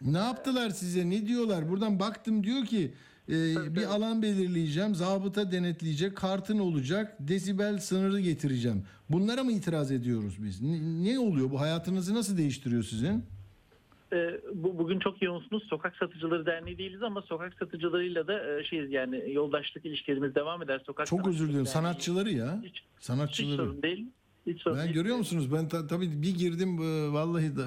Ne 0.00 0.18
yaptılar 0.18 0.70
size? 0.70 1.10
Ne 1.10 1.26
diyorlar? 1.26 1.68
Buradan 1.70 2.00
baktım 2.00 2.44
diyor 2.44 2.64
ki 2.66 2.94
e, 3.28 3.32
bir 3.76 3.84
alan 3.84 4.22
belirleyeceğim, 4.22 4.94
zabıta 4.94 5.52
denetleyecek, 5.52 6.16
kartın 6.16 6.58
olacak, 6.58 7.16
desibel 7.20 7.78
sınırı 7.78 8.20
getireceğim. 8.20 8.84
Bunlara 9.10 9.44
mı 9.44 9.52
itiraz 9.52 9.92
ediyoruz 9.92 10.36
biz? 10.44 10.62
Ne, 10.62 11.04
ne 11.04 11.18
oluyor? 11.18 11.50
Bu 11.50 11.60
hayatınızı 11.60 12.14
nasıl 12.14 12.36
değiştiriyor 12.38 12.82
sizin? 12.82 13.24
Ee, 14.12 14.40
bu 14.54 14.78
bugün 14.78 14.98
çok 14.98 15.22
yoğunsunuz. 15.22 15.62
Sokak 15.70 15.96
Satıcıları 15.96 16.46
Derneği 16.46 16.78
değiliz 16.78 17.02
ama 17.02 17.22
sokak 17.22 17.54
satıcılarıyla 17.58 18.26
da 18.26 18.58
e, 18.60 18.64
şeyiz 18.64 18.90
yani 18.92 19.32
yoldaşlık 19.32 19.86
ilişkilerimiz 19.86 20.34
devam 20.34 20.62
eder. 20.62 20.82
Sokak 20.86 21.06
Çok 21.06 21.26
özür 21.28 21.44
diliyorum. 21.48 21.66
Sanatçıları 21.66 22.28
Derneği- 22.28 22.32
Sanatçıları 22.34 22.62
ya. 22.64 22.70
Hiç, 22.70 22.76
hiç 22.76 23.04
Sanatçıları. 23.04 23.56
sorun 23.56 23.82
değil. 23.82 24.06
Hiç 24.46 24.60
sorun 24.62 24.76
Ben 24.76 24.84
değil. 24.84 24.94
görüyor 24.94 25.16
musunuz? 25.16 25.52
Ben 25.52 25.68
ta- 25.68 25.86
tabii 25.86 26.22
bir 26.22 26.34
girdim 26.34 26.78
e, 26.82 27.12
vallahi 27.12 27.56
da 27.56 27.62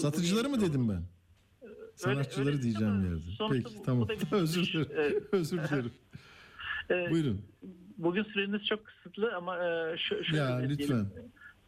satıcıları 0.00 0.48
mı 0.48 0.60
dedim 0.60 0.88
ben? 0.88 1.02
Sanatçıları 2.00 2.48
öyle 2.48 2.62
diyeceğim 2.62 2.92
ama 2.92 3.04
yerde. 3.04 3.20
sonuçta 3.38 3.68
Peki 3.68 3.78
bu- 3.80 3.82
tamam. 3.84 4.08
bu 4.32 4.36
özür 4.36 4.66
dilerim. 4.72 5.24
Özür 5.32 5.58
dilerim. 5.58 5.92
Buyurun. 7.10 7.40
Bugün 7.98 8.22
süreniz 8.24 8.66
çok 8.66 8.86
kısıtlı 8.86 9.34
ama 9.36 9.56
e, 9.66 9.96
şu, 9.98 10.36
Ya 10.36 10.56
lütfen. 10.58 11.06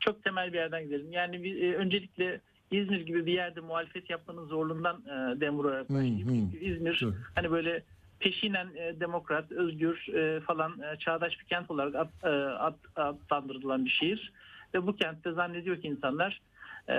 Çok 0.01 0.25
temel 0.25 0.53
bir 0.53 0.59
yerden 0.59 0.85
gidelim. 0.85 1.13
Yani 1.13 1.43
bir, 1.45 1.63
e, 1.63 1.77
öncelikle 1.77 2.41
İzmir 2.71 3.01
gibi 3.01 3.27
bir 3.27 3.33
yerde 3.33 3.61
muhalefet 3.61 4.11
yapmanın 4.11 4.47
zorluğundan 4.47 4.97
e, 5.07 5.41
dem 5.41 5.55
vurarak 5.59 5.89
Hı, 5.91 5.95
başlayayım. 5.95 6.29
hı. 6.29 6.33
Çünkü 6.53 6.65
İzmir 6.65 6.95
Çok. 6.97 7.15
hani 7.35 7.51
böyle 7.51 7.83
peşinen 8.21 8.69
e, 8.77 9.01
demokrat, 9.01 9.53
özgür 9.53 10.09
e, 10.15 10.41
falan 10.41 10.81
e, 10.81 10.99
çağdaş 10.99 11.41
bir 11.41 11.45
kent 11.45 11.71
olarak 11.71 11.95
ad, 11.95 12.09
e, 12.23 12.29
ad, 12.53 12.75
adlandırılan 12.97 13.85
bir 13.85 13.91
şehir. 13.91 14.33
Ve 14.75 14.87
bu 14.87 14.97
kentte 14.97 15.33
zannediyor 15.33 15.81
ki 15.83 15.89
insanlar 15.89 16.41
e, 16.89 16.95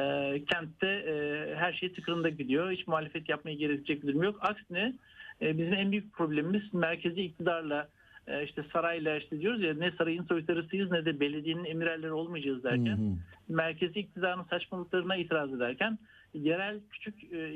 kentte 0.51 0.87
e, 0.87 1.55
her 1.55 1.73
şey 1.73 1.93
tıkırında 1.93 2.29
gidiyor. 2.29 2.71
Hiç 2.71 2.87
muhalefet 2.87 3.29
yapmaya 3.29 3.53
gerekecek 3.53 4.03
bir 4.03 4.07
durum 4.07 4.23
yok. 4.23 4.37
Aksine 4.41 4.93
e, 5.41 5.57
bizim 5.57 5.73
en 5.73 5.91
büyük 5.91 6.13
problemimiz 6.13 6.73
merkezi 6.73 7.21
iktidarla 7.21 7.87
e, 8.27 8.43
işte 8.43 8.65
sarayla 8.73 9.17
işte 9.17 9.39
diyoruz 9.39 9.61
ya 9.61 9.73
ne 9.73 9.91
sarayın 9.91 10.23
soytarısıyız 10.23 10.91
ne 10.91 11.05
de 11.05 11.19
belediyenin 11.19 11.65
emirerleri 11.65 12.11
olmayacağız 12.11 12.63
derken 12.63 12.97
Hı 12.97 13.01
hı. 13.01 13.15
merkezi 13.49 13.99
iktidarın 13.99 14.43
saçmalıklarına 14.43 15.15
itiraz 15.15 15.53
ederken 15.53 15.97
yerel 16.33 16.79
küçük 16.91 17.33
e, 17.33 17.53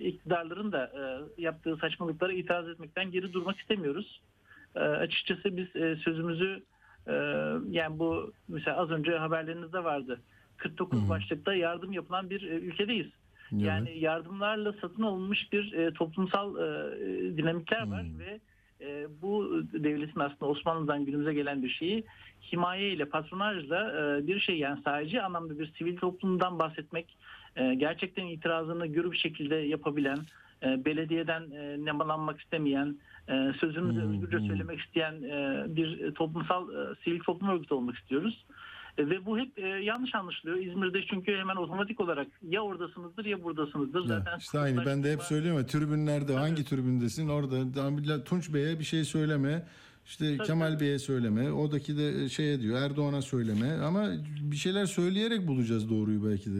iktidarların 0.00 0.72
da 0.72 0.84
e, 0.84 1.42
yaptığı 1.42 1.76
saçmalıklara 1.76 2.32
itiraz 2.32 2.68
etmekten 2.68 3.10
geri 3.10 3.32
durmak 3.32 3.58
istemiyoruz. 3.58 4.20
E, 4.76 4.78
açıkçası 4.78 5.56
biz 5.56 5.76
e, 5.76 5.96
sözümüzü 5.96 6.62
e, 7.06 7.12
yani 7.70 7.98
bu 7.98 8.32
mesela 8.48 8.76
az 8.76 8.90
önce 8.90 9.16
haberlerinizde 9.16 9.84
vardı. 9.84 10.20
49 10.64 11.00
Hı 11.00 11.04
hı. 11.04 11.08
başlıkta 11.08 11.54
yardım 11.54 11.92
yapılan 11.92 12.30
bir 12.30 12.42
e, 12.42 12.54
ülkedeyiz. 12.54 13.06
Evet. 13.52 13.62
Yani 13.62 13.98
yardımlarla 13.98 14.72
satın 14.72 15.02
alınmış 15.02 15.52
bir 15.52 15.72
e, 15.72 15.92
toplumsal 15.92 16.56
e, 16.56 17.36
dinamikler 17.36 17.90
var 17.90 18.02
Hmm. 18.02 18.18
ve 18.18 18.40
bu 19.22 19.62
devletin 19.72 20.20
aslında 20.20 20.46
Osmanlı'dan 20.46 21.04
günümüze 21.04 21.34
gelen 21.34 21.62
bir 21.62 21.68
şeyi 21.68 22.04
himaye 22.52 22.92
ile 22.92 23.04
patronajla 23.04 23.78
bir 24.26 24.40
şey 24.40 24.58
yani 24.58 24.80
sadece 24.84 25.22
anlamda 25.22 25.58
bir 25.58 25.72
sivil 25.72 25.96
toplumdan 25.96 26.58
bahsetmek 26.58 27.16
gerçekten 27.56 28.26
itirazını 28.26 28.86
görü 28.86 29.12
bir 29.12 29.16
şekilde 29.16 29.54
yapabilen 29.54 30.18
belediyeden 30.62 31.42
nemalanmak 31.84 32.40
istemeyen 32.40 32.96
sözünü 33.60 33.96
de 33.96 34.02
Hmm, 34.02 34.12
özgürce 34.12 34.38
hmm. 34.38 34.46
söylemek 34.46 34.80
isteyen 34.80 35.22
bir 35.76 36.14
toplumsal 36.14 36.68
sivil 37.04 37.20
toplum 37.20 37.48
örgütü 37.48 37.74
olmak 37.74 37.96
istiyoruz. 37.96 38.44
E, 38.98 39.10
Ve 39.10 39.26
bu 39.26 39.38
hep 39.38 39.58
e, 39.58 39.66
yanlış 39.68 40.14
anlaşılıyor. 40.14 40.56
İzmir'de 40.58 40.98
çünkü 41.10 41.36
hemen 41.36 41.56
otomatik 41.56 42.00
olarak 42.00 42.26
ya 42.48 42.60
oradasınızdır 42.62 43.24
ya 43.24 43.44
buradasınızdır. 43.44 44.00
Ya, 44.00 44.06
Zaten 44.06 44.38
işte 44.38 44.58
aynı 44.58 44.86
ben 44.86 45.02
de 45.04 45.12
hep 45.12 45.22
söylüyorum 45.22 45.60
ya 45.60 45.66
tribünlerde 45.66 46.34
hangi 46.36 46.64
tribündesin 46.64 47.28
orada 47.28 47.74
da- 47.74 48.24
Tunç 48.24 48.54
Bey'e 48.54 48.78
bir 48.78 48.84
şey 48.84 49.04
söyleme 49.04 49.62
işte 50.06 50.36
Tabii, 50.36 50.46
Kemal. 50.46 50.80
Bey'e 50.80 50.98
söyleme 50.98 51.52
oradaki 51.52 51.96
de 51.98 52.28
şeye 52.28 52.60
diyor 52.60 52.82
Erdoğan'a 52.82 53.22
söyleme 53.22 53.72
ama 53.72 54.08
bir 54.50 54.56
şeyler 54.56 54.86
söyleyerek 54.86 55.46
bulacağız 55.46 55.90
doğruyu 55.90 56.24
belki 56.30 56.50
de. 56.50 56.58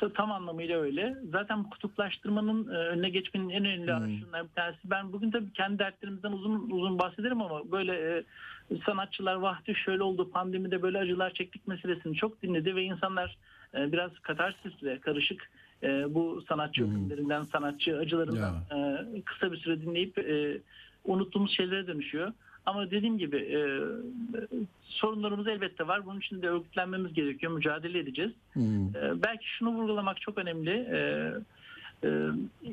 Ta- 0.00 0.12
Tam 0.12 0.32
anlamıyla 0.32 0.80
öyle. 0.80 1.16
Zaten 1.32 1.64
bu 1.64 1.70
kutuplaştırmanın 1.70 2.68
e, 2.68 2.76
önüne 2.76 3.10
geçmenin 3.10 3.48
en 3.50 3.64
önemli 3.64 3.86
Hmm. 3.86 3.92
araçlarından 3.92 4.44
bir 4.48 4.52
tanesi. 4.54 4.78
Ben 4.84 5.12
bugün 5.12 5.30
tabii 5.30 5.52
kendi 5.52 5.78
dertlerimizden 5.78 6.32
uzun 6.32 6.70
uzun 6.70 6.98
bahsederim 6.98 7.40
ama 7.42 7.70
böyle 7.72 7.92
e, 7.92 8.24
sanatçılar 8.86 9.34
vahdi 9.34 9.74
şöyle 9.74 10.02
oldu 10.02 10.30
pandemide 10.30 10.82
böyle 10.82 10.98
acılar 10.98 11.30
çektik 11.30 11.68
meselesini 11.68 12.16
çok 12.16 12.42
dinledi 12.42 12.76
ve 12.76 12.82
insanlar 12.82 13.36
e, 13.74 13.92
biraz 13.92 14.18
katarsisle 14.18 15.00
karışık 15.00 15.50
e, 15.82 16.14
bu 16.14 16.42
sanatçı 16.48 16.82
Hmm. 16.82 16.90
hükümlerinden, 16.90 17.42
sanatçı 17.42 17.98
acılarından 17.98 18.54
e, 18.54 19.22
kısa 19.22 19.52
bir 19.52 19.56
süre 19.56 19.80
dinleyip 19.80 20.18
e, 20.18 20.60
unuttuğumuz 21.04 21.56
şeylere 21.56 21.86
dönüşüyor. 21.86 22.32
Ama 22.66 22.90
dediğim 22.90 23.18
gibi 23.18 23.36
e, 23.36 23.60
sorunlarımız 24.82 25.46
elbette 25.46 25.88
var. 25.88 26.06
Bunun 26.06 26.18
için 26.18 26.42
de 26.42 26.48
örgütlenmemiz 26.48 27.12
gerekiyor. 27.14 27.52
Mücadele 27.52 27.98
edeceğiz. 27.98 28.32
Hmm. 28.52 28.86
Ee, 28.96 29.22
belki 29.22 29.48
şunu 29.48 29.70
vurgulamak 29.70 30.20
çok 30.20 30.38
önemli. 30.38 30.70
Ee, 30.70 31.32
e, 32.04 32.08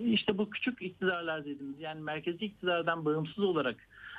işte 0.06 0.38
bu 0.38 0.50
küçük 0.50 0.82
iktidarlar 0.82 1.46
dediğimiz 1.46 1.80
yani 1.80 2.02
merkezi 2.02 2.46
iktidardan 2.46 3.06
bağımsız 3.06 3.44
olarak 3.44 3.76
e, 3.76 4.13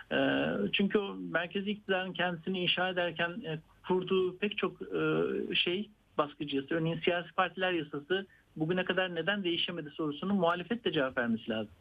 çünkü 0.72 0.98
o 0.98 1.14
merkezi 1.14 1.70
iktidarın 1.70 2.12
kendisini 2.12 2.60
inşa 2.60 2.88
ederken 2.88 3.30
e, 3.30 3.58
kurduğu 3.88 4.38
pek 4.38 4.58
çok 4.58 4.82
e, 4.82 5.54
şey 5.54 5.90
baskıcı 6.18 6.56
yasa. 6.56 6.74
Örneğin 6.74 7.00
siyasi 7.00 7.32
partiler 7.32 7.72
yasası 7.72 8.26
bugüne 8.56 8.84
kadar 8.84 9.14
neden 9.14 9.44
değişemedi 9.44 9.90
sorusunu 9.90 10.34
muhalefet 10.34 10.84
de 10.84 10.92
cevap 10.92 11.18
vermesi 11.18 11.50
lazım. 11.50 11.72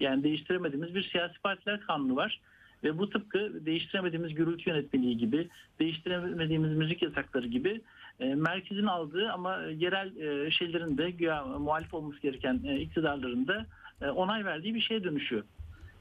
Yani 0.00 0.24
değiştiremediğimiz 0.24 0.94
bir 0.94 1.02
siyasi 1.02 1.38
partiler 1.38 1.80
kanunu 1.80 2.16
var. 2.16 2.40
Ve 2.84 2.98
bu 2.98 3.10
tıpkı 3.10 3.66
değiştiremediğimiz 3.66 4.34
gürültü 4.34 4.70
yönetmeliği 4.70 5.18
gibi, 5.18 5.48
değiştiremediğimiz 5.80 6.76
müzik 6.76 7.02
yasakları 7.02 7.46
gibi 7.46 7.80
e, 8.20 8.34
merkezin 8.34 8.86
aldığı 8.86 9.32
ama 9.32 9.56
yerel 9.56 10.16
e, 10.16 10.50
şeylerin 10.50 10.98
de 10.98 11.10
güya 11.10 11.44
muhalif 11.44 11.94
olması 11.94 12.20
gereken 12.20 12.60
e, 12.64 12.80
iktidarların 12.80 13.46
da 13.46 13.66
onay 14.14 14.44
verdiği 14.44 14.74
bir 14.74 14.80
şeye 14.80 15.04
dönüşüyor. 15.04 15.42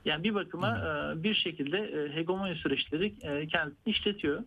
Yani 0.05 0.23
bir 0.23 0.33
bakıma 0.35 0.77
e, 0.77 1.23
bir 1.23 1.35
şekilde 1.35 1.77
e, 1.77 2.15
hegemonya 2.15 2.55
süreçleri 2.55 3.13
e, 3.21 3.47
kendisini 3.47 3.93
işletiyor. 3.93 4.43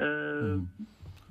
E, 0.00 0.06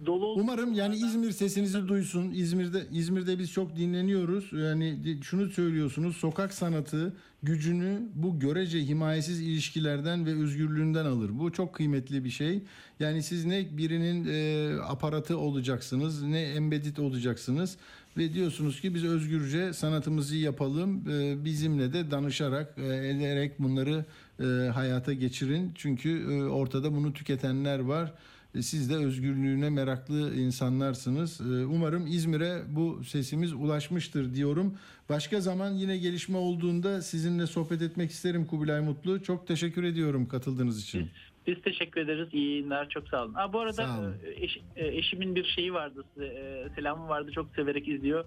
dolu 0.06 0.34
Umarım 0.34 0.74
yani 0.74 0.96
İzmir 0.96 1.32
sesinizi 1.32 1.88
duysun. 1.88 2.32
İzmir'de 2.32 2.88
İzmir'de 2.92 3.40
biz 3.40 3.52
çok 3.52 3.76
dinleniyoruz. 3.76 4.54
Yani 4.54 5.18
şunu 5.22 5.50
söylüyorsunuz. 5.50 6.18
Sokak 6.18 6.54
sanatı 6.54 7.14
gücünü 7.44 8.02
bu 8.16 8.40
görece 8.40 8.80
himayesiz 8.80 9.42
ilişkilerden 9.42 10.26
ve 10.26 10.34
özgürlüğünden 10.44 11.06
alır. 11.06 11.40
Bu 11.40 11.52
çok 11.52 11.74
kıymetli 11.74 12.24
bir 12.24 12.30
şey. 12.30 12.64
Yani 13.00 13.24
siz 13.24 13.46
ne 13.46 13.78
birinin 13.78 14.28
e, 14.28 14.74
aparatı 14.82 15.38
olacaksınız, 15.38 16.24
ne 16.24 16.42
embedded 16.42 16.98
olacaksınız 16.98 17.78
ve 18.18 18.34
diyorsunuz 18.34 18.82
ki 18.82 18.96
biz 18.96 19.06
özgürce 19.06 19.74
sanatımızı 19.74 20.36
yapalım. 20.36 21.10
E, 21.10 21.46
bizimle 21.46 21.94
de 21.94 22.12
danışarak, 22.12 22.74
e, 22.78 22.84
ederek 22.84 23.60
bunları 23.60 24.06
e, 24.40 24.44
hayata 24.70 25.14
geçirin. 25.14 25.72
Çünkü 25.76 26.34
e, 26.34 26.44
ortada 26.44 26.96
bunu 26.96 27.14
tüketenler 27.14 27.80
var. 27.80 28.14
E, 28.58 28.62
Siz 28.62 28.90
de 28.90 28.96
özgürlüğüne 28.96 29.70
meraklı 29.70 30.36
insanlarsınız. 30.36 31.42
E, 31.42 31.66
Umarım 31.66 32.08
İzmir'e 32.08 32.62
bu 32.70 33.04
sesimiz 33.04 33.54
ulaşmıştır 33.54 34.36
diyorum. 34.36 34.74
Başka 35.10 35.42
zaman 35.42 35.72
yine 35.72 35.98
gelişme 35.98 36.38
olduğunda 36.38 37.02
sizinle 37.02 37.48
sohbet 37.48 37.82
etmek 37.82 38.12
isterim 38.12 38.46
Kubilay 38.46 38.82
Mutlu. 38.82 39.24
Çok 39.24 39.48
teşekkür 39.48 39.84
ediyorum 39.84 40.28
katıldığınız 40.28 40.84
için. 40.84 41.10
Biz 41.48 41.62
teşekkür 41.64 42.02
ederiz. 42.02 42.30
İyi 42.32 42.50
yayınlar. 42.52 42.90
Çok 42.90 43.08
sağ 43.10 43.24
olun. 43.24 43.34
Ha, 43.34 43.54
bu 43.54 43.60
arada 43.60 44.14
e, 44.26 44.44
eş- 44.46 44.62
eşimin 44.76 45.36
bir 45.36 45.44
şeyi 45.46 45.74
vardı 45.74 46.04
size. 46.14 46.26
e, 46.26 46.70
selamı 46.76 47.08
vardı. 47.08 47.32
Çok 47.36 47.56
severek 47.56 47.88
izliyor. 47.88 48.26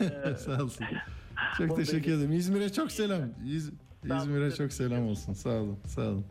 E, 0.00 0.34
Sağ 0.36 0.62
olsun. 0.62 0.86
Çok 1.58 1.76
teşekkür 1.76 2.12
ederim. 2.12 2.32
İzmir'e 2.32 2.72
çok 2.72 2.92
selam. 2.92 3.22
İz-. 3.46 3.72
İzmir'e 4.04 4.50
çok 4.54 4.72
selam 4.72 5.06
olsun. 5.06 5.32
Sağ 5.32 5.50
olun. 5.50 5.78
Sağ 5.86 6.02
olun. 6.02 6.24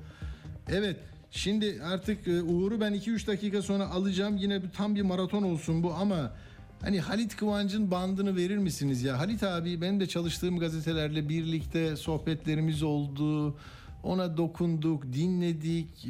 Evet. 0.69 0.97
Şimdi 1.31 1.79
artık 1.83 2.27
e, 2.27 2.41
Uğur'u 2.41 2.81
ben 2.81 2.93
2-3 2.93 3.27
dakika 3.27 3.61
sonra 3.61 3.89
alacağım. 3.89 4.37
Yine 4.37 4.61
tam 4.71 4.95
bir 4.95 5.01
maraton 5.01 5.43
olsun 5.43 5.83
bu 5.83 5.93
ama 5.93 6.33
hani 6.81 6.99
Halit 6.99 7.35
Kıvanç'ın 7.35 7.91
bandını 7.91 8.35
verir 8.35 8.57
misiniz 8.57 9.03
ya? 9.03 9.19
Halit 9.19 9.43
abi 9.43 9.81
benim 9.81 9.99
de 9.99 10.07
çalıştığım 10.07 10.59
gazetelerle 10.59 11.29
birlikte 11.29 11.95
sohbetlerimiz 11.95 12.83
oldu. 12.83 13.57
Ona 14.03 14.37
dokunduk, 14.37 15.13
dinledik. 15.13 16.07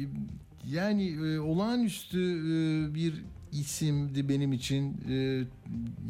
Yani 0.70 1.10
e, 1.10 1.38
olağanüstü 1.38 2.20
e, 2.20 2.94
bir 2.94 3.24
isimdi 3.52 4.28
benim 4.28 4.52
için. 4.52 4.96
E, 5.10 5.44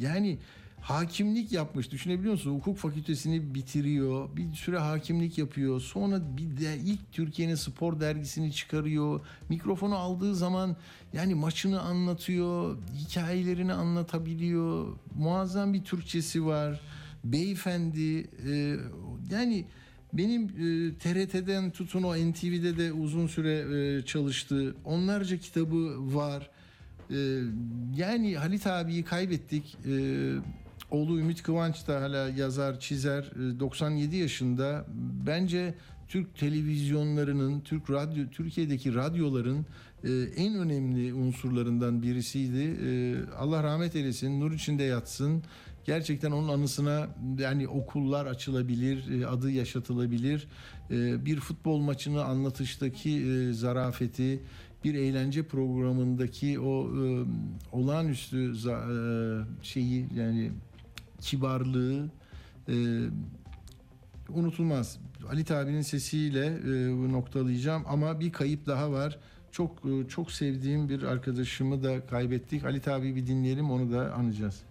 yani 0.00 0.38
hakimlik 0.82 1.52
yapmış. 1.52 1.90
Düşünebiliyor 1.92 2.32
musun? 2.32 2.54
Hukuk 2.54 2.78
fakültesini 2.78 3.54
bitiriyor. 3.54 4.36
Bir 4.36 4.54
süre 4.54 4.78
hakimlik 4.78 5.38
yapıyor. 5.38 5.80
Sonra 5.80 6.22
bir 6.36 6.60
de 6.60 6.76
ilk 6.84 7.12
Türkiye'nin 7.12 7.54
spor 7.54 8.00
dergisini 8.00 8.52
çıkarıyor. 8.52 9.20
Mikrofonu 9.48 9.96
aldığı 9.96 10.34
zaman 10.34 10.76
yani 11.12 11.34
maçını 11.34 11.80
anlatıyor. 11.80 12.76
Hikayelerini 12.94 13.72
anlatabiliyor. 13.72 14.96
Muazzam 15.18 15.74
bir 15.74 15.84
Türkçesi 15.84 16.46
var. 16.46 16.80
Beyefendi 17.24 18.28
e, 18.48 18.76
yani 19.30 19.64
benim 20.12 20.42
e, 20.44 20.94
TRT'den 20.98 21.70
tutun 21.70 22.02
o 22.02 22.16
NTV'de 22.16 22.78
de 22.78 22.92
uzun 22.92 23.26
süre 23.26 23.58
e, 23.76 24.02
çalıştı. 24.02 24.76
Onlarca 24.84 25.36
kitabı 25.36 26.14
var. 26.14 26.50
E, 27.10 27.38
yani 27.96 28.36
Halit 28.36 28.66
abiyi 28.66 29.04
kaybettik. 29.04 29.76
Oğlu 30.92 31.18
Ümit 31.18 31.42
Kıvanç 31.42 31.88
da 31.88 32.00
hala 32.00 32.28
yazar, 32.28 32.80
çizer. 32.80 33.22
E, 33.56 33.60
97 33.60 34.16
yaşında. 34.16 34.86
Bence 35.26 35.74
Türk 36.08 36.38
televizyonlarının, 36.38 37.60
Türk 37.60 37.90
radyo, 37.90 38.24
Türkiye'deki 38.30 38.94
radyoların 38.94 39.66
e, 40.04 40.10
en 40.36 40.54
önemli 40.54 41.14
unsurlarından 41.14 42.02
birisiydi. 42.02 42.78
E, 42.86 43.14
Allah 43.38 43.62
rahmet 43.62 43.96
eylesin, 43.96 44.40
nur 44.40 44.52
içinde 44.52 44.82
yatsın. 44.82 45.42
Gerçekten 45.84 46.30
onun 46.30 46.48
anısına 46.48 47.08
yani 47.38 47.68
okullar 47.68 48.26
açılabilir, 48.26 49.20
e, 49.20 49.26
adı 49.26 49.50
yaşatılabilir. 49.50 50.48
Bir 51.26 51.40
futbol 51.40 51.78
maçını 51.78 52.24
anlatıştaki 52.24 53.24
zarafeti, 53.52 54.42
bir 54.84 54.94
eğlence 54.94 55.42
programındaki 55.42 56.60
o 56.60 56.90
olağanüstü 57.72 58.54
şeyi 59.62 60.06
yani 60.16 60.50
kibarlığı 61.22 62.10
e, 62.68 62.74
unutulmaz. 64.28 64.98
Ali 65.30 65.54
abinin 65.54 65.82
sesiyle 65.82 66.46
e, 66.46 66.98
bu 66.98 67.12
noktalayacağım 67.12 67.82
ama 67.86 68.20
bir 68.20 68.32
kayıp 68.32 68.66
daha 68.66 68.92
var. 68.92 69.18
Çok 69.52 69.82
e, 69.84 70.08
çok 70.08 70.32
sevdiğim 70.32 70.88
bir 70.88 71.02
arkadaşımı 71.02 71.82
da 71.82 72.06
kaybettik. 72.06 72.64
Ali 72.64 72.82
abi 72.86 73.16
bir 73.16 73.26
dinleyelim 73.26 73.70
onu 73.70 73.92
da 73.92 74.14
anacağız. 74.14 74.62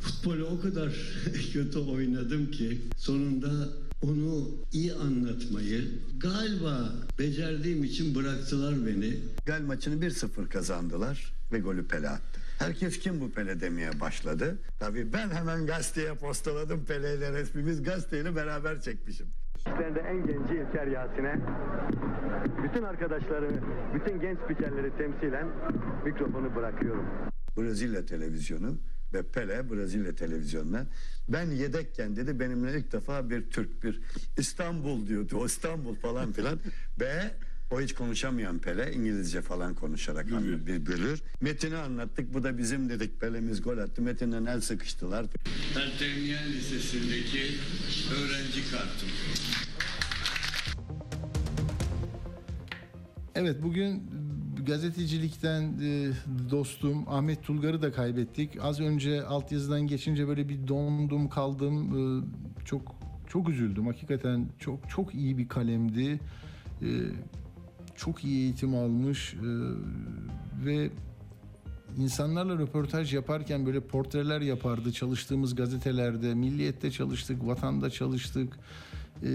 Futbolu 0.00 0.44
o 0.44 0.60
kadar 0.60 0.92
kötü 1.52 1.78
oynadım 1.78 2.50
ki 2.50 2.80
sonunda 2.98 3.68
onu 4.02 4.50
iyi 4.72 4.94
anlatmayı 4.94 5.88
galiba 6.18 6.92
becerdiğim 7.18 7.84
için 7.84 8.14
bıraktılar 8.14 8.86
beni. 8.86 9.14
Gal 9.46 9.62
maçını 9.62 10.04
1-0 10.04 10.48
kazandılar 10.48 11.32
ve 11.52 11.58
golü 11.58 11.86
Pele 11.86 12.08
attı. 12.08 12.35
Herkes 12.58 12.98
kim 12.98 13.20
bu 13.20 13.30
Pele 13.32 13.60
demeye 13.60 14.00
başladı. 14.00 14.58
Tabii 14.78 15.12
ben 15.12 15.30
hemen 15.30 15.66
gazeteye 15.66 16.14
postaladım 16.14 16.84
Pele 16.84 17.14
ile 17.14 17.32
resmimiz 17.32 17.82
gazeteyle 17.82 18.36
beraber 18.36 18.80
çekmişim. 18.80 19.26
Ben 19.80 19.94
de 19.94 20.00
en 20.00 20.26
genci 20.26 20.54
İlker 20.54 20.86
Yasin'e 20.86 21.34
bütün 22.64 22.82
arkadaşları, 22.82 23.50
bütün 23.94 24.20
genç 24.20 24.38
spikerleri 24.38 24.96
temsilen 24.96 25.46
mikrofonu 26.04 26.54
bırakıyorum. 26.54 27.06
Brezilya 27.58 28.06
televizyonu 28.06 28.78
ve 29.14 29.22
Pele 29.22 29.70
Brezilya 29.70 30.14
televizyonuna 30.14 30.86
ben 31.28 31.46
yedekken 31.46 32.16
dedi 32.16 32.40
benimle 32.40 32.78
ilk 32.78 32.92
defa 32.92 33.30
bir 33.30 33.50
Türk 33.50 33.82
bir 33.82 34.00
İstanbul 34.38 35.06
diyordu 35.06 35.36
o 35.40 35.46
İstanbul 35.46 35.94
falan 35.94 36.32
filan 36.32 36.58
ve 37.00 37.10
o 37.70 37.80
hiç 37.80 37.94
konuşamayan 37.94 38.58
Pele 38.58 38.92
İngilizce 38.92 39.42
falan 39.42 39.74
konuşarak 39.74 40.32
anlı- 40.32 40.66
bir 40.66 40.86
bölür. 40.86 41.22
Metin'i 41.40 41.76
anlattık 41.76 42.34
bu 42.34 42.42
da 42.44 42.58
bizim 42.58 42.88
dedik 42.88 43.20
Pele'miz 43.20 43.62
gol 43.62 43.78
attı 43.78 44.02
Metin'le 44.02 44.46
el 44.46 44.60
sıkıştılar. 44.60 45.26
Ertemniyen 45.76 46.48
Lisesi'ndeki 46.52 47.42
öğrenci 48.14 48.70
kartım. 48.70 49.08
Evet 53.34 53.62
bugün 53.62 54.02
gazetecilikten 54.66 55.62
e, 55.82 56.10
dostum 56.50 57.04
Ahmet 57.08 57.44
Tulgar'ı 57.44 57.82
da 57.82 57.92
kaybettik. 57.92 58.50
Az 58.60 58.80
önce 58.80 59.22
altyazıdan 59.22 59.80
geçince 59.86 60.28
böyle 60.28 60.48
bir 60.48 60.68
dondum 60.68 61.28
kaldım. 61.28 61.92
E, 61.98 62.64
Çok 62.64 62.96
çok 63.28 63.48
üzüldüm. 63.48 63.86
Hakikaten 63.86 64.48
çok 64.58 64.90
çok 64.90 65.14
iyi 65.14 65.38
bir 65.38 65.48
kalemdi. 65.48 66.20
E, 67.96 67.98
Çok 67.98 68.24
iyi 68.24 68.42
eğitim 68.42 68.74
almış 68.74 69.34
e, 69.34 69.46
ve 70.66 70.90
insanlarla 71.96 72.58
röportaj 72.58 73.14
yaparken 73.14 73.66
böyle 73.66 73.80
portreler 73.80 74.40
yapardı. 74.40 74.92
Çalıştığımız 74.92 75.54
gazetelerde, 75.54 76.34
Milliyet'te 76.34 76.90
çalıştık, 76.90 77.46
Vatan'da 77.46 77.90
çalıştık. 77.90 78.58
Ee, 79.22 79.28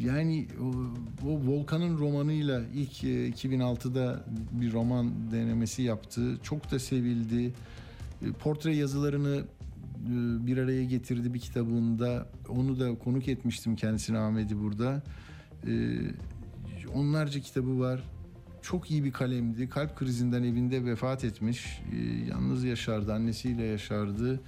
yani 0.00 0.46
o, 0.60 0.66
o 1.28 1.46
Volkan'ın 1.46 1.98
romanıyla 1.98 2.62
ilk 2.74 3.04
e, 3.04 3.28
2006'da 3.30 4.24
bir 4.52 4.72
roman 4.72 5.32
denemesi 5.32 5.82
yaptı. 5.82 6.38
Çok 6.42 6.70
da 6.70 6.78
sevildi. 6.78 7.54
E, 8.22 8.32
Portre 8.32 8.76
yazılarını 8.76 9.36
e, 9.36 10.46
bir 10.46 10.58
araya 10.58 10.84
getirdi 10.84 11.34
bir 11.34 11.38
kitabında. 11.40 12.26
Onu 12.48 12.80
da 12.80 12.98
konuk 12.98 13.28
etmiştim 13.28 13.76
kendisine 13.76 14.18
Ahmet'i 14.18 14.60
burada. 14.60 15.02
Onlarca 16.94 17.40
kitabı 17.40 17.80
var. 17.80 18.00
Çok 18.62 18.90
iyi 18.90 19.04
bir 19.04 19.12
kalemdi. 19.12 19.68
Kalp 19.68 19.96
krizinden 19.96 20.42
evinde 20.42 20.84
vefat 20.84 21.24
etmiş. 21.24 21.80
E, 21.92 21.96
Yalnız 22.30 22.64
yaşardı, 22.64 23.12
annesiyle 23.12 23.62
yaşardı. 23.64 24.40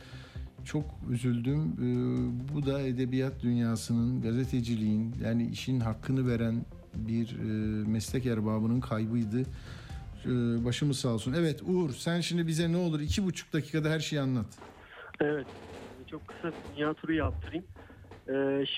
Çok 0.64 0.84
üzüldüm. 1.10 1.60
E, 1.62 1.86
Bu 2.54 2.66
da 2.66 2.80
edebiyat 2.80 3.42
dünyasının, 3.42 4.22
gazeteciliğin 4.22 5.14
yani 5.24 5.46
işin 5.50 5.80
hakkını 5.80 6.28
veren 6.28 6.64
bir 6.94 7.36
e, 7.38 7.42
meslek 7.88 8.26
erbabının 8.26 8.80
kaybıydı. 8.80 9.42
Başımız 10.64 10.98
sağ 10.98 11.08
olsun. 11.08 11.32
Evet 11.38 11.62
Uğur 11.66 11.90
sen 11.90 12.20
şimdi 12.20 12.46
bize 12.46 12.72
ne 12.72 12.76
olur 12.76 13.00
iki 13.00 13.24
buçuk 13.24 13.52
dakikada 13.52 13.90
her 13.90 14.00
şeyi 14.00 14.20
anlat. 14.22 14.46
Evet. 15.20 15.46
Çok 16.10 16.28
kısa 16.28 16.52
dünya 16.76 16.94
turu 16.94 17.12
yaptırayım. 17.12 17.64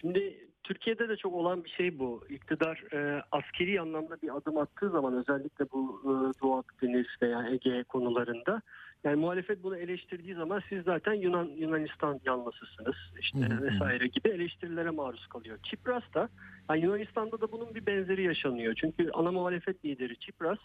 Şimdi 0.00 0.47
Türkiye'de 0.68 1.08
de 1.08 1.16
çok 1.16 1.34
olan 1.34 1.64
bir 1.64 1.70
şey 1.70 1.98
bu. 1.98 2.24
İktidar 2.28 2.84
e, 2.92 3.22
askeri 3.32 3.80
anlamda 3.80 4.16
bir 4.22 4.36
adım 4.36 4.58
attığı 4.58 4.90
zaman 4.90 5.14
özellikle 5.14 5.64
bu 5.72 6.00
e, 6.04 6.10
Doğu 6.42 6.56
Akdeniz 6.56 7.06
veya 7.22 7.48
Ege 7.48 7.84
konularında 7.84 8.62
yani 9.04 9.16
muhalefet 9.16 9.62
bunu 9.62 9.76
eleştirdiği 9.76 10.34
zaman 10.34 10.62
siz 10.68 10.84
zaten 10.84 11.12
Yunan 11.12 11.44
Yunanistan 11.44 12.20
yanlısısınız 12.24 12.96
işte 13.20 13.38
Hı 13.38 13.54
hı. 13.54 13.62
vesaire 13.62 14.06
gibi 14.06 14.28
eleştirilere 14.28 14.90
maruz 14.90 15.26
kalıyor. 15.26 15.58
Çipras 15.62 16.02
da 16.14 16.28
yani 16.70 16.84
Yunanistan'da 16.84 17.40
da 17.40 17.52
bunun 17.52 17.74
bir 17.74 17.86
benzeri 17.86 18.22
yaşanıyor. 18.22 18.74
Çünkü 18.74 19.10
ana 19.10 19.32
muhalefet 19.32 19.84
lideri 19.84 20.18
Çipras 20.18 20.58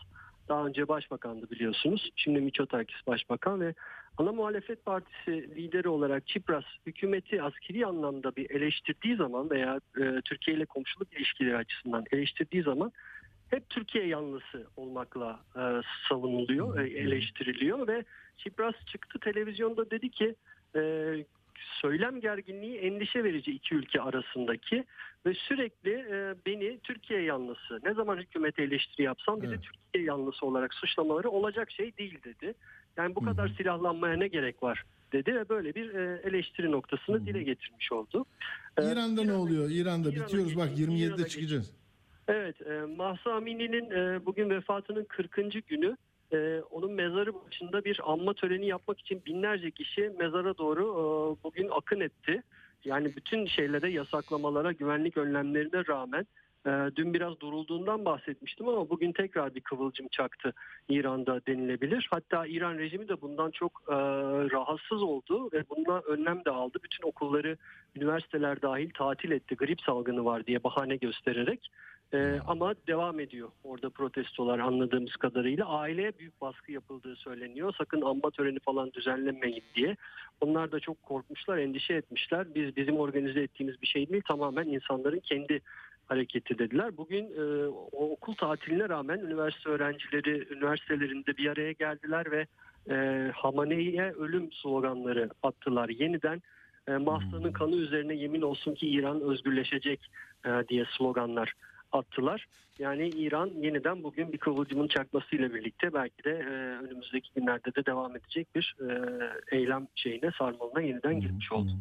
daha 0.50 0.66
önce 0.66 0.88
başbakandı 0.88 1.50
biliyorsunuz. 1.52 2.12
Şimdi 2.16 2.42
Mitsotakis 2.42 3.08
başbakan 3.08 3.62
ve 3.62 3.74
ana 4.18 4.32
muhalefet 4.32 4.86
partisi 4.86 5.32
lideri 5.32 5.90
olarak 5.90 6.28
Çipras 6.28 6.66
hükümeti 6.86 7.44
askeri 7.44 7.86
anlamda 7.86 8.36
bir 8.36 8.50
eleştirdiği 8.50 9.16
zaman 9.16 9.50
veya 9.50 9.80
e, 9.98 10.22
Türkiye 10.26 10.58
ile 10.58 10.66
komşuluk 10.66 11.14
ilişkileri 11.14 11.58
açısından 11.58 12.06
eleştirdiği 12.12 12.64
zaman 12.64 12.92
hep 13.50 13.70
Türkiye 13.70 14.08
yanlısı 14.08 14.68
olmakla 14.78 15.40
e, 15.56 15.62
savunuluyor, 16.10 16.80
e, 16.80 16.90
eleştiriliyor 16.90 17.88
ve 17.88 18.04
Çipras 18.38 18.76
çıktı 18.86 19.20
televizyonda 19.20 19.92
dedi 19.92 20.10
ki 20.10 20.36
e, 20.76 20.80
söylem 21.82 22.22
gerginliği 22.22 22.78
endişe 22.78 23.24
verici 23.24 23.52
iki 23.52 23.76
ülke 23.76 24.02
arasındaki 24.02 24.84
ve 25.26 25.34
sürekli 25.34 25.92
e, 25.92 26.36
beni 26.46 26.80
Türkiye 26.84 27.22
yanlısı 27.22 27.80
ne 27.84 27.94
zaman 27.94 28.18
hükümete 28.18 28.64
eleştiri 28.64 29.04
yapsam 29.04 29.42
bizi 29.42 29.60
Türkiye 29.62 30.04
yanlısı 30.04 30.46
olarak 30.46 30.74
suçlamaları 30.74 31.30
olacak 31.30 31.72
şey 31.72 31.98
değil 31.98 32.18
dedi. 32.24 32.54
Yani 32.98 33.16
bu 33.16 33.26
kadar 33.26 33.48
silahlanmaya 33.48 34.18
ne 34.18 34.28
gerek 34.28 34.64
var 34.64 34.84
dedi 35.14 35.36
ve 35.36 35.50
böyle 35.50 35.76
bir 35.76 35.94
e, 35.96 36.22
eleştiri 36.24 36.72
noktasını 36.72 37.26
dile 37.26 37.44
getirmiş 37.44 37.92
oldu. 37.92 38.26
E, 38.78 38.92
İran'da 38.92 39.24
ne 39.24 39.34
oluyor? 39.34 39.70
İran'da 39.70 40.16
bitiyoruz 40.16 40.58
bak 40.58 40.70
geçelim, 40.70 40.92
27'de 40.92 41.06
İran'a 41.06 41.28
çıkacağız. 41.28 41.72
Evet, 42.28 42.62
e, 42.62 42.82
Mahsa 42.98 43.34
Amini'nin 43.34 43.92
e, 43.92 44.26
bugün 44.26 44.50
vefatının 44.50 45.04
40. 45.04 45.68
günü. 45.68 45.98
E, 46.34 46.62
onun 46.72 46.92
mezarı 46.92 47.34
başında 47.46 47.86
bir 47.86 48.00
anma 48.12 48.34
töreni 48.34 48.68
yapmak 48.68 49.00
için 49.00 49.22
binlerce 49.26 49.72
kişi 49.72 50.12
mezara 50.20 50.58
doğru 50.58 50.84
e, 50.84 51.04
bugün 51.44 51.70
akın 51.70 52.00
etti. 52.00 52.44
Yani 52.86 53.16
bütün 53.16 53.46
şeylere, 53.46 53.92
yasaklamalara, 53.92 54.72
güvenlik 54.72 55.18
önlemlerine 55.18 55.88
rağmen 55.88 56.26
e, 56.66 56.72
dün 56.96 57.14
biraz 57.14 57.40
durulduğundan 57.40 58.06
bahsetmiştim 58.06 58.68
ama 58.68 58.90
bugün 58.90 59.12
tekrar 59.12 59.56
bir 59.56 59.62
kıvılcım 59.62 60.08
çaktı 60.08 60.54
İran'da 60.90 61.42
denilebilir. 61.48 62.08
Hatta 62.12 62.46
İran 62.46 62.78
rejimi 62.78 63.08
de 63.08 63.22
bundan 63.22 63.52
çok 63.52 63.72
e, 63.90 63.96
rahatsız 64.52 65.04
oldu 65.04 65.50
ve 65.54 65.64
bundan 65.70 66.04
önlem 66.08 66.46
de 66.46 66.52
aldı. 66.52 66.78
Bütün 66.84 67.08
okulları, 67.08 67.58
üniversiteler 67.96 68.62
dahil 68.62 68.90
tatil 68.90 69.32
etti. 69.32 69.56
Grip 69.56 69.82
salgını 69.82 70.26
var 70.26 70.46
diye 70.46 70.64
bahane 70.64 70.96
göstererek. 70.96 71.72
Ee, 72.14 72.40
ama 72.48 72.74
devam 72.88 73.20
ediyor 73.20 73.50
orada 73.64 73.90
protestolar 73.90 74.60
anladığımız 74.60 75.16
kadarıyla. 75.16 75.66
Aileye 75.66 76.12
büyük 76.20 76.42
baskı 76.42 76.72
yapıldığı 76.72 77.16
söyleniyor. 77.16 77.74
Sakın 77.78 78.02
amba 78.02 78.32
töreni 78.32 78.60
falan 78.60 78.94
düzenlemeyin 78.94 79.64
diye. 79.76 79.96
Onlar 80.42 80.72
da 80.72 80.80
çok 80.80 81.04
korkmuşlar, 81.04 81.58
endişe 81.58 81.94
etmişler. 81.94 82.48
Biz 82.56 82.76
bizim 82.76 82.98
organize 82.98 83.42
ettiğimiz 83.42 83.82
bir 83.82 83.88
şey 83.88 84.10
değil. 84.10 84.24
Tamamen 84.28 84.68
insanların 84.68 85.20
kendi 85.20 85.60
hareketi 86.08 86.60
dediler. 86.60 86.98
Bugün 86.98 87.26
e, 87.26 87.68
okul 87.92 88.34
tatiline 88.34 88.90
rağmen 88.90 89.20
üniversite 89.20 89.70
öğrencileri 89.70 90.54
üniversitelerinde 90.54 91.38
bir 91.38 91.50
araya 91.50 91.72
geldiler 91.72 92.32
ve 92.32 92.46
e, 92.90 93.30
Hamane'ye 93.36 94.12
ölüm 94.12 94.52
sloganları 94.52 95.30
attılar. 95.44 95.90
Yeniden 95.90 96.42
e, 96.88 96.92
Mahsa'nın 96.92 97.52
kanı 97.52 97.76
üzerine 97.76 98.16
yemin 98.16 98.42
olsun 98.42 98.76
ki 98.76 98.88
İran 98.88 99.22
özgürleşecek 99.22 100.10
e, 100.46 100.50
diye 100.70 100.86
sloganlar 100.98 101.54
attılar. 101.96 102.48
Yani 102.80 103.10
İran 103.10 103.52
yeniden 103.62 104.04
bugün 104.04 104.34
bir 104.34 104.38
kıvılcımın 104.38 104.88
çakmasıyla 104.88 105.54
birlikte 105.54 105.94
belki 105.94 106.24
de 106.24 106.32
e, 106.32 106.86
önümüzdeki 106.86 107.30
günlerde 107.36 107.76
de 107.76 107.86
devam 107.86 108.16
edecek 108.16 108.48
bir 108.56 108.76
e, 108.82 109.58
eylem 109.58 109.88
şeyine 109.96 110.32
sarmalına 110.38 110.82
yeniden 110.82 111.20
girmiş 111.20 111.52
oldu. 111.52 111.72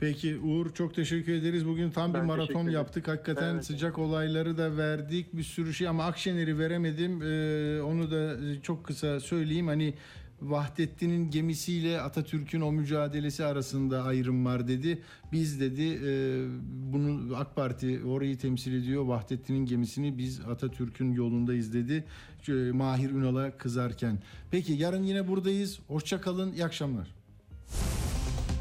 Peki 0.00 0.38
Uğur 0.38 0.74
çok 0.74 0.94
teşekkür 0.94 1.32
ederiz. 1.32 1.68
Bugün 1.68 1.90
tam 1.90 2.14
Ben 2.14 2.20
bir 2.20 2.26
maraton 2.26 2.68
yaptık. 2.68 3.08
Hakikaten 3.08 3.54
Evet. 3.54 3.64
sıcak 3.64 3.98
olayları 3.98 4.58
da 4.58 4.76
verdik. 4.76 5.32
Bir 5.32 5.42
sürü 5.42 5.74
şey 5.74 5.88
ama 5.88 6.04
Akşener'i 6.04 6.58
veremedim. 6.58 7.22
Ee, 7.22 7.82
onu 7.82 8.10
da 8.10 8.36
çok 8.62 8.84
kısa 8.84 9.20
söyleyeyim. 9.20 9.66
Hani 9.66 9.94
Vahdettin'in 10.42 11.30
gemisiyle 11.30 12.00
Atatürk'ün 12.00 12.60
o 12.60 12.72
mücadelesi 12.72 13.44
arasında 13.44 14.02
ayrım 14.02 14.44
var 14.44 14.68
dedi. 14.68 15.02
Biz 15.32 15.60
dedi 15.60 16.00
e, 16.04 16.44
bunu 16.92 17.36
AK 17.36 17.56
Parti 17.56 18.04
orayı 18.04 18.38
temsil 18.38 18.74
ediyor. 18.74 19.04
Vahdettin'in 19.04 19.66
gemisini 19.66 20.18
biz 20.18 20.40
Atatürk'ün 20.40 21.12
yolundayız 21.12 21.72
dedi. 21.72 22.04
Şu, 22.42 22.74
Mahir 22.74 23.10
Ünal'a 23.10 23.50
kızarken. 23.58 24.18
Peki 24.50 24.72
yarın 24.72 25.02
yine 25.02 25.28
buradayız. 25.28 25.78
Hoşça 25.88 26.20
kalın. 26.20 26.52
İyi 26.52 26.64
akşamlar. 26.64 27.14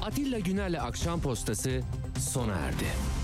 Atilla 0.01 0.39
Güner'le 0.39 0.81
Akşam 0.81 1.21
Postası 1.21 1.81
sona 2.19 2.55
erdi. 2.55 3.18